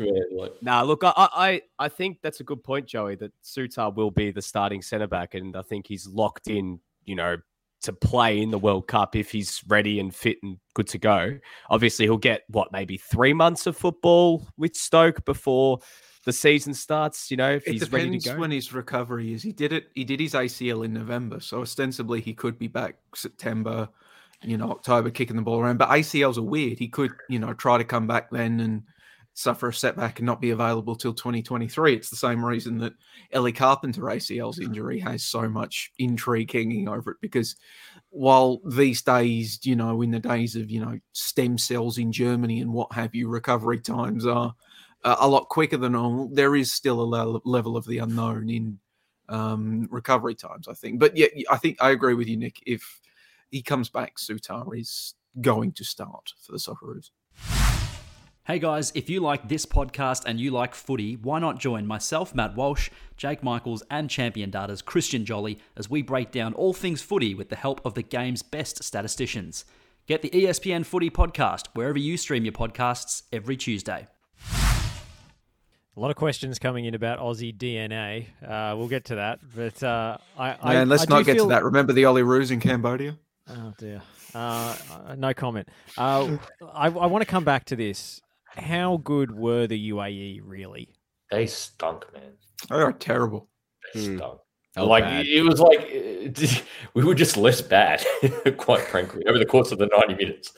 Uh, 0.00 0.40
like- 0.42 0.62
Nah, 0.62 0.82
look, 0.82 1.02
I, 1.02 1.12
I 1.16 1.62
I 1.78 1.88
think 1.88 2.18
that's 2.22 2.38
a 2.40 2.44
good 2.44 2.62
point, 2.62 2.86
Joey. 2.86 3.16
That 3.16 3.32
Souttar 3.42 3.94
will 3.94 4.12
be 4.12 4.30
the 4.30 4.40
starting 4.40 4.82
centre 4.82 5.08
back, 5.08 5.34
and 5.34 5.56
I 5.56 5.62
think 5.62 5.88
he's 5.88 6.06
locked 6.06 6.46
in. 6.48 6.78
You 7.06 7.16
know, 7.16 7.36
to 7.82 7.92
play 7.92 8.40
in 8.40 8.50
the 8.50 8.58
World 8.58 8.88
Cup 8.88 9.16
if 9.16 9.30
he's 9.30 9.62
ready 9.68 10.00
and 10.00 10.14
fit 10.14 10.38
and 10.42 10.58
good 10.74 10.88
to 10.88 10.98
go. 10.98 11.38
Obviously, 11.70 12.04
he'll 12.04 12.16
get 12.18 12.42
what 12.48 12.72
maybe 12.72 12.96
three 12.98 13.32
months 13.32 13.66
of 13.66 13.76
football 13.76 14.46
with 14.56 14.74
Stoke 14.76 15.24
before 15.24 15.78
the 16.24 16.32
season 16.32 16.74
starts. 16.74 17.30
You 17.30 17.36
know, 17.36 17.52
if 17.52 17.66
It 17.66 17.72
he's 17.72 17.92
ready 17.92 18.18
to 18.18 18.30
go. 18.30 18.38
when 18.40 18.50
his 18.50 18.72
recovery 18.72 19.32
is. 19.32 19.42
He 19.42 19.52
did 19.52 19.72
it. 19.72 19.88
He 19.94 20.04
did 20.04 20.20
his 20.20 20.34
ACL 20.34 20.84
in 20.84 20.92
November, 20.92 21.40
so 21.40 21.60
ostensibly 21.60 22.20
he 22.20 22.34
could 22.34 22.58
be 22.58 22.66
back 22.66 22.96
September, 23.14 23.88
you 24.42 24.56
know, 24.58 24.70
October, 24.70 25.10
kicking 25.10 25.36
the 25.36 25.42
ball 25.42 25.60
around. 25.60 25.78
But 25.78 25.90
ACLs 25.90 26.38
are 26.38 26.42
weird. 26.42 26.78
He 26.78 26.88
could, 26.88 27.12
you 27.28 27.38
know, 27.38 27.54
try 27.54 27.78
to 27.78 27.84
come 27.84 28.06
back 28.08 28.30
then 28.30 28.58
and 28.60 28.82
suffer 29.36 29.68
a 29.68 29.74
setback 29.74 30.18
and 30.18 30.24
not 30.24 30.40
be 30.40 30.50
available 30.50 30.96
till 30.96 31.12
2023. 31.12 31.94
It's 31.94 32.08
the 32.08 32.16
same 32.16 32.42
reason 32.42 32.78
that 32.78 32.94
Ellie 33.32 33.52
Carpenter 33.52 34.00
ACL's 34.00 34.58
injury 34.58 34.98
has 35.00 35.24
so 35.24 35.46
much 35.46 35.92
intrigue 35.98 36.50
hanging 36.50 36.88
over 36.88 37.10
it 37.10 37.18
because 37.20 37.54
while 38.08 38.62
these 38.64 39.02
days, 39.02 39.60
you 39.62 39.76
know, 39.76 40.00
in 40.00 40.10
the 40.10 40.18
days 40.18 40.56
of, 40.56 40.70
you 40.70 40.80
know, 40.80 40.98
stem 41.12 41.58
cells 41.58 41.98
in 41.98 42.12
Germany 42.12 42.62
and 42.62 42.72
what 42.72 42.90
have 42.94 43.14
you, 43.14 43.28
recovery 43.28 43.78
times 43.78 44.24
are 44.24 44.54
uh, 45.04 45.16
a 45.20 45.28
lot 45.28 45.50
quicker 45.50 45.76
than 45.76 45.92
normal. 45.92 46.28
There 46.28 46.56
is 46.56 46.72
still 46.72 47.02
a 47.02 47.04
le- 47.04 47.40
level 47.44 47.76
of 47.76 47.86
the 47.86 47.98
unknown 47.98 48.48
in 48.48 48.78
um, 49.28 49.86
recovery 49.90 50.34
times, 50.34 50.66
I 50.66 50.72
think. 50.72 50.98
But 50.98 51.14
yeah, 51.14 51.26
I 51.50 51.58
think 51.58 51.76
I 51.82 51.90
agree 51.90 52.14
with 52.14 52.26
you, 52.26 52.38
Nick. 52.38 52.62
If 52.64 53.02
he 53.50 53.60
comes 53.60 53.90
back, 53.90 54.16
Souttar 54.16 54.78
is 54.80 55.12
going 55.42 55.72
to 55.72 55.84
start 55.84 56.32
for 56.40 56.52
the 56.52 56.58
Socceroos. 56.58 57.10
Hey 58.46 58.60
guys, 58.60 58.92
if 58.94 59.10
you 59.10 59.18
like 59.20 59.48
this 59.48 59.66
podcast 59.66 60.22
and 60.24 60.38
you 60.38 60.52
like 60.52 60.72
footy, 60.76 61.16
why 61.16 61.40
not 61.40 61.58
join 61.58 61.84
myself, 61.84 62.32
Matt 62.32 62.54
Walsh, 62.54 62.90
Jake 63.16 63.42
Michaels, 63.42 63.82
and 63.90 64.08
Champion 64.08 64.50
Data's 64.50 64.82
Christian 64.82 65.24
Jolly 65.24 65.58
as 65.76 65.90
we 65.90 66.00
break 66.00 66.30
down 66.30 66.54
all 66.54 66.72
things 66.72 67.02
footy 67.02 67.34
with 67.34 67.48
the 67.48 67.56
help 67.56 67.84
of 67.84 67.94
the 67.94 68.04
game's 68.04 68.44
best 68.44 68.84
statisticians. 68.84 69.64
Get 70.06 70.22
the 70.22 70.30
ESPN 70.30 70.86
Footy 70.86 71.10
Podcast 71.10 71.66
wherever 71.74 71.98
you 71.98 72.16
stream 72.16 72.44
your 72.44 72.52
podcasts 72.52 73.24
every 73.32 73.56
Tuesday. 73.56 74.06
A 74.52 76.00
lot 76.00 76.10
of 76.10 76.16
questions 76.16 76.60
coming 76.60 76.84
in 76.84 76.94
about 76.94 77.18
Aussie 77.18 77.56
DNA. 77.56 78.26
Uh, 78.46 78.76
we'll 78.76 78.86
get 78.86 79.06
to 79.06 79.16
that, 79.16 79.40
but 79.56 79.82
uh, 79.82 80.18
I, 80.38 80.56
I 80.62 80.74
Man, 80.74 80.88
let's 80.88 81.02
I 81.10 81.16
not 81.16 81.24
get 81.24 81.34
feel- 81.34 81.46
to 81.46 81.48
that. 81.48 81.64
Remember 81.64 81.92
the 81.92 82.04
Olyroos 82.04 82.52
in 82.52 82.60
Cambodia? 82.60 83.18
Oh 83.48 83.72
dear. 83.76 84.02
Uh, 84.34 84.76
uh, 85.08 85.14
no 85.16 85.34
comment. 85.34 85.68
Uh, 85.98 86.36
I, 86.72 86.86
I 86.86 87.06
want 87.06 87.22
to 87.22 87.26
come 87.26 87.44
back 87.44 87.64
to 87.66 87.76
this. 87.76 88.20
How 88.56 88.98
good 88.98 89.30
were 89.36 89.66
the 89.66 89.90
UAE 89.90 90.40
really? 90.44 90.88
They 91.30 91.46
stunk, 91.46 92.04
man. 92.12 92.32
They 92.68 92.76
are 92.76 92.92
terrible. 92.92 93.48
They 93.94 94.00
Hmm. 94.00 94.16
stunk. 94.16 94.40
Oh, 94.78 94.86
like 94.86 95.04
bad. 95.04 95.26
it 95.26 95.42
was 95.42 95.58
like 95.58 95.90
we 96.94 97.02
were 97.04 97.14
just 97.14 97.36
less 97.38 97.62
bad, 97.62 98.04
quite 98.58 98.82
frankly, 98.82 99.24
over 99.26 99.38
the 99.38 99.46
course 99.46 99.72
of 99.72 99.78
the 99.78 99.86
ninety 99.86 100.14
minutes. 100.14 100.52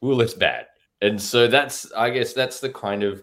We 0.00 0.08
were 0.10 0.14
less 0.16 0.34
bad, 0.34 0.66
and 1.00 1.20
so 1.20 1.46
that's 1.48 1.90
I 1.92 2.10
guess 2.10 2.34
that's 2.34 2.60
the 2.60 2.68
kind 2.70 3.02
of 3.02 3.22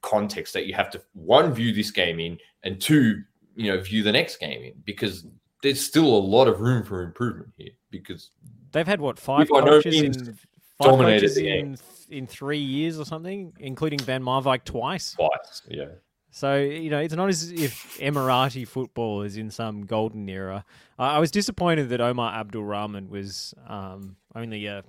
context 0.00 0.54
that 0.54 0.66
you 0.66 0.74
have 0.74 0.90
to 0.90 1.00
one 1.12 1.54
view 1.54 1.72
this 1.72 1.90
game 1.92 2.18
in, 2.18 2.38
and 2.64 2.80
two, 2.80 3.22
you 3.54 3.70
know, 3.72 3.80
view 3.80 4.02
the 4.02 4.10
next 4.10 4.38
game 4.38 4.62
in 4.64 4.72
because 4.84 5.24
there's 5.62 5.80
still 5.80 6.06
a 6.06 6.18
lot 6.18 6.48
of 6.48 6.60
room 6.60 6.82
for 6.82 7.02
improvement 7.02 7.52
here. 7.56 7.70
Because 7.90 8.30
They've 8.72 8.86
had 8.86 9.00
what 9.00 9.20
five 9.20 9.46
by 9.48 9.60
no 9.60 9.66
coaches 9.66 10.02
means 10.02 10.16
in 10.28 10.38
five 10.78 10.88
dominated 10.90 11.34
the 11.34 11.48
in 11.58 11.76
in 12.10 12.26
three 12.26 12.58
years 12.58 12.98
or 12.98 13.04
something, 13.04 13.52
including 13.58 13.98
Van 14.00 14.22
Marwijk 14.22 14.64
twice. 14.64 15.12
twice, 15.12 15.62
yeah, 15.68 15.86
So 16.30 16.56
you 16.56 16.90
know, 16.90 16.98
it's 16.98 17.14
not 17.14 17.28
as 17.28 17.50
if 17.50 17.98
Emirati 17.98 18.66
football 18.68 19.22
is 19.22 19.36
in 19.36 19.50
some 19.50 19.86
golden 19.86 20.28
era. 20.28 20.64
I 20.98 21.16
I 21.16 21.18
was 21.18 21.30
disappointed 21.30 21.88
that 21.90 22.00
Omar 22.00 22.34
Abdul 22.34 22.64
Rahman 22.64 23.08
was 23.08 23.54
um, 23.66 24.16
only 24.34 24.66
a 24.66 24.82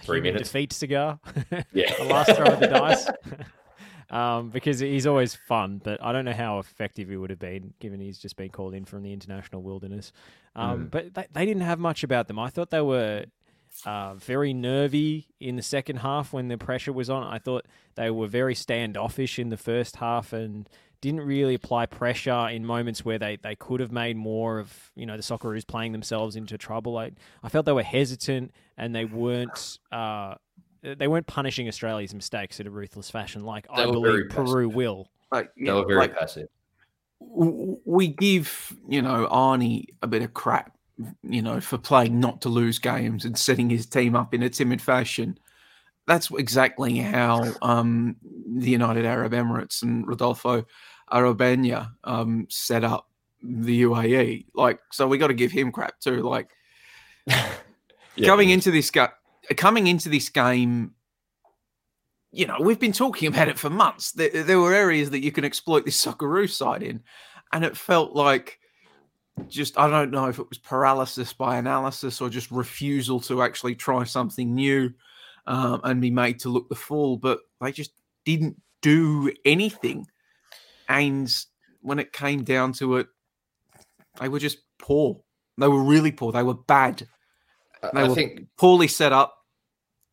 Three 0.00 0.18
human 0.18 0.34
minutes. 0.34 0.50
defeat 0.52 0.72
cigar. 0.72 1.18
Yeah. 1.72 1.92
the 1.98 2.04
last 2.04 2.34
throw 2.36 2.46
of 2.46 2.60
the 2.60 2.66
dice. 2.80 3.08
um, 4.10 4.50
because 4.50 4.78
he's 4.80 5.06
always 5.06 5.34
fun, 5.34 5.80
but 5.82 6.02
I 6.02 6.12
don't 6.12 6.24
know 6.24 6.32
how 6.32 6.58
effective 6.60 7.08
he 7.08 7.16
would 7.16 7.30
have 7.30 7.38
been 7.38 7.74
given 7.80 8.00
he's 8.00 8.18
just 8.18 8.36
been 8.36 8.48
called 8.50 8.74
in 8.74 8.84
from 8.84 9.02
the 9.02 9.12
international 9.12 9.62
wilderness. 9.62 10.12
Um, 10.56 10.86
Mm. 10.86 10.90
But 10.90 11.14
they, 11.14 11.26
they 11.32 11.46
didn't 11.46 11.62
have 11.62 11.78
much 11.78 12.02
about 12.04 12.26
them. 12.28 12.38
I 12.38 12.48
thought 12.48 12.70
they 12.70 12.80
were 12.80 13.26
uh, 13.84 14.14
very 14.14 14.52
nervy 14.52 15.28
in 15.40 15.56
the 15.56 15.62
second 15.62 15.96
half 15.98 16.32
when 16.32 16.48
the 16.48 16.58
pressure 16.58 16.92
was 16.92 17.08
on. 17.10 17.22
I 17.22 17.38
thought 17.38 17.66
they 17.94 18.10
were 18.10 18.26
very 18.26 18.54
standoffish 18.54 19.38
in 19.38 19.48
the 19.48 19.56
first 19.56 19.96
half 19.96 20.32
and 20.32 20.68
didn't 21.00 21.20
really 21.20 21.54
apply 21.54 21.86
pressure 21.86 22.48
in 22.48 22.64
moments 22.64 23.04
where 23.04 23.18
they, 23.18 23.36
they 23.36 23.54
could 23.54 23.80
have 23.80 23.92
made 23.92 24.16
more 24.16 24.58
of 24.58 24.90
you 24.96 25.06
know 25.06 25.16
the 25.16 25.22
Socceroos 25.22 25.66
playing 25.66 25.92
themselves 25.92 26.36
into 26.36 26.58
trouble. 26.58 26.98
I, 26.98 27.12
I 27.42 27.48
felt 27.48 27.66
they 27.66 27.72
were 27.72 27.82
hesitant 27.82 28.52
and 28.76 28.94
they 28.94 29.04
weren't 29.04 29.78
uh, 29.92 30.34
they 30.82 31.08
weren't 31.08 31.26
punishing 31.26 31.68
Australia's 31.68 32.14
mistakes 32.14 32.60
in 32.60 32.66
a 32.66 32.70
ruthless 32.70 33.10
fashion 33.10 33.44
like 33.44 33.66
They 33.68 33.82
I 33.82 33.86
believe 33.86 34.28
Peru 34.30 34.68
will. 34.68 35.08
Like, 35.30 35.54
they 35.56 35.66
yeah, 35.66 35.74
were 35.74 35.86
very 35.86 35.98
like, 36.00 36.16
passive. 36.18 36.48
we 37.20 38.08
give 38.08 38.76
you 38.88 39.02
know 39.02 39.28
Arnie 39.30 39.86
a 40.02 40.06
bit 40.06 40.22
of 40.22 40.34
crap, 40.34 40.76
you 41.22 41.42
know, 41.42 41.60
for 41.60 41.78
playing 41.78 42.20
not 42.20 42.40
to 42.42 42.48
lose 42.48 42.78
games 42.78 43.24
and 43.24 43.38
setting 43.38 43.70
his 43.70 43.86
team 43.86 44.16
up 44.16 44.34
in 44.34 44.42
a 44.42 44.50
timid 44.50 44.82
fashion. 44.82 45.38
That's 46.06 46.30
exactly 46.30 46.96
how 46.98 47.52
um, 47.62 48.16
the 48.56 48.70
United 48.70 49.04
Arab 49.04 49.32
Emirates 49.32 49.82
and 49.82 50.06
Rodolfo 50.08 50.64
Arruabarrena 51.12 51.90
um, 52.04 52.46
set 52.48 52.82
up 52.82 53.08
the 53.42 53.82
UAE. 53.82 54.46
Like, 54.54 54.80
so 54.90 55.06
we 55.06 55.18
got 55.18 55.28
to 55.28 55.34
give 55.34 55.52
him 55.52 55.70
crap 55.70 56.00
too. 56.00 56.22
Like, 56.22 56.50
Yeah, 58.18 58.26
coming 58.26 58.50
into 58.50 58.70
this 58.72 58.90
ga- 58.90 59.12
coming 59.56 59.86
into 59.86 60.08
this 60.08 60.28
game, 60.28 60.92
you 62.32 62.46
know, 62.46 62.56
we've 62.60 62.80
been 62.80 62.92
talking 62.92 63.28
about 63.28 63.48
it 63.48 63.58
for 63.58 63.70
months. 63.70 64.12
There, 64.12 64.42
there 64.42 64.58
were 64.58 64.74
areas 64.74 65.10
that 65.10 65.22
you 65.22 65.30
can 65.30 65.44
exploit 65.44 65.84
this 65.84 66.04
Socceroo 66.04 66.50
side 66.50 66.82
in, 66.82 67.02
and 67.52 67.64
it 67.64 67.76
felt 67.76 68.14
like 68.14 68.58
just 69.48 69.78
I 69.78 69.88
don't 69.88 70.10
know 70.10 70.26
if 70.26 70.38
it 70.38 70.48
was 70.48 70.58
paralysis 70.58 71.32
by 71.32 71.56
analysis 71.56 72.20
or 72.20 72.28
just 72.28 72.50
refusal 72.50 73.20
to 73.20 73.42
actually 73.42 73.74
try 73.74 74.04
something 74.04 74.54
new 74.54 74.92
um, 75.46 75.80
and 75.84 76.00
be 76.00 76.10
made 76.10 76.38
to 76.40 76.48
look 76.48 76.68
the 76.68 76.74
fool, 76.74 77.16
but 77.16 77.40
they 77.60 77.72
just 77.72 77.92
didn't 78.24 78.60
do 78.82 79.32
anything. 79.44 80.06
And 80.88 81.34
when 81.80 81.98
it 81.98 82.12
came 82.12 82.44
down 82.44 82.72
to 82.74 82.96
it, 82.96 83.08
they 84.20 84.28
were 84.28 84.38
just 84.38 84.58
poor. 84.78 85.20
They 85.58 85.68
were 85.68 85.82
really 85.82 86.12
poor. 86.12 86.32
They 86.32 86.42
were 86.42 86.54
bad. 86.54 87.06
They 87.82 88.00
I 88.00 88.08
were 88.08 88.14
think 88.14 88.46
poorly 88.56 88.88
set 88.88 89.12
up, 89.12 89.36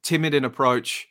timid 0.03 0.33
in 0.33 0.45
approach, 0.45 1.07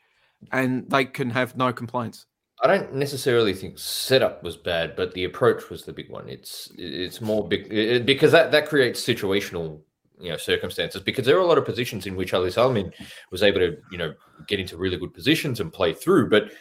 and 0.53 0.89
they 0.91 1.05
can 1.05 1.31
have 1.31 1.57
no 1.57 1.73
complaints. 1.73 2.27
I 2.65 2.67
don't 2.67 2.95
necessarily 2.95 3.53
think 3.53 3.79
setup 3.79 4.43
was 4.43 4.57
bad, 4.57 4.97
but 4.97 5.13
the 5.13 5.25
approach 5.25 5.69
was 5.69 5.85
the 5.85 5.93
big 5.93 6.09
one. 6.09 6.27
It's 6.31 6.73
it's 6.79 7.21
more 7.21 7.47
big 7.47 7.71
it- 7.71 8.07
because 8.07 8.33
that 8.33 8.53
that 8.53 8.69
creates 8.69 9.05
situational 9.05 9.83
you 10.19 10.31
know 10.31 10.39
circumstances 10.39 11.03
because 11.03 11.27
there 11.27 11.37
are 11.37 11.43
a 11.43 11.47
lot 11.47 11.59
of 11.59 11.67
positions 11.67 12.07
in 12.07 12.17
which 12.17 12.33
Ali 12.33 12.49
Salmeen 12.49 12.91
was 13.31 13.43
able 13.43 13.61
to 13.61 13.77
you 13.93 13.99
know 13.99 14.15
get 14.49 14.61
into 14.61 14.79
really 14.79 14.97
good 14.97 15.13
positions 15.13 15.61
and 15.61 15.71
play 15.71 15.93
through, 15.93 16.31
but 16.31 16.53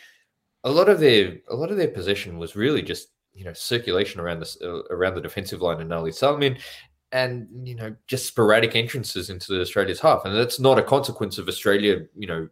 a 0.65 0.71
lot 0.71 0.89
of 0.89 0.99
their 0.99 1.37
a 1.49 1.55
lot 1.55 1.71
of 1.71 1.77
their 1.77 1.87
possession 1.87 2.37
was 2.37 2.53
really 2.57 2.81
just 2.81 3.07
you 3.33 3.45
know 3.45 3.53
circulation 3.53 4.19
around 4.19 4.41
the 4.41 4.57
uh, 4.61 4.93
around 4.93 5.15
the 5.15 5.21
defensive 5.21 5.61
line 5.61 5.79
and 5.79 5.93
Ali 5.93 6.11
Salmeen. 6.11 6.59
And 7.13 7.47
you 7.65 7.75
know, 7.75 7.95
just 8.07 8.25
sporadic 8.25 8.75
entrances 8.75 9.29
into 9.29 9.53
the 9.53 9.61
Australia's 9.61 9.99
half, 10.01 10.25
and 10.25 10.35
that's 10.35 10.59
not 10.59 10.79
a 10.79 10.83
consequence 10.83 11.37
of 11.37 11.47
Australia, 11.47 12.01
you 12.17 12.27
know, 12.27 12.49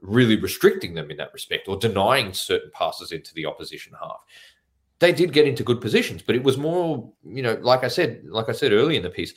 really 0.00 0.36
restricting 0.36 0.94
them 0.94 1.10
in 1.10 1.16
that 1.16 1.32
respect 1.32 1.68
or 1.68 1.76
denying 1.76 2.32
certain 2.32 2.70
passes 2.72 3.12
into 3.12 3.34
the 3.34 3.46
opposition 3.46 3.92
half. 4.00 4.20
They 5.00 5.12
did 5.12 5.32
get 5.32 5.46
into 5.46 5.62
good 5.62 5.80
positions, 5.80 6.22
but 6.22 6.34
it 6.34 6.42
was 6.42 6.56
more, 6.56 7.12
you 7.24 7.42
know, 7.42 7.58
like 7.60 7.84
I 7.84 7.88
said, 7.88 8.22
like 8.24 8.48
I 8.48 8.52
said 8.52 8.72
earlier 8.72 8.96
in 8.96 9.02
the 9.02 9.10
piece, 9.10 9.34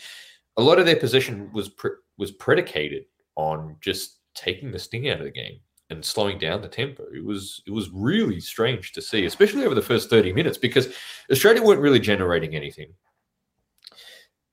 a 0.58 0.62
lot 0.62 0.80
of 0.80 0.86
their 0.86 0.96
position 0.96 1.52
was 1.54 1.70
pre- 1.70 1.92
was 2.18 2.32
predicated 2.32 3.06
on 3.36 3.78
just 3.82 4.18
taking 4.34 4.72
the 4.72 4.80
sting 4.80 5.10
out 5.10 5.20
of 5.20 5.26
the 5.26 5.32
game 5.32 5.60
and 5.90 6.04
slowing 6.04 6.40
down 6.40 6.62
the 6.62 6.68
tempo. 6.68 7.04
It 7.14 7.24
was 7.24 7.62
it 7.68 7.72
was 7.72 7.90
really 7.92 8.40
strange 8.40 8.92
to 8.94 9.02
see, 9.02 9.26
especially 9.26 9.66
over 9.66 9.76
the 9.76 9.82
first 9.82 10.10
30 10.10 10.34
minutes 10.34 10.58
because 10.58 10.94
Australia 11.32 11.62
weren't 11.62 11.82
really 11.82 12.00
generating 12.00 12.56
anything. 12.56 12.94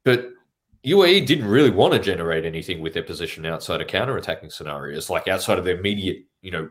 But 0.04 0.30
UAE 0.90 1.26
didn't 1.26 1.46
really 1.46 1.70
want 1.70 1.92
to 1.92 1.98
generate 1.98 2.44
anything 2.44 2.80
with 2.80 2.94
their 2.94 3.02
position 3.02 3.44
outside 3.46 3.80
of 3.80 3.88
counter-attacking 3.88 4.50
scenarios, 4.50 5.10
like 5.10 5.28
outside 5.28 5.58
of 5.58 5.64
their 5.64 5.78
immediate, 5.78 6.24
you 6.42 6.50
know, 6.50 6.68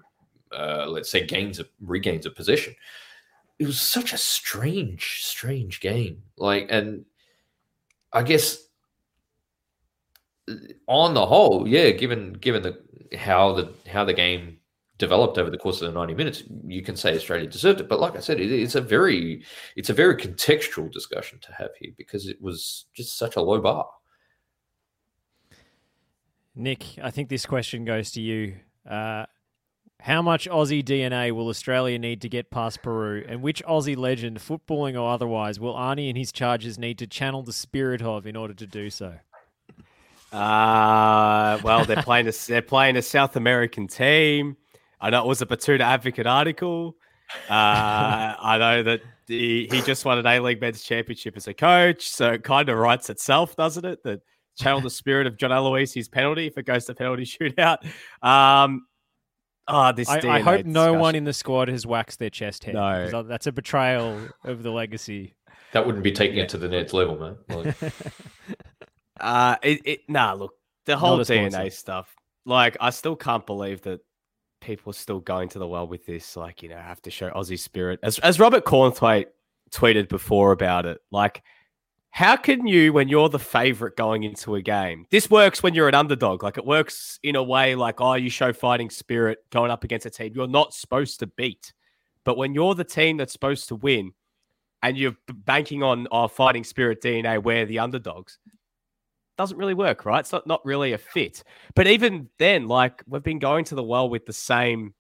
uh, 0.51 0.85
let's 0.87 1.09
say 1.09 1.25
gains 1.25 1.59
of 1.59 1.67
regains 1.81 2.25
of 2.25 2.35
possession. 2.35 2.75
It 3.59 3.65
was 3.65 3.81
such 3.81 4.13
a 4.13 4.17
strange, 4.17 5.23
strange 5.23 5.79
game. 5.81 6.23
Like, 6.37 6.67
and 6.69 7.05
I 8.13 8.23
guess 8.23 8.67
on 10.87 11.13
the 11.13 11.25
whole, 11.25 11.67
yeah, 11.67 11.89
given 11.91 12.33
given 12.33 12.61
the 12.61 12.79
how 13.17 13.53
the 13.53 13.73
how 13.89 14.05
the 14.05 14.13
game 14.13 14.57
developed 14.97 15.37
over 15.37 15.49
the 15.49 15.57
course 15.57 15.81
of 15.81 15.87
the 15.87 15.99
90 15.99 16.15
minutes, 16.15 16.43
you 16.65 16.81
can 16.81 16.95
say 16.95 17.15
Australia 17.15 17.47
deserved 17.47 17.81
it. 17.81 17.89
But 17.89 17.99
like 17.99 18.15
I 18.15 18.19
said, 18.19 18.39
it, 18.39 18.51
it's 18.51 18.75
a 18.75 18.81
very 18.81 19.43
it's 19.75 19.89
a 19.89 19.93
very 19.93 20.15
contextual 20.15 20.91
discussion 20.91 21.39
to 21.41 21.53
have 21.53 21.69
here 21.79 21.91
because 21.97 22.27
it 22.27 22.41
was 22.41 22.85
just 22.93 23.17
such 23.17 23.35
a 23.35 23.41
low 23.41 23.59
bar. 23.59 23.87
Nick, 26.57 26.83
I 27.01 27.11
think 27.11 27.29
this 27.29 27.45
question 27.45 27.85
goes 27.85 28.11
to 28.11 28.21
you. 28.21 28.55
Uh, 28.89 29.25
how 29.99 30.21
much 30.21 30.47
Aussie 30.49 30.83
DNA 30.83 31.31
will 31.31 31.49
Australia 31.49 31.99
need 31.99 32.21
to 32.21 32.29
get 32.29 32.49
past 32.49 32.81
Peru? 32.81 33.23
And 33.27 33.41
which 33.41 33.63
Aussie 33.65 33.95
legend, 33.95 34.39
footballing 34.39 34.99
or 34.99 35.11
otherwise, 35.11 35.59
will 35.59 35.75
Arnie 35.75 36.09
and 36.09 36.17
his 36.17 36.31
charges 36.31 36.77
need 36.77 36.97
to 36.99 37.07
channel 37.07 37.43
the 37.43 37.53
spirit 37.53 38.01
of 38.01 38.25
in 38.25 38.35
order 38.35 38.53
to 38.55 38.65
do 38.65 38.89
so? 38.89 39.15
Uh 40.31 41.57
well, 41.63 41.85
they're 41.85 42.03
playing 42.03 42.27
a 42.27 42.33
they're 42.47 42.61
playing 42.61 42.97
a 42.97 43.01
South 43.01 43.37
American 43.37 43.87
team. 43.87 44.57
I 44.99 45.09
know 45.09 45.23
it 45.23 45.27
was 45.27 45.41
a 45.41 45.45
Batuta 45.45 45.79
Advocate 45.79 46.27
article. 46.27 46.97
Uh, 47.49 48.35
I 48.39 48.57
know 48.59 48.83
that 48.83 49.01
he, 49.27 49.67
he 49.71 49.81
just 49.81 50.05
won 50.05 50.17
an 50.17 50.25
A 50.25 50.39
League 50.39 50.59
Men's 50.59 50.83
Championship 50.83 51.37
as 51.37 51.47
a 51.47 51.53
coach, 51.53 52.09
so 52.09 52.33
it 52.33 52.43
kind 52.43 52.67
of 52.67 52.77
writes 52.77 53.09
itself, 53.09 53.55
doesn't 53.55 53.85
it? 53.85 54.03
That 54.03 54.21
channel 54.57 54.81
the 54.81 54.89
spirit 54.89 55.27
of 55.27 55.37
John 55.37 55.51
Aloisi's 55.51 56.09
penalty 56.09 56.47
if 56.47 56.57
it 56.57 56.65
goes 56.65 56.85
to 56.85 56.95
penalty 56.95 57.23
shootout. 57.25 57.85
Um, 58.21 58.87
oh, 59.67 59.91
this 59.91 60.09
I, 60.09 60.17
I 60.17 60.19
DNA 60.19 60.41
hope 60.41 60.65
no 60.65 60.93
one 60.93 61.15
in 61.15 61.23
the 61.23 61.33
squad 61.33 61.67
has 61.67 61.85
waxed 61.85 62.19
their 62.19 62.29
chest 62.29 62.63
hair. 62.63 62.73
No, 62.73 63.23
That's 63.23 63.47
a 63.47 63.51
betrayal 63.51 64.19
of 64.43 64.63
the 64.63 64.71
legacy. 64.71 65.35
That 65.73 65.85
wouldn't 65.85 66.03
be 66.03 66.11
taking 66.11 66.37
it 66.37 66.49
to 66.49 66.57
the 66.57 66.67
next 66.69 66.93
level, 66.93 67.17
man. 67.17 67.37
Like, 67.49 67.75
Uh, 69.19 69.55
it, 69.63 69.81
it 69.85 69.99
nah. 70.07 70.33
Look, 70.33 70.53
the 70.85 70.97
whole 70.97 71.17
DNA 71.19 71.51
sponsor. 71.51 71.69
stuff. 71.71 72.15
Like, 72.45 72.77
I 72.79 72.91
still 72.91 73.15
can't 73.15 73.45
believe 73.45 73.81
that 73.81 74.01
people 74.61 74.91
are 74.91 74.93
still 74.93 75.19
going 75.19 75.49
to 75.49 75.59
the 75.59 75.67
well 75.67 75.87
with 75.87 76.05
this. 76.05 76.35
Like, 76.35 76.63
you 76.63 76.69
know, 76.69 76.77
have 76.77 77.01
to 77.03 77.11
show 77.11 77.29
Aussie 77.31 77.59
spirit. 77.59 77.99
As 78.03 78.19
as 78.19 78.39
Robert 78.39 78.65
Cornthwaite 78.65 79.27
tweeted 79.71 80.07
before 80.07 80.51
about 80.51 80.85
it. 80.85 80.99
Like, 81.11 81.43
how 82.17 82.35
can 82.35 82.65
you, 82.65 82.93
when 82.93 83.09
you're 83.09 83.29
the 83.29 83.37
favorite 83.37 83.95
going 83.95 84.23
into 84.23 84.55
a 84.55 84.61
game, 84.63 85.05
this 85.11 85.29
works 85.29 85.61
when 85.61 85.75
you're 85.75 85.87
an 85.87 85.93
underdog. 85.93 86.41
Like, 86.41 86.57
it 86.57 86.65
works 86.65 87.19
in 87.21 87.35
a 87.35 87.43
way 87.43 87.75
like, 87.75 88.01
oh, 88.01 88.15
you 88.15 88.31
show 88.31 88.51
fighting 88.51 88.89
spirit 88.89 89.37
going 89.51 89.69
up 89.69 89.83
against 89.83 90.07
a 90.07 90.09
team 90.09 90.33
you're 90.33 90.47
not 90.47 90.73
supposed 90.73 91.19
to 91.19 91.27
beat. 91.27 91.73
But 92.23 92.35
when 92.35 92.55
you're 92.55 92.73
the 92.73 92.83
team 92.83 93.17
that's 93.17 93.33
supposed 93.33 93.67
to 93.67 93.75
win 93.75 94.13
and 94.81 94.97
you're 94.97 95.15
banking 95.31 95.83
on 95.83 96.07
our 96.07 96.27
fighting 96.27 96.63
spirit 96.63 97.03
DNA, 97.03 97.37
we're 97.37 97.67
the 97.67 97.77
underdogs, 97.77 98.39
doesn't 99.37 99.57
really 99.59 99.75
work, 99.75 100.03
right? 100.03 100.21
It's 100.21 100.31
not, 100.31 100.47
not 100.47 100.65
really 100.65 100.93
a 100.93 100.97
fit. 100.97 101.43
But 101.75 101.85
even 101.85 102.29
then, 102.39 102.67
like 102.67 103.03
we've 103.05 103.21
been 103.21 103.37
going 103.37 103.63
to 103.65 103.75
the 103.75 103.83
well 103.83 104.09
with 104.09 104.25
the 104.25 104.33
same 104.33 104.95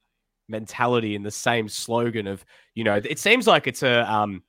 mentality 0.47 1.15
and 1.15 1.25
the 1.25 1.31
same 1.31 1.67
slogan 1.67 2.27
of, 2.27 2.45
you 2.75 2.83
know, 2.83 3.01
it 3.03 3.17
seems 3.17 3.47
like 3.47 3.65
it's 3.65 3.81
a 3.81 4.07
um 4.13 4.43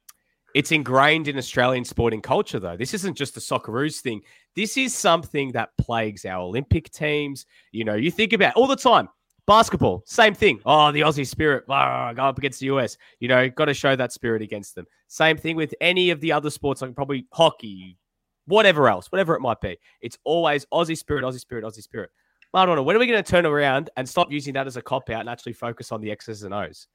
it's 0.54 0.72
ingrained 0.72 1.28
in 1.28 1.36
Australian 1.36 1.84
sporting 1.84 2.22
culture, 2.22 2.58
though. 2.58 2.76
This 2.76 2.94
isn't 2.94 3.16
just 3.16 3.36
a 3.36 3.40
Socceroos 3.40 4.00
thing. 4.00 4.22
This 4.56 4.76
is 4.76 4.94
something 4.94 5.52
that 5.52 5.70
plagues 5.78 6.24
our 6.24 6.40
Olympic 6.40 6.90
teams. 6.90 7.46
You 7.72 7.84
know, 7.84 7.94
you 7.94 8.10
think 8.10 8.32
about 8.32 8.54
all 8.54 8.66
the 8.66 8.76
time. 8.76 9.08
Basketball, 9.46 10.02
same 10.04 10.34
thing. 10.34 10.60
Oh, 10.66 10.92
the 10.92 11.00
Aussie 11.00 11.26
spirit, 11.26 11.64
ah, 11.70 12.12
go 12.12 12.24
up 12.24 12.36
against 12.36 12.60
the 12.60 12.66
US. 12.66 12.98
You 13.18 13.28
know, 13.28 13.48
got 13.48 13.66
to 13.66 13.74
show 13.74 13.96
that 13.96 14.12
spirit 14.12 14.42
against 14.42 14.74
them. 14.74 14.86
Same 15.06 15.38
thing 15.38 15.56
with 15.56 15.74
any 15.80 16.10
of 16.10 16.20
the 16.20 16.32
other 16.32 16.50
sports, 16.50 16.82
like 16.82 16.94
probably 16.94 17.26
hockey, 17.32 17.96
whatever 18.44 18.88
else, 18.90 19.10
whatever 19.10 19.34
it 19.34 19.40
might 19.40 19.60
be. 19.60 19.78
It's 20.02 20.18
always 20.24 20.66
Aussie 20.66 20.98
spirit, 20.98 21.24
Aussie 21.24 21.40
spirit, 21.40 21.64
Aussie 21.64 21.82
spirit. 21.82 22.10
Know. 22.54 22.82
When 22.82 22.96
are 22.96 22.98
we 22.98 23.06
going 23.06 23.22
to 23.22 23.30
turn 23.30 23.46
around 23.46 23.90
and 23.96 24.08
stop 24.08 24.32
using 24.32 24.54
that 24.54 24.66
as 24.66 24.76
a 24.76 24.82
cop 24.82 25.10
out 25.10 25.20
and 25.20 25.28
actually 25.28 25.52
focus 25.52 25.92
on 25.92 26.00
the 26.00 26.10
X's 26.10 26.42
and 26.42 26.54
O's? 26.54 26.88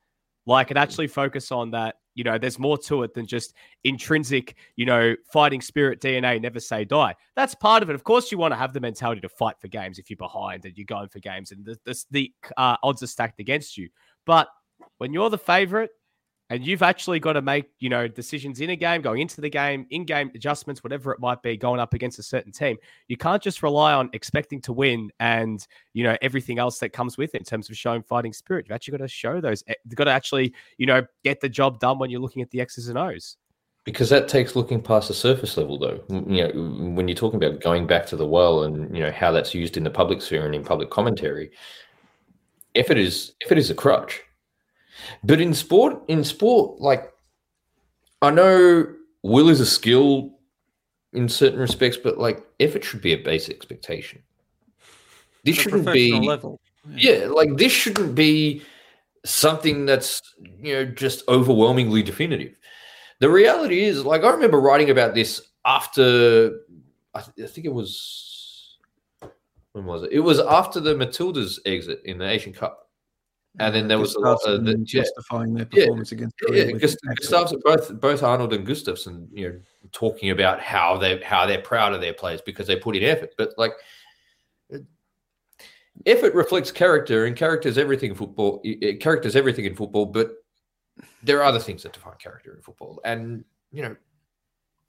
Like, 0.45 0.71
and 0.71 0.77
actually 0.77 1.07
focus 1.07 1.51
on 1.51 1.71
that. 1.71 1.95
You 2.15 2.23
know, 2.23 2.37
there's 2.37 2.59
more 2.59 2.77
to 2.79 3.01
it 3.03 3.15
than 3.15 3.25
just 3.25 3.55
intrinsic, 3.83 4.55
you 4.75 4.85
know, 4.85 5.15
fighting 5.31 5.61
spirit 5.61 5.99
DNA, 5.99 6.39
never 6.39 6.59
say 6.59 6.85
die. 6.85 7.15
That's 7.35 7.55
part 7.55 7.81
of 7.81 7.89
it. 7.89 7.95
Of 7.95 8.03
course, 8.03 8.31
you 8.31 8.37
want 8.37 8.51
to 8.51 8.57
have 8.57 8.71
the 8.71 8.79
mentality 8.79 9.21
to 9.21 9.29
fight 9.29 9.55
for 9.59 9.67
games 9.67 9.97
if 9.97 10.09
you're 10.11 10.17
behind 10.17 10.65
and 10.65 10.77
you're 10.77 10.85
going 10.85 11.09
for 11.09 11.19
games 11.19 11.51
and 11.51 11.65
the, 11.65 11.79
the, 11.85 12.03
the 12.11 12.33
uh, 12.55 12.77
odds 12.83 13.01
are 13.01 13.07
stacked 13.07 13.39
against 13.39 13.77
you. 13.77 13.89
But 14.25 14.47
when 14.99 15.11
you're 15.11 15.31
the 15.31 15.39
favorite, 15.39 15.89
and 16.49 16.65
you've 16.65 16.83
actually 16.83 17.19
got 17.19 17.33
to 17.33 17.41
make 17.41 17.65
you 17.79 17.89
know 17.89 18.07
decisions 18.07 18.59
in 18.59 18.69
a 18.69 18.75
game 18.75 19.01
going 19.01 19.21
into 19.21 19.41
the 19.41 19.49
game 19.49 19.85
in 19.89 20.05
game 20.05 20.31
adjustments 20.35 20.83
whatever 20.83 21.11
it 21.11 21.19
might 21.19 21.41
be 21.41 21.57
going 21.57 21.79
up 21.79 21.93
against 21.93 22.19
a 22.19 22.23
certain 22.23 22.51
team. 22.51 22.77
You 23.07 23.17
can't 23.17 23.41
just 23.41 23.63
rely 23.63 23.93
on 23.93 24.09
expecting 24.13 24.61
to 24.61 24.73
win 24.73 25.11
and 25.19 25.65
you 25.93 26.03
know 26.03 26.17
everything 26.21 26.59
else 26.59 26.79
that 26.79 26.89
comes 26.89 27.17
with 27.17 27.33
it 27.35 27.39
in 27.39 27.43
terms 27.43 27.69
of 27.69 27.77
showing 27.77 28.03
fighting 28.03 28.33
spirit. 28.33 28.65
You've 28.67 28.75
actually 28.75 28.97
got 28.97 29.03
to 29.03 29.07
show 29.07 29.41
those 29.41 29.63
eh, 29.67 29.73
you've 29.85 29.95
got 29.95 30.05
to 30.05 30.11
actually 30.11 30.53
you 30.77 30.85
know 30.85 31.05
get 31.23 31.41
the 31.41 31.49
job 31.49 31.79
done 31.79 31.99
when 31.99 32.09
you're 32.09 32.21
looking 32.21 32.41
at 32.41 32.51
the 32.51 32.61
x's 32.61 32.87
and 32.89 32.97
o's. 32.97 33.37
Because 33.85 34.09
that 34.11 34.29
takes 34.29 34.55
looking 34.55 34.81
past 34.81 35.09
the 35.09 35.13
surface 35.13 35.57
level 35.57 35.77
though. 35.77 36.03
You 36.09 36.47
know 36.47 36.91
when 36.93 37.07
you're 37.07 37.15
talking 37.15 37.43
about 37.43 37.61
going 37.61 37.87
back 37.87 38.05
to 38.07 38.15
the 38.15 38.27
well 38.27 38.63
and 38.63 38.95
you 38.95 39.01
know 39.01 39.11
how 39.11 39.31
that's 39.31 39.53
used 39.53 39.77
in 39.77 39.83
the 39.83 39.89
public 39.89 40.21
sphere 40.21 40.45
and 40.45 40.55
in 40.55 40.63
public 40.63 40.89
commentary 40.89 41.51
if 42.73 42.89
it 42.89 42.97
is 42.97 43.33
if 43.41 43.51
it 43.51 43.57
is 43.57 43.69
a 43.69 43.75
crutch 43.75 44.21
but 45.23 45.41
in 45.41 45.53
sport, 45.53 46.03
in 46.07 46.23
sport, 46.23 46.79
like 46.79 47.11
I 48.21 48.31
know 48.31 48.87
will 49.23 49.49
is 49.49 49.59
a 49.59 49.65
skill 49.65 50.37
in 51.13 51.29
certain 51.29 51.59
respects, 51.59 51.97
but 51.97 52.17
like 52.17 52.45
effort 52.59 52.83
should 52.83 53.01
be 53.01 53.13
a 53.13 53.17
base 53.17 53.49
expectation. 53.49 54.21
This 55.43 55.57
shouldn't 55.57 55.91
be 55.91 56.11
level. 56.11 56.59
Yeah, 56.95 57.27
like 57.29 57.57
this 57.57 57.71
shouldn't 57.71 58.15
be 58.15 58.63
something 59.25 59.85
that's 59.85 60.21
you 60.61 60.73
know 60.73 60.85
just 60.85 61.27
overwhelmingly 61.27 62.03
definitive. 62.03 62.53
The 63.19 63.29
reality 63.29 63.83
is, 63.83 64.05
like 64.05 64.23
I 64.23 64.29
remember 64.29 64.59
writing 64.59 64.89
about 64.89 65.13
this 65.13 65.41
after 65.65 66.59
I, 67.13 67.21
th- 67.21 67.47
I 67.47 67.51
think 67.51 67.65
it 67.65 67.73
was 67.73 68.77
when 69.73 69.85
was 69.85 70.03
it? 70.03 70.11
It 70.11 70.19
was 70.19 70.39
after 70.39 70.79
the 70.79 70.93
Matildas 70.95 71.59
exit 71.65 72.01
in 72.05 72.17
the 72.17 72.29
Asian 72.29 72.53
Cup. 72.53 72.82
And 73.59 73.75
then 73.75 73.87
there 73.87 73.99
was 73.99 74.15
a 74.15 74.19
lot 74.19 74.39
of 74.47 74.65
the, 74.65 74.71
yeah, 74.71 74.83
justifying 74.83 75.53
their 75.53 75.67
yeah, 75.71 75.85
performance 75.85 76.11
against 76.11 76.35
yeah, 76.41 76.47
Korea 76.47 76.73
with 76.73 76.81
Gust- 76.81 76.97
Gustavsson, 77.21 77.61
both 77.61 78.01
both 78.01 78.23
Arnold 78.23 78.51
and 78.51 78.65
Gustavsson, 78.65 79.27
you 79.31 79.49
know, 79.49 79.59
talking 79.91 80.31
about 80.31 80.59
how 80.59 80.97
they 80.97 81.21
how 81.21 81.45
they're 81.45 81.61
proud 81.61 81.93
of 81.93 82.01
their 82.01 82.13
players 82.13 82.41
because 82.41 82.65
they 82.65 82.75
put 82.75 82.95
in 82.95 83.03
effort. 83.03 83.35
But 83.37 83.53
like, 83.57 83.73
effort 86.07 86.33
reflects 86.33 86.71
character, 86.71 87.25
and 87.25 87.35
character 87.35 87.69
is 87.69 87.77
everything 87.77 88.09
in 88.09 88.15
football. 88.15 88.63
Character 88.99 89.27
is 89.27 89.35
everything 89.35 89.65
in 89.65 89.75
football, 89.75 90.07
but 90.07 90.31
there 91.21 91.39
are 91.39 91.43
other 91.43 91.59
things 91.59 91.83
that 91.83 91.93
define 91.93 92.15
character 92.17 92.55
in 92.55 92.61
football, 92.63 92.99
and 93.05 93.45
you 93.71 93.83
know, 93.83 93.95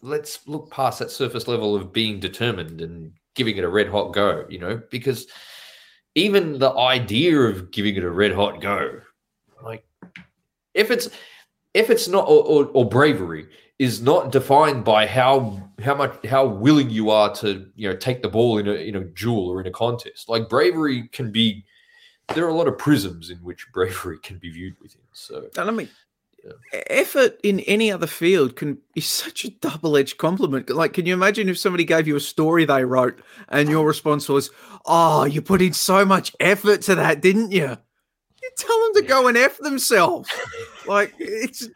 let's 0.01 0.47
look 0.49 0.71
past 0.71 1.01
that 1.01 1.11
surface 1.11 1.49
level 1.49 1.77
of 1.77 1.93
being 1.93 2.19
determined 2.19 2.81
and 2.81 3.13
giving 3.35 3.59
it 3.59 3.65
a 3.65 3.69
red 3.69 3.89
hot 3.89 4.15
go. 4.15 4.47
You 4.49 4.59
know, 4.59 4.83
because 4.91 5.27
even 6.15 6.59
the 6.59 6.73
idea 6.73 7.39
of 7.41 7.71
giving 7.71 7.97
it 7.97 8.05
a 8.05 8.11
red 8.11 8.33
hot 8.33 8.61
go, 8.61 9.01
like 9.63 9.85
if 10.75 10.91
it's 10.91 11.09
if 11.75 11.91
it's 11.91 12.09
not 12.09 12.29
or, 12.29 12.45
or, 12.45 12.71
or 12.73 12.89
bravery 12.89 13.49
is 13.79 14.01
not 14.01 14.31
defined 14.31 14.85
by 14.85 15.07
how 15.07 15.61
how 15.83 15.95
much 15.95 16.25
how 16.27 16.47
willing 16.47 16.89
you 16.91 17.11
are 17.11 17.35
to 17.35 17.67
you 17.75 17.89
know 17.89 17.97
take 17.97 18.23
the 18.23 18.29
ball 18.29 18.59
in 18.59 18.69
a 18.69 18.75
in 18.75 18.97
a 18.97 19.05
duel 19.05 19.49
or 19.49 19.61
in 19.61 19.67
a 19.67 19.71
contest. 19.71 20.29
Like 20.29 20.49
bravery 20.49 21.09
can 21.09 21.33
be 21.33 21.65
there 22.35 22.45
are 22.45 22.51
a 22.51 22.55
lot 22.55 22.69
of 22.69 22.79
prisms 22.79 23.31
in 23.31 23.39
which 23.39 23.67
bravery 23.73 24.19
can 24.23 24.39
be 24.39 24.51
viewed 24.51 24.75
within. 24.81 25.03
So 25.13 25.49
And 25.59 25.69
I 25.69 25.73
mean, 26.45 26.83
effort 26.89 27.39
in 27.43 27.61
any 27.61 27.91
other 27.91 28.07
field 28.07 28.57
can 28.57 28.79
be 28.95 29.01
such 29.01 29.45
a 29.45 29.51
double-edged 29.51 30.19
compliment. 30.19 30.71
Like, 30.71 30.93
can 30.93 31.07
you 31.07 31.15
imagine 31.15 31.49
if 31.49 31.59
somebody 31.59 31.85
gave 31.85 32.07
you 32.07 32.17
a 32.17 32.21
story 32.21 32.65
they 32.65 32.85
wrote 32.85 33.21
and 33.49 33.69
your 33.69 33.87
response 33.87 34.29
was, 34.29 34.51
"Oh, 34.87 35.25
you 35.25 35.43
put 35.43 35.63
in 35.63 35.73
so 35.73 36.05
much 36.05 36.35
effort 36.41 36.83
to 36.83 36.95
that, 36.97 37.21
didn't 37.21 37.53
you?" 37.53 37.77
You 38.43 38.51
tell 38.59 38.85
them 38.85 39.03
to 39.03 39.09
go 39.09 39.27
and 39.27 39.37
f 39.39 39.59
themselves. 39.59 40.29
like, 40.87 41.15
it's 41.19 41.69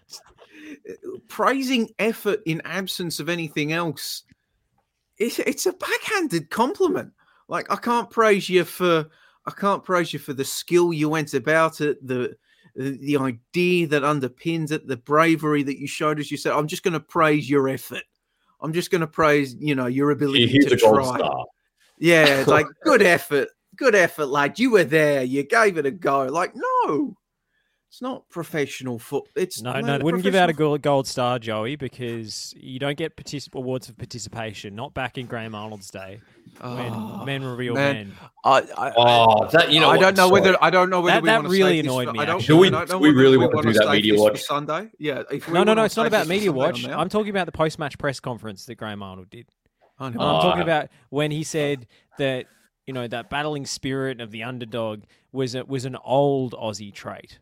praising 1.29 1.91
effort 1.99 2.41
in 2.47 2.61
absence 2.65 3.21
of 3.21 3.29
anything 3.29 3.73
else. 3.73 4.23
It's 5.19 5.39
it's 5.39 5.67
a 5.67 5.73
backhanded 5.73 6.51
compliment. 6.51 7.13
Like, 7.49 7.71
I 7.71 7.77
can't 7.77 8.11
praise 8.11 8.49
you 8.49 8.65
for. 8.65 9.07
I 9.47 9.51
can't 9.51 9.83
praise 9.83 10.13
you 10.13 10.19
for 10.19 10.35
the 10.35 10.45
skill 10.45 10.93
you 10.93 11.09
went 11.09 11.33
about 11.33 11.81
it, 11.81 12.07
the 12.07 12.37
the, 12.79 12.97
the 12.99 13.17
idea 13.17 13.89
that 13.89 14.03
underpins 14.03 14.71
it, 14.71 14.87
the 14.87 14.97
bravery 14.97 15.65
that 15.65 15.79
you 15.81 15.89
showed 15.89 16.21
as 16.21 16.31
you 16.31 16.37
said. 16.37 16.53
I'm 16.53 16.69
just 16.69 16.85
going 16.85 16.93
to 16.93 17.01
praise 17.01 17.51
your 17.51 17.69
effort. 17.69 18.05
I'm 18.61 18.73
just 18.73 18.91
going 18.91 19.01
to 19.01 19.07
praise, 19.07 19.57
you 19.59 19.75
know, 19.75 19.87
your 19.87 20.13
ability 20.13 20.47
here's 20.47 20.67
to 20.67 20.77
try. 20.77 21.21
Yeah, 21.99 22.45
like 22.47 22.67
good 22.85 23.03
effort, 23.03 23.49
good 23.77 23.97
effort, 23.97 24.27
lad. 24.27 24.61
You 24.61 24.71
were 24.71 24.85
there. 24.85 25.25
You 25.25 25.43
gave 25.43 25.77
it 25.77 25.87
a 25.87 25.91
go. 25.91 26.27
Like, 26.27 26.53
no, 26.55 27.17
it's 27.89 28.03
not 28.03 28.29
professional 28.29 28.99
foot. 28.99 29.25
It's 29.35 29.63
No, 29.63 29.81
no, 29.81 29.99
wouldn't 29.99 30.23
give 30.23 30.35
out 30.35 30.51
a 30.51 30.53
gold, 30.53 30.83
gold 30.83 31.07
star, 31.07 31.39
Joey, 31.39 31.77
because 31.77 32.53
you 32.57 32.79
don't 32.79 32.97
get 32.99 33.17
particip- 33.17 33.55
awards 33.55 33.87
for 33.87 33.95
participation. 33.95 34.75
Not 34.75 34.93
back 34.95 35.17
in 35.17 35.27
Graham 35.27 35.55
Arnold's 35.55 35.91
day 35.91 36.21
when 36.61 36.93
Oh, 36.93 37.23
men 37.25 37.43
were 37.43 37.55
real 37.57 37.75
man. 37.75 37.95
men. 38.09 38.13
I, 38.45 38.61
I, 38.77 38.93
Oh, 38.97 39.47
that 39.49 39.73
you 39.73 39.81
know. 39.81 39.89
I 39.89 39.97
what? 39.97 40.01
don't 40.03 40.17
know 40.17 40.29
Sorry. 40.29 40.41
whether 40.41 40.57
I 40.63 40.71
don't 40.71 40.91
know 40.91 41.01
whether 41.01 41.15
That- 41.17 41.23
we 41.23 41.29
that 41.29 41.35
want 41.37 41.47
to 41.47 41.51
really 41.53 41.77
save 41.77 41.85
this 41.85 41.93
annoyed 41.93 42.07
for- 42.09 42.13
me, 42.13 42.19
I 42.21 42.25
don't, 42.27 42.37
actually. 42.41 42.55
Do 42.55 42.61
we- 42.61 42.67
I 42.69 42.71
don't 42.71 42.91
know 42.91 42.99
we 42.99 43.09
whether 43.09 43.21
really 43.21 43.37
want 43.39 43.51
to 43.53 43.57
wanna 43.57 43.73
do 43.73 43.79
that 43.79 43.89
media 43.91 44.21
watch? 44.21 44.43
Sunday. 44.43 44.91
Yeah. 44.99 45.23
If 45.31 45.47
we 45.49 45.55
No, 45.55 45.65
no, 45.65 45.75
no. 45.75 45.85
It's 45.85 45.97
not 45.97 46.07
about 46.07 46.27
media 46.29 46.53
watch. 46.53 46.87
I'm 46.87 47.09
talking 47.09 47.31
about 47.31 47.47
the 47.47 47.53
post-match 47.53 47.97
press 47.99 48.21
conference 48.21 48.67
that 48.67 48.75
Graham 48.75 49.03
Arnold 49.03 49.31
did. 49.31 49.47
I 49.99 50.11
know. 50.11 50.21
I'm 50.21 50.43
talking 50.43 50.61
Oh. 50.61 50.65
about 50.65 50.89
when 51.11 51.31
he 51.31 51.43
said 51.43 51.87
that 52.19 52.47
you 52.87 52.93
know 52.95 53.09
that 53.09 53.29
battling 53.31 53.67
spirit 53.67 54.21
of 54.21 54.31
the 54.31 54.43
underdog 54.43 55.03
was 55.33 55.55
a, 55.55 55.65
was 55.65 55.85
an 55.85 55.97
old 56.05 56.53
Aussie 56.53 56.93
trait, 56.95 57.39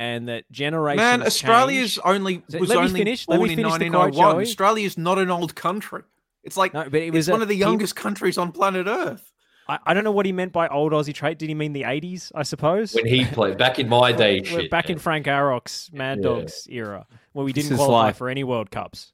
and 0.00 0.28
that 0.28 0.50
generations. 0.50 0.96
Man, 1.02 1.22
Australia's 1.22 1.94
change. 1.96 2.06
only 2.06 2.42
was 2.58 2.68
let 2.68 2.68
me 2.70 2.76
only 2.76 3.00
finish- 3.00 3.28
let 3.28 3.36
born 3.36 3.48
me 3.48 3.52
in 3.52 3.56
finish 3.58 3.72
the 3.74 3.78
quote, 3.90 4.14
1901. 4.14 4.34
Joey. 4.34 4.42
Australia's 4.44 4.96
not 4.98 5.18
an 5.18 5.30
old 5.30 5.54
country. 5.54 6.02
It's 6.42 6.56
like 6.56 6.72
No, 6.72 6.84
but 6.88 7.02
it 7.02 7.12
was 7.12 7.28
it's 7.28 7.32
one 7.32 7.42
of 7.42 7.48
the 7.48 7.54
he- 7.54 7.60
youngest 7.60 7.94
countries 7.96 8.38
on 8.38 8.50
planet 8.50 8.86
Earth. 8.86 9.30
I, 9.68 9.78
I 9.84 9.92
don't 9.94 10.02
know 10.04 10.10
what 10.10 10.24
he 10.24 10.32
meant 10.32 10.52
by 10.52 10.68
old 10.68 10.92
Aussie 10.92 11.12
trait. 11.12 11.38
Did 11.38 11.50
he 11.50 11.54
mean 11.54 11.74
the 11.74 11.82
80s? 11.82 12.32
I 12.34 12.44
suppose. 12.44 12.94
when 12.94 13.04
he 13.06 13.26
played 13.26 13.58
back 13.58 13.78
in 13.78 13.90
my 13.90 14.10
day, 14.10 14.42
shit, 14.42 14.70
back 14.70 14.88
in. 14.88 14.98
Frank 14.98 15.26
Arok's 15.26 15.90
Mad 15.92 16.18
Yeah. 16.18 16.22
Dogs 16.24 16.66
era, 16.70 17.06
where 17.34 17.44
we 17.44 17.52
didn't 17.52 17.76
qualify 17.76 18.06
like- 18.06 18.16
for 18.16 18.30
any 18.30 18.42
World 18.42 18.70
Cups. 18.70 19.12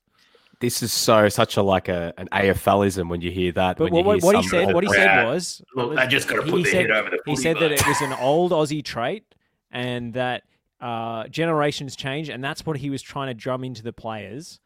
This 0.61 0.83
is 0.83 0.91
so 0.93 1.29
such 1.29 1.57
a 1.59 1.63
like 1.63 1.89
a 1.91 2.15
an 2.17 2.29
AFLism 2.33 3.11
when 3.11 3.21
you 3.21 3.31
hear 3.31 3.53
that. 3.53 3.77
But 3.77 3.91
when 3.93 4.05
what, 4.07 4.23
you 4.23 4.31
hear 4.31 4.33
what 4.37 4.43
he 4.45 4.49
said, 4.49 4.73
what 4.75 4.85
he 4.85 4.91
said 4.91 5.05
Yeah. 5.05 5.27
was, 5.27 5.63
Look, 5.75 5.91
was- 5.91 5.99
they 5.99 6.07
just 6.07 6.29
gotta 6.29 6.45
he 6.45 6.51
put 6.51 6.63
their 6.63 6.73
said- 6.73 6.81
head 6.83 6.91
over 6.93 7.11
the 7.11 7.19
He 7.27 7.33
footy, 7.33 7.43
said 7.43 7.57
that 7.59 7.73
it 7.73 7.87
was 7.87 8.01
an 8.01 8.13
old 8.15 8.53
Aussie 8.53 8.83
trait, 8.85 9.25
and 9.71 10.15
that 10.15 10.45
uh, 10.81 11.27
generations 11.29 11.97
change, 11.97 12.29
and 12.29 12.43
that's 12.45 12.65
what 12.67 12.79
he 12.79 12.91
was 12.91 13.03
trying 13.03 13.29
to 13.29 13.35
drum 13.35 13.65
into 13.65 13.83
the 13.83 13.93
players. 13.93 14.61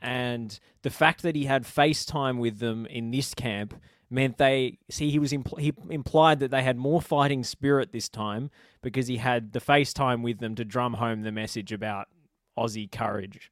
And 0.00 0.58
the 0.82 0.90
fact 0.90 1.22
that 1.22 1.36
he 1.36 1.44
had 1.44 1.64
FaceTime 1.64 2.38
with 2.38 2.58
them 2.58 2.86
in 2.86 3.10
this 3.10 3.34
camp 3.34 3.74
meant 4.10 4.36
they 4.38 4.78
see 4.90 5.10
he 5.10 5.18
was 5.18 5.32
impl- 5.32 5.58
he 5.60 5.72
implied 5.90 6.40
that 6.40 6.50
they 6.50 6.62
had 6.62 6.76
more 6.76 7.00
fighting 7.00 7.44
spirit 7.44 7.92
this 7.92 8.08
time 8.08 8.50
because 8.82 9.06
he 9.06 9.18
had 9.18 9.52
the 9.52 9.60
FaceTime 9.60 10.22
with 10.22 10.38
them 10.38 10.54
to 10.56 10.64
drum 10.64 10.94
home 10.94 11.22
the 11.22 11.32
message 11.32 11.72
about 11.72 12.08
Aussie 12.58 12.90
courage. 12.90 13.50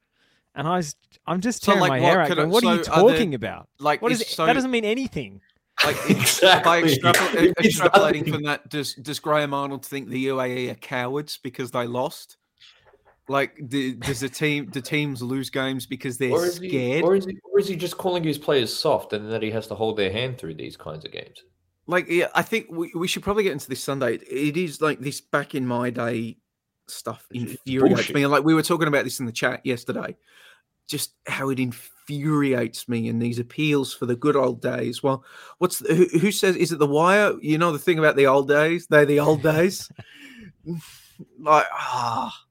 And 0.55 0.67
I 0.67 0.77
was, 0.79 0.97
I'm 1.27 1.41
just 1.41 1.63
So, 1.63 1.67
tearing 1.73 1.81
like, 1.83 1.91
my 1.91 2.01
what 2.01 2.11
hair 2.11 2.21
out. 2.23 2.29
could 2.29 2.39
I- 2.39 2.43
going, 2.43 2.51
What 2.51 2.65
are 2.65 2.75
you 2.77 2.85
so 2.85 2.93
are 2.93 3.03
there- 3.07 3.11
talking 3.17 3.35
about? 3.35 3.69
Like, 3.79 4.03
What 4.03 4.11
is 4.11 4.27
so- 4.27 4.47
that 4.47 4.53
doesn't 4.55 4.71
mean 4.73 4.85
anything. 4.85 5.41
Like 5.85 5.97
by 6.65 6.79
Exactly. 6.79 6.99
extrapol- 6.99 7.55
extrapolating 7.55 7.93
nothing. 8.17 8.33
from 8.33 8.43
that, 8.45 8.69
does 8.69 8.95
does 8.95 9.19
Graham 9.19 9.55
Arnold 9.55 9.85
think 9.85 10.09
the 10.09 10.27
UAE 10.27 10.71
are 10.71 10.75
cowards 10.77 11.39
because 11.43 11.71
they 11.71 11.87
lost? 11.87 12.37
Like, 13.29 13.61
do, 13.69 13.95
does 13.95 14.21
the 14.21 14.29
team 14.29 14.71
the 14.73 14.81
teams 14.81 15.23
lose 15.23 15.51
games 15.51 15.87
because 15.87 16.19
they're 16.19 16.33
Or 16.33 16.47
is, 16.47 16.59
he, 16.59 16.69
scared? 16.69 17.05
or, 17.05 17.15
is 17.15 17.25
he, 17.27 17.39
or 17.53 17.61
is 17.61 17.69
he 17.69 17.77
just 17.77 17.97
calling 17.97 18.25
his 18.25 18.39
players 18.39 18.77
soft 18.77 19.13
and 19.13 19.31
that 19.31 19.43
he 19.43 19.51
has 19.53 19.69
to 19.69 19.75
hold 19.77 19.97
their 19.97 20.11
hand 20.11 20.37
through 20.39 20.55
these 20.55 20.77
kinds 20.77 21.05
of 21.05 21.13
games? 21.13 21.45
Like, 21.87 22.09
yeah, 22.09 22.27
I 22.35 22.43
think 22.43 22.67
we, 22.71 22.91
we 22.95 23.07
should 23.09 23.23
probably 23.23 23.45
get 23.45 23.53
into 23.53 23.69
this 23.69 23.83
Sunday. 23.83 24.15
It 24.17 24.57
is 24.57 24.81
like 24.81 24.99
this 25.01 25.21
back 25.21 25.55
in 25.55 25.65
my 25.67 25.91
day 25.91 26.39
stuff 26.89 27.25
infuriates 27.33 27.95
bullshit. 27.95 28.15
me. 28.17 28.23
And 28.25 28.33
like 28.33 28.43
we 28.45 28.53
were 28.55 28.63
talking 28.65 28.89
about 28.89 29.05
this 29.05 29.21
in 29.21 29.27
the 29.27 29.33
chat 29.33 29.65
yesterday, 29.65 30.17
just 30.91 31.15
how 31.27 31.51
it 31.51 31.61
infuriates 31.61 32.89
me 32.89 33.09
in 33.09 33.21
these 33.21 33.39
appeals 33.39 33.95
for 33.95 34.07
the 34.07 34.17
good 34.17 34.35
old 34.35 34.61
days. 34.61 35.03
Well, 35.03 35.25
what's 35.59 35.79
the, 35.79 35.95
who, 35.95 36.19
who 36.19 36.33
says 36.33 36.57
is 36.57 36.73
it 36.73 36.81
the 36.81 36.87
wire? 36.87 37.33
You 37.41 37.59
know 37.59 37.71
the 37.73 37.79
thing 37.79 37.99
about 37.99 38.17
the 38.17 38.27
old 38.27 38.49
days? 38.49 38.89
They're 38.89 39.07
the 39.07 39.21
old 39.21 39.43
days. 39.43 39.91
like 41.39 41.67
ah, 41.73 42.45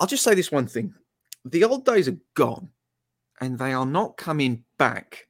I'll 0.00 0.06
just 0.06 0.24
say 0.24 0.34
this 0.34 0.50
one 0.50 0.66
thing: 0.66 0.94
the 1.44 1.64
old 1.64 1.84
days 1.84 2.08
are 2.08 2.18
gone, 2.34 2.70
and 3.40 3.58
they 3.58 3.74
are 3.74 3.86
not 3.86 4.16
coming 4.16 4.64
back. 4.78 5.28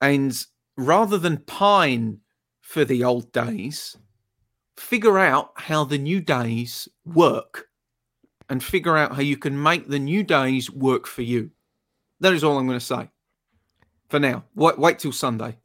And 0.00 0.34
rather 0.76 1.18
than 1.18 1.36
pine 1.38 2.20
for 2.62 2.86
the 2.86 3.04
old 3.04 3.30
days, 3.32 3.96
figure 4.78 5.18
out 5.18 5.52
how 5.56 5.84
the 5.84 5.98
new 5.98 6.20
days 6.20 6.88
work 7.04 7.68
and 8.48 8.62
figure 8.62 8.96
out 8.96 9.14
how 9.14 9.22
you 9.22 9.36
can 9.36 9.60
make 9.60 9.88
the 9.88 9.98
new 9.98 10.22
days 10.22 10.70
work 10.70 11.06
for 11.06 11.22
you. 11.22 11.50
That 12.20 12.32
is 12.32 12.44
all 12.44 12.58
I'm 12.58 12.66
going 12.66 12.78
to 12.78 12.84
say 12.84 13.10
for 14.08 14.18
now. 14.18 14.44
Wait, 14.54 14.78
wait 14.78 14.98
till 14.98 15.12
Sunday 15.12 15.56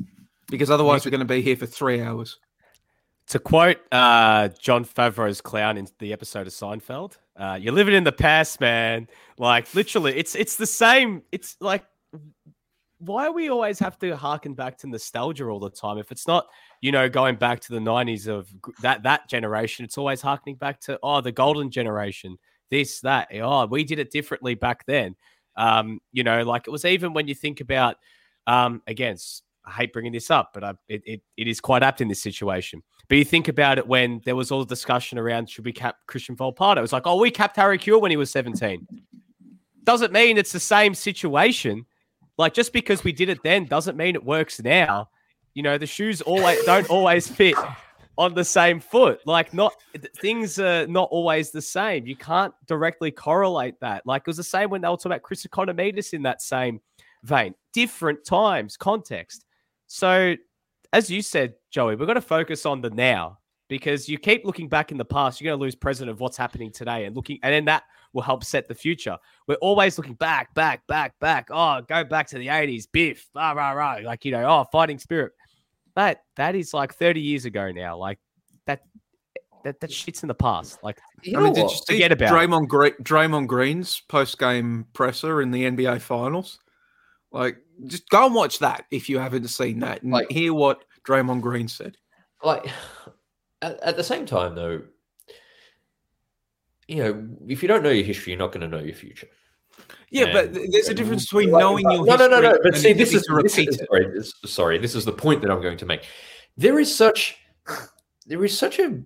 because 0.49 0.71
otherwise 0.71 1.05
we're 1.05 1.11
going 1.11 1.19
to 1.19 1.25
be 1.25 1.41
here 1.41 1.55
for 1.55 1.65
three 1.65 2.01
hours. 2.01 2.37
To 3.27 3.39
quote 3.39 3.77
uh, 3.91 4.49
Jon 4.59 4.83
Favreau's 4.83 5.39
clown 5.39 5.77
in 5.77 5.87
the 5.99 6.13
episode 6.13 6.47
of 6.47 6.53
Seinfeld, 6.53 7.17
uh, 7.35 7.59
"You're 7.61 7.73
living 7.73 7.93
in 7.93 8.03
the 8.03 8.11
past, 8.11 8.59
man." 8.59 9.07
Like 9.37 9.73
literally, 9.75 10.17
it's 10.17 10.33
it's 10.33 10.55
the 10.55 10.65
same. 10.65 11.21
It's 11.31 11.55
like, 11.59 11.85
why 12.97 13.27
do 13.27 13.33
we 13.33 13.49
always 13.49 13.77
have 13.79 13.99
to 13.99 14.17
harken 14.17 14.55
back 14.55 14.79
to 14.79 14.87
nostalgia 14.87 15.45
all 15.45 15.59
the 15.59 15.69
time? 15.69 15.99
If 15.99 16.11
it's 16.11 16.27
not, 16.27 16.47
you 16.81 16.91
know, 16.91 17.07
going 17.07 17.35
back 17.35 17.59
to 17.61 17.73
the 17.73 17.79
'90s 17.79 18.27
of 18.27 18.49
that 18.81 19.03
that 19.03 19.29
generation, 19.29 19.85
it's 19.85 19.99
always 19.99 20.23
harkening 20.23 20.55
back 20.55 20.79
to 20.81 20.97
oh, 21.03 21.21
the 21.21 21.31
golden 21.31 21.69
generation, 21.69 22.35
this 22.69 23.01
that. 23.01 23.29
Oh, 23.35 23.65
we 23.65 23.83
did 23.83 23.99
it 23.99 24.11
differently 24.11 24.55
back 24.55 24.85
then. 24.85 25.15
Um, 25.55 25.99
you 26.11 26.23
know, 26.23 26.43
like 26.43 26.67
it 26.67 26.71
was 26.71 26.85
even 26.85 27.13
when 27.13 27.27
you 27.27 27.35
think 27.35 27.61
about, 27.61 27.97
um, 28.47 28.81
again, 28.87 29.17
I 29.65 29.71
hate 29.71 29.93
bringing 29.93 30.11
this 30.11 30.31
up, 30.31 30.51
but 30.53 30.63
I, 30.63 30.73
it, 30.87 31.01
it 31.05 31.21
it 31.37 31.47
is 31.47 31.59
quite 31.59 31.83
apt 31.83 32.01
in 32.01 32.07
this 32.07 32.21
situation. 32.21 32.81
But 33.07 33.17
you 33.17 33.25
think 33.25 33.47
about 33.47 33.77
it 33.77 33.87
when 33.87 34.21
there 34.23 34.35
was 34.35 34.51
all 34.51 34.59
the 34.59 34.65
discussion 34.65 35.17
around 35.17 35.49
should 35.49 35.65
we 35.65 35.73
cap 35.73 35.97
Cristian 36.07 36.35
Volpato? 36.35 36.77
It 36.77 36.81
was 36.81 36.93
like, 36.93 37.07
oh, 37.07 37.19
we 37.19 37.31
capped 37.31 37.55
Harry 37.55 37.77
Kewell 37.77 38.01
when 38.01 38.11
he 38.11 38.17
was 38.17 38.31
17. 38.31 38.87
Doesn't 39.83 40.13
mean 40.13 40.37
it's 40.37 40.51
the 40.51 40.59
same 40.59 40.93
situation. 40.93 41.85
Like 42.37 42.53
just 42.53 42.71
because 42.71 43.03
we 43.03 43.11
did 43.11 43.29
it 43.29 43.39
then 43.43 43.65
doesn't 43.65 43.97
mean 43.97 44.15
it 44.15 44.23
works 44.23 44.61
now. 44.61 45.09
You 45.55 45.63
know, 45.63 45.77
the 45.77 45.87
shoes 45.87 46.21
always 46.21 46.63
don't 46.63 46.89
always 46.89 47.27
fit 47.27 47.55
on 48.19 48.33
the 48.33 48.43
same 48.43 48.81
foot. 48.81 49.21
Like 49.25 49.53
not 49.53 49.73
things 50.17 50.59
are 50.59 50.85
not 50.85 51.07
always 51.09 51.51
the 51.51 51.61
same. 51.61 52.05
You 52.05 52.17
can't 52.17 52.53
directly 52.67 53.11
correlate 53.11 53.79
that. 53.79 54.05
Like 54.05 54.21
it 54.21 54.27
was 54.27 54.37
the 54.37 54.43
same 54.43 54.69
when 54.69 54.81
they 54.81 54.89
were 54.89 54.97
talking 54.97 55.13
about 55.13 55.23
Chris 55.23 55.47
Ikonomidis 55.47 56.13
in 56.13 56.21
that 56.23 56.41
same 56.41 56.81
vein. 57.23 57.55
Different 57.73 58.25
times, 58.25 58.75
context. 58.75 59.45
So 59.87 60.35
as 60.91 61.09
you 61.09 61.21
said, 61.21 61.53
Joey, 61.71 61.95
we've 61.95 62.07
got 62.07 62.15
to 62.15 62.21
focus 62.21 62.65
on 62.65 62.81
the 62.81 62.89
now 62.89 63.39
because 63.69 64.09
you 64.09 64.17
keep 64.17 64.43
looking 64.43 64.67
back 64.67 64.91
in 64.91 64.97
the 64.97 65.05
past, 65.05 65.39
you're 65.39 65.51
going 65.51 65.59
to 65.59 65.63
lose 65.63 65.75
present 65.75 66.09
of 66.09 66.19
what's 66.19 66.35
happening 66.35 66.71
today 66.71 67.05
and 67.05 67.15
looking, 67.15 67.39
and 67.43 67.53
then 67.53 67.65
that 67.65 67.83
will 68.11 68.23
help 68.23 68.43
set 68.43 68.67
the 68.67 68.75
future. 68.75 69.17
We're 69.47 69.55
always 69.55 69.97
looking 69.97 70.15
back, 70.15 70.53
back, 70.55 70.85
back, 70.87 71.17
back. 71.19 71.49
Oh, 71.51 71.81
go 71.87 72.03
back 72.03 72.27
to 72.29 72.39
the 72.39 72.47
80s, 72.47 72.87
Biff, 72.91 73.29
rah, 73.33 73.51
rah, 73.51 73.71
rah. 73.71 73.99
Like, 74.03 74.25
you 74.25 74.31
know, 74.31 74.43
oh, 74.45 74.65
fighting 74.71 74.97
spirit. 74.97 75.33
But 75.99 76.21
that 76.37 76.55
is 76.55 76.73
like 76.73 76.93
30 76.95 77.19
years 77.19 77.43
ago 77.43 77.73
now. 77.73 77.97
Like, 77.97 78.19
that 78.67 78.83
that, 79.65 79.81
that 79.81 79.91
shit's 79.91 80.23
in 80.23 80.27
the 80.29 80.33
past. 80.33 80.81
Like, 80.81 80.97
You 81.23 81.33
I 81.37 81.39
know 81.41 81.43
mean, 81.47 81.53
did 81.55 81.63
you 81.63 81.69
see 81.75 81.93
Forget 81.95 82.13
about 82.13 82.31
it. 82.31 82.33
Draymond, 82.49 82.67
Gre- 82.69 83.01
Draymond 83.03 83.47
Green's 83.47 83.99
post 84.07 84.39
game 84.39 84.85
presser 84.93 85.41
in 85.41 85.51
the 85.51 85.65
NBA 85.65 85.99
Finals? 85.99 86.57
Like, 87.33 87.57
just 87.85 88.07
go 88.07 88.27
and 88.27 88.33
watch 88.33 88.59
that 88.59 88.85
if 88.91 89.09
you 89.09 89.19
haven't 89.19 89.49
seen 89.49 89.79
that 89.81 90.01
and 90.03 90.13
Like- 90.13 90.31
hear 90.31 90.53
what 90.53 90.85
Draymond 91.05 91.41
Green 91.41 91.67
said. 91.67 91.97
like 92.43 92.65
at, 93.61 93.77
at 93.81 93.97
the 93.97 94.03
same 94.05 94.25
time 94.25 94.55
though 94.55 94.81
you 96.87 97.03
know 97.03 97.27
if 97.49 97.61
you 97.61 97.67
don't 97.67 97.83
know 97.83 97.89
your 97.89 98.05
history 98.05 98.31
you're 98.31 98.39
not 98.39 98.53
going 98.53 98.61
to 98.61 98.67
know 98.77 98.81
your 98.81 98.95
future 98.95 99.27
Yeah, 100.11 100.33
but 100.33 100.45
And- 100.45 100.55
th- 100.55 100.71
there's 100.71 100.89
a 100.89 100.93
difference 100.93 101.25
between 101.25 101.51
Like, 101.51 101.61
knowing 101.61 101.89
your 101.91 102.05
no, 102.05 102.15
no, 102.15 102.27
no, 102.27 102.41
no. 102.41 102.57
But 102.63 102.77
see, 102.77 102.93
this 102.93 103.13
is, 103.13 103.23
to 103.23 103.41
this 103.43 103.57
is 103.57 103.77
sorry, 103.87 104.07
this, 104.13 104.33
sorry. 104.45 104.77
This 104.77 104.95
is 104.95 105.05
the 105.05 105.11
point 105.11 105.41
that 105.41 105.51
I'm 105.51 105.61
going 105.61 105.77
to 105.77 105.85
make. 105.85 106.05
There 106.57 106.79
is 106.79 106.93
such, 106.93 107.37
there 108.25 108.43
is 108.43 108.57
such 108.57 108.79
a 108.79 109.01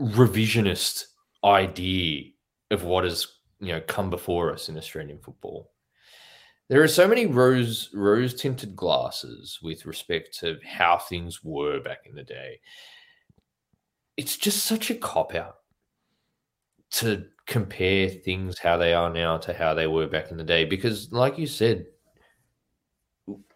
revisionist 0.00 1.04
idea 1.44 2.24
of 2.70 2.84
what 2.84 3.04
has 3.04 3.28
you 3.60 3.68
know 3.68 3.80
come 3.86 4.10
before 4.10 4.52
us 4.52 4.68
in 4.68 4.76
Australian 4.76 5.18
football. 5.18 5.70
There 6.68 6.82
are 6.82 6.88
so 6.88 7.06
many 7.06 7.26
rose 7.26 7.90
rose 7.92 8.34
tinted 8.34 8.74
glasses 8.74 9.58
with 9.62 9.86
respect 9.86 10.38
to 10.40 10.58
how 10.66 10.98
things 10.98 11.44
were 11.44 11.80
back 11.80 12.06
in 12.06 12.14
the 12.14 12.24
day. 12.24 12.60
It's 14.16 14.36
just 14.36 14.64
such 14.64 14.90
a 14.90 14.94
cop 14.94 15.34
out 15.34 15.56
to 16.98 17.24
compare 17.46 18.08
things 18.08 18.58
how 18.58 18.76
they 18.76 18.94
are 18.94 19.10
now 19.10 19.36
to 19.36 19.52
how 19.52 19.74
they 19.74 19.86
were 19.86 20.06
back 20.06 20.30
in 20.30 20.36
the 20.38 20.44
day 20.44 20.64
because 20.64 21.12
like 21.12 21.38
you 21.38 21.46
said 21.46 21.86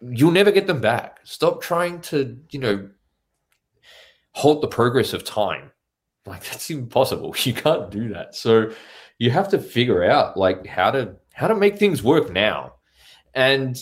you'll 0.01 0.31
never 0.31 0.51
get 0.51 0.65
them 0.67 0.81
back. 0.81 1.19
Stop 1.23 1.61
trying 1.61 2.01
to 2.01 2.37
you 2.49 2.59
know 2.59 2.89
halt 4.31 4.61
the 4.61 4.67
progress 4.67 5.13
of 5.13 5.23
time. 5.23 5.71
Like 6.25 6.43
that's 6.49 6.69
impossible. 6.69 7.35
You 7.43 7.53
can't 7.53 7.89
do 7.91 8.09
that. 8.13 8.35
So 8.35 8.71
you 9.19 9.31
have 9.31 9.49
to 9.49 9.59
figure 9.59 10.03
out 10.03 10.37
like 10.37 10.65
how 10.65 10.91
to 10.91 11.15
how 11.33 11.47
to 11.47 11.55
make 11.55 11.77
things 11.77 12.03
work 12.03 12.31
now. 12.31 12.73
And 13.35 13.75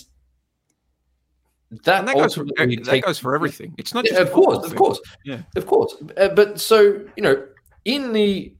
that, 1.83 1.99
And 1.99 2.07
that 2.07 2.15
goes, 2.15 2.35
for, 2.35 2.45
that 2.45 2.81
takes- 2.85 3.05
goes 3.05 3.19
for 3.19 3.35
everything. 3.35 3.73
It's 3.77 3.93
not 3.93 4.09
yeah, 4.09 4.19
of 4.19 4.31
course, 4.31 4.65
of 4.65 4.75
course, 4.75 4.99
Yeah. 5.25 5.41
of 5.55 5.65
course. 5.65 5.95
Uh, 6.17 6.29
but 6.29 6.59
so 6.59 7.01
you 7.15 7.23
know, 7.23 7.45
in 7.85 8.13
the 8.13 8.53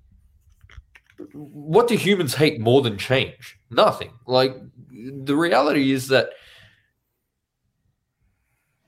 what 1.34 1.88
do 1.88 1.95
humans 1.95 2.36
hate 2.36 2.59
more 2.59 2.82
than 2.82 2.97
change? 2.97 3.59
Nothing. 3.70 4.11
Like 4.26 4.55
the 4.89 5.36
reality 5.36 5.91
is 5.91 6.07
that 6.09 6.30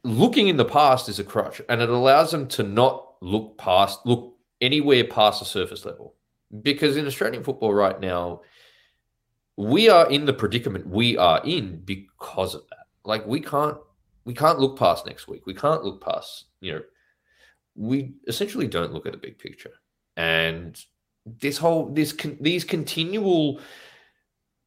looking 0.04 0.48
in 0.48 0.58
the 0.58 0.66
past 0.66 1.10
is 1.10 1.20
a 1.20 1.24
crutch, 1.24 1.62
and 1.70 1.82
it 1.82 1.90
allows 1.90 2.32
them 2.32 2.48
to 2.50 2.64
not 2.64 3.16
look 3.22 3.58
past, 3.58 4.00
look 4.06 4.36
anywhere 4.62 5.04
past 5.04 5.40
the 5.40 5.46
surface 5.46 5.86
level. 5.86 6.16
Because 6.62 6.98
in 6.98 7.06
Australian 7.06 7.44
football 7.44 7.74
right 7.74 8.00
now, 8.00 8.42
we 9.58 9.90
are 9.90 10.10
in 10.10 10.26
the 10.26 10.34
predicament 10.34 10.88
we 10.88 11.18
are 11.18 11.42
in 11.44 11.82
because 11.84 12.56
of 12.56 12.62
that. 12.70 12.86
Like 13.04 13.26
we 13.28 13.42
can't 13.42 13.78
we 14.24 14.34
can't 14.34 14.60
look 14.60 14.78
past 14.78 15.06
next 15.06 15.28
week. 15.28 15.46
We 15.46 15.54
can't 15.54 15.84
look 15.84 16.04
past, 16.04 16.46
you 16.62 16.74
know, 16.74 16.82
we 17.76 18.14
essentially 18.28 18.68
don't 18.68 18.94
look 18.94 19.06
at 19.06 19.12
the 19.12 19.18
big 19.18 19.38
picture. 19.38 19.74
And 20.16 20.80
this 21.26 21.58
whole 21.58 21.90
this 21.94 22.14
con- 22.14 22.38
these 22.42 22.64
continual 22.64 23.60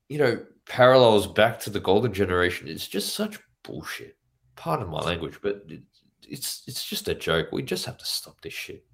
you 0.09 0.19
know 0.19 0.45
parallels 0.67 1.27
back 1.27 1.59
to 1.61 1.71
the 1.71 1.81
golden 1.81 2.13
generation 2.13 2.69
is 2.69 2.87
just 2.87 3.15
such 3.15 3.39
bullshit. 3.63 4.17
Pardon 4.57 4.89
my 4.89 5.01
language, 5.01 5.39
but 5.43 5.63
it, 5.69 5.83
it's 6.29 6.63
it's 6.67 6.85
just 6.85 7.09
a 7.09 7.15
joke. 7.15 7.49
We 7.53 7.63
just 7.63 7.87
have 7.87 7.99
to 7.99 8.05
stop 8.05 8.41
this 8.41 8.53
shit. 8.53 8.85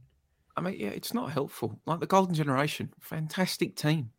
I 0.56 0.60
mean, 0.60 0.74
yeah, 0.78 0.88
it's 0.88 1.14
not 1.14 1.30
helpful. 1.30 1.80
Like 1.86 2.00
the 2.00 2.06
Golden 2.06 2.34
Generation, 2.34 2.92
fantastic 3.00 3.76
team, 3.76 4.10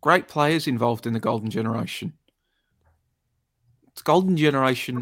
great 0.00 0.28
players 0.28 0.66
involved 0.66 1.06
in 1.06 1.12
the 1.12 1.20
Golden 1.20 1.50
Generation. 1.50 2.12
It's 3.88 4.02
Golden 4.02 4.36
Generation. 4.36 5.00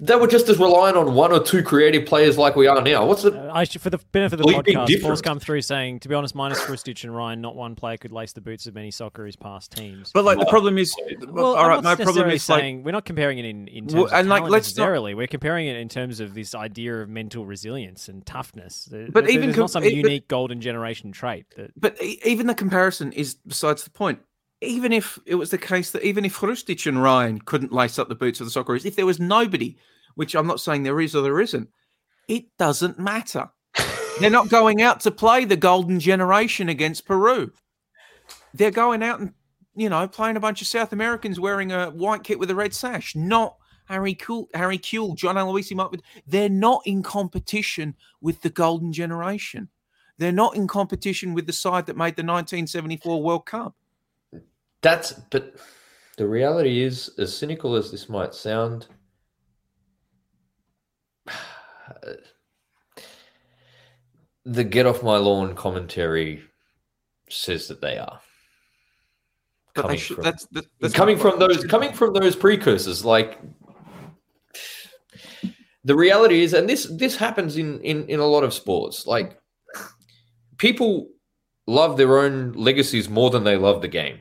They 0.00 0.16
were 0.16 0.26
just 0.26 0.48
as 0.48 0.58
reliant 0.58 0.96
on 0.96 1.14
one 1.14 1.30
or 1.32 1.42
two 1.42 1.62
creative 1.62 2.06
players 2.06 2.38
like 2.38 2.56
we 2.56 2.66
are 2.66 2.80
now. 2.80 3.04
What's 3.06 3.22
the 3.22 3.32
Uh, 3.38 3.52
I 3.52 3.64
should, 3.64 3.80
for 3.82 3.90
the 3.90 3.98
benefit 4.12 4.40
of 4.40 4.46
the 4.46 4.52
podcast, 4.52 4.86
difference. 4.86 5.02
Paul's 5.04 5.22
come 5.22 5.38
through 5.38 5.62
saying, 5.62 6.00
to 6.00 6.08
be 6.08 6.14
honest, 6.14 6.34
minus 6.34 6.58
Hrustic 6.60 7.04
and 7.04 7.14
Ryan, 7.14 7.40
not 7.40 7.54
one 7.56 7.74
player 7.74 7.96
could 7.96 8.12
lace 8.12 8.32
the 8.32 8.40
boots 8.40 8.66
of 8.66 8.74
many 8.74 8.90
Socceroos 8.90 9.38
past 9.38 9.72
teams. 9.72 10.10
But 10.12 10.24
like 10.24 10.38
the 10.38 10.46
problem 10.46 10.78
is, 10.78 10.94
well, 11.28 11.46
all 11.46 11.56
I'm 11.56 11.68
right, 11.68 11.74
not 11.76 11.84
my 11.84 11.94
problem 11.96 12.06
necessarily 12.06 12.34
is 12.36 12.48
like 12.48 12.60
saying 12.60 12.82
we're 12.82 12.92
not 12.92 13.04
comparing 13.04 13.38
it 13.38 13.44
in, 13.44 13.68
in 13.68 13.84
terms 13.84 13.94
Well, 13.94 14.04
of 14.06 14.12
and, 14.12 14.28
like, 14.28 14.42
let's 14.42 14.50
not- 14.52 14.56
necessarily. 14.56 15.14
We're 15.14 15.26
comparing 15.26 15.66
it 15.66 15.76
in 15.76 15.88
terms 15.88 16.20
of 16.20 16.34
this 16.34 16.54
idea 16.54 16.94
of 17.02 17.08
mental 17.08 17.44
resilience 17.46 18.08
and 18.08 18.24
toughness. 18.24 18.88
But 18.90 19.24
there- 19.24 19.28
even 19.32 19.52
com- 19.52 19.60
not 19.62 19.70
some 19.70 19.82
but- 19.82 19.92
unique 19.92 20.28
golden 20.28 20.60
generation 20.60 21.12
trait 21.12 21.46
that 21.56 21.72
But 21.78 22.02
e- 22.02 22.20
even 22.24 22.46
the 22.46 22.54
comparison 22.54 23.12
is 23.12 23.34
besides 23.46 23.84
the 23.84 23.90
point. 23.90 24.20
Even 24.62 24.92
if 24.92 25.18
it 25.24 25.36
was 25.36 25.50
the 25.50 25.58
case 25.58 25.90
that 25.92 26.02
even 26.02 26.24
if 26.24 26.36
Hrustic 26.38 26.86
and 26.86 27.02
Ryan 27.02 27.40
couldn't 27.40 27.72
lace 27.72 27.98
up 27.98 28.08
the 28.08 28.14
boots 28.14 28.40
of 28.40 28.46
the 28.46 28.52
Socceroos, 28.52 28.84
if 28.84 28.96
there 28.96 29.06
was 29.06 29.18
nobody, 29.18 29.76
which 30.16 30.34
I'm 30.34 30.46
not 30.46 30.60
saying 30.60 30.82
there 30.82 31.00
is 31.00 31.16
or 31.16 31.22
there 31.22 31.40
isn't, 31.40 31.68
it 32.28 32.44
doesn't 32.58 32.98
matter. 32.98 33.50
They're 34.20 34.28
not 34.28 34.50
going 34.50 34.82
out 34.82 35.00
to 35.00 35.10
play 35.10 35.46
the 35.46 35.56
golden 35.56 35.98
generation 35.98 36.68
against 36.68 37.06
Peru. 37.06 37.52
They're 38.52 38.70
going 38.70 39.02
out 39.02 39.20
and, 39.20 39.32
you 39.74 39.88
know, 39.88 40.06
playing 40.06 40.36
a 40.36 40.40
bunch 40.40 40.60
of 40.60 40.68
South 40.68 40.92
Americans 40.92 41.40
wearing 41.40 41.72
a 41.72 41.90
white 41.90 42.22
kit 42.22 42.38
with 42.38 42.50
a 42.50 42.54
red 42.54 42.74
sash, 42.74 43.16
not 43.16 43.56
Harry 43.86 44.14
Kewell, 44.14 44.46
Harry 44.54 44.78
Kewell, 44.78 45.16
John 45.16 45.36
Aloisi 45.36 45.74
Martin. 45.74 46.02
They're 46.26 46.48
not 46.48 46.82
in 46.84 47.02
competition 47.02 47.96
with 48.20 48.42
the 48.42 48.50
golden 48.50 48.92
generation. 48.92 49.68
They're 50.18 50.32
not 50.32 50.54
in 50.54 50.68
competition 50.68 51.32
with 51.32 51.46
the 51.46 51.52
side 51.52 51.86
that 51.86 51.96
made 51.96 52.16
the 52.16 52.22
1974 52.22 53.22
World 53.22 53.46
Cup. 53.46 53.74
That's 54.82 55.12
but 55.30 55.54
the 56.16 56.26
reality 56.26 56.82
is, 56.82 57.10
as 57.18 57.36
cynical 57.36 57.76
as 57.76 57.90
this 57.90 58.08
might 58.08 58.34
sound, 58.34 58.86
the 64.44 64.64
get 64.64 64.86
off 64.86 65.02
my 65.02 65.16
lawn 65.16 65.54
commentary 65.54 66.42
says 67.28 67.68
that 67.68 67.80
they 67.80 67.98
are. 67.98 68.20
But 69.74 69.82
they 69.82 69.82
Coming 69.82 69.98
should, 69.98 70.14
from- 70.16 70.24
that's, 70.24 70.46
that- 70.52 70.66
that's 70.80 70.94
coming 70.94 71.18
from 71.18 71.38
those 71.38 71.64
coming 71.64 71.92
from 71.92 72.12
those 72.14 72.34
precursors 72.34 73.04
like 73.04 73.38
the 75.84 75.94
reality 75.94 76.42
is 76.42 76.52
and 76.54 76.68
this 76.68 76.86
this 76.98 77.16
happens 77.16 77.56
in 77.56 77.80
in 77.82 78.04
in 78.08 78.18
a 78.20 78.26
lot 78.26 78.42
of 78.44 78.52
sports 78.52 79.06
like 79.06 79.38
people 80.58 81.08
love 81.66 81.96
their 81.96 82.18
own 82.18 82.52
legacies 82.52 83.08
more 83.08 83.30
than 83.30 83.44
they 83.44 83.56
love 83.56 83.80
the 83.80 83.88
game 83.88 84.20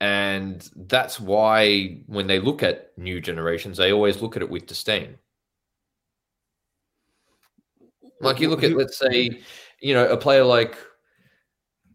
and 0.00 0.70
that's 0.74 1.20
why 1.20 1.98
when 2.06 2.26
they 2.26 2.38
look 2.38 2.62
at 2.62 2.96
new 2.96 3.20
generations 3.20 3.76
they 3.76 3.92
always 3.92 4.22
look 4.22 4.36
at 4.36 4.42
it 4.42 4.50
with 4.50 4.66
disdain 4.66 5.16
like 8.20 8.40
you 8.40 8.48
look 8.48 8.62
at 8.62 8.76
let's 8.76 8.98
say 8.98 9.40
you 9.80 9.94
know 9.94 10.08
a 10.08 10.16
player 10.16 10.44
like 10.44 10.76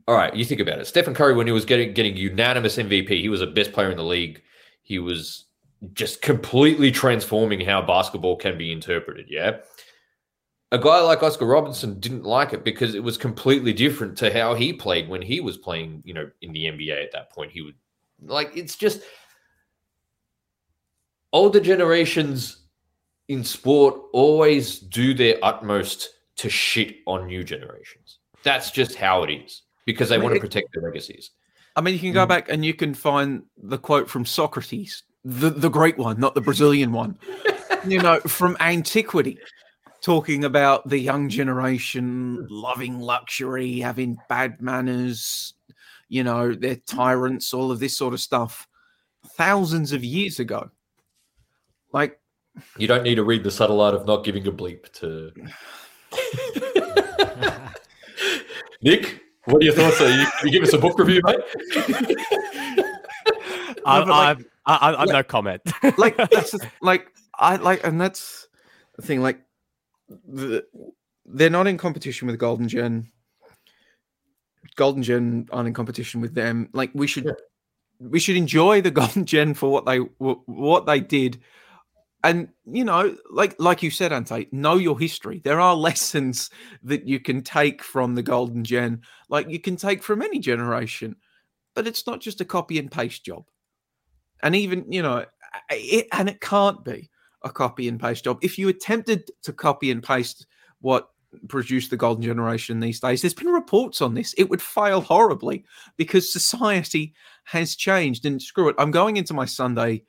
all 0.08 0.16
right, 0.16 0.36
you 0.36 0.46
think 0.46 0.62
about 0.62 0.80
it. 0.80 0.86
Stephen 0.86 1.14
Curry, 1.16 1.34
when 1.34 1.48
he 1.48 1.54
was 1.54 1.66
getting 1.66 1.94
getting 1.94 2.16
unanimous 2.16 2.78
MVP, 2.78 3.10
he 3.10 3.30
was 3.30 3.40
the 3.40 3.48
best 3.48 3.74
player 3.74 3.90
in 3.90 3.98
the 3.98 4.04
league. 4.04 4.42
He 4.84 5.00
was 5.00 5.46
just 5.94 6.22
completely 6.22 6.92
transforming 6.92 7.60
how 7.62 7.82
basketball 7.82 8.36
can 8.36 8.58
be 8.58 8.72
interpreted. 8.72 9.26
Yeah. 9.30 9.58
A 10.72 10.78
guy 10.78 11.00
like 11.02 11.24
Oscar 11.24 11.46
Robertson 11.46 12.00
didn't 12.00 12.24
like 12.24 12.54
it 12.54 12.64
because 12.64 12.96
it 12.96 13.04
was 13.04 13.18
completely 13.18 13.72
different 13.72 14.18
to 14.18 14.32
how 14.32 14.56
he 14.56 14.74
played 14.74 15.08
when 15.08 15.22
he 15.22 15.40
was 15.40 15.58
playing, 15.58 16.02
you 16.06 16.14
know, 16.14 16.30
in 16.42 16.54
the 16.54 16.66
NBA 16.66 17.04
at 17.04 17.12
that 17.14 17.32
point. 17.32 17.52
He 17.52 17.62
would 17.62 17.76
like 18.26 18.52
it's 18.56 18.76
just 18.76 19.02
older 21.34 21.60
generations 21.60 22.66
in 23.28 23.44
sport 23.44 23.96
always 24.14 24.80
do 24.80 25.14
their 25.14 25.38
utmost 25.44 26.10
to 26.38 26.50
shit 26.50 26.98
on 27.08 27.28
new 27.28 27.44
generations. 27.44 28.20
That's 28.44 28.72
just 28.72 28.96
how 28.96 29.24
it 29.24 29.32
is 29.32 29.64
because 29.86 30.10
they 30.10 30.16
I 30.16 30.18
mean, 30.20 30.26
want 30.26 30.36
to 30.36 30.42
protect 30.42 30.70
their 30.74 30.84
legacies. 30.84 31.32
I 31.76 31.82
mean, 31.82 31.94
you 31.94 32.00
can 32.00 32.14
go 32.14 32.26
mm. 32.26 32.30
back 32.30 32.50
and 32.50 32.64
you 32.64 32.74
can 32.74 32.94
find 32.94 33.44
the 33.58 33.78
quote 33.78 34.10
from 34.10 34.26
Socrates, 34.26 35.04
the, 35.24 35.50
the 35.50 35.70
great 35.70 35.98
one, 35.98 36.20
not 36.20 36.36
the 36.36 36.42
Brazilian 36.42 36.92
one, 36.92 37.18
you 37.88 38.00
know, 38.02 38.20
from 38.22 38.56
antiquity, 38.60 39.40
talking 40.02 40.46
about 40.46 40.88
the 40.88 41.00
young 41.00 41.28
generation 41.30 42.48
loving 42.50 43.00
luxury, 43.00 43.80
having 43.80 44.18
bad 44.30 44.62
manners, 44.62 45.55
you 46.10 46.24
know, 46.24 46.54
they're 46.54 46.76
tyrants, 46.76 47.54
all 47.54 47.72
of 47.72 47.80
this 47.80 47.98
sort 47.98 48.14
of 48.14 48.20
stuff, 48.22 48.68
thousands 49.36 49.92
of 49.92 50.04
years 50.04 50.40
ago. 50.40 50.70
Like, 51.92 52.20
You 52.78 52.88
don't 52.88 53.04
need 53.04 53.16
to 53.16 53.24
read 53.24 53.44
the 53.44 53.52
subtle 53.52 53.82
art 53.82 53.96
of 53.96 54.06
not 54.06 54.24
giving 54.24 54.46
a 54.48 54.52
bleep 54.52 54.92
to. 54.94 55.32
Nick, 58.82 59.22
what 59.46 59.62
are 59.62 59.66
your 59.66 59.74
thoughts? 59.74 60.02
Are 60.02 60.10
you, 60.10 60.26
can 60.40 60.48
you 60.48 60.52
give 60.52 60.64
us 60.64 60.74
a 60.74 60.78
book 60.78 60.98
review, 61.00 61.22
mate? 61.24 61.40
I, 63.86 64.00
but 64.00 64.08
like- 64.08 64.38
I, 64.66 64.74
I, 64.74 64.92
I, 64.92 65.02
I 65.02 65.06
no 65.06 65.24
comment. 65.24 65.62
like 65.98 66.18
that's 66.18 66.52
the, 66.52 66.70
like 66.82 67.12
I 67.38 67.56
like, 67.58 67.86
and 67.86 68.00
that's 68.02 68.48
the 68.96 69.02
thing. 69.04 69.22
Like, 69.22 69.42
the, 70.28 70.66
they're 71.26 71.50
not 71.50 71.68
in 71.68 71.78
competition 71.78 72.28
with 72.28 72.38
Golden 72.40 72.68
Gen. 72.68 73.12
Golden 74.76 75.04
Gen 75.04 75.48
aren't 75.52 75.68
in 75.68 75.74
competition 75.74 76.22
with 76.22 76.34
them. 76.34 76.70
Like, 76.74 76.92
we 76.94 77.08
should 77.08 77.34
we 78.00 78.20
should 78.20 78.36
enjoy 78.36 78.82
the 78.82 78.92
Golden 79.02 79.26
Gen 79.26 79.54
for 79.54 79.72
what 79.72 79.86
they 79.86 79.98
what 79.98 80.86
they 80.86 81.00
did, 81.00 81.42
and 82.24 82.50
you 82.66 82.84
know, 82.84 83.16
like 83.30 83.56
like 83.60 83.84
you 83.84 83.92
said, 83.92 84.14
Ante, 84.14 84.48
know 84.52 84.76
your 84.76 85.00
history. 85.00 85.42
There 85.44 85.60
are 85.60 85.76
lessons 85.76 86.50
that 86.84 87.08
you 87.08 87.20
can 87.20 87.42
take 87.42 87.84
from 87.84 88.16
the 88.16 88.24
Golden 88.24 88.64
Gen, 88.64 89.02
like 89.30 89.50
you 89.50 89.60
can 89.60 89.76
take 89.76 90.04
from 90.04 90.22
any 90.22 90.40
generation, 90.40 91.16
but 91.74 91.88
it's 91.88 92.06
not 92.08 92.22
just 92.22 92.42
a 92.42 92.46
copy 92.46 92.80
and 92.80 92.92
paste 92.92 93.26
job 93.26 93.46
and 94.44 94.56
even 94.56 94.86
you 94.92 95.02
know 95.02 95.26
it, 95.70 96.08
and 96.14 96.30
it 96.30 96.40
can't 96.40 96.86
be 96.86 97.10
a 97.44 97.50
copy 97.50 97.88
and 97.88 98.00
paste 98.00 98.24
job 98.24 98.38
if 98.42 98.58
you 98.58 98.70
attempted 98.70 99.30
to 99.42 99.52
copy 99.52 99.92
and 99.92 100.04
paste 100.04 100.48
what 100.82 101.10
produced 101.48 101.90
the 101.90 101.98
golden 101.98 102.24
generation 102.24 102.80
these 102.80 103.00
days. 103.00 103.22
There's 103.22 103.34
been 103.34 103.48
reports 103.48 104.02
on 104.02 104.14
this. 104.14 104.34
It 104.38 104.50
would 104.50 104.62
fail 104.62 105.02
horribly 105.02 105.66
because 105.98 106.32
society 106.32 107.14
has 107.44 107.76
changed. 107.76 108.26
And 108.26 108.42
screw 108.42 108.70
it 108.70 108.76
i'm 108.78 108.92
going 108.92 109.18
into 109.18 109.34
my 109.34 109.46
sunday 109.46 110.04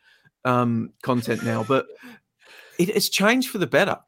um 0.45 0.91
content 1.03 1.45
now 1.45 1.65
but 1.65 1.87
it 2.79 2.93
has 2.95 3.09
changed 3.09 3.51
for 3.51 3.59
the 3.59 3.67
better. 3.67 3.99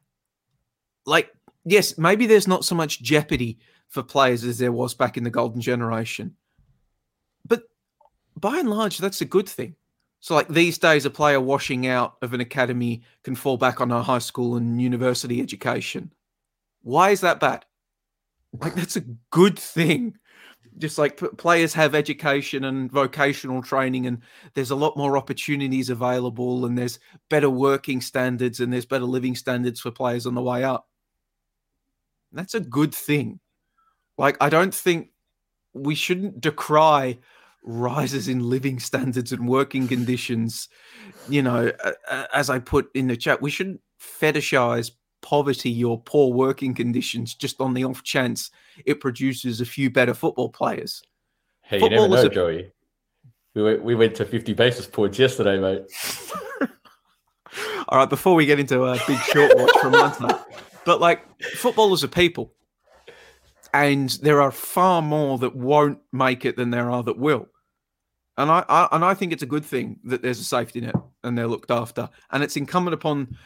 Like 1.06 1.32
yes 1.64 1.98
maybe 1.98 2.26
there's 2.26 2.48
not 2.48 2.64
so 2.64 2.74
much 2.74 3.02
jeopardy 3.02 3.58
for 3.88 4.02
players 4.02 4.44
as 4.44 4.58
there 4.58 4.72
was 4.72 4.94
back 4.94 5.16
in 5.16 5.24
the 5.24 5.30
golden 5.30 5.60
generation. 5.60 6.36
But 7.46 7.62
by 8.36 8.58
and 8.58 8.70
large 8.70 8.98
that's 8.98 9.20
a 9.20 9.26
good 9.26 9.48
thing. 9.48 9.76
So, 10.20 10.34
like 10.34 10.48
these 10.48 10.78
days, 10.78 11.04
a 11.04 11.10
player 11.10 11.40
washing 11.40 11.86
out 11.86 12.16
of 12.22 12.34
an 12.34 12.40
academy 12.40 13.02
can 13.22 13.34
fall 13.34 13.56
back 13.56 13.80
on 13.80 13.92
a 13.92 14.02
high 14.02 14.18
school 14.18 14.56
and 14.56 14.82
university 14.82 15.40
education. 15.40 16.12
Why 16.88 17.10
is 17.10 17.20
that 17.20 17.38
bad? 17.38 17.66
Like, 18.58 18.74
that's 18.76 18.96
a 18.96 19.04
good 19.30 19.58
thing. 19.58 20.16
Just 20.78 20.96
like 20.96 21.18
p- 21.18 21.28
players 21.36 21.74
have 21.74 21.94
education 21.94 22.64
and 22.64 22.90
vocational 22.90 23.62
training, 23.62 24.06
and 24.06 24.22
there's 24.54 24.70
a 24.70 24.76
lot 24.76 24.96
more 24.96 25.18
opportunities 25.18 25.90
available, 25.90 26.64
and 26.64 26.78
there's 26.78 26.98
better 27.28 27.50
working 27.50 28.00
standards, 28.00 28.60
and 28.60 28.72
there's 28.72 28.86
better 28.86 29.04
living 29.04 29.34
standards 29.34 29.80
for 29.80 29.90
players 29.90 30.24
on 30.24 30.34
the 30.34 30.42
way 30.42 30.64
up. 30.64 30.88
That's 32.32 32.54
a 32.54 32.60
good 32.60 32.94
thing. 32.94 33.40
Like, 34.16 34.38
I 34.40 34.48
don't 34.48 34.74
think 34.74 35.10
we 35.74 35.94
shouldn't 35.94 36.40
decry 36.40 37.18
rises 37.62 38.28
in 38.28 38.48
living 38.48 38.78
standards 38.78 39.32
and 39.32 39.46
working 39.46 39.88
conditions. 39.88 40.68
You 41.28 41.42
know, 41.42 41.70
as 42.32 42.48
I 42.48 42.60
put 42.60 42.88
in 42.94 43.08
the 43.08 43.16
chat, 43.16 43.42
we 43.42 43.50
shouldn't 43.50 43.82
fetishize 44.00 44.92
poverty 45.20 45.82
or 45.84 46.00
poor 46.02 46.32
working 46.32 46.74
conditions 46.74 47.34
just 47.34 47.60
on 47.60 47.74
the 47.74 47.84
off 47.84 48.02
chance 48.02 48.50
it 48.84 49.00
produces 49.00 49.60
a 49.60 49.64
few 49.66 49.90
better 49.90 50.14
football 50.14 50.48
players. 50.48 51.02
Hey, 51.62 51.78
you 51.78 51.88
never 51.90 52.02
Football 52.02 52.22
know, 52.22 52.26
a- 52.26 52.34
Joey. 52.34 52.72
We 53.54 53.62
went, 53.62 53.82
we 53.82 53.94
went 53.94 54.14
to 54.16 54.24
50 54.24 54.52
basis 54.52 54.86
points 54.86 55.18
yesterday, 55.18 55.58
mate. 55.58 55.82
All 57.88 57.98
right, 57.98 58.08
before 58.08 58.34
we 58.34 58.44
get 58.46 58.60
into 58.60 58.84
a 58.84 58.98
big 59.06 59.18
short 59.20 59.56
watch 59.56 59.76
from 59.80 59.92
Monday, 59.92 60.34
but 60.84 61.00
like 61.00 61.22
footballers 61.56 62.04
are 62.04 62.08
people, 62.08 62.52
and 63.72 64.10
there 64.22 64.42
are 64.42 64.52
far 64.52 65.00
more 65.00 65.38
that 65.38 65.56
won't 65.56 65.98
make 66.12 66.44
it 66.44 66.56
than 66.56 66.70
there 66.70 66.90
are 66.90 67.02
that 67.02 67.18
will. 67.18 67.48
And 68.36 68.50
I, 68.50 68.64
I 68.68 68.88
and 68.92 69.04
I 69.04 69.14
think 69.14 69.32
it's 69.32 69.42
a 69.42 69.46
good 69.46 69.64
thing 69.64 69.98
that 70.04 70.22
there's 70.22 70.38
a 70.38 70.44
safety 70.44 70.80
net 70.82 70.94
and 71.24 71.36
they're 71.36 71.48
looked 71.48 71.70
after, 71.70 72.08
and 72.30 72.42
it's 72.42 72.56
incumbent 72.56 72.94
upon 72.94 73.36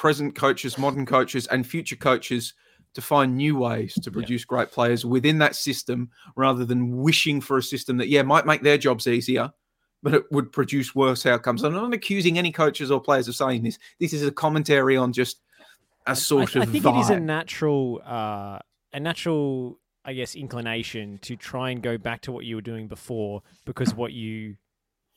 present 0.00 0.34
coaches, 0.34 0.78
modern 0.78 1.04
coaches, 1.04 1.46
and 1.48 1.66
future 1.66 1.94
coaches 1.94 2.54
to 2.94 3.02
find 3.02 3.36
new 3.36 3.54
ways 3.54 3.92
to 4.02 4.10
produce 4.10 4.46
great 4.46 4.72
players 4.72 5.04
within 5.04 5.36
that 5.36 5.54
system, 5.54 6.08
rather 6.36 6.64
than 6.64 6.96
wishing 6.96 7.38
for 7.38 7.58
a 7.58 7.62
system 7.62 7.98
that 7.98 8.08
yeah 8.08 8.22
might 8.22 8.46
make 8.46 8.62
their 8.62 8.78
jobs 8.78 9.06
easier, 9.06 9.52
but 10.02 10.14
it 10.14 10.22
would 10.30 10.52
produce 10.52 10.94
worse 10.94 11.26
outcomes. 11.26 11.62
I'm 11.62 11.74
not 11.74 11.92
accusing 11.92 12.38
any 12.38 12.50
coaches 12.50 12.90
or 12.90 12.98
players 12.98 13.28
of 13.28 13.36
saying 13.36 13.62
this. 13.62 13.78
This 14.00 14.14
is 14.14 14.26
a 14.26 14.32
commentary 14.32 14.96
on 14.96 15.12
just 15.12 15.42
a 16.06 16.16
sort 16.16 16.56
I, 16.56 16.62
of 16.62 16.68
I 16.70 16.72
think 16.72 16.86
it 16.86 16.96
is 16.96 17.10
a 17.10 17.20
natural, 17.20 18.00
uh, 18.02 18.58
a 18.94 19.00
natural, 19.00 19.78
I 20.02 20.14
guess, 20.14 20.34
inclination 20.34 21.18
to 21.18 21.36
try 21.36 21.72
and 21.72 21.82
go 21.82 21.98
back 21.98 22.22
to 22.22 22.32
what 22.32 22.46
you 22.46 22.56
were 22.56 22.62
doing 22.62 22.88
before 22.88 23.42
because 23.66 23.94
what 23.94 24.12
you, 24.14 24.56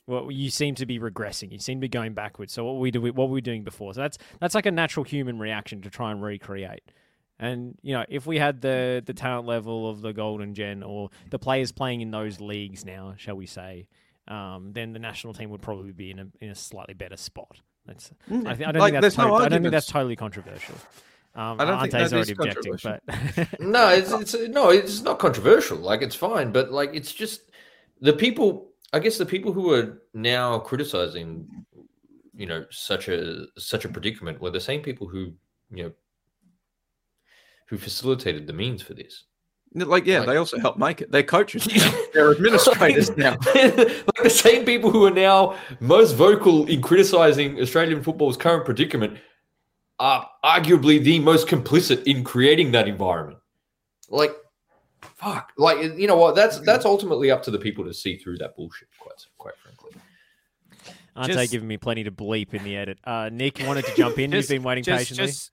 well, 0.07 0.31
you 0.31 0.49
seem 0.49 0.75
to 0.75 0.85
be 0.85 0.99
regressing. 0.99 1.51
You 1.51 1.59
seem 1.59 1.79
to 1.79 1.81
be 1.81 1.89
going 1.89 2.13
backwards. 2.13 2.53
So 2.53 2.65
what 2.65 2.77
we 2.79 2.91
do, 2.91 3.01
what 3.01 3.15
were 3.15 3.25
we 3.27 3.41
doing 3.41 3.63
before. 3.63 3.93
So 3.93 4.01
that's 4.01 4.17
that's 4.39 4.55
like 4.55 4.65
a 4.65 4.71
natural 4.71 5.03
human 5.03 5.39
reaction 5.39 5.81
to 5.83 5.89
try 5.89 6.11
and 6.11 6.21
recreate. 6.21 6.83
And 7.39 7.77
you 7.81 7.93
know, 7.93 8.05
if 8.09 8.25
we 8.25 8.37
had 8.37 8.61
the 8.61 9.01
the 9.05 9.13
talent 9.13 9.47
level 9.47 9.89
of 9.89 10.01
the 10.01 10.13
Golden 10.13 10.53
Gen 10.53 10.83
or 10.83 11.09
the 11.29 11.39
players 11.39 11.71
playing 11.71 12.01
in 12.01 12.11
those 12.11 12.39
leagues 12.39 12.85
now, 12.85 13.15
shall 13.17 13.35
we 13.35 13.45
say, 13.45 13.87
um, 14.27 14.71
then 14.73 14.93
the 14.93 14.99
national 14.99 15.33
team 15.33 15.49
would 15.49 15.61
probably 15.61 15.91
be 15.91 16.11
in 16.11 16.19
a 16.19 16.27
in 16.41 16.49
a 16.49 16.55
slightly 16.55 16.93
better 16.93 17.17
spot. 17.17 17.59
That's 17.85 18.11
Mm, 18.29 18.47
I, 18.47 18.55
th- 18.55 18.67
I 18.67 18.71
don't 18.71 18.79
like, 18.81 18.93
think 18.93 19.01
that's 19.01 19.17
no 19.17 19.27
to- 19.27 19.33
I 19.43 19.49
don't 19.49 19.61
think 19.61 19.71
that's 19.71 19.87
totally 19.87 20.15
controversial. 20.15 20.75
Um, 21.35 21.59
I 21.59 21.65
don't 21.65 21.81
think 21.81 21.93
Ante's 21.95 22.13
is 22.13 22.13
already 22.13 22.31
objecting, 22.33 22.77
but 22.83 23.59
no, 23.59 23.87
it's, 23.89 24.11
it's 24.11 24.35
no, 24.49 24.69
it's 24.69 25.01
not 25.01 25.17
controversial. 25.17 25.77
Like 25.77 26.01
it's 26.03 26.15
fine, 26.15 26.51
but 26.51 26.71
like 26.71 26.91
it's 26.93 27.11
just 27.11 27.41
the 27.99 28.13
people. 28.13 28.69
I 28.93 28.99
guess 28.99 29.17
the 29.17 29.25
people 29.25 29.51
who 29.51 29.73
are 29.73 30.01
now 30.13 30.59
criticizing, 30.59 31.47
you 32.35 32.45
know, 32.45 32.65
such 32.69 33.07
a 33.09 33.45
such 33.57 33.85
a 33.85 33.89
predicament 33.89 34.39
were 34.39 34.51
the 34.51 34.59
same 34.59 34.81
people 34.81 35.07
who 35.07 35.33
you 35.71 35.83
know 35.83 35.91
who 37.67 37.77
facilitated 37.77 38.45
the 38.47 38.53
means 38.53 38.81
for 38.81 38.93
this. 38.93 39.25
Like, 39.75 40.05
yeah, 40.05 40.19
Like- 40.19 40.27
they 40.27 40.35
also 40.37 40.59
help 40.59 40.77
make 40.77 41.01
it. 41.01 41.11
They're 41.11 41.23
coaches. 41.23 41.67
now. 41.75 41.93
They're 42.13 42.31
administrators 42.31 43.17
now. 43.17 43.31
like 43.55 44.21
the 44.21 44.29
same 44.29 44.65
people 44.65 44.91
who 44.91 45.05
are 45.05 45.11
now 45.11 45.57
most 45.79 46.11
vocal 46.13 46.67
in 46.67 46.81
criticizing 46.81 47.59
Australian 47.59 48.03
football's 48.03 48.37
current 48.37 48.65
predicament 48.65 49.17
are 49.99 50.29
arguably 50.45 51.03
the 51.03 51.17
most 51.19 51.47
complicit 51.47 52.03
in 52.03 52.23
creating 52.23 52.71
that 52.73 52.87
environment. 52.87 53.39
Like, 54.09 54.35
fuck. 55.15 55.51
Like, 55.57 55.97
you 55.97 56.07
know 56.07 56.17
what? 56.17 56.35
That's 56.35 56.59
that's 56.59 56.85
ultimately 56.85 57.31
up 57.31 57.43
to 57.43 57.51
the 57.51 57.59
people 57.59 57.83
to 57.85 57.93
see 57.93 58.17
through 58.17 58.37
that 58.39 58.55
bullshit. 58.55 58.87
Quite 58.99 59.25
quite 59.37 59.55
frankly. 59.57 59.91
Ante 61.15 61.33
Just- 61.33 61.51
giving 61.51 61.67
me 61.67 61.77
plenty 61.77 62.03
to 62.03 62.11
bleep 62.11 62.53
in 62.53 62.63
the 62.63 62.75
edit. 62.75 62.97
Uh, 63.03 63.29
Nick 63.31 63.61
wanted 63.65 63.85
to 63.85 63.95
jump 63.95 64.17
in. 64.17 64.31
Just- 64.31 64.49
You've 64.49 64.59
been 64.59 64.63
waiting 64.67 64.83
just- 64.83 65.09
patiently. 65.09 65.27
just- 65.27 65.51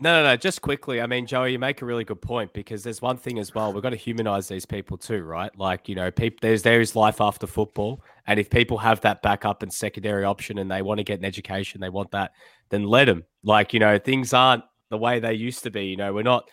no, 0.00 0.20
no, 0.20 0.30
no. 0.30 0.36
Just 0.36 0.62
quickly. 0.62 1.00
I 1.00 1.06
mean, 1.06 1.26
Joey, 1.26 1.52
you 1.52 1.60
make 1.60 1.80
a 1.80 1.84
really 1.84 2.02
good 2.02 2.20
point 2.20 2.52
because 2.54 2.82
there's 2.82 3.00
one 3.00 3.16
thing 3.16 3.38
as 3.38 3.54
well. 3.54 3.72
We've 3.72 3.84
got 3.84 3.90
to 3.90 3.96
humanize 3.96 4.48
these 4.48 4.66
people 4.66 4.96
too, 4.96 5.22
right? 5.22 5.56
Like, 5.56 5.88
you 5.88 5.94
know, 5.94 6.10
people, 6.10 6.38
there's 6.42 6.62
there 6.62 6.80
is 6.80 6.96
life 6.96 7.20
after 7.20 7.46
football, 7.46 8.02
and 8.26 8.40
if 8.40 8.50
people 8.50 8.78
have 8.78 9.00
that 9.02 9.22
backup 9.22 9.62
and 9.62 9.72
secondary 9.72 10.24
option, 10.24 10.58
and 10.58 10.68
they 10.68 10.82
want 10.82 10.98
to 10.98 11.04
get 11.04 11.20
an 11.20 11.24
education, 11.24 11.80
they 11.80 11.88
want 11.90 12.10
that, 12.12 12.32
then 12.70 12.82
let 12.82 13.04
them. 13.04 13.22
Like, 13.44 13.72
you 13.72 13.78
know, 13.78 13.96
things 13.96 14.32
aren't 14.34 14.64
the 14.90 14.98
way 14.98 15.20
they 15.20 15.34
used 15.34 15.62
to 15.64 15.70
be. 15.70 15.84
You 15.84 15.96
know, 15.96 16.12
we're 16.12 16.22
not. 16.22 16.48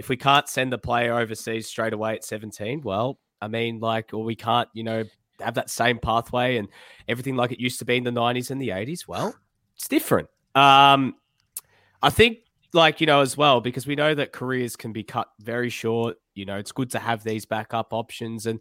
If 0.00 0.08
we 0.08 0.16
can't 0.16 0.48
send 0.48 0.72
the 0.72 0.78
player 0.78 1.12
overseas 1.12 1.68
straight 1.68 1.92
away 1.92 2.14
at 2.14 2.24
17, 2.24 2.80
well, 2.80 3.18
I 3.42 3.48
mean, 3.48 3.80
like, 3.80 4.14
or 4.14 4.24
we 4.24 4.34
can't, 4.34 4.66
you 4.72 4.82
know, 4.82 5.04
have 5.40 5.56
that 5.56 5.68
same 5.68 5.98
pathway 5.98 6.56
and 6.56 6.68
everything 7.06 7.36
like 7.36 7.52
it 7.52 7.60
used 7.60 7.78
to 7.80 7.84
be 7.84 7.98
in 7.98 8.04
the 8.04 8.10
90s 8.10 8.50
and 8.50 8.58
the 8.58 8.70
80s. 8.70 9.06
Well, 9.06 9.34
it's 9.76 9.88
different. 9.88 10.30
Um, 10.54 11.16
I 12.02 12.08
think, 12.08 12.38
like, 12.72 13.02
you 13.02 13.06
know, 13.06 13.20
as 13.20 13.36
well, 13.36 13.60
because 13.60 13.86
we 13.86 13.94
know 13.94 14.14
that 14.14 14.32
careers 14.32 14.74
can 14.74 14.94
be 14.94 15.02
cut 15.02 15.28
very 15.38 15.68
short. 15.68 16.16
You 16.34 16.46
know, 16.46 16.56
it's 16.56 16.72
good 16.72 16.90
to 16.92 16.98
have 16.98 17.22
these 17.22 17.44
backup 17.44 17.92
options. 17.92 18.46
And 18.46 18.60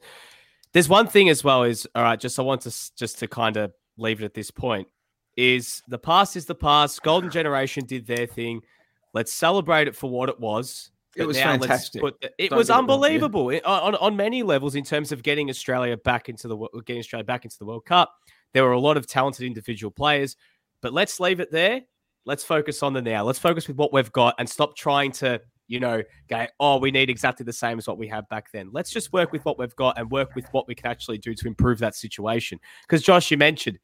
there's 0.73 0.89
one 0.89 1.07
thing 1.07 1.29
as 1.29 1.41
well 1.41 1.63
is, 1.63 1.87
all 1.95 2.03
right, 2.03 2.19
just 2.19 2.37
I 2.37 2.41
want 2.41 2.63
to 2.63 2.95
just 2.97 3.17
to 3.19 3.29
kind 3.29 3.55
of 3.55 3.71
leave 3.95 4.21
it 4.21 4.25
at 4.25 4.33
this 4.33 4.51
point 4.51 4.89
is 5.37 5.81
the 5.87 5.97
past 5.97 6.35
is 6.35 6.47
the 6.47 6.53
past. 6.55 7.01
Golden 7.01 7.29
generation 7.29 7.85
did 7.85 8.05
their 8.05 8.27
thing. 8.27 8.61
Let's 9.13 9.31
celebrate 9.31 9.87
it 9.87 9.95
for 9.95 10.09
what 10.09 10.27
it 10.27 10.37
was. 10.37 10.91
It 11.19 11.27
was 11.27 11.37
fantastic. 11.37 12.01
the- 12.01 12.31
it 12.37 12.49
Don't 12.49 12.57
was 12.57 12.67
get 12.67 12.73
me 12.73 12.77
wrong, 12.77 12.87
yeah. 12.89 12.93
unbelievable 12.93 13.49
It- 13.49 13.65
on, 13.65 13.95
on 13.95 14.15
many 14.15 14.43
levels 14.43 14.75
in 14.75 14.83
terms 14.83 15.11
of 15.11 15.21
getting 15.23 15.49
Australia 15.49 15.97
back 15.97 16.29
into 16.29 16.47
the 16.47 16.57
getting 16.85 16.99
Australia 16.99 17.23
back 17.23 17.45
into 17.45 17.57
the 17.59 17.65
World 17.65 17.85
Cup. 17.85 18.13
There 18.53 18.63
were 18.63 18.71
a 18.71 18.79
lot 18.79 18.97
of 18.97 19.05
talented 19.07 19.45
individual 19.45 19.91
players, 19.91 20.35
but 20.81 20.93
let's 20.93 21.19
leave 21.19 21.39
it 21.39 21.51
there. 21.51 21.81
Let's 22.25 22.43
focus 22.43 22.83
on 22.83 22.93
the 22.93 23.01
now. 23.01 23.23
Let's 23.23 23.39
focus 23.39 23.67
with 23.67 23.77
what 23.77 23.93
we've 23.93 24.11
got 24.11 24.35
and 24.39 24.49
stop 24.49 24.75
trying 24.75 25.11
to, 25.13 25.41
you 25.67 25.79
know, 25.79 26.03
go, 26.29 26.45
oh, 26.59 26.77
we 26.77 26.91
need 26.91 27.09
exactly 27.09 27.43
the 27.43 27.53
same 27.53 27.77
as 27.77 27.87
what 27.87 27.97
we 27.97 28.07
had 28.07 28.27
back 28.29 28.51
then. 28.51 28.69
Let's 28.71 28.91
just 28.91 29.13
work 29.13 29.31
with 29.31 29.45
what 29.45 29.57
we've 29.57 29.75
got 29.75 29.97
and 29.97 30.09
work 30.11 30.35
with 30.35 30.45
what 30.51 30.67
we 30.67 30.75
can 30.75 30.87
actually 30.91 31.17
do 31.19 31.33
to 31.35 31.47
improve 31.47 31.79
that 31.79 31.95
situation. 31.95 32.59
Because 32.83 33.03
Josh, 33.03 33.31
you 33.31 33.37
mentioned 33.37 33.79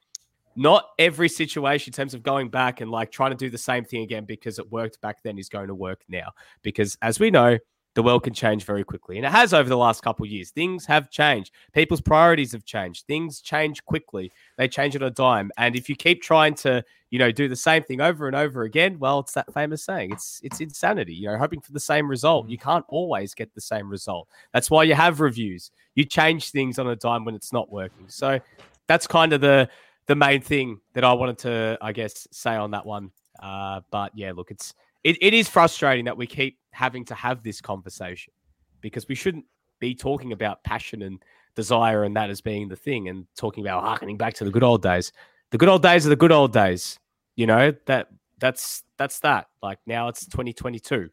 not 0.56 0.90
every 0.98 1.30
situation 1.30 1.92
in 1.92 1.96
terms 1.96 2.14
of 2.14 2.24
going 2.24 2.50
back 2.50 2.82
and 2.82 2.90
like 2.90 3.12
trying 3.12 3.32
to 3.32 3.38
do 3.38 3.50
the 3.50 3.58
same 3.58 3.84
thing 3.84 4.04
again 4.04 4.26
because 4.26 4.60
it 4.60 4.72
worked 4.72 5.02
back 5.02 5.22
then 5.24 5.38
is 5.38 5.50
going 5.50 5.68
to 5.68 5.76
work 5.76 6.02
now. 6.08 6.32
Because 6.62 6.98
as 7.02 7.20
we 7.20 7.30
know, 7.30 7.58
the 7.96 8.04
world 8.04 8.24
can 8.24 8.34
change 8.34 8.66
very 8.66 8.84
quickly. 8.84 9.18
And 9.18 9.26
it 9.26 9.32
has 9.32 9.54
over 9.54 9.68
the 9.68 9.78
last 9.78 10.04
couple 10.04 10.26
of 10.26 10.32
years. 10.32 10.52
Things 10.52 10.86
have 10.86 11.10
changed. 11.10 11.52
People's 11.74 12.02
priorities 12.02 12.52
have 12.52 12.66
changed. 12.66 13.08
Things 13.08 13.40
change 13.40 13.84
quickly. 13.86 14.32
They 14.58 14.68
change 14.68 14.96
on 14.98 15.04
a 15.04 15.10
dime. 15.10 15.50
And 15.58 15.76
if 15.76 15.90
you 15.90 15.96
keep 15.96 16.22
trying 16.22 16.56
to, 16.56 16.84
you 17.10 17.20
know, 17.20 17.32
do 17.32 17.48
the 17.48 17.56
same 17.56 17.84
thing 17.84 18.02
over 18.02 18.28
and 18.28 18.36
over 18.36 18.64
again, 18.64 19.00
well, 19.00 19.20
it's 19.20 19.32
that 19.34 19.54
famous 19.54 19.84
saying. 19.84 20.12
It's 20.12 20.42
it's 20.44 20.60
insanity. 20.60 21.16
You 21.16 21.28
know, 21.28 21.38
hoping 21.38 21.62
for 21.62 21.72
the 21.72 21.80
same 21.80 22.10
result. 22.10 22.48
Mm. 22.48 22.52
You 22.52 22.58
can't 22.58 22.86
always 22.90 23.34
get 23.34 23.54
the 23.56 23.62
same 23.62 23.90
result. 23.90 24.28
That's 24.54 24.70
why 24.70 24.84
you 24.84 24.94
have 24.94 25.22
reviews. 25.22 25.72
You 25.96 26.04
change 26.04 26.52
things 26.52 26.78
on 26.78 26.88
a 26.88 26.98
dime 26.98 27.24
when 27.24 27.34
it's 27.34 27.54
not 27.54 27.72
working. 27.72 28.10
So 28.10 28.42
that's 28.88 29.08
kind 29.08 29.32
of 29.32 29.40
the 29.40 29.70
the 30.08 30.16
main 30.16 30.42
thing 30.42 30.80
that 30.94 31.04
I 31.04 31.14
wanted 31.14 31.38
to, 31.40 31.78
I 31.82 31.92
guess, 31.92 32.28
say 32.32 32.56
on 32.56 32.72
that 32.72 32.86
one. 32.86 33.12
Uh, 33.42 33.82
but 33.92 34.12
yeah, 34.16 34.32
look, 34.36 34.52
it's 34.52 34.74
it, 35.04 35.18
it 35.22 35.34
is 35.34 35.48
frustrating 35.48 36.06
that 36.06 36.18
we 36.18 36.28
keep 36.28 36.58
having 36.72 37.06
to 37.06 37.16
have 37.16 37.44
this 37.44 37.62
conversation 37.62 38.34
because 38.82 39.08
we 39.08 39.16
shouldn't 39.16 39.46
be 39.80 39.94
talking 39.94 40.32
about 40.32 40.64
passion 40.64 41.02
and 41.02 41.22
desire 41.56 42.04
and 42.04 42.16
that 42.16 42.30
as 42.30 42.42
being 42.42 42.68
the 42.68 42.76
thing 42.76 43.08
and 43.10 43.26
talking 43.36 43.64
about 43.64 43.84
harkening 43.84 44.18
back 44.18 44.34
to 44.36 44.44
the 44.44 44.52
good 44.52 44.64
old 44.64 44.82
days. 44.82 45.12
The 45.52 45.58
good 45.58 45.70
old 45.70 45.82
days 45.82 46.06
are 46.06 46.10
the 46.10 46.16
good 46.16 46.32
old 46.32 46.54
days. 46.54 47.00
You 47.36 47.48
know, 47.48 47.74
that 47.86 48.08
that's 48.40 48.84
that's 48.98 49.20
that. 49.22 49.48
Like 49.62 49.80
now 49.86 50.08
it's 50.08 50.26
2022. 50.26 51.10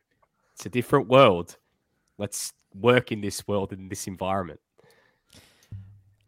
It's 0.55 0.67
a 0.67 0.71
different 0.71 1.09
world. 1.09 1.57
Let's 2.19 2.53
work 2.75 3.13
in 3.13 3.21
this 3.21 3.47
world 3.47 3.73
in 3.73 3.89
this 3.89 4.07
environment. 4.07 4.61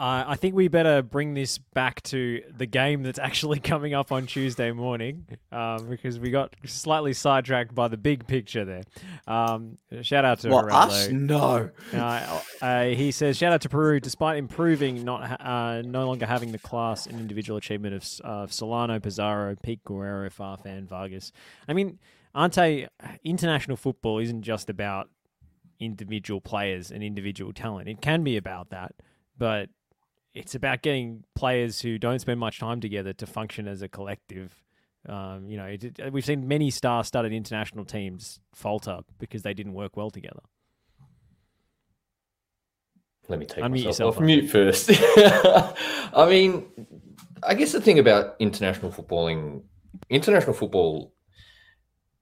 Uh, 0.04 0.22
I 0.26 0.36
think 0.36 0.54
we 0.54 0.68
better 0.68 1.00
bring 1.00 1.32
this 1.32 1.56
back 1.56 2.02
to 2.02 2.42
the 2.54 2.66
game 2.66 3.02
that's 3.02 3.18
actually 3.18 3.58
coming 3.72 3.94
up 3.94 4.12
on 4.12 4.26
Tuesday 4.26 4.70
morning 4.70 5.24
um, 5.50 5.88
because 5.88 6.18
we 6.18 6.30
got 6.30 6.54
slightly 6.66 7.14
sidetracked 7.14 7.74
by 7.74 7.88
the 7.88 7.96
big 7.96 8.26
picture 8.26 8.66
there. 8.66 8.82
Um, 9.26 9.78
shout 10.02 10.26
out 10.26 10.40
to 10.40 10.50
Well, 10.50 10.70
us? 10.70 11.08
No. 11.08 11.70
Uh, 11.90 12.40
uh, 12.60 12.84
he 12.84 13.12
says, 13.12 13.38
shout 13.38 13.54
out 13.54 13.62
to 13.62 13.70
Peru, 13.70 13.98
despite 13.98 14.36
improving, 14.36 15.06
not 15.06 15.26
ha- 15.26 15.36
uh, 15.78 15.82
no 15.86 16.06
longer 16.06 16.26
having 16.26 16.52
the 16.52 16.58
class 16.58 17.06
and 17.06 17.18
individual 17.18 17.56
achievement 17.56 17.94
of, 17.94 18.26
of 18.26 18.52
Solano, 18.52 19.00
Pizarro, 19.00 19.56
Pete 19.62 19.82
Guerrero, 19.84 20.28
Farfan, 20.28 20.86
Vargas. 20.86 21.32
I 21.66 21.72
mean, 21.72 21.98
Ante, 22.34 22.88
international 23.24 23.78
football 23.78 24.18
isn't 24.18 24.42
just 24.42 24.68
about 24.68 25.08
individual 25.80 26.42
players 26.42 26.90
and 26.90 27.02
individual 27.02 27.54
talent. 27.54 27.88
It 27.88 28.02
can 28.02 28.22
be 28.22 28.36
about 28.36 28.68
that, 28.68 28.92
but 29.38 29.70
it's 30.34 30.54
about 30.54 30.82
getting 30.82 31.24
players 31.34 31.80
who 31.80 31.98
don't 31.98 32.18
spend 32.18 32.40
much 32.40 32.58
time 32.58 32.80
together 32.80 33.12
to 33.14 33.26
function 33.26 33.68
as 33.68 33.82
a 33.82 33.88
collective. 33.88 34.52
Um, 35.08 35.48
you 35.48 35.56
know, 35.56 35.66
it, 35.66 35.84
it- 35.84 36.12
we've 36.12 36.24
seen 36.24 36.48
many 36.48 36.70
star-studded 36.70 37.32
international 37.32 37.84
teams 37.84 38.40
falter 38.54 39.00
because 39.18 39.42
they 39.42 39.54
didn't 39.54 39.74
work 39.74 39.96
well 39.96 40.10
together. 40.10 40.40
Let 43.28 43.38
me 43.38 43.46
take 43.46 43.64
Unmute 43.64 43.70
myself 43.70 43.84
yourself, 43.86 44.16
off 44.16 44.22
mute 44.22 44.50
first. 44.50 44.90
I 44.92 46.26
mean, 46.28 46.66
I 47.42 47.54
guess 47.54 47.72
the 47.72 47.80
thing 47.80 47.98
about 47.98 48.36
international 48.38 48.92
footballing, 48.92 49.62
international 50.10 50.52
football, 50.52 51.14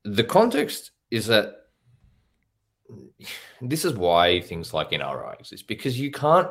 the 0.05 0.23
context 0.23 0.93
is 1.11 1.27
that 1.27 1.55
this 3.61 3.85
is 3.85 3.95
why 3.95 4.41
things 4.43 4.73
like 4.73 4.91
NRI 4.91 5.41
exist 5.41 5.67
because 5.67 5.99
you 5.99 6.11
can't. 6.11 6.49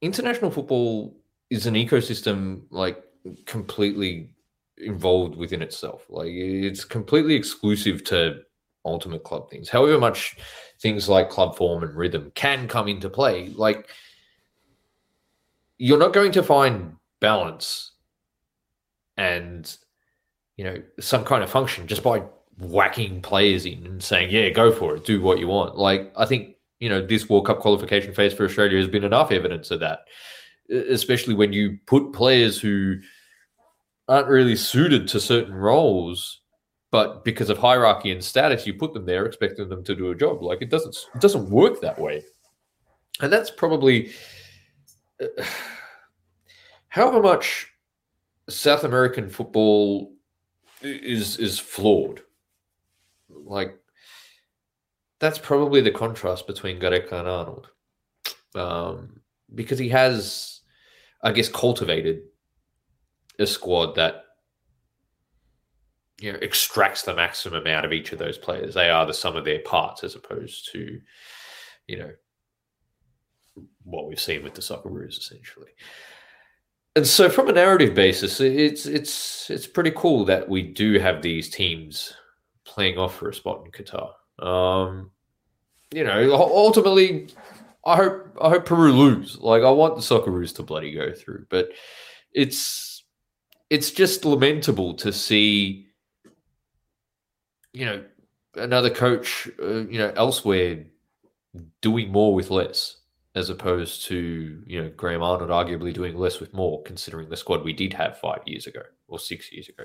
International 0.00 0.50
football 0.50 1.16
is 1.50 1.66
an 1.66 1.74
ecosystem 1.74 2.62
like 2.70 3.02
completely 3.46 4.30
involved 4.76 5.36
within 5.36 5.62
itself. 5.62 6.06
Like 6.08 6.30
it's 6.30 6.84
completely 6.84 7.34
exclusive 7.34 8.04
to 8.04 8.40
ultimate 8.84 9.24
club 9.24 9.50
things. 9.50 9.68
However 9.68 9.98
much 9.98 10.36
things 10.80 11.08
like 11.08 11.30
club 11.30 11.56
form 11.56 11.82
and 11.82 11.94
rhythm 11.94 12.32
can 12.34 12.68
come 12.68 12.88
into 12.88 13.10
play, 13.10 13.48
like 13.48 13.88
you're 15.78 15.98
not 15.98 16.12
going 16.12 16.32
to 16.32 16.42
find 16.42 16.96
balance 17.20 17.92
and 19.16 19.76
you 20.56 20.64
know 20.64 20.82
some 21.00 21.24
kind 21.24 21.42
of 21.42 21.50
function 21.50 21.86
just 21.86 22.02
by 22.02 22.22
whacking 22.58 23.22
players 23.22 23.66
in 23.66 23.86
and 23.86 24.02
saying, 24.02 24.30
"Yeah, 24.30 24.50
go 24.50 24.72
for 24.72 24.96
it, 24.96 25.04
do 25.04 25.20
what 25.20 25.38
you 25.38 25.48
want." 25.48 25.76
Like 25.76 26.12
I 26.16 26.26
think 26.26 26.56
you 26.80 26.88
know 26.88 27.04
this 27.04 27.28
World 27.28 27.46
Cup 27.46 27.60
qualification 27.60 28.14
phase 28.14 28.32
for 28.32 28.44
Australia 28.44 28.78
has 28.78 28.88
been 28.88 29.04
enough 29.04 29.32
evidence 29.32 29.70
of 29.70 29.80
that, 29.80 30.00
especially 30.70 31.34
when 31.34 31.52
you 31.52 31.78
put 31.86 32.12
players 32.12 32.60
who 32.60 32.96
aren't 34.08 34.28
really 34.28 34.56
suited 34.56 35.06
to 35.08 35.20
certain 35.20 35.54
roles 35.54 36.40
but 36.90 37.24
because 37.24 37.50
of 37.50 37.58
hierarchy 37.58 38.10
and 38.10 38.24
status 38.24 38.66
you 38.66 38.74
put 38.74 38.94
them 38.94 39.04
there 39.04 39.26
expecting 39.26 39.68
them 39.68 39.84
to 39.84 39.94
do 39.94 40.10
a 40.10 40.14
job. 40.14 40.42
Like 40.42 40.62
it 40.62 40.70
doesn't 40.70 40.96
it 41.14 41.20
doesn't 41.20 41.50
work 41.50 41.80
that 41.80 41.98
way. 41.98 42.22
And 43.20 43.32
that's 43.32 43.50
probably 43.50 44.12
uh, 45.22 45.44
however 46.88 47.20
much 47.20 47.66
south 48.48 48.84
american 48.84 49.28
football 49.28 50.12
is 50.82 51.38
is 51.38 51.58
flawed. 51.58 52.22
Like 53.28 53.78
that's 55.20 55.38
probably 55.38 55.80
the 55.80 55.90
contrast 55.90 56.46
between 56.46 56.80
Gareca 56.80 57.12
and 57.12 57.28
Arnold 57.28 57.68
um, 58.54 59.20
because 59.54 59.78
he 59.78 59.88
has 59.88 60.60
I 61.22 61.32
guess 61.32 61.48
cultivated 61.48 62.22
a 63.38 63.46
squad 63.46 63.94
that 63.96 64.24
you 66.20 66.32
know 66.32 66.38
extracts 66.40 67.02
the 67.02 67.14
maximum 67.14 67.66
out 67.66 67.84
of 67.84 67.92
each 67.92 68.12
of 68.12 68.18
those 68.18 68.38
players. 68.38 68.74
They 68.74 68.90
are 68.90 69.06
the 69.06 69.14
sum 69.14 69.36
of 69.36 69.44
their 69.44 69.60
parts, 69.60 70.04
as 70.04 70.14
opposed 70.14 70.70
to 70.72 71.00
you 71.86 71.98
know 71.98 72.10
what 73.84 74.06
we've 74.06 74.20
seen 74.20 74.42
with 74.42 74.54
the 74.54 74.60
Socceroos 74.60 75.18
essentially. 75.18 75.70
And 76.96 77.06
so, 77.06 77.28
from 77.28 77.48
a 77.48 77.52
narrative 77.52 77.94
basis, 77.94 78.40
it's 78.40 78.86
it's 78.86 79.50
it's 79.50 79.66
pretty 79.66 79.92
cool 79.92 80.24
that 80.26 80.48
we 80.48 80.62
do 80.62 80.98
have 80.98 81.22
these 81.22 81.48
teams 81.48 82.14
playing 82.64 82.98
off 82.98 83.16
for 83.16 83.28
a 83.28 83.34
spot 83.34 83.62
in 83.64 83.70
Qatar. 83.70 84.10
Um, 84.38 85.10
you 85.92 86.04
know, 86.04 86.34
ultimately, 86.34 87.28
I 87.84 87.96
hope 87.96 88.36
I 88.40 88.50
hope 88.50 88.66
Peru 88.66 88.92
lose. 88.92 89.38
Like, 89.38 89.62
I 89.62 89.70
want 89.70 89.96
the 89.96 90.02
Socceroos 90.02 90.54
to 90.56 90.62
bloody 90.62 90.92
go 90.92 91.12
through, 91.12 91.46
but 91.48 91.70
it's 92.32 93.04
it's 93.70 93.90
just 93.90 94.24
lamentable 94.24 94.94
to 94.94 95.12
see, 95.12 95.86
you 97.72 97.84
know, 97.84 98.04
another 98.54 98.90
coach, 98.90 99.48
uh, 99.62 99.86
you 99.86 99.98
know, 99.98 100.12
elsewhere 100.16 100.84
doing 101.80 102.10
more 102.10 102.34
with 102.34 102.50
less 102.50 102.96
as 103.34 103.50
opposed 103.50 104.04
to 104.06 104.62
you 104.66 104.82
know 104.82 104.90
Graham 104.96 105.22
Arnold 105.22 105.50
arguably 105.50 105.94
doing 105.94 106.16
less 106.16 106.40
with 106.40 106.52
more, 106.52 106.82
considering 106.82 107.28
the 107.28 107.36
squad 107.36 107.64
we 107.64 107.72
did 107.72 107.92
have 107.92 108.18
five 108.18 108.40
years 108.46 108.66
ago 108.66 108.82
or 109.06 109.18
six 109.18 109.52
years 109.52 109.68
ago. 109.68 109.84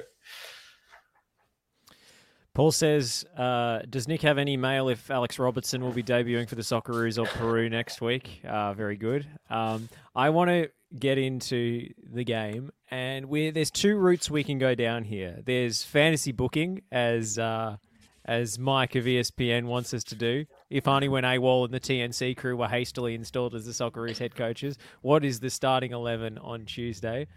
Paul 2.54 2.72
says, 2.72 3.26
uh, 3.36 3.80
"Does 3.90 4.08
Nick 4.08 4.22
have 4.22 4.38
any 4.38 4.58
mail 4.58 4.90
if 4.90 5.10
Alex 5.10 5.40
Robertson 5.40 5.82
will 5.82 5.92
be 5.92 6.04
debuting 6.04 6.48
for 6.48 6.56
the 6.56 6.62
Socceroos 6.62 7.18
of 7.18 7.28
Peru 7.30 7.70
next 7.70 8.02
week?" 8.02 8.42
Uh, 8.48 8.74
very 8.74 8.96
good. 8.96 9.28
Um, 9.50 9.90
I 10.16 10.30
want 10.30 10.50
to 10.50 10.70
get 10.98 11.18
into 11.18 11.90
the 12.12 12.24
game, 12.24 12.72
and 12.92 13.26
we 13.26 13.50
there's 13.50 13.72
two 13.72 13.96
routes 13.96 14.30
we 14.30 14.44
can 14.44 14.60
go 14.60 14.76
down 14.76 15.04
here. 15.04 15.42
There's 15.44 15.84
fantasy 15.84 16.32
booking, 16.32 16.82
as 16.92 17.40
uh, 17.40 17.78
as 18.26 18.58
Mike 18.58 18.96
of 18.96 19.06
ESPN 19.06 19.66
wants 19.66 19.94
us 19.94 20.04
to 20.06 20.16
do. 20.16 20.46
If 20.70 20.88
only 20.88 21.10
when 21.10 21.24
AWOL 21.24 21.66
and 21.66 21.74
the 21.74 21.80
TNC 21.80 22.38
crew 22.38 22.56
were 22.56 22.68
hastily 22.68 23.16
installed 23.16 23.56
as 23.56 23.66
the 23.66 23.72
Socceroos 23.72 24.18
head 24.18 24.36
coaches, 24.36 24.78
what 25.02 25.26
is 25.26 25.40
the 25.40 25.50
starting 25.50 25.92
11 25.92 26.38
on 26.38 26.66
Tuesday? 26.66 27.28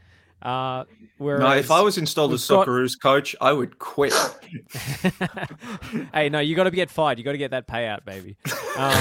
Uh, 0.42 0.84
whereas 1.18 1.40
No, 1.40 1.50
if 1.56 1.70
I 1.70 1.80
was 1.80 1.98
installed 1.98 2.32
as 2.32 2.48
we've 2.48 2.58
got- 2.58 2.68
Socceroos 2.68 3.00
coach, 3.00 3.34
I 3.40 3.52
would 3.52 3.78
quit. 3.78 4.12
hey, 6.14 6.28
no, 6.28 6.40
you 6.40 6.54
got 6.54 6.64
to 6.64 6.70
get 6.70 6.90
fired. 6.90 7.18
You 7.18 7.24
got 7.24 7.32
to 7.32 7.38
get 7.38 7.50
that 7.52 7.66
payout, 7.66 8.04
baby. 8.04 8.36
Um, 8.76 8.94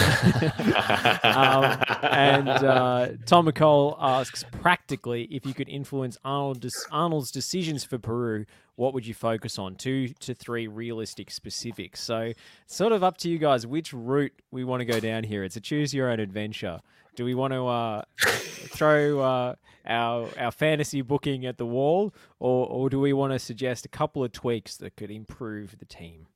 um, 1.23 1.83
and 2.03 2.49
uh, 2.49 3.07
Tom 3.25 3.47
McCall 3.47 3.97
asks, 3.99 4.43
practically, 4.61 5.23
if 5.25 5.45
you 5.45 5.53
could 5.53 5.69
influence 5.69 6.17
Arnold, 6.23 6.65
Arnold's 6.91 7.31
decisions 7.31 7.83
for 7.83 7.97
Peru, 7.97 8.45
what 8.75 8.93
would 8.93 9.05
you 9.05 9.13
focus 9.13 9.59
on? 9.59 9.75
Two 9.75 10.07
to 10.07 10.33
three 10.33 10.67
realistic 10.67 11.31
specifics. 11.31 12.01
So, 12.01 12.33
sort 12.65 12.91
of 12.91 13.03
up 13.03 13.17
to 13.19 13.29
you 13.29 13.37
guys 13.37 13.67
which 13.67 13.93
route 13.93 14.33
we 14.51 14.63
want 14.63 14.81
to 14.81 14.85
go 14.85 14.99
down 14.99 15.23
here. 15.23 15.43
It's 15.43 15.55
a 15.55 15.61
choose 15.61 15.93
your 15.93 16.09
own 16.09 16.19
adventure. 16.19 16.79
Do 17.15 17.25
we 17.25 17.33
want 17.35 17.53
to 17.53 17.67
uh, 17.67 18.01
throw 18.19 19.19
uh, 19.19 19.55
our 19.87 20.29
our 20.37 20.51
fantasy 20.51 21.01
booking 21.01 21.45
at 21.45 21.57
the 21.57 21.65
wall, 21.65 22.13
or 22.39 22.67
or 22.67 22.89
do 22.89 22.99
we 22.99 23.13
want 23.13 23.33
to 23.33 23.39
suggest 23.39 23.85
a 23.85 23.89
couple 23.89 24.23
of 24.23 24.31
tweaks 24.31 24.77
that 24.77 24.95
could 24.95 25.11
improve 25.11 25.77
the 25.79 25.85
team? 25.85 26.27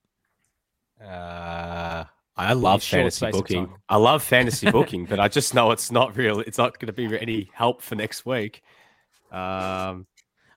Uh, 1.04 2.06
I 2.36 2.54
love 2.54 2.84
fantasy 2.84 3.30
booking. 3.32 3.74
I 3.88 3.98
love 3.98 4.24
fantasy 4.24 4.72
booking, 4.72 5.06
but 5.06 5.20
I 5.20 5.28
just 5.28 5.54
know 5.54 5.72
it's 5.72 5.92
not 5.92 6.16
real. 6.16 6.40
It's 6.40 6.58
not 6.58 6.80
going 6.80 6.88
to 6.88 6.94
be 6.94 7.20
any 7.20 7.50
help 7.54 7.82
for 7.82 7.96
next 7.96 8.26
week. 8.26 8.64
Um, 9.32 10.08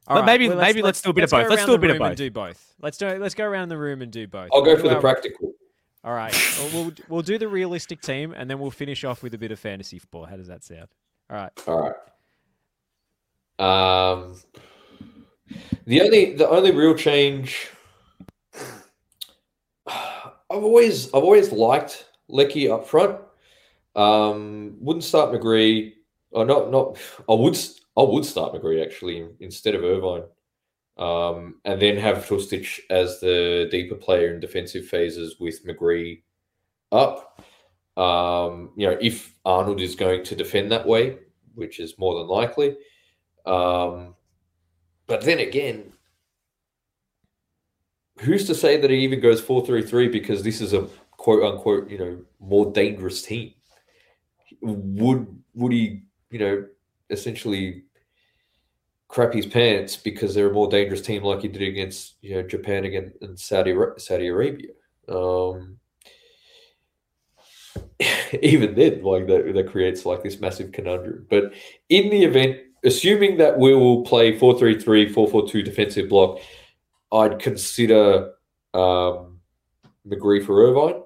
but 0.07 0.15
right, 0.17 0.25
maybe 0.25 0.49
well, 0.49 0.59
maybe 0.59 0.83
let's, 0.83 1.01
do 1.01 1.11
a 1.11 1.13
bit 1.13 1.25
of 1.25 1.31
both. 1.31 1.49
Let's 1.49 1.65
do 1.65 1.75
a 1.75 1.79
bit 1.79 1.91
of 1.91 1.97
and 1.97 2.05
both. 2.05 2.17
Do 2.17 2.31
both. 2.31 2.75
Let's 2.81 2.99
do. 2.99 3.07
Let's 3.19 3.35
go 3.35 3.45
around 3.45 3.69
the 3.69 3.79
room 3.79 4.03
and 4.03 4.11
do 4.11 4.27
both. 4.27 4.51
I'll 4.53 4.63
go 4.63 4.77
for 4.77 4.83
do 4.83 4.89
the 4.89 4.95
our- 4.97 5.01
practical. 5.01 5.53
All 6.05 6.15
right. 6.15 6.35
Well, 6.59 6.71
we'll 6.73 6.93
we'll 7.09 7.23
do 7.23 7.39
the 7.39 7.49
realistic 7.49 8.01
team, 8.01 8.35
and 8.37 8.51
then 8.51 8.59
we'll 8.59 8.73
finish 8.73 9.05
off 9.05 9.23
with 9.23 9.35
a 9.35 9.39
bit 9.39 9.53
of 9.53 9.59
fantasy 9.59 9.99
football. 9.99 10.27
How 10.27 10.37
does 10.37 10.49
that 10.49 10.65
sound? 10.65 10.89
All 11.31 11.37
right. 11.37 11.53
All 11.67 11.81
right. 11.81 11.95
Um, 13.59 14.37
the 15.87 16.03
only 16.03 16.35
the 16.35 16.49
only 16.49 16.73
real 16.73 16.95
change 16.95 17.69
I've 19.87 20.33
always 20.49 21.09
I've 21.09 21.23
always 21.23 21.53
liked 21.53 22.07
Leckie 22.29 22.71
up 22.71 22.87
front. 22.87 23.19
Um, 23.95 24.77
wouldn't 24.81 25.05
start 25.05 25.33
McGree. 25.33 25.93
Or 26.31 26.45
not 26.45 26.71
not 26.71 26.97
I 27.29 27.35
would 27.35 27.59
I 27.97 28.03
would 28.03 28.25
start 28.25 28.55
McGree 28.55 28.85
actually 28.85 29.29
instead 29.41 29.75
of 29.75 29.85
Irvine. 29.85 30.25
Um, 30.99 31.57
and 31.65 31.81
then 31.81 31.97
have 31.97 32.27
Hrustic 32.27 32.81
as 32.91 33.19
the 33.21 33.69
deeper 33.71 33.95
player 33.95 34.35
in 34.35 34.41
defensive 34.41 34.87
phases 34.87 35.37
with 35.41 35.65
McGree 35.67 36.23
up. 36.91 37.43
Um, 37.97 38.73
you 38.77 38.87
know, 38.87 38.99
if 39.01 39.35
Arnold 39.45 39.81
is 39.81 39.95
going 39.95 40.25
to 40.25 40.37
defend 40.37 40.71
that 40.71 40.87
way, 40.87 41.19
which 41.55 41.81
is 41.81 41.99
more 41.99 42.19
than 42.19 42.29
likely. 42.29 42.77
Um, 43.47 44.15
but 45.07 45.23
then 45.23 45.41
again, 45.41 45.93
who's 48.21 48.47
to 48.47 48.55
say 48.55 48.77
that 48.77 48.91
he 48.91 48.99
even 48.99 49.21
goes 49.21 49.41
4 49.41 49.67
3 49.67 49.83
3 49.83 50.09
because 50.09 50.43
this 50.43 50.61
is 50.61 50.73
a 50.73 50.89
quote 51.13 51.43
unquote, 51.43 51.91
you 51.91 51.99
know, 51.99 52.19
more 52.41 52.71
dangerous 52.73 53.23
team? 53.23 53.55
Would 54.61 55.27
would 55.55 55.73
he, 55.73 56.03
you 56.31 56.39
know, 56.39 56.67
essentially 57.11 57.85
crap 59.13 59.35
his 59.35 59.45
pants 59.45 59.95
because 59.95 60.35
they're 60.35 60.49
a 60.49 60.55
more 60.55 60.71
dangerous 60.71 61.03
team 61.03 61.23
like 61.23 61.43
he 61.43 61.49
did 61.49 61.61
against, 61.61 62.15
you 62.23 62.35
know, 62.35 62.43
Japan 62.43 62.87
again 62.87 63.13
and 63.21 63.39
Saudi 63.39 63.77
Saudi 63.99 64.29
Arabia? 64.29 64.71
Um, 65.07 65.77
even 68.43 68.75
then, 68.75 69.03
like 69.03 69.27
that, 69.27 69.53
that 69.55 69.69
creates 69.69 70.07
like 70.07 70.23
this 70.23 70.41
massive 70.41 70.73
conundrum. 70.73 71.27
But 71.29 71.53
in 71.91 72.09
the 72.09 72.25
event, 72.25 72.57
assuming 72.85 73.37
that 73.37 73.59
we 73.59 73.75
will 73.75 74.03
play 74.03 74.39
4 74.39 74.59
3 74.59 74.81
3, 74.81 75.13
4 75.13 75.29
4 75.29 75.47
2 75.47 75.63
defensive 75.63 76.09
block, 76.09 76.41
I'd 77.13 77.39
consider 77.39 78.33
um, 78.73 79.41
McGree 80.09 80.45
for 80.45 80.65
Irvine 80.67 81.03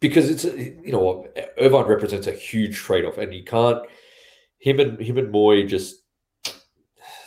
because 0.00 0.30
it's 0.30 0.44
you 0.44 0.92
know 0.92 1.26
Irvine 1.58 1.84
represents 1.84 2.26
a 2.26 2.32
huge 2.32 2.78
trade 2.78 3.04
off, 3.04 3.18
and 3.18 3.34
you 3.34 3.44
can't 3.44 3.84
him 4.60 4.80
and 4.80 4.98
him 4.98 5.18
and 5.18 5.32
Mooy 5.32 5.68
just 5.68 5.99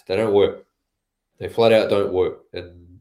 they 0.08 0.16
don't 0.16 0.34
work. 0.34 0.66
They 1.40 1.50
flat 1.50 1.74
out 1.74 1.90
don't 1.90 2.14
work, 2.14 2.44
and 2.54 3.00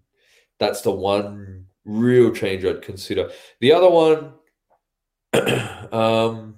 that's 0.59 0.83
the 0.83 0.91
one 0.91 1.67
real 1.85 2.33
change 2.33 2.65
I'd 2.65 2.83
consider. 2.83 3.31
The 3.61 3.73
other 3.73 3.91
one, 3.91 4.33
um, 5.93 6.57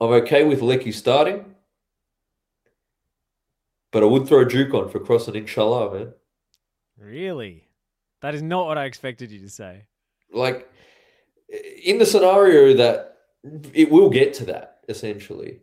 I'm 0.00 0.12
okay 0.12 0.44
with 0.44 0.62
Leckie 0.62 0.92
starting, 0.92 1.54
but 3.90 4.02
I 4.02 4.06
would 4.06 4.28
throw 4.28 4.44
Duke 4.44 4.74
on 4.74 4.88
for 4.90 5.00
crossing, 5.00 5.34
inshallah, 5.34 5.94
man. 5.94 6.12
Really? 6.98 7.64
That 8.20 8.34
is 8.34 8.42
not 8.42 8.66
what 8.66 8.78
I 8.78 8.84
expected 8.84 9.30
you 9.30 9.40
to 9.40 9.48
say. 9.48 9.84
Like 10.32 10.70
in 11.84 11.98
the 11.98 12.06
scenario 12.06 12.74
that 12.74 13.18
it 13.72 13.90
will 13.90 14.10
get 14.10 14.34
to 14.34 14.44
that 14.46 14.78
essentially. 14.88 15.60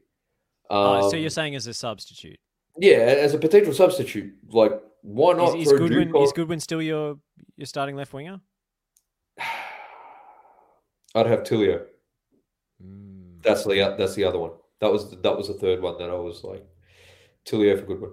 Oh, 0.70 1.10
so 1.10 1.16
Um, 1.16 1.22
you're 1.22 1.30
saying 1.30 1.56
as 1.56 1.68
a 1.68 1.74
substitute? 1.74 2.40
Yeah, 2.78 2.98
as 2.98 3.34
a 3.34 3.38
potential 3.38 3.74
substitute, 3.74 4.34
like 4.50 4.72
why 5.02 5.34
not 5.34 5.58
is 5.58 5.70
throw 5.70 5.78
Goodwin 5.78 6.16
is 6.16 6.32
Goodwin 6.34 6.60
still 6.60 6.82
your 6.82 7.18
your 7.58 7.66
starting 7.66 7.96
left 7.96 8.14
winger? 8.14 8.40
I'd 11.16 11.28
have 11.28 11.44
Tilio. 11.44 11.84
Mm. 12.84 13.42
That's 13.42 13.64
the 13.64 13.96
that's 13.98 14.16
the 14.16 14.24
other 14.26 14.40
one. 14.40 14.52
That 14.82 14.92
was 14.92 15.12
that 15.12 15.38
was 15.38 15.48
the 15.48 15.54
third 15.54 15.82
one 15.82 15.98
that 16.00 16.10
I 16.10 16.16
was 16.16 16.44
like 16.44 16.66
Tilio 17.46 17.80
for 17.80 17.86
Goodwin. 17.86 18.12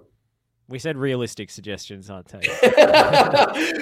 We 0.69 0.79
said 0.79 0.95
realistic 0.97 1.49
suggestions, 1.49 2.09
aren't 2.09 2.29
they? 2.29 2.39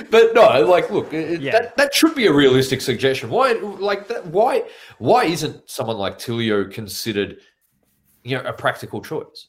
but 0.09 0.33
no, 0.33 0.65
like, 0.67 0.89
look, 0.89 1.13
it- 1.13 1.39
Yeah. 1.39 1.51
that, 1.51 1.77
that 1.77 1.93
should 1.93 2.15
be 2.15 2.25
a 2.25 2.33
realistic 2.33 2.81
suggestion. 2.81 3.29
Why, 3.29 3.53
like 3.53 4.07
that? 4.07 4.25
Why, 4.25 4.63
why 4.97 5.25
isn't 5.25 5.69
someone 5.69 5.97
like 5.97 6.17
Tilio 6.17 6.69
considered, 6.73 7.37
you 8.23 8.35
know, 8.35 8.43
a 8.43 8.51
practical 8.51 8.99
choice? 8.99 9.47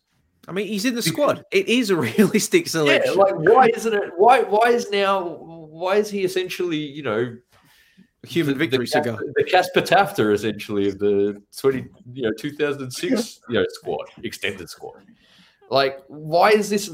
I 0.48 0.52
mean, 0.52 0.66
he's 0.66 0.84
in 0.84 0.94
the 0.94 1.02
squad. 1.12 1.44
It 1.50 1.68
is 1.68 1.90
a 1.90 1.96
realistic 2.18 2.68
selection. 2.68 3.14
Yeah, 3.14 3.22
like 3.22 3.34
why 3.34 3.66
isn't 3.74 3.94
it? 3.94 4.10
Why, 4.16 4.42
why 4.42 4.70
is 4.70 4.90
now? 4.90 5.28
Why 5.28 5.96
is 5.96 6.10
he 6.10 6.24
essentially, 6.24 6.76
you 6.76 7.02
know, 7.02 7.36
Human 8.24 8.56
victory 8.56 8.84
the, 8.84 8.86
cigar. 8.86 9.18
The 9.34 9.42
Casper 9.42 9.80
Tafter 9.80 10.32
essentially 10.32 10.88
of 10.88 11.00
the 11.00 11.42
twenty, 11.58 11.86
you 12.12 12.22
know, 12.22 12.32
two 12.32 12.52
thousand 12.52 12.92
six, 12.92 13.40
you 13.48 13.56
know, 13.56 13.64
squad, 13.68 14.06
extended 14.22 14.70
squad. 14.70 15.02
Like, 15.70 15.98
why 16.06 16.50
is 16.50 16.70
this? 16.70 16.88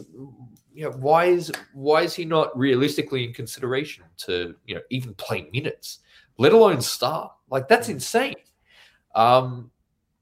You 0.72 0.84
know, 0.84 0.92
why 0.92 1.26
is 1.26 1.52
why 1.74 2.00
is 2.00 2.14
he 2.14 2.24
not 2.24 2.56
realistically 2.58 3.24
in 3.24 3.34
consideration 3.34 4.04
to 4.24 4.54
you 4.64 4.76
know 4.76 4.80
even 4.88 5.12
play 5.16 5.50
minutes, 5.52 5.98
let 6.38 6.54
alone 6.54 6.80
start? 6.80 7.30
Like 7.50 7.68
that's 7.68 7.90
insane. 7.90 8.36
Um, 9.14 9.70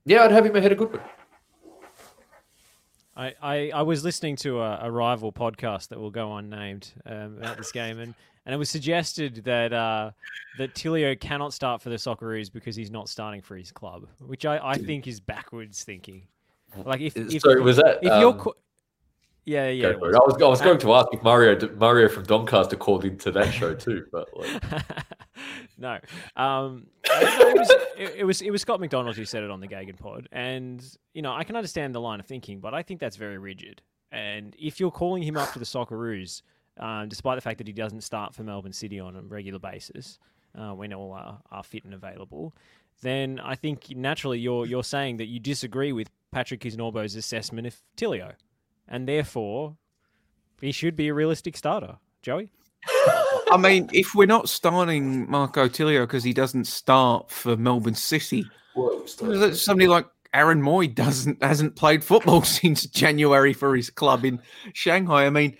yeah, 0.07 0.25
I'd 0.25 0.33
have 0.33 0.45
him 0.45 0.57
ahead 0.57 0.73
of 0.73 0.79
Goodwin. 0.79 1.03
I, 3.17 3.35
I, 3.41 3.71
I 3.75 3.83
was 3.83 4.05
listening 4.05 4.37
to 4.37 4.61
a, 4.61 4.81
a 4.83 4.91
rival 4.91 5.33
podcast 5.33 5.89
that 5.89 5.99
will 5.99 6.11
go 6.11 6.37
unnamed 6.37 6.93
um, 7.07 7.39
about 7.39 7.57
this 7.57 7.73
game, 7.73 7.99
and, 7.99 8.15
and 8.45 8.55
it 8.55 8.59
was 8.59 8.69
suggested 8.69 9.43
that 9.45 9.73
uh, 9.73 10.11
that 10.59 10.75
Tilio 10.75 11.19
cannot 11.19 11.55
start 11.55 11.81
for 11.81 11.89
the 11.89 11.97
Socceroos 11.97 12.53
because 12.53 12.77
he's 12.77 12.91
not 12.91 13.09
starting 13.09 13.41
for 13.41 13.57
his 13.57 13.73
club, 13.73 14.07
which 14.21 14.45
I, 14.45 14.59
I 14.63 14.77
think 14.77 15.07
is 15.07 15.19
backwards 15.21 15.83
thinking. 15.83 16.27
Like 16.85 17.01
if, 17.01 17.17
if 17.17 17.41
Sorry, 17.41 17.61
was 17.63 17.77
that, 17.77 17.99
if 18.03 18.21
you're 18.21 18.33
um, 18.33 18.39
co- 18.39 18.55
yeah 19.47 19.69
yeah 19.71 19.83
Go 19.83 19.91
it 19.91 19.99
for 19.99 20.11
it. 20.11 20.15
I 20.15 20.19
was 20.19 20.43
I 20.43 20.47
was 20.49 20.61
Uh, 20.61 20.65
going 20.65 20.79
to 20.81 20.93
ask 20.95 21.09
if 21.13 21.23
Mario 21.23 21.75
Mario 21.77 22.09
from 22.09 22.25
Doncaster 22.25 22.77
called 22.77 23.05
into 23.05 23.31
that 23.31 23.51
show 23.53 23.75
too, 23.75 24.05
but 24.13 24.29
like, 24.37 24.63
no. 25.79 25.99
Um, 26.37 26.87
it, 27.05 27.59
was, 27.59 27.71
it, 27.97 28.15
it 28.19 28.25
was 28.25 28.43
it 28.43 28.51
was 28.51 28.63
Scott 28.63 28.81
McDonald 28.81 29.17
who 29.17 29.25
said 29.25 29.43
it 29.43 29.51
on 29.51 29.61
the 29.61 29.69
Gagan 29.69 29.99
pod, 29.99 30.29
and 30.33 30.83
you 31.15 31.23
know 31.23 31.33
I 31.33 31.45
can 31.45 31.57
understand 31.57 31.95
the 31.95 32.01
line 32.01 32.21
of 32.21 32.27
thinking, 32.27 32.61
but 32.61 32.75
I 32.75 32.83
think 32.83 33.01
that's 33.01 33.17
very 33.17 33.39
rigid. 33.39 33.83
And 34.13 34.55
if 34.59 34.81
you're 34.81 34.91
calling 34.91 35.23
him 35.23 35.37
up 35.37 35.53
to 35.53 35.59
the 35.59 35.65
Socceroos, 35.65 36.43
um, 36.79 37.09
despite 37.09 37.37
the 37.37 37.43
fact 37.43 37.59
that 37.59 37.67
he 37.67 37.73
doesn't 37.73 38.03
start 38.03 38.35
for 38.35 38.43
Melbourne 38.43 38.73
City 38.73 39.01
on 39.01 39.17
a 39.17 39.23
regular 39.23 39.59
basis 39.59 40.19
uh, 40.59 40.71
when 40.71 40.93
all 40.93 41.13
are, 41.13 41.41
are 41.51 41.63
fit 41.63 41.85
and 41.85 41.93
available, 41.93 42.55
then 43.03 43.41
I 43.41 43.55
think 43.55 43.91
naturally 43.97 44.39
you're 44.39 44.67
you're 44.67 44.85
saying 44.85 45.19
that 45.19 45.27
you 45.27 45.41
disagree 45.41 45.93
with 45.93 46.11
Patrick 46.33 46.61
Kisnorbo's 46.61 47.17
assessment 47.17 47.67
of 47.67 47.77
Tilio, 47.97 48.33
and 48.89 49.07
therefore 49.07 49.77
he 50.61 50.73
should 50.73 50.97
be 50.97 51.09
a 51.09 51.15
realistic 51.15 51.57
starter. 51.57 51.97
Joey. 52.23 52.51
I 53.51 53.57
mean, 53.57 53.89
if 53.93 54.15
we're 54.15 54.27
not 54.27 54.49
starting 54.49 55.31
Marco 55.31 55.69
Tilio 55.69 56.03
because 56.03 56.25
he 56.25 56.33
doesn't 56.33 56.67
start 56.67 57.31
for 57.31 57.57
Melbourne 57.57 57.95
City, 57.95 58.45
somebody 59.55 59.87
like 59.87 60.07
Aaron 60.35 60.61
Mooy 60.61 60.93
doesn't 60.93 61.43
hasn't 61.43 61.77
played 61.77 62.05
football 62.05 62.43
since 62.45 62.87
January 62.87 63.53
for 63.53 63.77
his 63.77 63.91
club 63.91 64.25
in 64.25 64.41
Shanghai. 64.73 65.27
I 65.27 65.31
mean, 65.31 65.57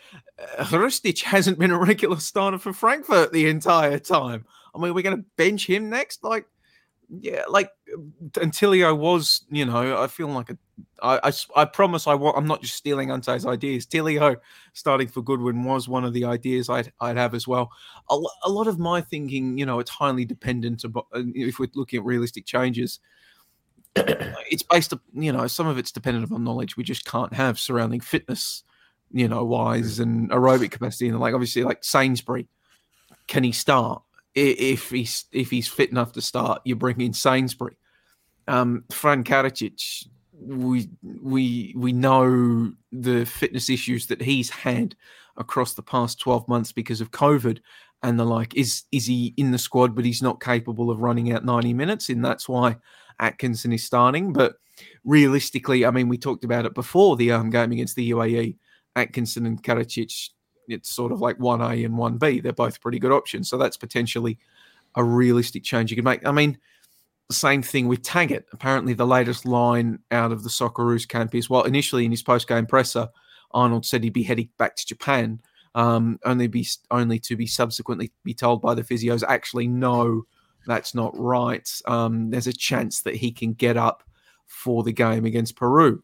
uh, 0.59 0.65
Hrustic 0.65 1.23
hasn't 1.23 1.59
been 1.59 1.71
a 1.71 1.79
regular 1.79 2.19
starter 2.19 2.59
for 2.59 2.73
Frankfurt 2.73 3.33
the 3.33 3.49
entire 3.49 3.99
time. 3.99 4.45
I 4.75 4.79
mean, 4.79 4.93
we're 4.93 5.03
going 5.03 5.17
to 5.17 5.25
bench 5.37 5.67
him 5.67 5.89
next, 5.89 6.23
like. 6.23 6.47
Yeah, 7.09 7.43
like 7.49 7.71
Antilio 8.35 8.97
was, 8.97 9.45
you 9.51 9.65
know, 9.65 10.03
I 10.03 10.09
feel 10.09 10.29
like 10.29 10.51
a, 10.51 10.59
I, 11.01 11.21
I, 11.25 11.33
I 11.55 11.65
promise 11.65 12.07
I 12.07 12.15
want, 12.15 12.37
I'm 12.37 12.47
not 12.47 12.63
just 12.63 12.75
stealing 12.75 13.11
Ante's 13.11 13.47
ideas. 13.47 13.87
Tilio 13.87 14.37
starting 14.73 15.07
for 15.07 15.23
Goodwin 15.23 15.63
was 15.63 15.89
one 15.89 16.05
of 16.05 16.13
the 16.13 16.25
ideas 16.25 16.69
I'd, 16.69 16.93
I'd 17.01 17.17
have 17.17 17.35
as 17.35 17.47
well. 17.47 17.71
A, 18.11 18.19
a 18.45 18.51
lot 18.51 18.67
of 18.67 18.79
my 18.81 19.01
thinking, 19.01 19.57
you 19.57 19.67
know, 19.67 19.79
it's 19.79 19.91
highly 19.91 20.25
dependent 20.25 20.83
about 20.83 21.07
uh, 21.15 21.23
if 21.35 21.61
we're 21.61 21.69
looking 21.75 22.01
at 22.01 22.05
realistic 22.05 22.45
changes. 22.45 22.99
it's 23.97 24.63
based, 24.63 24.93
up, 24.93 25.01
you 25.15 25.33
know, 25.33 25.47
some 25.47 25.67
of 25.67 25.79
it's 25.79 25.93
dependent 25.93 26.25
upon 26.25 26.45
knowledge 26.45 26.77
we 26.77 26.85
just 26.85 27.05
can't 27.05 27.33
have 27.33 27.59
surrounding 27.59 28.01
fitness, 28.01 28.65
you 29.13 29.29
know, 29.29 29.45
wise 29.45 29.99
mm. 29.99 30.03
and 30.03 30.31
aerobic 30.31 30.71
capacity, 30.71 31.09
and 31.09 31.21
like 31.21 31.35
obviously 31.35 31.63
like 31.63 31.83
Sainsbury, 31.83 32.49
can 33.27 33.45
he 33.45 33.53
start? 33.53 34.03
If 34.37 34.91
he's 34.91 35.25
if 35.33 35.51
he's 35.51 35.67
fit 35.67 35.91
enough 35.91 36.13
to 36.13 36.21
start, 36.21 36.61
you 36.65 36.77
bring 36.77 37.01
in 37.01 37.15
Sainsbury. 37.15 37.79
Um, 38.47 38.85
Fran 38.91 39.25
Karacic, 39.25 40.07
we 40.33 40.89
we 41.03 41.75
we 41.77 41.93
know 41.93 42.73
the 42.93 43.25
fitness 43.25 43.71
issues 43.71 44.07
that 44.07 44.21
he's 44.21 44.51
had 44.51 44.95
across 45.39 45.75
the 45.75 45.83
past 45.83 46.21
12 46.21 46.49
months 46.49 46.73
because 46.73 47.01
of 47.01 47.11
COVID 47.11 47.61
and 48.03 48.19
the 48.19 48.25
like. 48.25 48.55
Is 48.55 48.85
is 48.93 49.07
he 49.07 49.35
in 49.37 49.53
the 49.53 49.59
squad, 49.59 49.95
but 49.95 50.05
he's 50.05 50.23
not 50.23 50.43
capable 50.43 50.91
of 50.91 51.01
running 51.01 51.33
out 51.33 51.45
90 51.45 51.73
minutes, 51.73 52.09
and 52.11 52.25
that's 52.25 52.49
why 52.49 52.77
Atkinson 53.19 53.73
is 53.73 53.85
starting. 53.85 54.33
But 54.33 54.57
realistically, 55.05 55.87
I 55.87 55.91
mean, 55.91 56.09
we 56.09 56.19
talked 56.19 56.45
about 56.45 56.67
it 56.67 56.75
before 56.75 57.17
the 57.17 57.33
um, 57.33 57.51
game 57.51 57.73
against 57.73 57.97
the 57.97 58.11
UAE. 58.11 58.57
Atkinson 58.95 59.45
and 59.45 59.63
Karacic, 59.63 60.31
it's 60.69 60.91
sort 60.91 61.13
of 61.13 61.21
like 61.21 61.39
one 61.39 61.61
A 61.61 61.85
and 61.85 61.97
one 61.97 62.19
B. 62.19 62.41
They're 62.41 62.53
both 62.53 62.81
pretty 62.81 62.99
good 62.99 63.13
options, 63.13 63.49
so 63.49 63.57
that's 63.57 63.77
potentially 63.77 64.39
a 64.95 65.05
realistic 65.05 65.63
change 65.63 65.91
you 65.91 65.97
could 65.97 66.05
make. 66.05 66.27
I 66.27 66.33
mean, 66.33 66.59
the 67.29 67.35
same 67.35 67.63
thing 67.63 67.89
with 67.89 68.03
Taggart. 68.03 68.47
Apparently, 68.53 68.95
the 68.95 69.07
latest 69.07 69.47
line 69.47 69.99
out 70.11 70.33
of 70.33 70.43
the 70.43 70.49
Socceroos 70.49 71.09
camp 71.09 71.35
is 71.35 71.51
well, 71.51 71.65
initially 71.65 72.05
in 72.05 72.11
his 72.11 72.23
post 72.23 72.49
game 72.49 72.67
presser, 72.67 73.09
Arnold 73.53 73.85
said 73.85 74.05
he'd 74.05 74.13
be 74.13 74.23
heading 74.23 74.49
back 74.59 74.77
to 74.77 74.87
Japan, 74.87 75.41
um, 75.75 76.19
only 76.25 76.47
be 76.47 76.67
only 76.91 77.19
to 77.21 77.37
be 77.37 77.47
subsequently 77.47 78.13
be 78.25 78.35
told 78.35 78.63
by 78.63 78.75
the 78.75 78.83
physios, 78.83 79.23
actually, 79.27 79.67
no, 79.67 80.25
that's 80.67 80.95
not 80.95 81.13
right. 81.19 81.69
Um, 81.87 82.31
there's 82.31 82.47
a 82.47 82.53
chance 82.53 83.03
that 83.03 83.17
he 83.17 83.33
can 83.33 83.53
get 83.53 83.77
up 83.77 84.03
for 84.47 84.83
the 84.83 84.93
game 84.93 85.25
against 85.25 85.57
Peru. 85.57 86.03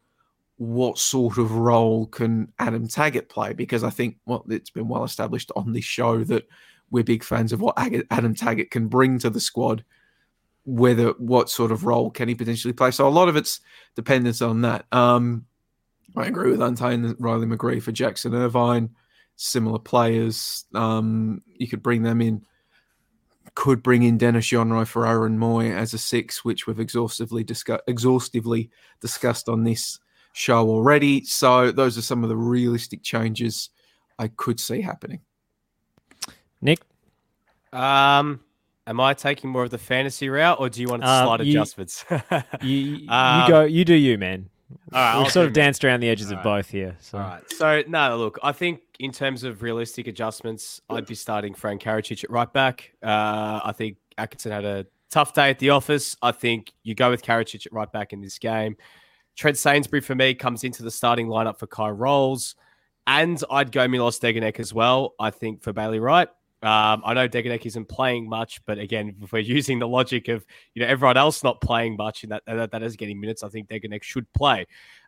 What 0.63 0.99
sort 0.99 1.39
of 1.39 1.53
role 1.53 2.07
can 2.07 2.53
Adam 2.59 2.87
Taggart 2.87 3.29
play? 3.29 3.53
Because 3.53 3.83
I 3.83 3.91
think 3.91 4.19
well, 4.27 4.45
it's 4.49 4.71
been 4.71 4.89
well 4.89 5.05
established 5.05 5.51
on 5.57 5.73
this 5.73 5.85
show 5.85 6.23
that 6.25 6.47
we're 6.91 7.03
big 7.03 7.25
fans 7.25 7.53
of 7.53 7.61
what 7.61 7.75
Adam 8.11 8.35
Taggart 8.35 8.71
can 8.71 8.87
bring 8.87 9.19
to 9.19 9.31
the 9.31 9.41
squad 9.41 9.85
whether 10.65 11.09
what 11.19 11.51
sort 11.51 11.73
of 11.73 11.85
role 11.85 12.11
can 12.11 12.29
he 12.29 12.35
potentially 12.35 12.73
play. 12.73 12.91
So 12.91 13.07
a 13.07 13.11
lot 13.11 13.29
of 13.29 13.37
it's 13.37 13.61
dependent 13.97 14.41
on 14.41 14.63
that. 14.63 14.87
Um, 14.93 15.47
I 16.17 16.27
agree 16.27 16.51
with 16.51 16.63
Ante 16.63 16.85
and 16.85 17.17
Riley 17.19 17.47
McGree 17.47 17.83
for 17.83 17.93
Jackson 17.93 18.35
Irvine, 18.35 18.91
similar 19.37 19.79
players. 19.79 20.65
Um, 20.75 21.43
you 21.57 21.69
could 21.69 21.83
bring 21.83 22.03
them 22.03 22.21
in. 22.21 22.45
Could 23.55 23.83
bring 23.83 24.03
in 24.03 24.17
Denis 24.17 24.47
Genreau 24.47 24.87
for 24.87 25.07
Aaron 25.07 25.39
Mooy 25.39 25.77
as 25.77 25.93
a 25.93 25.99
six, 25.99 26.43
which 26.43 26.67
we've 26.67 26.81
exhaustively 26.81 27.45
exhaustively 27.87 28.71
discussed 29.01 29.49
on 29.49 29.65
this 29.65 29.99
show 30.33 30.69
already. 30.69 31.25
So 31.25 31.71
those 31.73 31.97
are 31.99 32.03
some 32.03 32.23
of 32.23 32.29
the 32.29 32.37
realistic 32.37 33.03
changes 33.03 33.71
I 34.19 34.29
could 34.29 34.59
see 34.61 34.81
happening. 34.81 35.21
Nick, 36.61 36.81
Um, 37.73 38.41
am 38.87 39.01
I 39.01 39.15
taking 39.15 39.51
more 39.51 39.65
of 39.65 39.71
the 39.71 39.79
fantasy 39.79 40.29
route, 40.29 40.59
or 40.61 40.69
do 40.69 40.81
you 40.81 40.89
want 40.89 41.03
Um, 41.05 41.27
slight 41.27 41.41
you- 41.45 41.53
adjustments? 41.53 42.05
you 42.63 42.77
you 42.77 43.09
Um, 43.11 43.49
go 43.49 43.63
you 43.65 43.85
do 43.85 43.95
you 43.95 44.19
man. 44.19 44.49
all 44.93 45.01
right, 45.01 45.17
We've 45.17 45.25
I'll 45.25 45.31
sort 45.31 45.47
of 45.47 45.53
me. 45.53 45.55
danced 45.55 45.85
around 45.85 46.01
the 46.01 46.09
edges 46.09 46.31
of 46.31 46.39
All 46.39 46.45
both 46.45 46.71
here. 46.71 46.97
So. 47.01 47.19
All 47.19 47.25
right. 47.25 47.51
So 47.51 47.83
no, 47.89 48.17
look, 48.17 48.39
I 48.43 48.53
think 48.53 48.81
in 48.99 49.11
terms 49.13 49.43
of 49.45 49.63
realistic 49.63 50.07
adjustments, 50.07 50.81
I'd 50.89 51.07
be 51.07 51.15
starting 51.15 51.55
Frank 51.55 51.83
Karacic 51.83 52.23
at 52.25 52.31
right 52.31 52.51
back. 52.53 52.93
Uh, 53.03 53.61
I 53.65 53.73
think 53.77 53.97
Atkinson 54.19 54.53
had 54.53 54.65
a 54.65 54.87
tough 55.11 55.35
day 55.35 55.51
at 55.51 55.59
the 55.59 55.71
office. 55.71 56.17
I 56.23 56.33
think 56.33 56.73
you 56.85 56.95
go 56.95 57.11
with 57.11 57.23
Karacic 57.23 57.67
at 57.67 57.73
right 57.73 57.91
back 57.91 58.13
in 58.13 58.21
this 58.21 58.39
game. 58.39 58.77
Trent 59.37 59.57
Sainsbury 59.57 60.01
for 60.01 60.15
me 60.15 60.35
comes 60.35 60.65
into 60.65 60.83
the 60.83 60.91
starting 60.91 61.29
lineup 61.29 61.59
for 61.59 61.67
Kye 61.67 61.91
Rowles, 61.91 62.55
and 63.07 63.43
I'd 63.51 63.73
go 63.73 63.89
Milos 63.89 64.19
Degenek 64.19 64.61
as 64.61 64.73
well. 64.75 65.15
I 65.19 65.31
think 65.31 65.63
for 65.63 65.73
Bailey 65.73 66.01
Wright. 66.01 66.29
Um, 66.63 67.03
I 67.05 67.13
know 67.15 67.29
Degenek 67.29 67.67
isn't 67.67 67.87
playing 67.87 68.29
much, 68.29 68.65
but 68.67 68.79
again, 68.79 69.17
if 69.21 69.33
we're 69.33 69.41
using 69.41 69.81
the 69.81 69.89
logic 69.89 70.29
of 70.29 70.47
you 70.75 70.83
know 70.83 70.89
everyone 70.89 71.17
else 71.17 71.43
not 71.43 71.61
playing 71.61 71.97
much 71.97 72.23
and 72.23 72.33
that 72.33 72.45
that, 72.47 72.71
that 72.71 72.83
is 72.83 72.97
getting 72.97 73.21
minutes, 73.21 73.43
I 73.43 73.49
think 73.49 73.69
Degenek 73.69 74.03
should 74.03 74.33
play. 74.33 74.67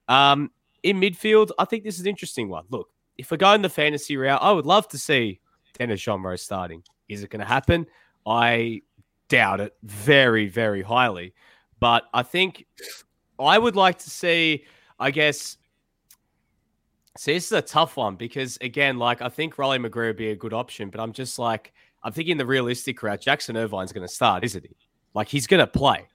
Um, 0.09 0.51
in 0.83 1.01
midfield, 1.01 1.51
I 1.59 1.65
think 1.65 1.85
this 1.85 1.95
is 1.95 2.03
an 2.03 2.09
interesting 2.09 2.49
one. 2.49 2.65
Look, 2.71 2.89
if 3.19 3.31
we're 3.31 3.37
going 3.37 3.63
the 3.63 3.69
fantasy 3.69 4.17
route, 4.17 4.43
I 4.43 4.53
would 4.53 4.67
love 4.67 4.89
to 4.89 4.99
see 4.99 5.41
Denis 5.79 6.01
Genreau 6.01 6.39
starting. 6.39 6.83
Is 7.09 7.23
it 7.23 7.31
going 7.31 7.41
to 7.41 7.47
happen? 7.47 7.87
I 8.27 8.83
doubt 9.29 9.61
it 9.61 9.75
very, 9.83 10.49
very 10.49 10.83
highly. 10.83 11.35
But 11.81 12.05
I 12.13 12.23
think 12.23 12.67
I 13.39 13.59
would 13.59 13.77
like 13.77 13.99
to 13.99 14.11
see, 14.11 14.65
I 14.99 15.11
guess. 15.11 15.57
See, 17.17 17.35
this 17.35 17.47
is 17.47 17.53
a 17.53 17.63
tough 17.63 17.97
one 17.97 18.17
because, 18.17 18.59
again, 18.61 18.99
like 18.99 19.23
I 19.23 19.29
think 19.29 19.57
Riley 19.59 19.79
McGree 19.79 20.09
would 20.09 20.17
be 20.17 20.31
a 20.31 20.37
good 20.37 20.53
option, 20.53 20.91
but 20.91 21.01
I'm 21.01 21.13
just 21.13 21.39
like, 21.39 21.73
I'm 22.03 22.13
thinking 22.13 22.37
the 22.37 22.47
realistic 22.47 23.03
route. 23.03 23.21
Jackson 23.21 23.57
Irvine's 23.57 23.93
going 23.93 24.07
to 24.07 24.13
start, 24.13 24.45
isn't 24.45 24.65
he? 24.65 24.77
Like 25.15 25.29
he's 25.29 25.47
going 25.47 25.61
to 25.61 25.67
play. 25.67 26.09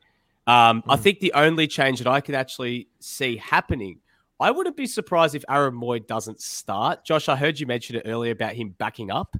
Um, 0.45 0.83
I 0.89 0.95
think 0.95 1.19
the 1.19 1.33
only 1.33 1.67
change 1.67 1.99
that 1.99 2.07
I 2.07 2.21
could 2.21 2.35
actually 2.35 2.89
see 2.99 3.37
happening, 3.37 3.99
I 4.39 4.51
wouldn't 4.51 4.75
be 4.75 4.87
surprised 4.87 5.35
if 5.35 5.45
Aaron 5.49 5.75
Mooy 5.75 6.05
doesn't 6.05 6.41
start. 6.41 7.05
Josh, 7.05 7.29
I 7.29 7.35
heard 7.35 7.59
you 7.59 7.67
mention 7.67 7.97
it 7.97 8.03
earlier 8.05 8.31
about 8.31 8.53
him 8.53 8.75
backing 8.77 9.11
up. 9.11 9.35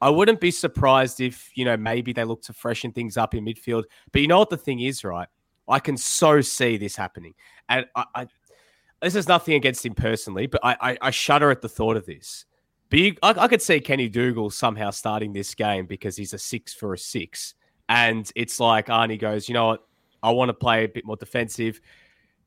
I 0.00 0.10
wouldn't 0.10 0.40
be 0.40 0.50
surprised 0.50 1.20
if, 1.20 1.50
you 1.54 1.64
know, 1.64 1.76
maybe 1.76 2.12
they 2.12 2.24
look 2.24 2.42
to 2.42 2.52
freshen 2.52 2.92
things 2.92 3.16
up 3.16 3.34
in 3.34 3.44
midfield. 3.44 3.84
But 4.12 4.22
you 4.22 4.28
know 4.28 4.38
what 4.38 4.50
the 4.50 4.56
thing 4.56 4.80
is, 4.80 5.04
right? 5.04 5.28
I 5.68 5.78
can 5.78 5.96
so 5.96 6.40
see 6.40 6.76
this 6.76 6.96
happening. 6.96 7.34
And 7.68 7.86
I, 7.94 8.04
I 8.14 8.26
this 9.02 9.14
is 9.14 9.28
nothing 9.28 9.54
against 9.54 9.84
him 9.84 9.94
personally, 9.94 10.46
but 10.46 10.60
I, 10.64 10.76
I, 10.80 10.98
I 11.02 11.10
shudder 11.10 11.50
at 11.50 11.60
the 11.60 11.68
thought 11.68 11.96
of 11.96 12.06
this. 12.06 12.46
You, 12.90 13.14
I, 13.22 13.34
I 13.36 13.48
could 13.48 13.60
see 13.60 13.80
Kenny 13.80 14.08
Dougall 14.08 14.50
somehow 14.50 14.90
starting 14.90 15.32
this 15.32 15.54
game 15.54 15.86
because 15.86 16.16
he's 16.16 16.32
a 16.32 16.38
six 16.38 16.72
for 16.72 16.94
a 16.94 16.98
six. 16.98 17.54
And 17.88 18.30
it's 18.34 18.58
like 18.58 18.86
Arnie 18.86 19.18
goes, 19.18 19.48
you 19.48 19.54
know 19.54 19.66
what? 19.66 19.86
I 20.22 20.30
want 20.30 20.48
to 20.48 20.54
play 20.54 20.84
a 20.84 20.88
bit 20.88 21.04
more 21.04 21.16
defensive. 21.16 21.80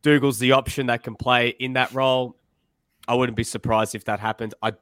Dougall's 0.02 0.40
the 0.40 0.54
option 0.54 0.88
that 0.88 1.04
can 1.04 1.16
play 1.16 1.50
in 1.50 1.74
that 1.74 1.94
role. 1.94 2.36
I 3.08 3.14
wouldn't 3.16 3.36
be 3.36 3.44
surprised 3.44 3.96
if 3.96 4.06
that 4.06 4.20
happened. 4.20 4.54
I 4.62 4.74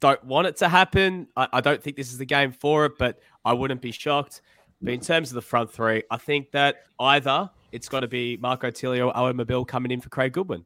don't 0.00 0.22
want 0.24 0.46
it 0.46 0.56
to 0.58 0.68
happen. 0.68 1.28
I, 1.36 1.48
I 1.54 1.60
don't 1.60 1.82
think 1.82 1.96
this 1.96 2.10
is 2.10 2.18
the 2.18 2.26
game 2.26 2.52
for 2.52 2.86
it, 2.86 2.92
but 2.98 3.18
I 3.44 3.52
wouldn't 3.52 3.80
be 3.80 3.92
shocked. 3.92 4.40
But 4.82 4.92
in 4.92 5.00
terms 5.00 5.30
of 5.30 5.34
the 5.34 5.42
front 5.42 5.70
three, 5.70 6.02
I 6.10 6.16
think 6.16 6.50
that 6.52 6.84
either 7.00 7.50
it's 7.72 7.88
got 7.88 8.00
to 8.00 8.08
be 8.08 8.36
Marco 8.36 8.70
Tilio 8.70 9.08
or 9.08 9.16
Awer 9.16 9.32
Mabil 9.32 9.66
coming 9.66 9.90
in 9.90 10.00
for 10.00 10.08
Craig 10.08 10.32
Goodwin. 10.32 10.64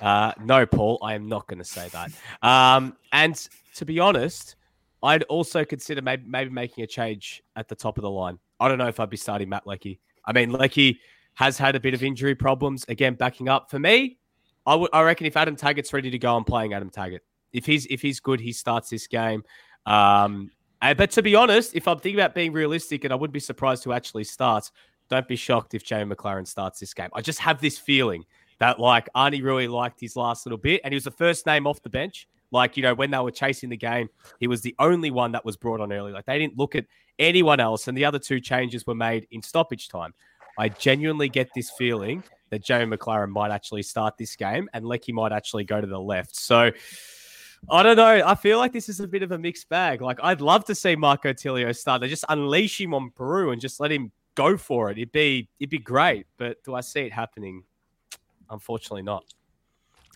Uh, 0.00 0.32
no, 0.42 0.64
Paul, 0.64 0.98
I 1.02 1.14
am 1.14 1.28
not 1.28 1.46
going 1.46 1.58
to 1.58 1.64
say 1.64 1.88
that. 1.88 2.10
Um, 2.42 2.96
and 3.12 3.34
to 3.76 3.84
be 3.84 3.98
honest, 3.98 4.56
I'd 5.02 5.24
also 5.24 5.64
consider 5.64 6.02
maybe, 6.02 6.24
maybe 6.26 6.50
making 6.50 6.84
a 6.84 6.86
change 6.86 7.42
at 7.56 7.68
the 7.68 7.74
top 7.74 7.98
of 7.98 8.02
the 8.02 8.10
line. 8.10 8.38
I 8.60 8.68
don't 8.68 8.78
know 8.78 8.88
if 8.88 9.00
I'd 9.00 9.10
be 9.10 9.16
starting 9.16 9.48
Matt 9.48 9.66
Leckie. 9.66 10.00
I 10.24 10.32
mean, 10.32 10.50
Leckie 10.50 11.00
has 11.34 11.58
had 11.58 11.76
a 11.76 11.80
bit 11.80 11.94
of 11.94 12.02
injury 12.02 12.34
problems. 12.34 12.84
Again, 12.88 13.14
backing 13.14 13.48
up 13.48 13.70
for 13.70 13.78
me, 13.78 14.18
I 14.66 15.02
reckon 15.02 15.26
if 15.26 15.36
Adam 15.36 15.56
Taggart's 15.56 15.92
ready 15.92 16.10
to 16.10 16.18
go, 16.18 16.36
I'm 16.36 16.44
playing 16.44 16.74
Adam 16.74 16.90
Taggart. 16.90 17.22
If 17.52 17.64
he's 17.64 17.86
if 17.86 18.02
he's 18.02 18.20
good, 18.20 18.38
he 18.38 18.52
starts 18.52 18.90
this 18.90 19.06
game. 19.06 19.42
Um, 19.86 20.50
uh, 20.80 20.94
but 20.94 21.10
to 21.12 21.22
be 21.22 21.34
honest, 21.34 21.74
if 21.74 21.88
I'm 21.88 21.98
thinking 21.98 22.20
about 22.20 22.34
being 22.34 22.52
realistic, 22.52 23.04
and 23.04 23.12
I 23.12 23.16
wouldn't 23.16 23.34
be 23.34 23.40
surprised 23.40 23.82
to 23.84 23.92
actually 23.92 24.24
start, 24.24 24.70
don't 25.08 25.26
be 25.26 25.36
shocked 25.36 25.74
if 25.74 25.82
Jamie 25.82 26.14
Maclaren 26.14 26.46
starts 26.46 26.78
this 26.78 26.94
game. 26.94 27.08
I 27.14 27.20
just 27.20 27.38
have 27.40 27.60
this 27.60 27.78
feeling 27.78 28.24
that 28.58 28.78
like 28.78 29.08
Arnie 29.14 29.42
really 29.42 29.68
liked 29.68 30.00
his 30.00 30.16
last 30.16 30.46
little 30.46 30.58
bit, 30.58 30.80
and 30.84 30.92
he 30.92 30.96
was 30.96 31.04
the 31.04 31.10
first 31.10 31.46
name 31.46 31.66
off 31.66 31.82
the 31.82 31.90
bench. 31.90 32.28
Like 32.50 32.76
you 32.76 32.82
know 32.82 32.94
when 32.94 33.10
they 33.10 33.18
were 33.18 33.30
chasing 33.30 33.68
the 33.68 33.76
game, 33.76 34.08
he 34.38 34.46
was 34.46 34.62
the 34.62 34.74
only 34.78 35.10
one 35.10 35.32
that 35.32 35.44
was 35.44 35.56
brought 35.56 35.80
on 35.80 35.92
early. 35.92 36.12
Like 36.12 36.26
they 36.26 36.38
didn't 36.38 36.56
look 36.56 36.74
at 36.74 36.86
anyone 37.18 37.60
else, 37.60 37.88
and 37.88 37.96
the 37.96 38.04
other 38.04 38.18
two 38.18 38.40
changes 38.40 38.86
were 38.86 38.94
made 38.94 39.26
in 39.30 39.42
stoppage 39.42 39.88
time. 39.88 40.14
I 40.58 40.68
genuinely 40.68 41.28
get 41.28 41.48
this 41.54 41.70
feeling 41.70 42.22
that 42.50 42.64
Jamie 42.64 42.96
Maclaren 42.96 43.30
might 43.30 43.50
actually 43.50 43.82
start 43.82 44.16
this 44.16 44.36
game, 44.36 44.68
and 44.72 44.86
Leckie 44.86 45.12
might 45.12 45.32
actually 45.32 45.64
go 45.64 45.80
to 45.80 45.86
the 45.86 46.00
left. 46.00 46.36
So. 46.36 46.70
I 47.70 47.82
don't 47.82 47.96
know. 47.96 48.22
I 48.24 48.34
feel 48.34 48.58
like 48.58 48.72
this 48.72 48.88
is 48.88 49.00
a 49.00 49.06
bit 49.06 49.22
of 49.22 49.32
a 49.32 49.38
mixed 49.38 49.68
bag. 49.68 50.00
Like 50.00 50.18
I'd 50.22 50.40
love 50.40 50.64
to 50.66 50.74
see 50.74 50.96
Marco 50.96 51.32
Tilio 51.32 51.74
start. 51.76 52.00
They 52.00 52.08
just 52.08 52.24
unleash 52.28 52.80
him 52.80 52.94
on 52.94 53.10
Peru 53.10 53.50
and 53.50 53.60
just 53.60 53.80
let 53.80 53.90
him 53.90 54.12
go 54.34 54.56
for 54.56 54.90
it. 54.90 54.98
It'd 54.98 55.12
be 55.12 55.48
it'd 55.60 55.70
be 55.70 55.78
great. 55.78 56.26
But 56.36 56.62
do 56.64 56.74
I 56.74 56.80
see 56.80 57.00
it 57.00 57.12
happening? 57.12 57.64
Unfortunately, 58.50 59.02
not. 59.02 59.24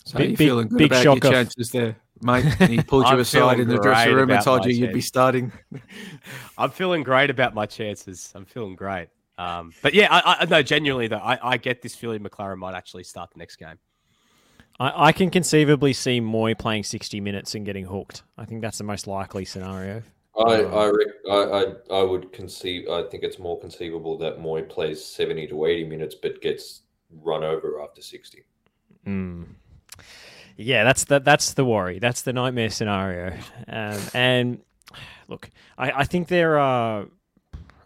So 0.05 0.17
big, 0.17 0.31
you 0.31 0.37
feeling 0.37 0.67
good 0.67 0.81
about 0.83 1.03
your 1.03 1.19
chances 1.19 1.71
there, 1.71 1.95
mate? 2.21 2.45
He 2.69 2.81
pulled 2.81 3.07
you 3.09 3.19
aside 3.19 3.59
in 3.59 3.67
the 3.67 3.77
dressing 3.77 4.13
room 4.13 4.31
and 4.31 4.43
told 4.43 4.65
you 4.65 4.73
you'd 4.73 4.93
be 4.93 5.01
starting. 5.01 5.51
I'm 6.57 6.71
feeling 6.71 7.03
great 7.03 7.29
about 7.29 7.53
my 7.53 7.65
chances. 7.65 8.31
I'm 8.35 8.45
feeling 8.45 8.75
great. 8.75 9.09
Um, 9.37 9.73
but 9.81 9.93
yeah, 9.93 10.07
I, 10.11 10.37
I 10.41 10.45
no, 10.45 10.61
genuinely 10.61 11.07
though, 11.07 11.17
I, 11.17 11.53
I 11.53 11.57
get 11.57 11.81
this 11.81 11.95
feeling 11.95 12.21
Maclaren 12.21 12.57
might 12.57 12.75
actually 12.75 13.03
start 13.03 13.31
the 13.31 13.39
next 13.39 13.55
game. 13.55 13.77
I, 14.79 15.07
I 15.07 15.11
can 15.11 15.29
conceivably 15.29 15.93
see 15.93 16.19
Mooy 16.19 16.57
playing 16.57 16.83
60 16.83 17.19
minutes 17.21 17.55
and 17.55 17.65
getting 17.65 17.85
hooked. 17.85 18.23
I 18.37 18.45
think 18.45 18.61
that's 18.61 18.77
the 18.77 18.83
most 18.83 19.07
likely 19.07 19.45
scenario. 19.45 20.03
I 20.37 20.63
I, 20.63 20.91
I 21.29 21.65
I 21.91 22.01
would 22.01 22.31
conceive. 22.33 22.89
I 22.89 23.03
think 23.03 23.23
it's 23.23 23.37
more 23.37 23.59
conceivable 23.59 24.17
that 24.17 24.39
Mooy 24.39 24.67
plays 24.67 25.03
70 25.03 25.47
to 25.47 25.65
80 25.65 25.85
minutes, 25.85 26.15
but 26.15 26.41
gets 26.41 26.81
run 27.21 27.43
over 27.43 27.81
after 27.81 28.01
60. 28.01 28.43
Mm. 29.05 29.45
Yeah, 30.57 30.83
that's 30.83 31.03
the 31.05 31.19
that's 31.19 31.53
the 31.53 31.65
worry. 31.65 31.99
That's 31.99 32.23
the 32.23 32.33
nightmare 32.33 32.69
scenario. 32.69 33.37
Um, 33.67 33.99
and 34.13 34.59
look, 35.27 35.49
I, 35.77 35.91
I 35.91 36.03
think 36.05 36.27
there 36.27 36.57
are 36.57 37.05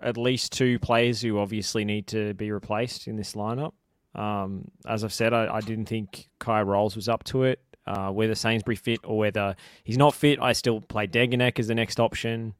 at 0.02 0.18
least 0.18 0.54
two 0.54 0.80
players 0.80 1.22
who 1.22 1.40
obviously 1.40 1.84
need 1.84 2.08
to 2.08 2.34
be 2.34 2.52
replaced 2.52 3.08
in 3.08 3.18
this 3.18 3.34
lineup. 3.34 3.74
Um, 4.18 4.72
as 4.88 5.04
I've 5.04 5.14
said, 5.14 5.34
I, 5.34 5.58
I, 5.58 5.62
didn't 5.62 5.86
think 5.86 6.28
Kye 6.40 6.64
Rowles 6.64 6.96
was 6.96 7.08
up 7.08 7.24
to 7.26 7.44
it. 7.44 7.60
Uh, 7.86 8.10
whether 8.10 8.34
Sainsbury 8.36 8.76
fit 8.76 9.00
or 9.04 9.18
whether 9.18 9.56
he's 9.84 9.98
not 9.98 10.14
fit, 10.14 10.40
I 10.42 10.54
still 10.54 10.82
play 10.82 11.08
Degenek 11.08 11.60
as 11.60 11.68
the 11.68 11.76
next 11.76 12.00
option. 12.00 12.56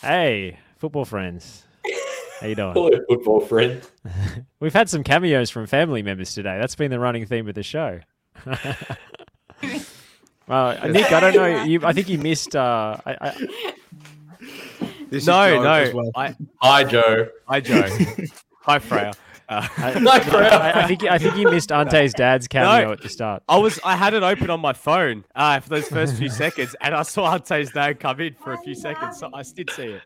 Hey, 0.00 0.58
football 0.78 1.04
friends. 1.04 1.64
How 2.40 2.46
you 2.46 2.54
doing? 2.54 2.72
Hello, 2.74 2.90
football 3.08 3.40
friend. 3.40 3.82
We've 4.60 4.72
had 4.72 4.88
some 4.88 5.04
cameos 5.04 5.50
from 5.50 5.66
family 5.66 6.02
members 6.02 6.34
today. 6.34 6.56
That's 6.58 6.74
been 6.74 6.90
the 6.90 6.98
running 6.98 7.26
theme 7.26 7.48
of 7.48 7.54
the 7.54 7.62
show. 7.62 8.00
well, 10.48 10.88
Nick, 10.88 11.12
I 11.12 11.20
don't 11.20 11.34
know. 11.34 11.64
You, 11.64 11.80
I 11.84 11.92
think 11.92 12.08
you 12.08 12.18
missed. 12.18 12.56
Uh, 12.56 12.96
I, 13.06 13.16
I... 13.20 13.74
no, 15.12 15.62
no. 15.62 15.90
Well. 15.94 16.10
I, 16.16 16.34
Hi, 16.62 16.84
Joe. 16.84 17.28
Hi, 17.46 17.60
Joe. 17.60 17.88
Hi, 18.62 18.78
Freya. 18.78 19.12
Uh, 19.48 19.68
I, 19.76 19.92
I, 19.92 20.82
I, 20.82 20.86
think 20.86 21.04
I 21.04 21.18
think 21.18 21.36
you 21.36 21.50
missed 21.50 21.70
Ante's 21.70 22.14
dad's 22.14 22.48
cameo 22.48 22.86
no, 22.86 22.92
at 22.92 23.02
the 23.02 23.08
start. 23.08 23.42
I 23.48 23.58
was 23.58 23.78
I 23.84 23.96
had 23.96 24.14
it 24.14 24.22
open 24.22 24.50
on 24.50 24.60
my 24.60 24.72
phone 24.72 25.24
uh, 25.34 25.60
for 25.60 25.68
those 25.70 25.88
first 25.88 26.16
few 26.16 26.28
seconds, 26.42 26.74
and 26.80 26.94
I 26.94 27.02
saw 27.02 27.32
Ante's 27.32 27.70
dad 27.70 28.00
come 28.00 28.20
in 28.20 28.34
for 28.34 28.52
a 28.52 28.58
few 28.58 28.74
seconds, 28.74 29.18
so 29.18 29.30
I 29.32 29.42
did 29.42 29.70
see 29.70 29.82
it. 29.84 30.02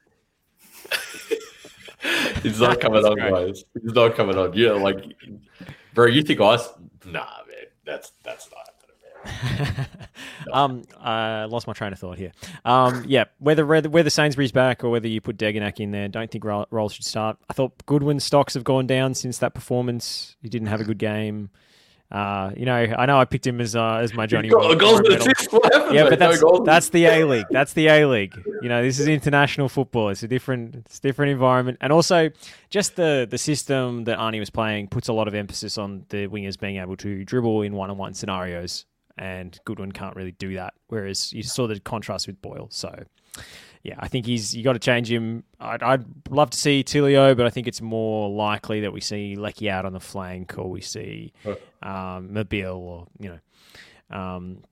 It's 2.45 2.61
not 2.61 2.81
coming 2.81 3.05
on, 3.05 3.15
great. 3.15 3.33
guys. 3.33 3.65
It's 3.75 3.95
not 3.95 4.15
coming 4.15 4.37
on. 4.39 4.53
Yeah, 4.55 4.73
like, 4.73 5.05
bro, 5.95 6.07
you 6.07 6.23
think 6.23 6.41
I? 6.41 6.57
Nah, 7.05 7.27
man, 7.47 7.67
that's 7.85 8.13
that's 8.23 8.51
not 8.51 8.58
um, 10.53 10.83
I 11.01 11.45
lost 11.45 11.67
my 11.67 11.73
train 11.73 11.93
of 11.93 11.99
thought 11.99 12.19
here. 12.19 12.33
Um, 12.65 13.05
yeah, 13.07 13.25
whether 13.39 13.65
whether 13.67 14.11
Sainsbury's 14.11 14.53
back 14.53 14.85
or 14.85 14.91
whether 14.91 15.09
you 15.09 15.21
put 15.21 15.37
Degenek 15.37 15.81
in 15.81 15.91
there, 15.91 16.09
don't 16.09 16.31
think 16.31 16.45
Rowles 16.45 16.93
should 16.93 17.05
start. 17.05 17.39
I 17.49 17.53
thought 17.53 17.85
Goodwin's 17.87 18.25
stocks 18.25 18.55
have 18.55 18.65
gone 18.65 18.87
down 18.87 19.15
since 19.15 19.39
that 19.39 19.55
performance. 19.55 20.37
He 20.43 20.49
didn't 20.49 20.69
have 20.69 20.81
a 20.81 20.85
good 20.85 20.99
game. 20.99 21.51
Uh, 22.11 22.53
you 22.57 22.65
know, 22.65 22.75
I 22.75 23.05
know 23.05 23.21
I 23.21 23.27
picked 23.27 23.47
him 23.47 23.61
as 23.61 23.77
uh, 23.77 23.97
as 23.97 24.15
my 24.15 24.25
Johnny. 24.25 24.49
Got 24.49 24.79
the 24.79 25.91
yeah, 25.93 26.09
but 26.09 26.19
that's 26.19 26.43
no 26.43 26.65
that's 26.65 26.89
the 26.89 27.05
A 27.05 27.25
League. 27.25 27.45
That's 27.51 27.75
the 27.75 27.89
A 27.89 28.07
League. 28.07 28.35
You 28.61 28.69
know, 28.69 28.83
this 28.83 28.99
is 28.99 29.07
international 29.07 29.69
football. 29.69 30.09
It's 30.09 30.25
a 30.25 30.27
different 30.27 30.75
it's 30.75 30.99
a 30.99 31.01
different 31.01 31.31
environment, 31.31 31.79
and 31.81 31.93
also 31.93 32.31
just 32.71 32.97
the 32.97 33.25
the 33.31 33.39
system 33.39 34.03
that 34.05 34.19
Arnie 34.19 34.41
was 34.41 34.51
playing 34.51 34.89
puts 34.89 35.07
a 35.07 35.13
lot 35.13 35.29
of 35.29 35.35
emphasis 35.35 35.79
on 35.79 36.07
the 36.09 36.27
wingers 36.27 36.59
being 36.59 36.79
able 36.79 36.97
to 36.97 37.25
dribble 37.25 37.63
in 37.63 37.73
one 37.75 37.89
on 37.89 37.99
one 37.99 38.15
scenarios 38.15 38.85
and 39.19 39.59
Goodwin 39.65 39.93
can't 39.93 40.17
really 40.17 40.33
do 40.33 40.55
that. 40.55 40.75
Whereas 40.89 41.33
you 41.33 41.43
saw 41.43 41.67
the 41.67 41.81
contrast 41.81 42.27
with 42.27 42.41
Boyle. 42.41 42.69
So, 42.71 42.95
yeah, 43.83 43.97
I 43.99 44.09
think 44.09 44.27
he's 44.27 44.55
you 44.57 44.65
got 44.65 44.75
to 44.75 44.79
change 44.79 45.11
him. 45.11 45.45
I'd, 45.61 45.83
I'd, 45.83 46.05
love 46.31 46.51
to 46.51 46.59
see 46.59 46.85
Tilio, 46.85 47.37
but 47.37 47.47
I 47.47 47.51
think 47.51 47.67
it's 47.67 47.81
more 47.81 48.31
likely 48.31 48.81
that 48.81 48.93
we 48.93 49.01
see 49.01 49.37
Leckie 49.37 49.71
out 49.71 49.85
on 49.85 49.93
the 49.93 50.01
flank 50.01 50.57
or 50.59 50.71
we 50.71 50.81
see 50.81 51.33
um, 51.83 52.31
Mabil 52.31 52.77
or 52.77 53.07
you 53.19 53.31
know. 53.31 54.17
Um, 54.17 54.63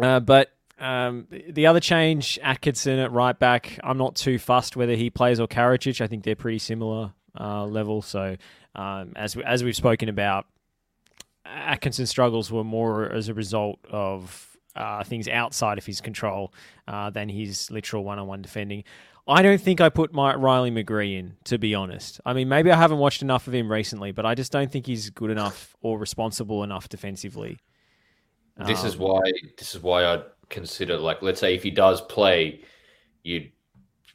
uh, 0.00 0.20
but 0.20 0.50
um, 0.78 1.26
the 1.30 1.66
other 1.66 1.80
change, 1.80 2.38
Atkinson 2.42 2.98
at 2.98 3.12
right 3.12 3.38
back. 3.38 3.78
I'm 3.82 3.98
not 3.98 4.16
too 4.16 4.38
fussed 4.38 4.76
whether 4.76 4.94
he 4.94 5.10
plays 5.10 5.40
or 5.40 5.46
Karacic. 5.46 6.00
I 6.00 6.06
think 6.06 6.24
they're 6.24 6.36
pretty 6.36 6.58
similar 6.58 7.12
uh, 7.38 7.64
level. 7.64 8.02
So 8.02 8.36
um, 8.74 9.12
as 9.16 9.36
we, 9.36 9.44
as 9.44 9.62
we've 9.62 9.76
spoken 9.76 10.08
about, 10.08 10.46
Atkinson's 11.44 12.10
struggles 12.10 12.50
were 12.50 12.64
more 12.64 13.10
as 13.10 13.28
a 13.28 13.34
result 13.34 13.78
of 13.90 14.56
uh, 14.76 15.04
things 15.04 15.28
outside 15.28 15.78
of 15.78 15.86
his 15.86 16.00
control 16.00 16.52
uh, 16.88 17.10
than 17.10 17.28
his 17.28 17.70
literal 17.70 18.04
one-on-one 18.04 18.42
defending. 18.42 18.84
I 19.26 19.40
don't 19.40 19.60
think 19.60 19.80
I 19.80 19.88
put 19.88 20.12
my 20.12 20.34
Riley 20.34 20.70
McGree 20.70 21.18
in, 21.18 21.36
to 21.44 21.56
be 21.56 21.74
honest. 21.74 22.20
I 22.26 22.34
mean, 22.34 22.48
maybe 22.48 22.70
I 22.70 22.76
haven't 22.76 22.98
watched 22.98 23.22
enough 23.22 23.46
of 23.46 23.54
him 23.54 23.72
recently, 23.72 24.12
but 24.12 24.26
I 24.26 24.34
just 24.34 24.52
don't 24.52 24.70
think 24.70 24.86
he's 24.86 25.08
good 25.10 25.30
enough 25.30 25.74
or 25.80 25.98
responsible 25.98 26.62
enough 26.62 26.88
defensively. 26.88 27.58
This 28.66 28.82
um, 28.82 28.86
is 28.86 28.96
why 28.96 29.20
this 29.58 29.74
is 29.74 29.82
why 29.82 30.04
I'd 30.04 30.24
consider 30.48 30.96
like 30.96 31.22
let's 31.22 31.40
say 31.40 31.54
if 31.54 31.62
he 31.62 31.70
does 31.70 32.00
play, 32.02 32.60
you'd 33.22 33.50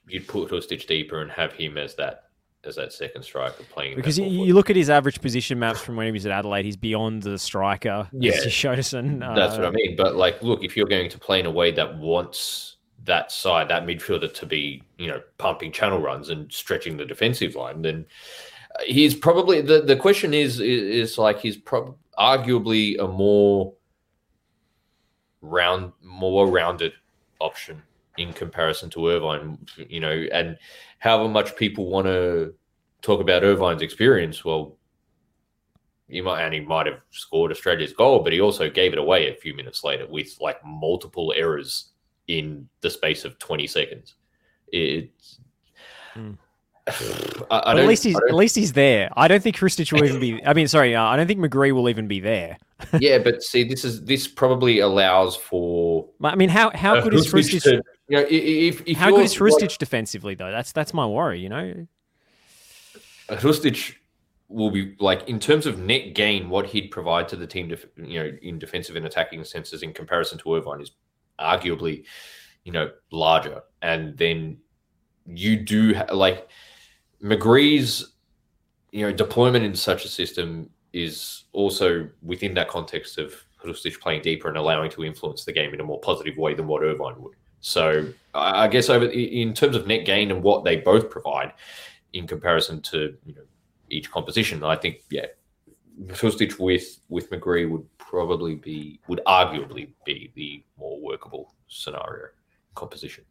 you'd 0.08 0.28
put 0.28 0.50
Hrustic 0.50 0.88
deeper 0.88 1.22
and 1.22 1.32
have 1.32 1.54
him 1.54 1.78
as 1.78 1.96
that 1.96 2.29
as 2.66 2.76
that 2.76 2.92
second 2.92 3.24
striker 3.24 3.64
playing. 3.72 3.96
Because 3.96 4.20
you, 4.20 4.26
you, 4.26 4.54
look 4.54 4.70
at 4.70 4.76
his 4.76 4.90
average 4.90 5.22
position 5.22 5.60
maps 5.60 5.80
from 5.80 5.96
when 5.96 6.06
he 6.06 6.12
was 6.12 6.26
at 6.26 6.32
Adelaide, 6.32 6.66
he's 6.66 6.78
beyond 6.78 7.24
the 7.24 7.38
striker. 7.40 8.08
Yeah, 8.12 8.34
Shotoson. 8.34 9.24
Uh, 9.24 9.34
That's 9.34 9.56
what 9.56 9.66
I 9.66 9.72
mean. 9.72 9.96
But 9.96 10.16
like, 10.16 10.42
look, 10.44 10.64
if 10.64 10.76
you're 10.76 10.88
going 10.88 11.10
to 11.10 11.18
play 11.18 11.40
in 11.40 11.46
a 11.46 11.52
way 11.52 11.72
that 11.72 11.98
wants 11.98 12.78
that 13.06 13.32
side, 13.32 13.70
that 13.70 13.86
midfielder 13.86 14.34
to 14.34 14.46
be, 14.46 14.84
you 14.98 15.08
know, 15.08 15.22
pumping 15.38 15.72
channel 15.72 16.00
runs 16.00 16.30
and 16.30 16.52
stretching 16.52 16.98
the 16.98 17.06
defensive 17.06 17.56
line, 17.56 17.82
then 17.82 18.06
he's 18.86 19.16
probably 19.16 19.62
the 19.62 19.82
the 19.82 19.96
question 19.96 20.34
is 20.34 20.60
is, 20.60 21.12
is 21.12 21.18
like 21.18 21.40
he's 21.40 21.58
probably 21.58 21.94
arguably 22.18 23.02
a 23.02 23.08
more 23.08 23.74
round, 25.42 25.94
more 26.04 26.48
rounded 26.48 26.94
option 27.40 27.82
in 28.18 28.34
comparison 28.34 28.90
to 28.90 29.08
Irvine, 29.08 29.58
you 29.78 30.02
know, 30.02 30.26
and 30.34 30.58
however 31.00 31.28
much 31.28 31.56
people 31.56 31.90
want 31.90 32.06
to 32.06 32.54
talk 33.02 33.20
about 33.20 33.44
Irvine's 33.44 33.82
experience, 33.82 34.46
well, 34.46 34.78
you 36.08 36.24
might 36.24 36.44
and 36.44 36.54
he 36.54 36.60
might 36.60 36.86
have 36.88 37.02
scored 37.12 37.52
Australia's 37.52 37.94
goal, 37.94 38.24
but 38.24 38.34
he 38.34 38.42
also 38.42 38.70
gave 38.70 38.94
it 38.94 39.00
away 39.00 39.30
a 39.30 39.36
few 39.36 39.54
minutes 39.54 39.84
later 39.84 40.06
with 40.08 40.36
like 40.40 40.64
multiple 40.66 41.34
errors 41.36 41.90
in 42.28 42.68
the 42.82 42.90
space 42.90 43.26
of 43.26 43.38
20 43.40 43.68
seconds. 43.68 44.16
It's 44.72 45.40
mm. 46.16 46.38
I, 47.52 47.58
I 47.58 47.80
at 47.80 47.88
least 47.88 48.04
he's 48.04 48.16
at 48.16 48.34
least 48.34 48.56
he's 48.56 48.74
there. 48.74 49.10
I 49.16 49.28
don't 49.28 49.42
think 49.44 49.58
Hrustic 49.58 49.92
will 49.92 50.04
even 50.04 50.20
be. 50.20 50.44
I 50.46 50.54
mean, 50.54 50.68
sorry, 50.68 50.96
uh, 50.96 51.04
I 51.04 51.16
don't 51.16 51.28
think 51.28 51.40
McGree 51.40 51.72
will 51.72 51.90
even 51.90 52.08
be 52.08 52.20
there. 52.20 52.58
yeah, 53.00 53.20
but 53.20 53.44
see, 53.44 53.64
this 53.64 53.86
is 53.86 54.04
this 54.06 54.28
probably 54.28 54.80
allows 54.80 55.36
for. 55.36 56.08
I 56.24 56.36
mean, 56.36 56.50
how 56.50 56.72
how 56.74 57.02
good 57.02 57.14
is 57.14 57.32
Hrustic? 57.32 57.64
To, 57.64 57.84
you 58.10 58.18
know, 58.18 58.26
if, 58.28 58.82
if 58.88 58.98
how 58.98 59.12
good 59.12 59.26
is 59.26 59.36
Hrustic 59.36 59.70
like, 59.70 59.78
defensively 59.78 60.34
though? 60.36 60.52
That's 60.52 60.72
that's 60.72 60.94
my 60.94 61.06
worry. 61.06 61.40
You 61.40 61.50
know, 61.50 61.88
uh, 63.30 63.36
Hrustic 63.36 63.96
will 64.48 64.72
be 64.72 64.96
like 65.00 65.30
in 65.30 65.40
terms 65.40 65.68
of 65.68 65.80
net 65.80 66.16
gain, 66.16 66.50
what 66.50 66.66
he'd 66.66 66.90
provide 66.90 67.28
to 67.30 67.36
the 67.36 67.46
team, 67.46 67.68
def- 67.68 67.86
you 67.96 68.20
know, 68.20 68.32
in 68.42 68.58
defensive 68.58 68.96
and 68.96 69.06
attacking 69.06 69.44
senses 69.44 69.84
in 69.84 69.94
comparison 69.94 70.40
to 70.40 70.56
Irvine 70.56 70.82
is 70.82 70.92
arguably, 71.40 72.04
you 72.64 72.72
know, 72.72 72.90
larger. 73.12 73.62
And 73.84 74.18
then 74.18 74.58
you 75.28 75.58
do 75.58 75.94
ha- 75.94 76.08
like 76.12 76.50
McGree's, 77.24 78.14
you 78.92 79.06
know, 79.06 79.12
deployment 79.12 79.66
in 79.66 79.76
such 79.76 80.04
a 80.04 80.08
system 80.08 80.72
is 80.94 81.44
also 81.54 82.10
within 82.24 82.56
that 82.56 82.70
context 82.70 83.20
of 83.20 83.36
Hrustic 83.64 84.00
playing 84.00 84.24
deeper 84.24 84.48
and 84.48 84.58
allowing 84.58 84.90
to 84.92 85.06
influence 85.06 85.46
the 85.46 85.54
game 85.54 85.76
in 85.76 85.80
a 85.80 85.84
more 85.84 86.00
positive 86.00 86.38
way 86.38 86.56
than 86.56 86.66
what 86.66 86.82
Irvine 86.82 87.22
would. 87.22 87.36
So 87.62 88.08
I 88.34 88.68
guess 88.68 88.90
over 88.90 89.06
in 89.06 89.54
terms 89.54 89.76
of 89.76 89.88
net 89.88 90.06
gain 90.06 90.32
and 90.32 90.42
what 90.44 90.64
they 90.64 90.78
both 90.78 91.10
provide 91.10 91.54
in 92.14 92.28
comparison 92.28 92.82
to 92.82 93.16
you 93.26 93.36
know 93.36 93.42
each 93.90 94.10
composition, 94.12 94.64
I 94.64 94.76
think 94.76 95.02
yeah, 95.10 95.26
Hrustic 96.08 96.60
with 96.60 97.00
with 97.10 97.30
McGree 97.30 97.70
would 97.70 97.86
probably 97.98 98.56
be 98.56 99.00
would 99.08 99.22
arguably 99.28 99.90
be 100.06 100.32
the 100.36 100.64
more 100.78 101.00
workable 101.00 101.54
scenario 101.68 102.28
composition. 102.76 103.26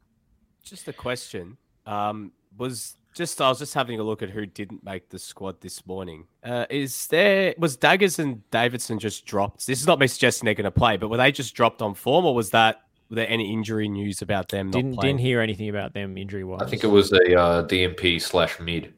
Just 0.63 0.89
a 0.89 0.93
question. 0.93 1.57
Um, 1.87 2.33
was 2.59 2.97
just 3.15 3.41
I 3.41 3.49
was 3.49 3.59
just 3.59 3.75
having 3.75 3.99
a 3.99 4.03
look 4.03 4.23
at 4.23 4.31
who 4.31 4.45
didn't 4.45 4.85
make 4.85 5.09
the 5.09 5.19
squad 5.19 5.61
this 5.61 5.87
morning. 5.87 6.27
Uh, 6.45 6.67
is 6.69 7.07
there 7.07 7.55
was 7.57 7.77
Daggers 7.77 8.19
and 8.19 8.49
Davidson 8.51 8.99
just 8.99 9.25
dropped? 9.25 9.67
This 9.67 9.81
is 9.81 9.87
not 9.87 9.99
me 9.99 10.07
suggesting 10.07 10.45
they're 10.45 10.55
going 10.55 10.65
to 10.65 10.71
play, 10.71 10.97
but 10.97 11.09
were 11.09 11.17
they 11.17 11.33
just 11.33 11.55
dropped 11.55 11.81
on 11.81 11.95
form, 11.95 12.27
or 12.27 12.35
was 12.35 12.51
that 12.51 12.83
there 13.11 13.29
any 13.29 13.53
injury 13.53 13.89
news 13.89 14.23
about 14.23 14.49
them? 14.49 14.71
Didn't 14.71 14.93
not 14.93 15.03
didn't 15.03 15.21
hear 15.21 15.41
anything 15.41 15.69
about 15.69 15.95
them 15.95 16.17
injury 16.17 16.45
wise. 16.45 16.63
I 16.63 16.67
think 16.67 16.85
it 16.85 16.89
was 16.89 17.13
a 17.13 17.39
uh, 17.39 17.67
DMP 17.67 18.21
slash 18.21 18.61
mid. 18.61 18.93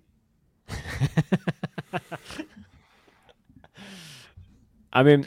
I 4.92 5.04
mean, 5.04 5.24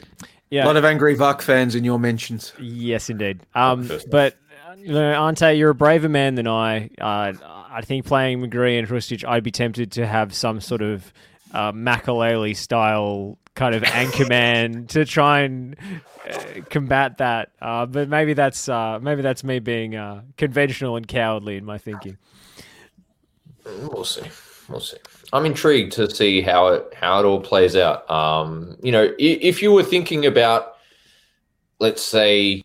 yeah, 0.50 0.64
A 0.64 0.66
lot 0.66 0.76
of 0.76 0.84
angry 0.84 1.16
Vuck 1.16 1.40
fans 1.42 1.74
in 1.74 1.84
your 1.84 1.98
mentions. 1.98 2.52
Yes, 2.60 3.10
indeed. 3.10 3.40
Um, 3.54 3.90
but 4.10 4.36
uh, 4.68 4.74
you 4.76 4.92
know, 4.92 5.26
Ante, 5.26 5.54
you're 5.54 5.70
a 5.70 5.74
braver 5.74 6.08
man 6.08 6.34
than 6.34 6.46
I. 6.46 6.90
Uh, 7.00 7.32
I 7.42 7.80
think 7.80 8.06
playing 8.06 8.40
McGree 8.40 8.78
and 8.78 8.86
Hrustic, 8.86 9.24
I'd 9.26 9.42
be 9.42 9.50
tempted 9.50 9.90
to 9.92 10.06
have 10.06 10.32
some 10.32 10.60
sort 10.60 10.80
of 10.80 11.12
uh, 11.54 11.72
Makelele 11.72 12.54
style 12.56 13.38
kind 13.54 13.74
of 13.74 13.82
anchorman 13.84 14.88
to 14.88 15.04
try 15.04 15.40
and 15.40 15.76
uh, 16.28 16.42
combat 16.68 17.18
that. 17.18 17.52
Uh, 17.62 17.86
but 17.86 18.08
maybe 18.08 18.34
that's 18.34 18.68
uh, 18.68 18.98
maybe 19.00 19.22
that's 19.22 19.44
me 19.44 19.60
being 19.60 19.94
uh, 19.94 20.22
conventional 20.36 20.96
and 20.96 21.06
cowardly 21.08 21.56
in 21.56 21.64
my 21.64 21.78
thinking. 21.78 22.18
We'll 23.64 24.04
see. 24.04 24.22
We'll 24.68 24.80
see. 24.80 24.96
I'm 25.32 25.46
intrigued 25.46 25.92
to 25.92 26.10
see 26.10 26.40
how 26.40 26.68
it 26.68 26.92
how 26.94 27.20
it 27.20 27.24
all 27.24 27.40
plays 27.40 27.76
out. 27.76 28.08
Um, 28.10 28.76
you 28.82 28.92
know, 28.92 29.04
i- 29.04 29.14
if 29.18 29.62
you 29.62 29.72
were 29.72 29.82
thinking 29.82 30.26
about, 30.26 30.76
let's 31.80 32.02
say, 32.02 32.62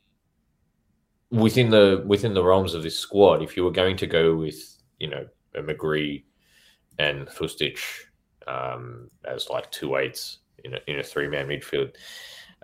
within 1.31 1.69
the 1.69 2.03
within 2.05 2.33
the 2.33 2.43
realms 2.43 2.73
of 2.73 2.83
this 2.83 2.97
squad, 2.97 3.41
if 3.41 3.55
you 3.55 3.63
were 3.63 3.71
going 3.71 3.97
to 3.97 4.07
go 4.07 4.35
with, 4.35 4.59
you 4.99 5.07
know, 5.09 5.25
a 5.55 5.61
McGree 5.61 6.23
and 6.97 7.27
Hrustic 7.27 7.79
um, 8.49 9.09
as 9.25 9.49
like 9.49 9.71
two 9.71 9.95
eights 9.95 10.39
in 10.63 10.73
a, 10.73 10.79
in 10.87 10.99
a 10.99 11.03
three 11.03 11.27
man 11.27 11.47
midfield, 11.47 11.95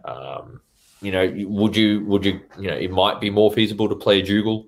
um, 0.04 0.62
you 1.02 1.12
know, 1.12 1.26
would 1.48 1.76
you 1.76 2.04
would 2.06 2.26
you 2.26 2.42
you 2.58 2.70
know 2.70 2.76
it 2.76 2.92
might 2.92 3.20
be 3.22 3.30
more 3.30 3.52
feasible 3.52 3.88
to 3.90 3.96
play 3.96 4.20
a 4.20 4.24
Dougall 4.24 4.68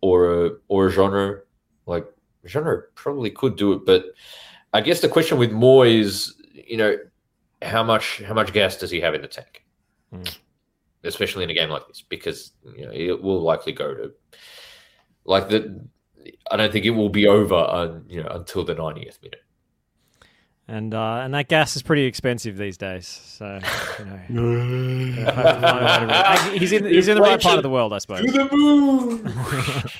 or 0.00 0.46
a 0.46 0.50
or 0.68 0.86
a 0.88 0.92
Genreau 0.92 1.40
like 1.86 2.06
Genreau 2.46 2.82
probably 2.94 3.30
could 3.30 3.56
do 3.56 3.72
it, 3.72 3.84
but 3.86 4.04
I 4.72 4.80
guess 4.80 5.00
the 5.00 5.08
question 5.08 5.38
with 5.38 5.52
Moore 5.52 5.86
is, 5.86 6.34
you 6.52 6.76
know, 6.76 6.96
how 7.60 7.82
much 7.82 8.22
how 8.22 8.34
much 8.34 8.52
gas 8.52 8.76
does 8.76 8.90
he 8.90 9.00
have 9.00 9.14
in 9.14 9.22
the 9.22 9.28
tank, 9.28 9.64
Mm. 10.12 10.38
especially 11.04 11.44
in 11.44 11.50
a 11.50 11.54
game 11.54 11.70
like 11.70 11.86
this, 11.88 12.02
because 12.02 12.52
you 12.76 12.84
know 12.84 12.92
it 12.92 13.22
will 13.22 13.40
likely 13.40 13.72
go 13.72 13.94
to 13.94 14.12
like 15.24 15.48
the. 15.48 15.84
I 16.50 16.56
don't 16.56 16.70
think 16.70 16.84
it 16.84 16.90
will 16.90 17.08
be 17.08 17.26
over, 17.26 17.56
on, 17.56 18.04
you 18.08 18.22
know, 18.22 18.28
until 18.28 18.62
the 18.64 18.76
90th 18.76 19.20
minute. 19.22 19.42
And 20.68 20.94
uh, 20.94 21.20
and 21.24 21.34
that 21.34 21.48
gas 21.48 21.74
is 21.76 21.82
pretty 21.82 22.04
expensive 22.04 22.56
these 22.56 22.76
days. 22.78 23.06
So 23.06 23.58
you 23.98 24.04
know, 24.34 25.22
have 25.24 25.34
to 25.34 25.60
find 25.60 26.04
a 26.04 26.06
way 26.06 26.52
to- 26.52 26.58
he's 26.58 26.72
in 26.72 26.84
he's 26.86 27.08
in 27.08 27.16
the 27.16 27.20
right 27.22 27.40
part 27.40 27.56
of 27.58 27.62
the 27.62 27.68
world, 27.70 27.92
I 27.92 27.98
suppose. 27.98 28.22
the 28.24 28.48
moon. 28.52 29.26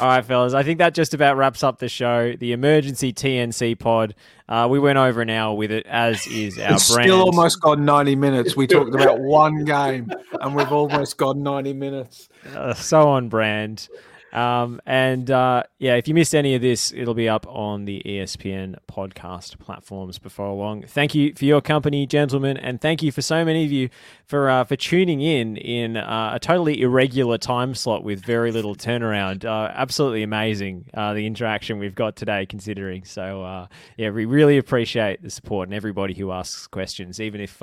All 0.00 0.06
right, 0.08 0.24
fellas. 0.24 0.54
I 0.54 0.62
think 0.62 0.78
that 0.78 0.94
just 0.94 1.12
about 1.14 1.36
wraps 1.36 1.62
up 1.62 1.78
the 1.80 1.88
show. 1.88 2.32
The 2.38 2.52
emergency 2.52 3.12
TNC 3.12 3.78
pod. 3.78 4.14
Uh, 4.48 4.66
we 4.70 4.78
went 4.78 4.96
over 4.98 5.20
an 5.20 5.28
hour 5.30 5.54
with 5.54 5.70
it, 5.70 5.84
as 5.86 6.26
is 6.26 6.58
our 6.58 6.74
It's 6.74 6.92
brand. 6.92 7.08
still 7.08 7.20
almost 7.22 7.60
gone 7.60 7.84
90 7.84 8.16
minutes. 8.16 8.56
We 8.56 8.66
talked 8.66 8.94
about 8.94 9.20
one 9.20 9.64
game 9.64 10.10
and 10.40 10.54
we've 10.54 10.72
almost 10.72 11.16
gone 11.18 11.42
90 11.42 11.72
minutes. 11.74 12.28
uh, 12.54 12.72
so 12.74 13.08
on 13.10 13.28
brand. 13.28 13.88
Um, 14.32 14.80
and 14.84 15.30
uh, 15.30 15.62
yeah, 15.78 15.94
if 15.94 16.06
you 16.06 16.14
missed 16.14 16.34
any 16.34 16.54
of 16.54 16.60
this, 16.62 16.92
it'll 16.92 17.14
be 17.14 17.28
up 17.28 17.46
on 17.46 17.86
the 17.86 18.02
ESPN 18.04 18.76
podcast 18.90 19.58
platforms 19.58 20.18
before 20.18 20.52
long. 20.54 20.82
Thank 20.82 21.14
you 21.14 21.32
for 21.34 21.44
your 21.44 21.60
company, 21.60 22.06
gentlemen, 22.06 22.56
and 22.56 22.80
thank 22.80 23.02
you 23.02 23.10
for 23.10 23.22
so 23.22 23.44
many 23.44 23.64
of 23.64 23.72
you 23.72 23.88
for 24.26 24.50
uh, 24.50 24.64
for 24.64 24.76
tuning 24.76 25.20
in 25.20 25.56
in 25.56 25.96
uh, 25.96 26.32
a 26.34 26.38
totally 26.38 26.82
irregular 26.82 27.38
time 27.38 27.74
slot 27.74 28.04
with 28.04 28.24
very 28.24 28.52
little 28.52 28.74
turnaround. 28.74 29.44
Uh, 29.44 29.72
absolutely 29.74 30.22
amazing 30.22 30.84
uh, 30.94 31.14
the 31.14 31.26
interaction 31.26 31.78
we've 31.78 31.94
got 31.94 32.16
today, 32.16 32.44
considering. 32.44 33.04
So 33.04 33.42
uh, 33.42 33.66
yeah, 33.96 34.10
we 34.10 34.26
really 34.26 34.58
appreciate 34.58 35.22
the 35.22 35.30
support 35.30 35.68
and 35.68 35.74
everybody 35.74 36.14
who 36.14 36.32
asks 36.32 36.66
questions, 36.66 37.20
even 37.20 37.40
if 37.40 37.62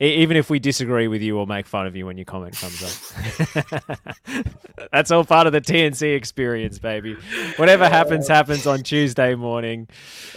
even 0.00 0.36
if 0.36 0.50
we 0.50 0.58
disagree 0.58 1.08
with 1.08 1.22
you 1.22 1.38
or 1.38 1.46
make 1.46 1.66
fun 1.66 1.86
of 1.86 1.96
you 1.96 2.06
when 2.06 2.16
your 2.18 2.24
comment 2.24 2.56
comes 2.56 2.82
up. 2.82 3.86
That's 4.92 5.10
all 5.10 5.24
part 5.24 5.46
of 5.46 5.52
the 5.52 5.60
TNC 5.60 6.14
experience, 6.14 6.78
baby. 6.78 7.16
Whatever 7.56 7.88
happens, 7.88 8.28
happens 8.28 8.66
on 8.66 8.82
Tuesday 8.82 9.34
morning. 9.34 9.88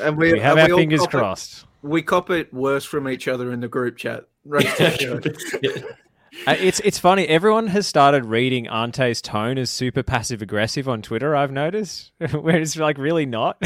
And 0.01 0.17
we, 0.17 0.33
We 0.33 0.39
have 0.39 0.57
and 0.57 0.71
our 0.71 0.75
we 0.77 0.81
fingers 0.81 1.01
cop 1.01 1.13
it- 1.13 1.17
crossed. 1.17 1.65
we 1.81 2.01
cop 2.01 2.29
it 2.29 2.53
worse 2.53 2.85
from 2.85 3.07
each 3.09 3.27
other 3.27 3.51
in 3.51 3.59
the 3.59 3.67
group 3.67 3.97
chat. 3.97 4.25
Right. 4.45 4.65
Uh, 6.47 6.55
it's 6.59 6.79
it's 6.81 6.97
funny. 6.97 7.27
Everyone 7.27 7.67
has 7.67 7.85
started 7.85 8.23
reading 8.25 8.67
Ante's 8.67 9.21
tone 9.21 9.57
as 9.57 9.69
super 9.69 10.01
passive 10.03 10.41
aggressive 10.41 10.87
on 10.87 11.01
Twitter. 11.01 11.35
I've 11.35 11.51
noticed, 11.51 12.11
where 12.31 12.55
it's 12.57 12.77
like 12.77 12.97
really 12.97 13.25
not. 13.25 13.61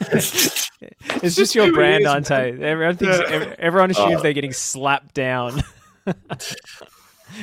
it's 0.10 1.34
just 1.36 1.54
your 1.54 1.66
who 1.66 1.70
he 1.72 1.76
brand, 1.76 2.02
is, 2.02 2.08
Ante. 2.30 2.62
Everyone 2.62 2.96
thinks 2.96 3.18
ev- 3.30 3.54
everyone 3.58 3.90
assumes 3.90 4.16
Oh. 4.18 4.22
they're 4.22 4.32
getting 4.32 4.52
slapped 4.52 5.14
down. 5.14 5.62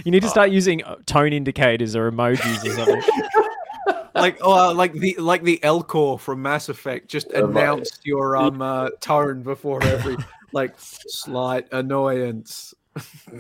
you 0.05 0.11
need 0.11 0.21
to 0.21 0.30
start 0.30 0.51
using 0.51 0.84
uh, 0.84 0.95
tone 1.05 1.34
indicators 1.34 1.95
or 1.95 2.11
emojis 2.11 2.63
or 2.65 2.71
something. 2.71 3.01
like 4.15 4.38
oh, 4.41 4.71
like 4.73 4.93
the 4.93 5.15
like 5.17 5.43
the 5.43 5.59
Elcor 5.63 6.19
from 6.19 6.41
Mass 6.41 6.69
Effect 6.69 7.09
just 7.09 7.27
Oh, 7.34 7.47
my. 7.47 7.61
announced 7.61 8.05
your 8.05 8.38
um 8.38 8.61
uh, 8.61 8.89
tone 9.01 9.41
before 9.41 9.84
every 9.84 10.15
like 10.53 10.75
slight 10.77 11.67
annoyance. 11.71 12.73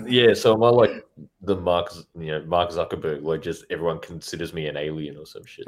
Yeah, 0.07 0.33
so 0.33 0.53
am 0.55 0.63
I 0.63 0.69
like 0.69 1.05
the 1.43 1.55
Mark, 1.55 1.93
you 2.19 2.31
know, 2.31 2.43
Mark 2.45 2.71
Zuckerberg, 2.71 3.21
like 3.21 3.43
just 3.43 3.65
everyone 3.69 3.99
considers 3.99 4.51
me 4.51 4.65
an 4.65 4.75
alien 4.77 5.15
or 5.15 5.27
some 5.27 5.45
shit. 5.45 5.65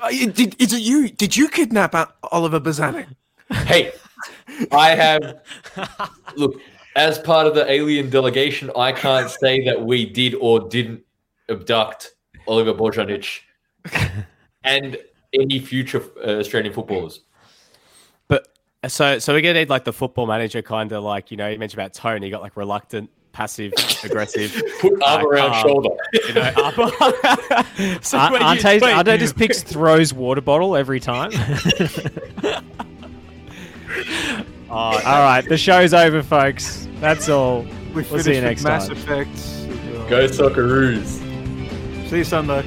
Uh, 0.00 0.10
Did, 0.10 0.60
is 0.60 0.72
it 0.72 0.82
you? 0.82 1.08
Did 1.08 1.36
you 1.36 1.48
kidnap 1.48 1.94
uh, 1.94 2.06
Oliver 2.30 2.60
Bozanic? 2.60 3.06
hey, 3.50 3.92
I 4.72 4.90
have 4.90 5.40
look 6.36 6.60
as 6.96 7.18
part 7.18 7.46
of 7.46 7.54
the 7.54 7.70
alien 7.70 8.10
delegation. 8.10 8.70
I 8.76 8.92
can't 8.92 9.30
say 9.30 9.64
that 9.64 9.82
we 9.82 10.04
did 10.04 10.34
or 10.34 10.68
didn't 10.68 11.02
abduct 11.48 12.14
Oliver 12.46 12.74
Bozanic 12.74 13.40
and 14.64 14.98
any 15.32 15.58
future 15.58 16.02
uh, 16.22 16.38
Australian 16.38 16.74
footballers. 16.74 17.20
But 18.28 18.48
so 18.88 19.18
so 19.18 19.32
we're 19.32 19.40
gonna 19.40 19.54
need 19.54 19.70
like 19.70 19.84
the 19.84 19.92
football 19.92 20.26
manager 20.26 20.60
kind 20.60 20.92
of 20.92 21.02
like 21.02 21.30
you 21.30 21.36
know 21.36 21.48
you 21.48 21.58
mentioned 21.58 21.80
about 21.80 21.94
tone. 21.94 22.22
He 22.22 22.30
got 22.30 22.42
like 22.42 22.56
reluctant, 22.56 23.10
passive, 23.38 23.72
aggressive. 24.04 24.52
Put 24.80 25.00
arm 25.02 25.24
Uh, 25.24 25.28
around 25.28 25.50
calm, 25.52 25.62
shoulder. 25.62 25.88
You 26.12 26.34
know, 26.34 26.42
up. 26.56 26.74
so 28.04 28.18
An- 28.18 28.32
when 28.32 28.40
you- 28.42 28.48
Ante, 28.48 28.78
just 29.16 29.36
picks 29.36 29.62
throws 29.62 30.12
water 30.12 30.40
bottle 30.40 30.74
every 30.76 30.98
time. 30.98 31.30
oh, 34.68 34.70
all 34.70 35.00
right, 35.00 35.42
the 35.48 35.56
show's 35.56 35.94
over, 35.94 36.22
folks. 36.22 36.88
That's 37.00 37.28
all. 37.28 37.62
We 37.94 38.02
We'll 38.02 38.22
see 38.22 38.30
you 38.34 38.36
with 38.36 38.44
next 38.44 38.64
Mass 38.64 38.88
time. 38.88 38.96
Effect. 38.96 40.10
Go 40.10 40.26
Socceroos. 40.26 41.20
See 42.10 42.18
you 42.18 42.24
Sunday. 42.24 42.62